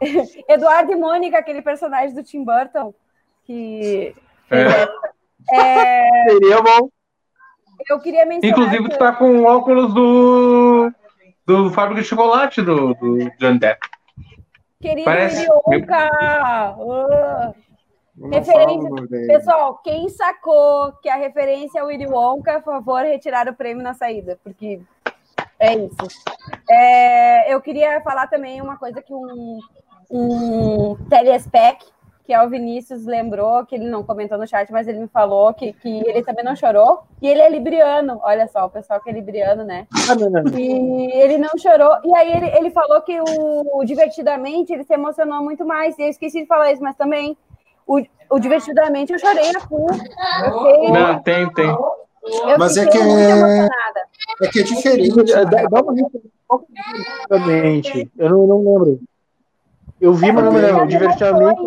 Eduardo 0.48 0.92
e 0.92 0.96
Mônica, 0.96 1.38
aquele 1.38 1.62
personagem 1.62 2.14
do 2.14 2.22
Tim 2.22 2.44
Burton, 2.44 2.94
que. 3.44 4.14
É. 4.50 4.88
É... 5.52 6.28
Seria 6.28 6.62
bom. 6.62 6.88
Eu 7.88 7.98
queria 8.00 8.26
mencionar. 8.26 8.58
Inclusive, 8.58 8.84
que... 8.84 8.90
tu 8.90 8.98
tá 8.98 9.12
com 9.12 9.44
óculos 9.44 9.92
do. 9.94 10.92
do 11.46 11.70
Fábrica 11.70 12.02
de 12.02 12.08
Chocolate 12.08 12.62
do, 12.62 12.94
do 12.94 13.30
John 13.38 13.56
Depp. 13.56 13.88
Querido 14.80 15.04
Parece... 15.04 15.42
Ilionca! 15.42 16.74
Oh. 16.78 17.54
Referência... 18.28 18.90
Pessoal, 19.26 19.80
quem 19.82 20.08
sacou 20.08 20.92
que 21.02 21.08
a 21.08 21.16
referência 21.16 21.80
é 21.80 21.82
o 21.82 21.86
Willy 21.86 22.06
Wonka, 22.06 22.60
por 22.60 22.74
favor, 22.74 23.02
retirar 23.02 23.48
o 23.48 23.54
prêmio 23.54 23.82
na 23.82 23.94
saída, 23.94 24.38
porque 24.44 24.80
é 25.58 25.74
isso. 25.74 26.22
É, 26.68 27.54
eu 27.54 27.60
queria 27.60 28.00
falar 28.02 28.26
também 28.26 28.60
uma 28.60 28.76
coisa 28.76 29.02
que 29.02 29.12
um, 29.12 29.58
um 30.10 30.96
telespec, 31.08 31.84
que 32.24 32.34
é 32.34 32.42
o 32.42 32.48
Vinícius 32.48 33.06
lembrou, 33.06 33.64
que 33.66 33.74
ele 33.74 33.88
não 33.88 34.04
comentou 34.04 34.38
no 34.38 34.46
chat, 34.46 34.70
mas 34.70 34.86
ele 34.86 35.00
me 35.00 35.08
falou 35.08 35.52
que, 35.52 35.72
que 35.72 36.08
ele 36.08 36.22
também 36.22 36.44
não 36.44 36.54
chorou. 36.54 37.02
E 37.20 37.26
ele 37.26 37.40
é 37.40 37.48
libriano, 37.48 38.20
olha 38.22 38.46
só, 38.46 38.66
o 38.66 38.70
pessoal 38.70 39.00
que 39.00 39.10
é 39.10 39.12
libriano, 39.12 39.64
né? 39.64 39.86
Ah, 39.92 40.14
e 40.56 41.10
ele 41.12 41.38
não 41.38 41.50
chorou. 41.58 41.96
E 42.04 42.14
aí 42.14 42.32
ele, 42.32 42.46
ele 42.56 42.70
falou 42.70 43.00
que 43.02 43.20
o, 43.20 43.78
o 43.78 43.84
Divertidamente 43.84 44.72
ele 44.72 44.84
se 44.84 44.94
emocionou 44.94 45.42
muito 45.42 45.64
mais. 45.64 45.98
E 45.98 46.02
eu 46.02 46.08
esqueci 46.08 46.42
de 46.42 46.46
falar 46.46 46.72
isso, 46.72 46.82
mas 46.82 46.94
também 46.94 47.36
o, 47.86 48.00
o 48.30 48.38
Divertidamente 48.38 49.12
eu 49.12 49.18
chorei 49.18 49.50
na 49.50 49.60
full. 49.60 49.88
Não, 50.92 51.20
tem, 51.22 51.52
tem. 51.52 51.68
Eu 51.68 52.58
mas 52.58 52.76
é 52.76 52.86
que 52.86 52.98
é... 52.98 53.68
é 54.42 54.48
que 54.48 54.60
é 54.60 54.62
diferente. 54.62 55.16
Dá, 55.24 55.44
dá 55.44 55.80
uma 55.80 55.94
Eu 58.16 58.30
não, 58.30 58.46
não 58.46 58.78
lembro. 58.78 59.00
Eu 60.00 60.14
vi, 60.14 60.28
é 60.28 60.32
mas 60.32 60.44
não 60.44 60.52
me 60.52 60.60
lembro. 60.60 60.86
Divertidamente. 60.86 61.60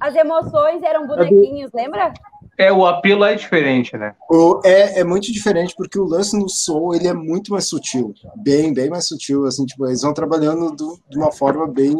As 0.00 0.14
emoções 0.14 0.82
eram 0.82 1.06
bonequinhos, 1.06 1.70
lembra? 1.72 2.12
É, 2.56 2.72
o 2.72 2.86
apelo 2.86 3.24
é 3.24 3.34
diferente, 3.34 3.96
né? 3.96 4.14
O, 4.30 4.60
é, 4.64 5.00
é 5.00 5.04
muito 5.04 5.32
diferente, 5.32 5.74
porque 5.76 5.98
o 5.98 6.04
lance 6.04 6.38
no 6.38 6.48
Soul, 6.48 6.94
ele 6.94 7.08
é 7.08 7.12
muito 7.12 7.50
mais 7.50 7.66
sutil. 7.66 8.14
Bem, 8.36 8.72
bem 8.72 8.88
mais 8.88 9.08
sutil, 9.08 9.44
assim, 9.44 9.64
tipo, 9.66 9.86
eles 9.86 10.02
vão 10.02 10.14
trabalhando 10.14 10.70
do, 10.70 10.98
de 11.08 11.18
uma 11.18 11.32
forma 11.32 11.66
bem 11.66 11.94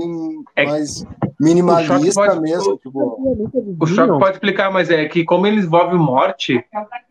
é, 0.54 0.64
mais 0.64 1.04
minimalista 1.40 2.26
pode, 2.26 2.40
mesmo. 2.40 2.74
O, 2.74 2.78
tipo... 2.78 3.76
o 3.80 3.86
Choque 3.86 4.18
pode 4.18 4.32
explicar, 4.34 4.70
mas 4.70 4.90
é 4.90 5.06
que 5.06 5.24
como 5.24 5.46
ele 5.46 5.60
envolve 5.60 5.96
morte, 5.96 6.64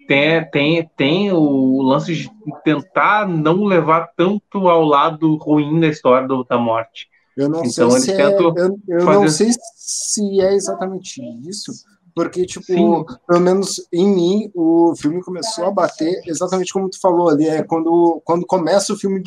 tem, 0.08 0.46
tem, 0.50 0.90
tem 0.96 1.32
o 1.32 1.82
lance 1.82 2.16
de 2.16 2.32
tentar 2.64 3.28
não 3.28 3.66
levar 3.66 4.10
tanto 4.16 4.70
ao 4.70 4.84
lado 4.86 5.36
ruim 5.36 5.82
da 5.82 5.88
história 5.88 6.28
do, 6.28 6.46
da 6.46 6.58
morte. 6.58 7.10
Eu 7.36 7.50
não 7.50 7.64
então, 7.64 7.92
sei 7.92 8.02
se 8.02 8.12
é, 8.12 8.26
eu, 8.26 8.54
eu 8.88 9.02
fazer... 9.02 9.20
não 9.20 9.28
sei 9.28 9.50
se 9.76 10.42
é 10.42 10.54
exatamente 10.54 11.22
isso, 11.48 11.72
porque 12.16 12.46
tipo, 12.46 12.66
Sim. 12.66 13.06
pelo 13.28 13.40
menos 13.40 13.88
em 13.92 14.08
mim, 14.08 14.52
o 14.54 14.94
filme 14.96 15.22
começou 15.24 15.66
a 15.66 15.72
bater 15.72 16.22
exatamente 16.28 16.72
como 16.72 16.90
tu 16.90 17.00
falou 17.00 17.30
ali, 17.30 17.48
é 17.48 17.64
quando 17.64 18.22
quando 18.24 18.46
começa 18.46 18.94
o 18.94 18.98
filme 18.98 19.24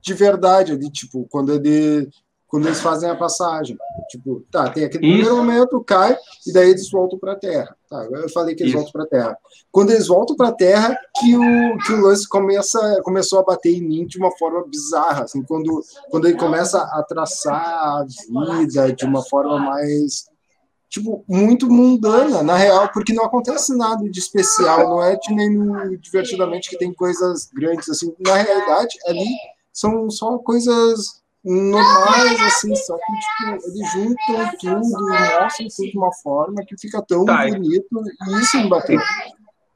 de 0.00 0.14
verdade 0.14 0.72
ali, 0.72 0.90
tipo, 0.90 1.26
quando 1.30 1.52
ele 1.52 2.08
quando 2.52 2.66
eles 2.66 2.82
fazem 2.82 3.08
a 3.08 3.16
passagem. 3.16 3.78
Tipo, 4.10 4.44
tá, 4.52 4.68
tem 4.68 4.84
aquele 4.84 5.06
Isso. 5.06 5.14
primeiro 5.14 5.36
momento, 5.38 5.82
cai, 5.82 6.14
e 6.46 6.52
daí 6.52 6.68
eles 6.68 6.90
voltam 6.90 7.18
para 7.18 7.32
a 7.32 7.36
Terra. 7.36 7.74
Tá, 7.88 8.04
eu 8.04 8.28
falei 8.28 8.54
que 8.54 8.62
eles 8.62 8.74
Isso. 8.74 8.76
voltam 8.76 8.92
para 8.92 9.04
a 9.04 9.06
Terra. 9.06 9.38
Quando 9.70 9.90
eles 9.90 10.06
voltam 10.06 10.36
para 10.36 10.48
a 10.48 10.52
Terra, 10.52 10.94
que 11.18 11.34
o, 11.34 11.78
que 11.78 11.94
o 11.94 12.00
lance 12.02 12.28
começa, 12.28 13.00
começou 13.04 13.38
a 13.38 13.42
bater 13.42 13.74
em 13.74 13.80
mim 13.80 14.06
de 14.06 14.18
uma 14.18 14.30
forma 14.32 14.62
bizarra. 14.68 15.24
Assim, 15.24 15.42
quando, 15.42 15.82
quando 16.10 16.28
ele 16.28 16.36
começa 16.36 16.78
a 16.78 17.02
traçar 17.02 17.56
a 17.56 18.04
vida 18.04 18.92
de 18.92 19.06
uma 19.06 19.22
forma 19.22 19.58
mais 19.58 20.30
tipo, 20.90 21.24
muito 21.26 21.70
mundana, 21.70 22.42
na 22.42 22.54
real, 22.54 22.90
porque 22.92 23.14
não 23.14 23.24
acontece 23.24 23.74
nada 23.74 24.06
de 24.10 24.18
especial, 24.18 24.90
não 24.90 25.02
é 25.02 25.16
que 25.16 25.34
nem 25.34 25.48
no 25.48 25.96
Divertidamente 25.96 26.68
que 26.68 26.76
tem 26.76 26.92
coisas 26.92 27.48
grandes, 27.50 27.88
assim, 27.88 28.14
na 28.20 28.34
realidade, 28.34 28.98
ali 29.06 29.26
são 29.72 30.10
só 30.10 30.36
coisas 30.36 31.21
normais, 31.44 32.40
assim, 32.42 32.74
só 32.76 32.96
que 32.96 33.12
tipo, 33.12 33.68
eles 33.68 33.92
juntam 33.92 34.50
tudo 34.60 35.10
e 35.10 35.40
mostram 35.40 35.66
tudo 35.76 35.90
de 35.90 35.98
uma 35.98 36.12
forma 36.12 36.64
que 36.66 36.76
fica 36.78 37.02
tão 37.06 37.24
tá, 37.24 37.46
bonito 37.48 37.88
e 38.28 38.40
isso 38.40 38.58
me 38.58 38.68
bateu. 38.68 39.00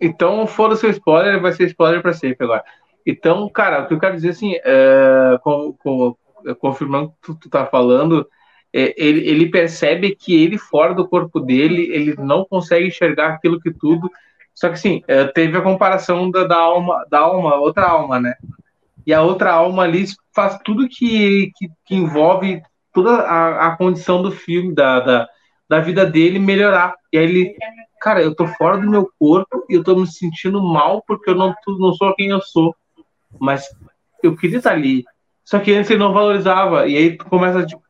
então, 0.01 0.47
fora 0.47 0.74
o 0.74 0.76
seu 0.76 0.90
spoiler, 0.90 1.40
vai 1.40 1.52
ser 1.52 1.66
spoiler 1.66 2.01
para 2.01 2.12
sempre 2.12 2.44
agora. 2.44 2.64
Então, 3.05 3.48
cara, 3.48 3.82
o 3.82 3.88
que 3.88 3.94
eu 3.94 4.01
quero 4.01 4.16
dizer 4.16 4.30
assim, 4.30 4.55
é, 4.64 5.38
com, 5.43 5.72
com, 5.72 6.16
confirmando 6.59 7.06
o 7.06 7.10
que 7.10 7.16
tu, 7.22 7.34
tu 7.34 7.51
tá 7.51 7.66
falando, 7.66 8.28
é, 8.72 8.94
ele, 8.97 9.28
ele 9.28 9.51
percebe 9.51 10.14
que 10.14 10.43
ele, 10.43 10.59
fora 10.59 10.94
do 10.94 11.09
corpo 11.09 11.40
dele, 11.40 11.88
ele 11.93 12.14
não 12.16 12.44
consegue 12.44 12.88
enxergar 12.88 13.28
aquilo 13.28 13.60
que 13.60 13.72
tudo. 13.72 14.10
Só 14.55 14.68
que 14.68 14.74
assim, 14.74 15.02
é, 15.06 15.24
teve 15.24 15.56
a 15.56 15.62
comparação 15.62 16.30
da, 16.30 16.44
da 16.44 16.56
alma, 16.56 17.06
da 17.10 17.20
alma, 17.20 17.56
outra 17.56 17.88
alma, 17.88 18.20
né? 18.20 18.34
E 19.07 19.15
a 19.15 19.23
outra 19.23 19.53
alma 19.53 19.85
ali 19.85 20.05
faz 20.35 20.59
tudo 20.65 20.89
que, 20.89 21.53
que, 21.57 21.69
que 21.87 21.95
envolve 21.95 22.61
toda 22.93 23.11
a, 23.11 23.69
a 23.69 23.77
condição 23.77 24.23
do 24.23 24.33
filme, 24.33 24.74
da, 24.74 25.01
da, 25.01 25.28
da 25.69 25.81
vida 25.81 26.05
dele 26.05 26.39
melhorar. 26.39 26.95
E 27.12 27.19
aí 27.19 27.24
ele, 27.24 27.57
cara, 28.01 28.23
eu 28.23 28.35
tô 28.35 28.47
fora 28.47 28.78
do 28.78 28.91
meu 28.91 29.09
corpo 29.19 29.65
e 29.69 29.74
eu 29.74 29.85
tô 29.85 29.95
me 29.95 30.07
sentindo 30.07 30.62
mal 30.62 31.03
porque 31.07 31.31
eu 31.31 31.35
não, 31.35 31.55
não 31.78 31.93
sou 31.93 32.15
quem 32.15 32.28
eu 32.28 32.41
sou. 32.41 32.74
Mas 33.39 33.66
eu 34.23 34.37
queria 34.37 34.59
estar 34.59 34.73
ali. 34.73 35.05
Só 35.45 35.59
que 35.61 35.73
antes 35.73 35.91
ele 35.91 36.01
não 36.01 36.12
valorizava. 36.12 36.89
E 36.89 36.97
aí 36.97 37.16
tu 37.16 37.24
começa, 37.27 37.65
tipo, 37.65 37.83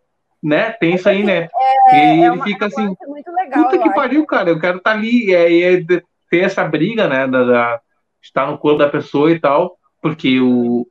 né? 0.42 0.72
Tem 0.72 0.94
isso 0.94 1.08
aí, 1.08 1.24
né? 1.24 1.48
É, 1.88 1.96
e 1.96 2.00
aí 2.00 2.22
é 2.22 2.26
ele 2.26 2.42
fica 2.42 2.66
assim, 2.66 2.94
legal, 3.34 3.64
puta 3.64 3.78
que 3.78 3.94
pariu, 3.94 4.20
acho. 4.20 4.26
cara, 4.26 4.50
eu 4.50 4.60
quero 4.60 4.78
estar 4.78 4.90
ali. 4.90 5.30
E 5.30 5.34
aí 5.34 5.86
tem 6.30 6.42
essa 6.42 6.64
briga, 6.64 7.08
né? 7.08 7.26
Da, 7.26 7.44
da, 7.44 7.80
estar 8.22 8.46
no 8.46 8.58
corpo 8.58 8.78
da 8.78 8.88
pessoa 8.88 9.30
e 9.30 9.40
tal. 9.40 9.78
Porque 10.02 10.38
o. 10.40 10.86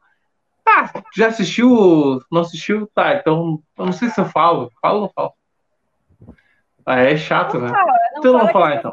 Ah, 0.68 0.92
já 1.16 1.28
assistiu? 1.28 2.22
Não 2.32 2.42
assistiu? 2.42 2.90
Tá, 2.94 3.16
então. 3.16 3.62
Eu 3.78 3.86
não 3.86 3.94
sei 3.94 4.10
se 4.10 4.20
eu 4.20 4.26
falo. 4.26 4.72
Falo 4.82 4.96
ou 4.96 5.02
não 5.04 5.10
falo? 5.10 5.34
Ah, 6.86 7.00
é 7.00 7.18
chato, 7.18 7.60
né? 7.60 7.70
Fala, 7.70 7.94
então 8.18 8.34
não 8.34 8.48
falar 8.50 8.76
então. 8.76 8.92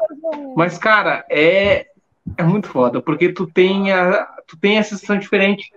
Mas, 0.55 0.77
cara, 0.77 1.23
é, 1.29 1.87
é 2.37 2.43
muito 2.43 2.67
foda, 2.67 3.01
porque 3.01 3.31
tu 3.31 3.45
tem 3.45 3.91
a, 3.91 4.25
tu 4.47 4.57
tem 4.57 4.79
a 4.79 4.83
sensação 4.83 5.17
diferente. 5.17 5.71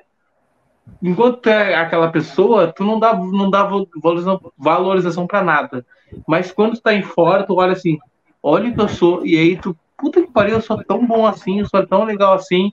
Enquanto 1.03 1.43
tu 1.43 1.51
é 1.51 1.75
aquela 1.75 2.11
pessoa, 2.11 2.73
tu 2.73 2.85
não 2.85 2.99
dá, 2.99 3.15
não 3.15 3.51
dá 3.51 3.65
valorização, 4.03 4.41
valorização 4.57 5.27
para 5.27 5.43
nada. 5.43 5.85
Mas 6.27 6.51
quando 6.51 6.75
tu 6.75 6.81
tá 6.81 6.95
em 6.95 7.03
fora, 7.03 7.45
tu 7.45 7.55
olha 7.55 7.73
assim, 7.73 7.99
olha 8.43 8.71
o 8.71 8.75
que 8.75 8.81
eu 8.81 8.89
sou, 8.89 9.27
e 9.27 9.37
aí 9.37 9.57
tu, 9.59 9.77
puta 9.99 10.23
que 10.23 10.31
pariu, 10.31 10.55
eu 10.55 10.63
sou 10.63 10.83
tão 10.85 11.05
bom 11.07 11.27
assim, 11.27 11.61
eu 11.61 11.67
sou 11.67 11.87
tão 11.87 12.05
legal 12.05 12.35
assim, 12.35 12.73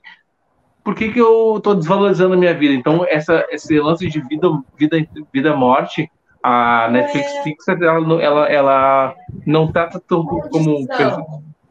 por 0.84 0.96
que, 0.96 1.12
que 1.12 1.20
eu 1.20 1.60
tô 1.64 1.74
desvalorizando 1.74 2.34
a 2.34 2.38
minha 2.38 2.54
vida? 2.54 2.74
Então, 2.74 3.06
essa, 3.08 3.46
esse 3.50 3.80
lance 3.80 4.08
de 4.08 4.20
vida, 4.22 4.50
vida, 4.78 4.98
vida 5.32 5.56
morte, 5.56 6.12
a 6.44 6.90
Netflix 6.92 7.32
é. 7.32 7.44
Fixer, 7.44 7.82
ela, 7.82 8.22
ela, 8.22 8.52
ela 8.52 9.16
não 9.46 9.72
trata 9.72 10.02
tão 10.06 10.26
como 10.26 10.86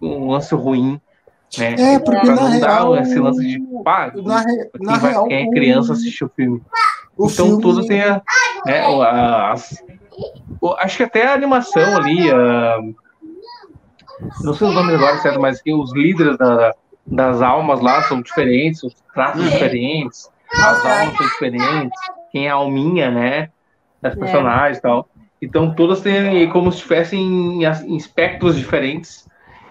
um 0.00 0.30
lance 0.30 0.54
ruim, 0.54 0.98
né? 1.58 1.74
É, 1.78 1.98
porque 1.98 2.20
pra 2.20 2.34
na 2.34 2.42
não 2.42 2.50
real, 2.50 2.96
esse 2.96 3.18
lance 3.18 3.46
de 3.46 3.60
pá, 3.84 4.10
na, 4.16 4.40
re, 4.40 4.70
na 4.80 4.98
quem, 4.98 5.10
real, 5.10 5.28
quem 5.28 5.46
é 5.46 5.50
criança 5.50 5.92
assistir 5.92 6.24
o 6.24 6.30
filme. 6.34 6.62
O 7.16 7.28
então 7.28 7.46
filme... 7.46 7.62
tudo 7.62 7.86
tem 7.86 8.02
a, 8.02 8.22
né, 8.64 8.82
as, 9.50 9.84
acho 10.78 10.96
que 10.96 11.02
até 11.02 11.26
a 11.26 11.34
animação 11.34 11.96
ali, 11.96 12.30
a, 12.30 12.78
não 14.42 14.54
sei 14.54 14.68
os 14.68 14.74
nomes 14.74 14.94
agora 14.94 15.18
certo, 15.18 15.38
mas 15.38 15.60
que 15.60 15.74
os 15.74 15.92
líderes 15.92 16.38
da, 16.38 16.74
das 17.06 17.42
almas 17.42 17.80
lá 17.80 18.02
são 18.02 18.22
diferentes, 18.22 18.82
os 18.82 18.94
traços 19.14 19.42
diferentes, 19.50 20.30
as 20.52 20.84
almas 20.84 21.16
são 21.16 21.26
diferentes, 21.26 22.00
quem 22.30 22.46
é 22.46 22.50
a 22.50 22.54
alminha, 22.54 23.10
né? 23.10 23.48
das 24.02 24.16
é. 24.16 24.16
personagens 24.16 24.78
e 24.78 24.82
tal. 24.82 25.08
Então 25.40 25.74
todas 25.74 26.00
têm 26.00 26.48
como 26.50 26.70
se 26.70 26.78
estivessem 26.78 27.62
em 27.62 27.96
espectros 27.96 28.56
diferentes. 28.56 29.30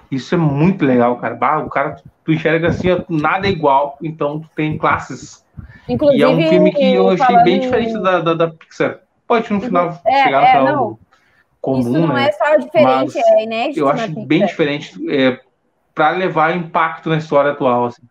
Isso 0.09 0.33
é 0.35 0.37
muito 0.37 0.85
legal, 0.85 1.17
cara. 1.17 1.35
Bah, 1.35 1.59
o 1.59 1.69
cara, 1.69 1.97
tu 2.25 2.31
enxerga 2.33 2.69
assim, 2.69 2.87
nada 3.07 3.47
é 3.47 3.51
igual, 3.51 3.97
então 4.01 4.39
tu 4.39 4.49
tem 4.55 4.77
classes. 4.77 5.45
Inclusive, 5.87 6.19
e 6.19 6.23
é 6.23 6.27
um 6.27 6.49
filme 6.49 6.71
que 6.71 6.93
eu 6.93 7.09
achei 7.09 7.37
bem 7.43 7.59
diferente 7.59 7.93
da, 7.93 8.19
da, 8.19 8.33
da, 8.33 8.49
Pixar. 8.49 8.99
Pode 9.27 9.51
no 9.53 9.61
final 9.61 10.01
é, 10.05 10.23
chegar 10.23 10.41
no 10.41 10.47
é, 10.47 10.51
final 10.51 10.65
não. 10.65 10.99
comum, 11.61 11.79
Isso 11.79 11.91
não 11.91 12.07
né? 12.13 12.27
é 12.27 12.31
só 12.33 12.55
diferente, 12.57 13.17
é 13.17 13.43
inédito. 13.43 13.79
Eu 13.79 13.89
acho 13.89 14.25
bem 14.25 14.45
diferente 14.45 14.93
é, 15.09 15.39
para 15.93 16.11
levar 16.11 16.55
impacto 16.55 17.09
na 17.09 17.17
história 17.17 17.51
atual, 17.51 17.85
assim. 17.85 18.03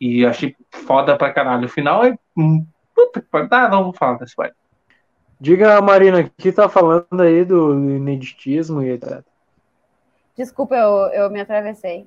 E 0.00 0.24
achei 0.24 0.56
foda 0.70 1.16
pra 1.16 1.32
caralho. 1.32 1.66
O 1.66 1.68
final 1.68 2.04
é. 2.04 2.16
Puta 2.94 3.20
que 3.20 3.28
pariu. 3.28 3.48
Ah, 3.50 3.68
não 3.68 3.84
vou 3.84 3.92
falar 3.92 4.18
desse 4.18 4.34
pai. 4.34 4.50
Diga, 5.38 5.80
Marina, 5.80 6.20
o 6.20 6.30
que 6.30 6.52
tá 6.52 6.68
falando 6.68 7.20
aí 7.20 7.44
do 7.44 7.72
ineditismo 7.72 8.82
e 8.82 8.90
etc. 8.90 9.22
Desculpa, 10.36 10.74
eu, 10.74 11.06
eu 11.08 11.30
me 11.30 11.40
atravessei. 11.40 12.06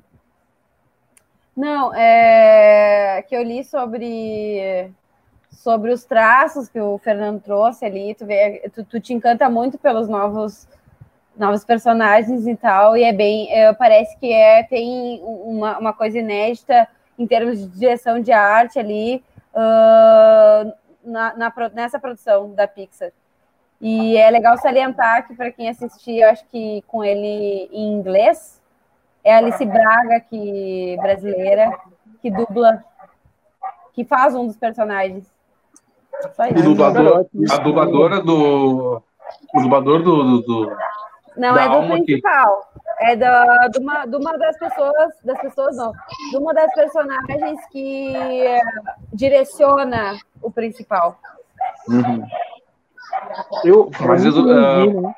Não, 1.55 1.93
é 1.93 3.23
que 3.27 3.35
eu 3.35 3.43
li 3.43 3.63
sobre 3.63 4.91
sobre 5.51 5.91
os 5.91 6.03
traços 6.03 6.67
que 6.67 6.79
o 6.79 6.97
Fernando 6.97 7.39
trouxe 7.39 7.85
ali, 7.85 8.15
tu, 8.15 8.25
vê, 8.25 8.69
tu, 8.73 8.83
tu 8.83 8.99
te 8.99 9.13
encanta 9.13 9.47
muito 9.49 9.77
pelos 9.77 10.09
novos 10.09 10.67
novos 11.37 11.63
personagens 11.65 12.45
e 12.47 12.55
tal, 12.55 12.95
e 12.95 13.03
é 13.03 13.11
bem, 13.11 13.51
é, 13.51 13.73
parece 13.73 14.17
que 14.19 14.31
é 14.31 14.63
tem 14.63 15.21
uma, 15.23 15.77
uma 15.79 15.93
coisa 15.93 16.19
inédita 16.19 16.87
em 17.17 17.25
termos 17.25 17.59
de 17.59 17.79
direção 17.79 18.19
de 18.19 18.31
arte 18.31 18.79
ali 18.79 19.23
uh, 19.53 20.73
na, 21.03 21.35
na, 21.35 21.53
nessa 21.73 21.99
produção 21.99 22.53
da 22.53 22.67
Pixar. 22.67 23.11
E 23.81 24.15
é 24.15 24.29
legal 24.29 24.57
salientar 24.57 25.27
que, 25.27 25.35
para 25.35 25.51
quem 25.51 25.69
assistir, 25.69 26.19
eu 26.19 26.29
acho 26.29 26.45
que 26.45 26.81
com 26.87 27.03
ele 27.03 27.69
em 27.71 27.91
inglês, 27.93 28.61
é 29.23 29.35
a 29.35 29.37
Alice 29.39 29.65
Braga, 29.65 30.21
que, 30.21 30.97
brasileira, 31.01 31.77
que 32.21 32.31
dubla, 32.31 32.83
que 33.93 34.05
faz 34.05 34.35
um 34.35 34.47
dos 34.47 34.57
personagens. 34.57 35.31
O 36.55 36.61
dublador, 36.61 37.25
a 37.51 37.57
dubladora 37.57 38.21
do. 38.21 39.01
O 39.53 39.61
dublador 39.61 40.03
do. 40.03 40.23
do, 40.23 40.41
do 40.41 40.77
não, 41.37 41.57
é 41.57 41.69
do 41.69 41.87
principal. 41.93 42.59
Aqui. 42.59 43.11
É 43.11 43.15
da, 43.15 43.67
de, 43.67 43.79
uma, 43.79 44.05
de 44.05 44.15
uma 44.15 44.37
das 44.37 44.57
pessoas. 44.57 45.13
Das 45.23 45.39
pessoas, 45.41 45.75
não. 45.75 45.91
De 46.31 46.37
uma 46.37 46.53
das 46.53 46.73
personagens 46.73 47.65
que 47.71 48.13
direciona 49.11 50.17
o 50.41 50.51
principal. 50.51 51.17
Uhum. 51.87 52.25
Eu, 53.63 53.89
Mas 54.01 54.25
eu, 54.25 54.31
não, 54.31 54.43
vi, 54.43 54.97
uh... 54.97 55.01
né? 55.01 55.15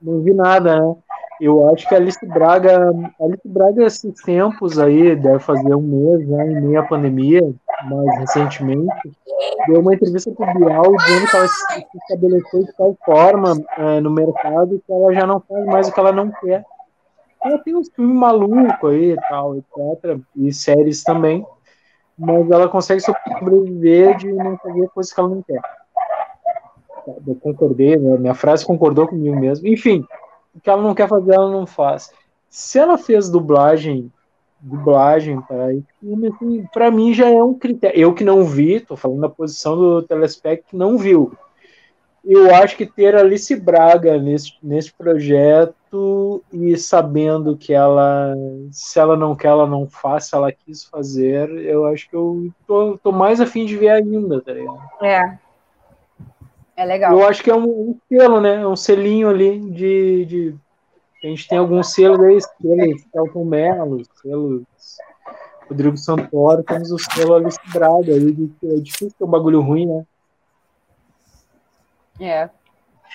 não 0.00 0.20
vi 0.22 0.34
nada, 0.34 0.80
né? 0.80 0.96
Eu 1.40 1.68
acho 1.70 1.88
que 1.88 1.94
a 1.94 1.98
Alice 1.98 2.24
Braga, 2.24 2.90
a 3.20 3.24
Alice 3.24 3.48
Braga, 3.48 3.84
esses 3.84 4.14
tempos 4.22 4.78
aí, 4.78 5.16
deve 5.16 5.40
fazer 5.40 5.74
um 5.74 5.82
mês, 5.82 6.28
né, 6.28 6.52
em 6.52 6.60
meio 6.60 6.80
à 6.80 6.84
pandemia, 6.84 7.42
mais 7.84 8.18
recentemente, 8.18 9.12
deu 9.66 9.80
uma 9.80 9.94
entrevista 9.94 10.30
para 10.32 10.50
o 10.50 10.54
Bial 10.54 10.96
dizendo 10.96 11.30
que 11.30 11.36
ela 11.36 11.48
se 11.48 11.86
estabeleceu 12.02 12.64
de 12.64 12.72
tal 12.76 12.96
forma 13.04 13.52
é, 13.76 14.00
no 14.00 14.10
mercado 14.10 14.82
que 14.86 14.92
ela 14.92 15.12
já 15.12 15.26
não 15.26 15.40
faz 15.40 15.66
mais 15.66 15.88
o 15.88 15.92
que 15.92 16.00
ela 16.00 16.12
não 16.12 16.30
quer. 16.30 16.64
Ela 17.42 17.58
tem 17.58 17.76
uns 17.76 17.90
filmes 17.90 18.16
malucos 18.16 18.90
aí 18.90 19.12
e 19.12 19.16
tal, 19.28 19.56
etc., 19.56 20.18
e 20.36 20.52
séries 20.52 21.02
também, 21.02 21.46
mas 22.18 22.50
ela 22.50 22.68
consegue 22.68 23.00
sobreviver 23.00 24.16
de 24.16 24.32
não 24.32 24.56
fazer 24.58 24.88
coisas 24.88 25.12
que 25.12 25.20
ela 25.20 25.28
não 25.28 25.42
quer 25.42 25.60
eu 27.26 27.34
concordei, 27.36 27.96
né? 27.96 28.16
minha 28.18 28.34
frase 28.34 28.64
concordou 28.64 29.06
comigo 29.06 29.38
mesmo. 29.38 29.66
Enfim, 29.66 30.06
o 30.54 30.60
que 30.60 30.70
ela 30.70 30.82
não 30.82 30.94
quer 30.94 31.08
fazer, 31.08 31.34
ela 31.34 31.50
não 31.50 31.66
faz. 31.66 32.10
Se 32.48 32.78
ela 32.78 32.96
fez 32.96 33.28
dublagem, 33.28 34.12
dublagem 34.64 35.40
para 35.42 35.66
assim, 35.66 36.66
para 36.72 36.90
mim 36.90 37.12
já 37.12 37.28
é 37.28 37.42
um 37.42 37.54
critério. 37.54 38.00
Eu 38.00 38.14
que 38.14 38.24
não 38.24 38.44
vi, 38.44 38.80
tô 38.80 38.96
falando 38.96 39.20
da 39.20 39.28
posição 39.28 39.76
do 39.76 40.02
telespect 40.02 40.66
que 40.70 40.76
não 40.76 40.96
viu. 40.96 41.32
Eu 42.24 42.54
acho 42.54 42.76
que 42.76 42.86
ter 42.86 43.14
Alice 43.14 43.54
Braga 43.54 44.18
nesse, 44.18 44.54
nesse 44.62 44.90
projeto 44.90 46.42
e 46.50 46.74
sabendo 46.78 47.54
que 47.54 47.74
ela, 47.74 48.34
se 48.70 48.98
ela 48.98 49.14
não 49.14 49.36
quer, 49.36 49.48
ela 49.48 49.66
não 49.66 49.86
faz, 49.86 50.24
se 50.24 50.34
ela 50.34 50.50
quis 50.50 50.84
fazer, 50.84 51.50
eu 51.50 51.84
acho 51.84 52.08
que 52.08 52.16
eu 52.16 52.50
tô, 52.66 52.96
tô 52.96 53.12
mais 53.12 53.42
afim 53.42 53.66
de 53.66 53.76
ver 53.76 53.90
ainda, 53.90 54.40
tá 54.40 54.52
ligado? 54.52 54.80
É, 55.02 55.38
é 56.76 56.84
legal. 56.84 57.12
Eu 57.12 57.26
acho 57.26 57.42
que 57.42 57.50
é 57.50 57.54
um, 57.54 57.90
um 57.90 57.98
selo, 58.08 58.40
né? 58.40 58.62
É 58.62 58.66
um 58.66 58.76
selinho 58.76 59.28
ali 59.28 59.58
de, 59.70 60.24
de. 60.24 60.54
A 61.24 61.26
gente 61.26 61.48
tem 61.48 61.56
alguns 61.56 61.94
selos 61.94 62.20
aí, 62.20 62.38
selos 62.60 63.02
Celton 63.10 63.44
Mello, 63.46 64.02
selos 64.20 64.62
Rodrigo 65.70 65.96
Santoro, 65.96 66.62
temos 66.62 66.90
o 66.90 66.98
selo 66.98 67.36
Alice 67.36 67.58
Braga 67.72 68.12
aí, 68.12 68.50
é 68.64 68.80
difícil 68.80 69.14
ter 69.18 69.24
um 69.24 69.30
bagulho 69.30 69.62
ruim, 69.62 69.86
né? 69.86 70.04
É. 72.20 72.50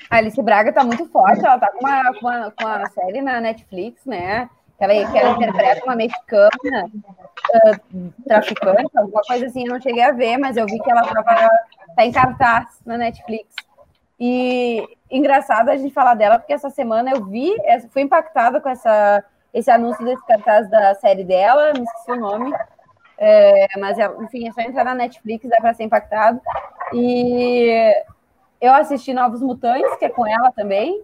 A 0.10 0.18
Alice 0.18 0.42
Braga 0.42 0.74
tá 0.74 0.84
muito 0.84 1.06
forte, 1.10 1.46
ela 1.46 1.60
tá 1.60 1.72
com 1.72 1.86
uma, 1.86 2.14
com 2.16 2.28
uma, 2.28 2.52
com 2.52 2.66
uma 2.66 2.90
série 2.90 3.22
na 3.22 3.40
Netflix, 3.40 4.04
né? 4.04 4.50
Ela, 4.80 5.12
que 5.12 5.18
ela 5.18 5.36
interpreta 5.36 5.86
uma 5.86 5.96
mexicana 5.96 6.50
uh, 6.86 8.14
traficante, 8.26 8.98
alguma 8.98 9.22
coisa 9.22 9.46
assim, 9.46 9.68
eu 9.68 9.74
não 9.74 9.82
cheguei 9.82 10.02
a 10.02 10.14
ver, 10.14 10.38
mas 10.38 10.58
eu 10.58 10.66
vi 10.66 10.80
que 10.80 10.90
ela 10.90 11.04
tava 11.04 11.48
tá 11.96 12.06
em 12.06 12.12
cartaz 12.12 12.80
na 12.88 12.98
Netflix. 12.98 13.54
E 14.20 14.86
engraçado 15.10 15.70
a 15.70 15.78
gente 15.78 15.94
falar 15.94 16.14
dela, 16.14 16.38
porque 16.38 16.54
essa 16.54 16.70
semana 16.70 17.12
eu 17.12 17.26
vi, 17.26 17.56
fui 17.90 18.02
impactada 18.02 18.60
com 18.60 18.70
essa, 18.70 19.24
esse 19.54 19.72
anúncio 19.72 20.04
desse 20.04 20.26
cartaz 20.26 20.70
da 20.70 20.94
série 20.96 21.24
dela, 21.24 21.72
me 21.74 21.84
esqueci 21.84 22.12
o 22.12 22.20
nome. 22.20 22.54
É, 23.18 23.68
mas, 23.78 23.98
é, 23.98 24.10
enfim, 24.22 24.48
é 24.48 24.52
só 24.52 24.62
entrar 24.62 24.84
na 24.84 24.96
Netflix, 24.96 25.48
dá 25.48 25.58
para 25.58 25.74
ser 25.74 25.84
impactado. 25.84 26.40
E 26.94 27.94
eu 28.62 28.74
assisti 28.74 29.14
Novos 29.14 29.42
Mutantes, 29.42 29.96
que 29.98 30.06
é 30.06 30.10
com 30.10 30.26
ela 30.28 30.52
também. 30.52 31.02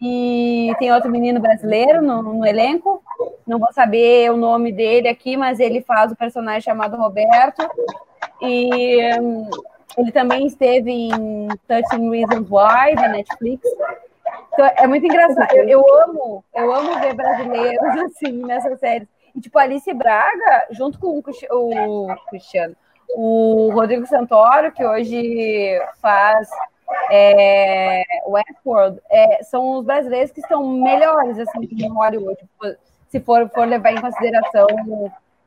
E 0.00 0.74
tem 0.78 0.92
outro 0.92 1.10
menino 1.10 1.40
brasileiro 1.40 2.02
no, 2.02 2.22
no, 2.22 2.46
elenco. 2.46 3.02
Não 3.46 3.58
vou 3.58 3.72
saber 3.72 4.30
o 4.30 4.36
nome 4.36 4.72
dele 4.72 5.08
aqui, 5.08 5.36
mas 5.36 5.60
ele 5.60 5.80
faz 5.80 6.12
o 6.12 6.16
personagem 6.16 6.60
chamado 6.60 6.96
Roberto. 6.96 7.62
E 8.42 9.18
um, 9.20 9.48
ele 9.96 10.12
também 10.12 10.46
esteve 10.46 10.90
em 10.90 11.48
13 11.66 12.10
Reasons 12.10 12.48
Why, 12.50 12.94
da 12.94 13.08
Netflix. 13.08 13.62
Então, 14.52 14.66
é 14.76 14.86
muito 14.86 15.04
engraçado. 15.06 15.52
Eu, 15.54 15.68
eu, 15.68 16.02
amo, 16.02 16.44
eu 16.54 16.72
amo 16.72 16.98
ver 17.00 17.14
brasileiros 17.14 17.96
assim 18.06 18.32
nessas 18.44 18.78
séries. 18.78 19.08
E 19.34 19.40
tipo, 19.40 19.58
Alice 19.58 19.92
Braga, 19.92 20.66
junto 20.70 20.98
com 20.98 21.18
o, 21.18 21.22
Cristiano, 22.28 22.76
o 23.16 23.70
Rodrigo 23.72 24.06
Santoro, 24.06 24.70
que 24.70 24.84
hoje 24.84 25.80
faz 26.00 26.48
é, 27.10 28.02
Westworld, 28.26 29.00
é, 29.10 29.42
são 29.42 29.78
os 29.78 29.84
brasileiros 29.84 30.30
que 30.30 30.40
estão 30.40 30.66
melhores 30.68 31.38
assim 31.38 31.62
em 31.62 31.76
tipo, 32.36 32.76
se 33.08 33.20
for, 33.20 33.48
for 33.50 33.66
levar 33.66 33.92
em 33.92 34.00
consideração 34.00 34.66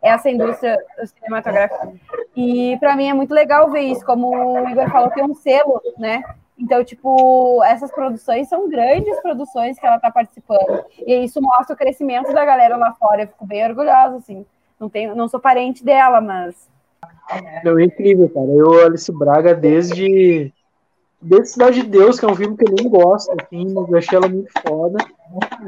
essa 0.08 0.30
indústria 0.30 0.78
cinematográfica. 1.06 1.94
E 2.36 2.78
para 2.80 2.96
mim 2.96 3.10
é 3.10 3.14
muito 3.14 3.34
legal 3.34 3.70
ver 3.72 3.82
isso, 3.82 4.06
como 4.06 4.30
o 4.30 4.70
Igor 4.70 4.90
falou, 4.90 5.10
tem 5.12 5.24
um 5.24 5.34
selo, 5.34 5.82
né? 5.98 6.24
Então, 6.60 6.84
tipo, 6.84 7.64
essas 7.64 7.92
produções 7.92 8.50
são 8.50 8.68
grandes 8.68 9.20
produções 9.22 9.78
que 9.78 9.86
ela 9.86 9.98
está 9.98 10.10
participando. 10.10 10.84
E 11.06 11.24
isso 11.24 11.40
mostra 11.40 11.76
o 11.76 11.78
crescimento 11.78 12.34
da 12.34 12.44
galera 12.44 12.76
lá 12.76 12.94
fora. 12.94 13.24
Eu 13.24 13.28
fico 13.28 13.46
bem 13.46 13.64
orgulhosa, 13.64 14.18
assim. 14.18 14.44
Não, 14.80 14.90
tenho, 14.90 15.16
não 15.16 15.28
sou 15.28 15.40
parente 15.40 15.86
dela, 15.86 16.20
mas. 16.20 16.68
Não, 17.64 17.78
é 17.78 17.84
incrível, 17.84 18.28
cara. 18.30 18.48
Eu, 18.48 18.86
Alice 18.86 19.12
Braga, 19.12 19.54
desde. 19.54 20.52
Desde 21.20 21.50
Cidade 21.50 21.82
de 21.82 21.88
Deus, 21.88 22.20
que 22.20 22.26
é 22.26 22.30
um 22.30 22.36
filme 22.36 22.56
que 22.56 22.70
eu 22.70 22.76
nem 22.76 22.88
gosto, 22.88 23.32
assim, 23.32 23.74
mas 23.74 23.90
eu 23.90 23.98
achei 23.98 24.18
ela 24.18 24.30
muito 24.30 24.52
foda. 24.68 25.04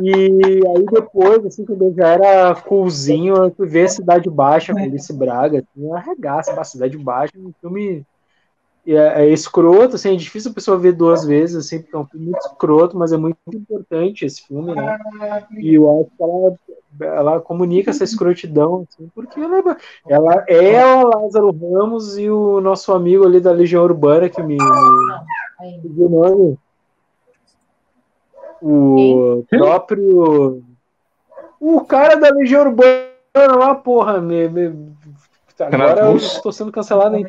E 0.02 0.68
aí 0.68 0.86
depois, 0.91 1.45
assim, 1.45 1.65
quando 1.65 1.86
eu 1.86 1.94
já 1.94 2.07
era 2.07 2.56
coolzinho, 2.56 3.36
eu 3.36 3.52
fui 3.52 3.68
ver 3.68 3.90
Cidade 3.90 4.30
Baixa 4.30 4.73
com 4.73 4.80
Alice 4.80 5.11
Braga, 5.11 5.60
assim, 5.60 5.91
arregaça 5.91 6.53
pra 6.53 6.64
Cidade 6.64 6.98
Baixa, 6.98 7.34
um 7.38 7.52
filme 7.60 8.06
é, 8.88 9.23
é, 9.26 9.30
escroto, 9.30 9.95
assim, 9.95 10.14
é 10.14 10.15
difícil 10.15 10.52
a 10.52 10.53
pessoa 10.53 10.77
ver 10.77 10.94
duas 10.94 11.26
vezes, 11.26 11.56
assim, 11.56 11.81
porque 11.81 11.95
é 11.95 11.99
um 11.99 12.06
filme 12.06 12.27
muito 12.27 12.40
escroto, 12.40 12.98
mas 12.98 13.11
é 13.11 13.18
muito 13.18 13.38
importante 13.53 14.26
esse 14.26 14.41
filme, 14.48 14.73
né? 14.73 14.98
E 15.57 15.76
eu 15.76 16.02
acho 16.02 16.10
que 16.15 16.23
ela, 16.23 17.18
ela 17.18 17.41
comunica 17.41 17.91
essa 17.91 18.03
escrotidão, 18.03 18.88
assim, 18.90 19.10
porque 19.14 19.40
ela, 19.40 19.77
ela 20.07 20.45
é 20.48 20.73
ela, 20.73 21.18
Lázaro 21.18 21.52
Ramos 21.52 22.18
e 22.18 22.30
o 22.30 22.61
nosso 22.61 22.94
amigo 22.94 23.26
ali 23.26 23.40
da 23.40 23.52
Legião 23.52 23.84
Urbana, 23.84 24.30
que 24.30 24.41
me. 24.41 24.57
me 24.57 26.03
o 26.03 26.10
nome? 26.10 26.57
O 28.61 29.45
próprio. 29.49 30.64
O 31.60 31.81
cara 31.81 32.15
da 32.15 32.30
Legião 32.30 32.61
Urbana 32.61 33.10
lá, 33.36 33.76
porra, 33.76 34.19
me, 34.22 34.48
me... 34.48 34.94
agora 35.60 36.06
eu 36.06 36.18
estou 36.18 36.52
sendo 36.52 36.72
cancelado 36.72 37.15
em 37.15 37.26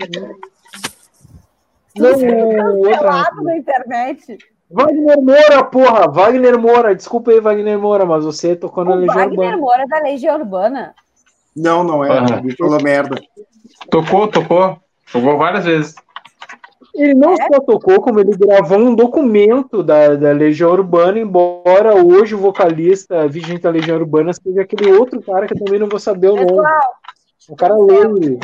não, 1.96 2.12
cancelado 2.12 3.42
na 3.42 3.56
internet. 3.56 4.38
Wagner 4.70 5.20
Moura, 5.20 5.64
porra! 5.64 6.08
Wagner 6.08 6.58
Moura, 6.58 6.94
desculpa 6.94 7.32
aí, 7.32 7.40
Wagner 7.40 7.78
Moura, 7.78 8.06
mas 8.06 8.24
você 8.24 8.54
tocou 8.54 8.84
na 8.84 8.92
o 8.92 8.94
Legião 8.94 9.14
Wagner 9.14 9.30
Urbana. 9.30 9.50
Wagner 9.50 9.60
Moura 9.60 9.86
da 9.88 9.98
Legião 9.98 10.38
Urbana? 10.38 10.94
Não, 11.56 11.82
não 11.82 12.04
é. 12.04 12.20
Uhum. 12.20 12.50
Falou 12.56 12.80
merda. 12.80 13.20
Tocou, 13.90 14.28
tocou. 14.28 14.78
Tocou 15.12 15.36
várias 15.36 15.64
vezes. 15.64 15.94
Ele 16.94 17.14
não 17.14 17.34
é? 17.34 17.36
só 17.36 17.60
tocou, 17.60 18.00
como 18.00 18.20
ele 18.20 18.36
gravou 18.36 18.78
um 18.78 18.94
documento 18.94 19.82
da, 19.82 20.14
da 20.16 20.32
Legião 20.32 20.72
Urbana, 20.72 21.18
embora 21.18 21.94
hoje 21.94 22.34
o 22.34 22.38
vocalista 22.38 23.28
vigente 23.28 23.62
da 23.62 23.70
Legião 23.70 23.96
Urbana 23.96 24.32
seja 24.32 24.62
aquele 24.62 24.92
outro 24.92 25.22
cara 25.22 25.46
que 25.46 25.54
eu 25.54 25.64
também 25.64 25.78
não 25.78 25.88
vou 25.88 26.00
saber 26.00 26.28
o 26.28 26.36
nome. 26.36 26.68
O 27.48 27.56
cara 27.56 27.74
loiro. 27.74 28.38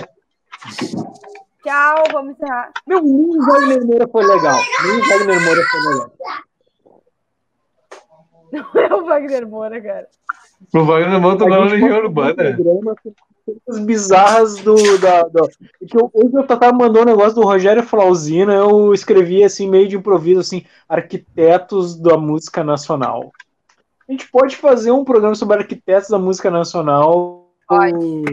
Tchau, 1.63 2.05
vamos 2.13 2.35
encerrar. 2.35 2.71
Meu, 2.87 3.03
nem 3.03 3.37
o 3.37 3.45
Wagner 3.45 3.85
Moura 3.85 4.09
foi 4.09 4.25
legal. 4.25 4.59
Nem 4.85 4.97
o 4.97 5.09
Wagner 5.09 5.45
Moura 5.45 5.63
foi 5.71 5.81
legal. 5.81 6.13
Não 8.53 8.81
é 8.81 8.95
o 8.95 9.05
Wagner 9.05 9.49
Moura, 9.49 9.83
cara. 9.83 10.09
O 10.75 10.85
Wagner 10.85 11.39
tá 11.39 11.47
na 11.47 11.59
Legião 11.65 11.99
Urbana. 11.99 12.57
Coisas 13.65 13.85
bizarras 13.85 14.57
do. 14.57 14.99
Da, 14.99 15.23
do... 15.23 15.49
Que 15.87 15.97
eu, 15.97 16.11
hoje 16.13 16.35
eu 16.35 16.47
tava 16.47 16.73
mandando 16.73 17.03
um 17.03 17.17
negócio 17.17 17.35
do 17.35 17.45
Rogério 17.47 17.83
Flauzino, 17.83 18.53
eu 18.53 18.93
escrevi 18.93 19.45
assim, 19.45 19.69
meio 19.69 19.87
de 19.89 19.97
improviso, 19.97 20.41
assim, 20.41 20.65
arquitetos 20.89 21.97
da 21.97 22.17
música 22.17 22.65
nacional. 22.65 23.31
A 24.09 24.13
gente 24.13 24.29
pode 24.31 24.57
fazer 24.57 24.91
um 24.91 25.05
programa 25.05 25.35
sobre 25.35 25.59
arquitetos 25.59 26.11
da 26.11 26.19
música 26.19 26.51
nacional 26.51 27.49
com, 27.67 28.25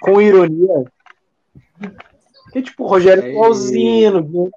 com 0.00 0.20
ironia. 0.20 0.84
Que 2.52 2.62
tipo 2.62 2.86
Rogério 2.86 3.24
é 3.24 3.34
Paulzino, 3.34 4.50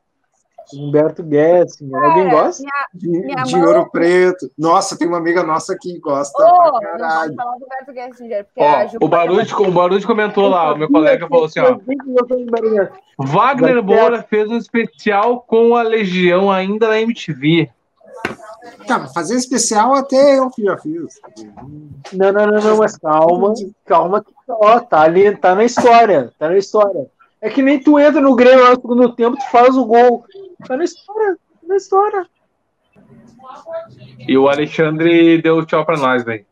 Humberto 0.73 1.21
é, 1.33 1.65
alguém 1.93 2.29
gosta? 2.29 2.63
Minha, 2.93 3.21
minha 3.25 3.43
de, 3.43 3.49
de 3.51 3.57
Ouro 3.57 3.89
Preto. 3.89 4.51
Nossa, 4.57 4.97
tem 4.97 5.07
uma 5.07 5.17
amiga 5.17 5.43
nossa 5.43 5.75
que 5.79 5.97
gosta 5.99 6.43
oh, 6.43 6.79
pra 6.79 6.91
caralho. 6.91 7.35
Não 7.35 7.43
falar 7.43 7.57
do 7.57 7.65
Humberto 7.65 7.93
Guedes, 7.93 8.17
porque 8.17 8.97
oh, 8.99 9.05
o 9.05 9.07
Baruch, 9.07 9.53
o 9.55 9.71
Baruch 9.71 10.05
comentou 10.05 10.47
lá, 10.47 10.73
o 10.73 10.77
meu 10.77 10.89
colega 10.89 11.27
falou 11.27 11.45
assim, 11.45 11.59
ó. 11.59 11.77
Wagner 13.17 13.83
Moura 13.83 14.23
fez 14.23 14.49
um 14.49 14.57
especial 14.57 15.41
com 15.41 15.75
a 15.75 15.81
Legião 15.81 16.51
ainda 16.51 16.87
na 16.87 17.01
MTV. 17.01 17.69
Tá, 18.87 19.07
fazer 19.07 19.35
especial 19.35 19.93
até 19.93 20.37
eu 20.37 20.49
já 20.57 20.77
fiz. 20.77 21.19
Não, 22.13 22.31
não, 22.31 22.47
não, 22.47 22.61
não, 22.61 22.77
mas 22.77 22.97
calma, 22.97 23.53
calma, 23.85 24.25
ó, 24.47 24.79
tá 24.79 25.01
ali, 25.01 25.35
tá 25.35 25.55
na 25.55 25.63
história, 25.63 26.31
tá 26.37 26.49
na 26.49 26.57
história. 26.57 27.07
É 27.41 27.49
que 27.49 27.61
nem 27.61 27.79
tu 27.79 27.97
entra 27.97 28.19
no 28.19 28.35
Grêmio 28.35 28.69
no 28.69 28.75
segundo 28.75 29.15
tempo, 29.15 29.37
tu 29.37 29.49
faz 29.51 29.77
o 29.77 29.85
gol. 29.85 30.25
Tá 30.67 30.77
na 30.77 30.83
história, 30.83 31.35
tá 31.35 31.67
na 31.67 31.75
história. 31.75 32.27
E 34.27 34.37
o 34.37 34.49
Alexandre 34.49 35.41
deu 35.41 35.65
tchau 35.65 35.85
pra 35.85 35.97
nós, 35.97 36.23
velho. 36.23 36.45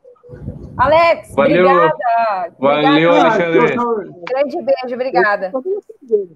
Alex, 0.78 1.34
Valeu. 1.34 1.66
obrigada. 1.66 2.54
Valeu, 2.60 3.10
obrigada. 3.12 3.44
Alexandre. 3.46 4.12
Grande 4.28 4.62
beijo, 4.62 4.96
obrigada. 4.96 5.52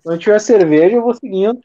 Se 0.08 0.18
tiver 0.18 0.40
cerveja, 0.40 0.96
eu 0.96 1.02
vou 1.02 1.14
seguindo. 1.14 1.60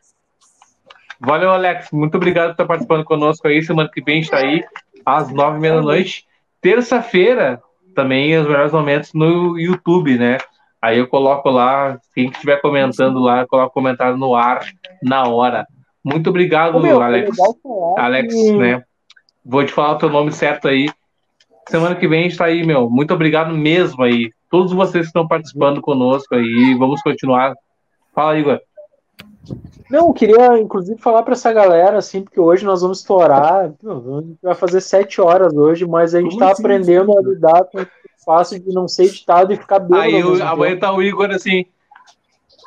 Valeu, 1.20 1.50
Alex. 1.50 1.90
Muito 1.92 2.16
obrigado 2.16 2.48
por 2.48 2.52
estar 2.52 2.66
participando 2.66 3.04
conosco 3.04 3.48
aí. 3.48 3.62
Semana 3.62 3.90
que 3.92 4.02
vem 4.02 4.18
a 4.18 4.20
gente 4.20 4.30
tá 4.30 4.38
aí 4.38 4.64
às 5.04 5.32
nove 5.32 5.56
e 5.56 5.60
meia 5.60 5.76
da 5.76 5.82
noite. 5.82 6.26
Terça-feira, 6.60 7.62
também 7.94 8.36
os 8.36 8.46
melhores 8.46 8.72
momentos 8.72 9.12
no 9.14 9.58
YouTube, 9.58 10.18
né? 10.18 10.38
Aí 10.82 10.98
eu 10.98 11.08
coloco 11.08 11.48
lá, 11.48 11.98
quem 12.14 12.28
estiver 12.28 12.60
comentando 12.60 13.18
lá, 13.18 13.40
eu 13.40 13.48
coloco 13.48 13.72
comentário 13.72 14.16
no 14.16 14.34
ar 14.34 14.60
na 15.02 15.26
hora. 15.26 15.66
Muito 16.06 16.30
obrigado, 16.30 16.80
meu, 16.80 17.02
Alex. 17.02 17.36
Alex, 17.98 18.32
que... 18.32 18.56
né? 18.56 18.84
Vou 19.44 19.64
te 19.66 19.72
falar 19.72 19.94
o 19.94 19.98
teu 19.98 20.08
nome 20.08 20.30
certo 20.30 20.68
aí. 20.68 20.88
Semana 21.68 21.96
que 21.96 22.06
vem 22.06 22.20
a 22.20 22.22
gente 22.22 22.38
tá 22.38 22.44
aí, 22.44 22.64
meu. 22.64 22.88
Muito 22.88 23.12
obrigado 23.12 23.52
mesmo 23.52 24.04
aí. 24.04 24.30
Todos 24.48 24.72
vocês 24.72 25.06
que 25.06 25.08
estão 25.08 25.26
participando 25.26 25.80
conosco 25.80 26.32
aí. 26.36 26.76
Vamos 26.78 27.02
continuar. 27.02 27.54
Fala, 28.14 28.38
Igor. 28.38 28.60
Não, 29.90 30.12
queria 30.12 30.56
inclusive 30.60 31.00
falar 31.00 31.24
para 31.24 31.32
essa 31.32 31.52
galera, 31.52 31.98
assim, 31.98 32.22
porque 32.22 32.38
hoje 32.38 32.64
nós 32.64 32.82
vamos 32.82 33.00
estourar. 33.00 33.64
A 33.64 34.20
gente 34.20 34.38
vai 34.40 34.54
fazer 34.54 34.80
sete 34.82 35.20
horas 35.20 35.52
hoje, 35.54 35.84
mas 35.88 36.14
a 36.14 36.20
gente 36.20 36.34
está 36.34 36.52
aprendendo 36.52 37.18
a 37.18 37.20
lidar 37.20 37.64
com 37.64 37.84
fácil 38.24 38.60
de 38.60 38.72
não 38.72 38.86
ser 38.86 39.06
editado 39.06 39.52
e 39.52 39.56
ficar 39.56 39.80
bem. 39.80 40.00
Aí 40.00 40.20
eu, 40.20 40.40
amanhã 40.46 40.78
tá 40.78 40.94
o 40.94 41.02
Igor 41.02 41.30
assim. 41.30 41.66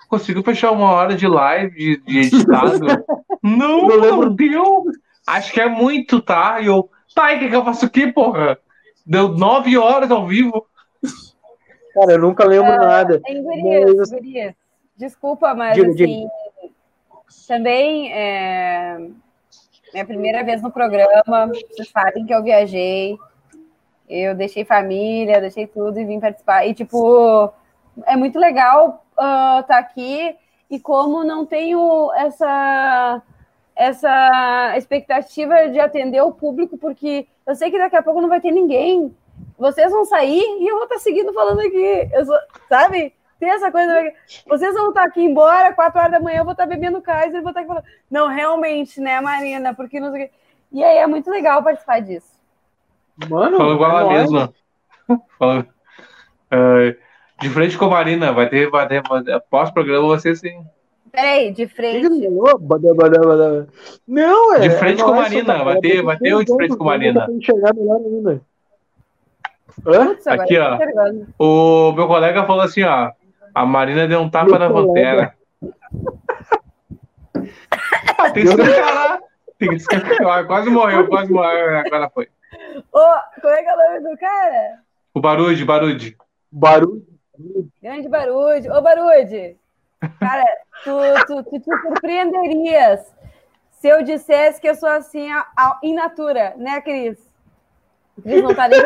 Conseguiu 0.09 0.43
fechar 0.43 0.71
uma 0.71 0.91
hora 0.91 1.15
de 1.15 1.27
live 1.27 1.75
de, 1.77 1.97
de 2.01 2.19
editado? 2.19 2.79
não, 3.43 3.87
não 3.87 4.35
deu. 4.35 4.85
Acho 5.25 5.53
que 5.53 5.61
é 5.61 5.69
muito, 5.69 6.19
tá? 6.19 6.59
E 6.59 6.65
eu, 6.65 6.89
tá, 7.13 7.31
e 7.31 7.39
que, 7.39 7.49
que 7.49 7.55
eu 7.55 7.63
faço 7.63 7.85
aqui, 7.85 8.11
porra? 8.11 8.57
Deu 9.05 9.29
nove 9.29 9.77
horas 9.77 10.09
ao 10.09 10.25
vivo. 10.25 10.65
Cara, 11.93 12.13
eu 12.13 12.19
nunca 12.19 12.43
lembro 12.43 12.73
uh, 12.73 12.77
nada. 12.77 13.21
Gurias, 13.23 14.11
mas... 14.11 14.55
Desculpa, 14.97 15.53
mas 15.53 15.75
diga, 15.75 15.89
assim, 15.89 15.95
diga. 15.95 16.29
também 17.47 18.11
é 18.11 18.97
minha 19.93 20.05
primeira 20.05 20.43
vez 20.43 20.61
no 20.61 20.71
programa. 20.71 21.47
Vocês 21.47 21.89
sabem 21.89 22.25
que 22.25 22.33
eu 22.33 22.43
viajei. 22.43 23.17
Eu 24.09 24.33
deixei 24.33 24.65
família, 24.65 25.39
deixei 25.39 25.67
tudo 25.67 25.99
e 25.99 26.05
vim 26.05 26.19
participar. 26.19 26.65
E, 26.65 26.73
tipo, 26.73 27.53
é 28.07 28.15
muito 28.15 28.39
legal 28.39 29.05
estar 29.19 29.59
uh, 29.59 29.67
tá 29.67 29.77
aqui. 29.77 30.35
E 30.69 30.79
como 30.79 31.23
não 31.23 31.45
tenho 31.45 32.11
essa, 32.13 33.21
essa 33.75 34.73
expectativa 34.77 35.69
de 35.69 35.79
atender 35.79 36.21
o 36.21 36.31
público, 36.31 36.77
porque 36.77 37.27
eu 37.45 37.55
sei 37.55 37.71
que 37.71 37.77
daqui 37.77 37.95
a 37.95 38.03
pouco 38.03 38.21
não 38.21 38.29
vai 38.29 38.39
ter 38.39 38.51
ninguém. 38.51 39.15
vocês 39.57 39.91
vão 39.91 40.05
sair 40.05 40.43
e 40.59 40.67
eu 40.67 40.75
vou 40.75 40.83
estar 40.83 40.95
tá 40.95 41.01
seguindo 41.01 41.33
falando 41.33 41.59
aqui. 41.59 42.09
Eu 42.13 42.25
sou, 42.25 42.37
sabe? 42.67 43.13
Tem 43.39 43.49
essa 43.49 43.71
coisa. 43.71 44.13
Vocês 44.47 44.73
vão 44.75 44.89
estar 44.89 45.01
tá 45.01 45.07
aqui 45.07 45.23
embora, 45.23 45.73
quatro 45.73 45.99
horas 45.99 46.11
da 46.11 46.19
manhã, 46.19 46.39
eu 46.39 46.43
vou 46.43 46.51
estar 46.51 46.67
tá 46.67 46.69
bebendo 46.69 47.01
Kaiser 47.01 47.39
e 47.39 47.41
vou 47.41 47.49
estar 47.49 47.61
aqui 47.61 47.69
falando. 47.69 47.85
Não, 48.11 48.27
realmente, 48.27 49.01
né, 49.01 49.19
Marina? 49.21 49.73
Porque 49.73 49.99
não 49.99 50.11
sei 50.11 50.25
o 50.25 50.27
quê. 50.27 50.33
E 50.71 50.83
aí 50.83 50.97
é 50.97 51.07
muito 51.07 51.31
legal 51.31 51.63
participar 51.63 52.01
disso. 52.01 52.37
Mano, 53.27 53.57
Falou 53.57 53.73
igual 53.73 53.97
a 53.97 54.01
é 54.03 54.17
mesma. 54.17 54.53
Fala, 55.39 55.67
uh, 56.53 57.08
de 57.41 57.49
frente 57.49 57.77
com 57.77 57.85
a 57.85 57.89
Marina, 57.89 58.31
vai 58.31 58.49
ter, 58.49 58.69
vai 58.69 58.87
ter, 58.87 59.01
pós-programa 59.49 60.07
você 60.07 60.35
sim. 60.35 60.63
Peraí, 61.11 61.51
de 61.51 61.67
frente. 61.67 62.07
Não, 64.07 64.53
é. 64.55 64.59
De 64.59 64.69
frente 64.71 65.01
é 65.01 65.03
com 65.03 65.11
a 65.11 65.15
Marina, 65.15 65.63
vai 65.63 65.79
ter, 65.79 66.01
vai 66.01 66.17
ter 66.17 66.35
um 66.35 66.43
de 66.43 66.53
frente 66.53 66.77
com 66.77 66.83
a 66.83 66.87
Marina. 66.87 67.27
Enxergar 67.29 67.73
melhor 67.73 67.97
ainda. 67.97 68.41
Putz, 69.83 70.27
Aqui, 70.27 70.57
ó. 70.57 70.77
O 71.37 71.93
meu 71.93 72.07
colega 72.07 72.45
falou 72.45 72.61
assim, 72.61 72.83
ó. 72.83 73.11
A 73.53 73.65
Marina 73.65 74.07
deu 74.07 74.19
um 74.19 74.29
tapa 74.29 74.51
meu 74.51 74.59
na 74.59 74.69
pantera. 74.69 75.33
ah, 78.17 78.29
tem 78.31 78.43
que 78.43 78.49
escancarar. 78.49 79.19
Tem 79.57 79.69
que 79.69 79.75
escancarar. 79.75 80.45
Quase 80.45 80.69
morreu, 80.69 81.07
quase 81.07 81.31
morreu. 81.31 81.79
Agora 81.79 82.09
foi. 82.09 82.27
Ô, 82.93 82.99
como 83.41 83.53
é 83.53 83.63
que 83.63 83.69
é 83.69 83.73
o 83.73 83.77
nome 83.77 84.09
do 84.09 84.17
cara? 84.17 84.79
O 85.13 85.19
Barude, 85.19 85.65
Barude. 85.65 86.17
Barude. 86.51 87.18
Grande 87.81 88.09
Barude. 88.09 88.69
Ô, 88.69 88.81
Barude. 88.81 89.57
Cara, 90.19 90.45
tu, 90.83 90.91
tu, 91.27 91.43
tu, 91.43 91.59
tu 91.59 91.81
surpreenderias 91.81 93.13
se 93.71 93.87
eu 93.87 94.03
dissesse 94.03 94.59
que 94.59 94.67
eu 94.67 94.75
sou 94.75 94.89
assim 94.89 95.31
a, 95.31 95.45
a, 95.55 95.79
in 95.83 95.93
natura, 95.93 96.53
né, 96.57 96.81
Cris? 96.81 97.17
Cris 98.21 98.43
não 98.43 98.53
tá 98.53 98.67
nem 98.67 98.79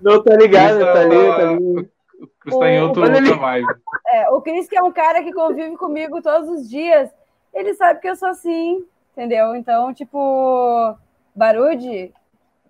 Não 0.00 0.22
tá 0.22 0.36
ligado, 0.36 0.80
tá, 0.80 0.92
tá 0.92 1.00
ali, 1.00 1.26
tá 1.28 1.50
ali. 1.50 1.90
O 2.20 2.28
Cris 2.40 2.58
tá 2.58 2.68
em 2.70 2.82
outro, 2.82 3.02
outra 3.02 3.36
vibe. 3.36 3.66
É, 4.06 4.30
o 4.30 4.40
Cris, 4.40 4.68
que 4.68 4.76
é 4.76 4.82
um 4.82 4.92
cara 4.92 5.22
que 5.22 5.32
convive 5.32 5.76
comigo 5.76 6.22
todos 6.22 6.48
os 6.48 6.68
dias, 6.68 7.10
ele 7.52 7.74
sabe 7.74 8.00
que 8.00 8.08
eu 8.08 8.16
sou 8.16 8.28
assim, 8.28 8.84
entendeu? 9.12 9.54
Então, 9.54 9.92
tipo, 9.92 10.96
Barude, 11.34 12.12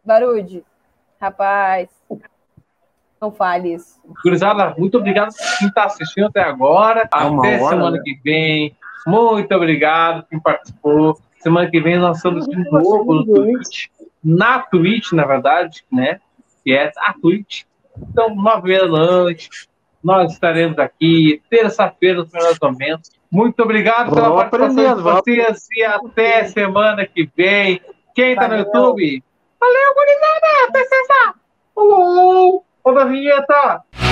Barude, 0.05 0.65
rapaz, 1.21 1.89
não 3.21 3.33
fale 3.33 3.75
isso. 3.75 4.01
Gurizada, 4.23 4.75
muito 4.79 4.99
obrigado 4.99 5.35
por 5.35 5.59
quem 5.59 5.69
está 5.69 5.85
assistindo 5.85 6.27
até 6.27 6.43
agora. 6.43 7.01
É 7.01 7.05
até 7.11 7.27
hora, 7.27 7.59
semana 7.69 7.91
né? 7.93 8.03
que 8.05 8.21
vem. 8.25 8.77
Muito 9.07 9.55
obrigado 9.55 10.27
quem 10.29 10.41
participou. 10.41 11.19
Semana 11.39 11.71
que 11.71 11.81
vem 11.81 11.99
nós 11.99 12.17
estamos 12.17 12.47
de 12.47 12.71
novo 12.71 13.15
no 13.15 13.25
Twitch. 13.25 13.87
Na 14.23 14.61
Twitch, 14.61 15.13
na 15.13 15.25
verdade, 15.25 15.85
né? 15.91 16.21
Que 16.65 16.73
é 16.73 16.93
a 16.99 17.13
Twitch. 17.13 17.63
Então, 17.97 18.35
nove 18.35 18.79
da 18.79 18.87
noite, 18.87 19.49
nós 20.03 20.33
estaremos 20.33 20.79
aqui. 20.79 21.43
Terça-feira, 21.49 22.19
nos 22.19 22.33
melhores 22.33 22.59
momentos. 22.61 23.11
Muito 23.31 23.63
obrigado 23.63 24.15
pela 24.15 24.35
participação 24.35 24.97
de 24.97 25.03
vocês 25.03 25.67
e 25.77 25.85
até 25.85 26.45
semana 26.45 27.07
que 27.07 27.29
vem. 27.37 27.81
Quem 28.15 28.33
está 28.33 28.49
no 28.49 28.57
YouTube? 28.57 29.23
Valeu, 29.61 29.95
gurizada! 29.95 30.69
Até 30.69 30.85
sexta! 30.85 31.35
Falou! 31.75 32.68
roda 32.89 33.03
a 33.03 33.05
vinheta! 33.05 34.08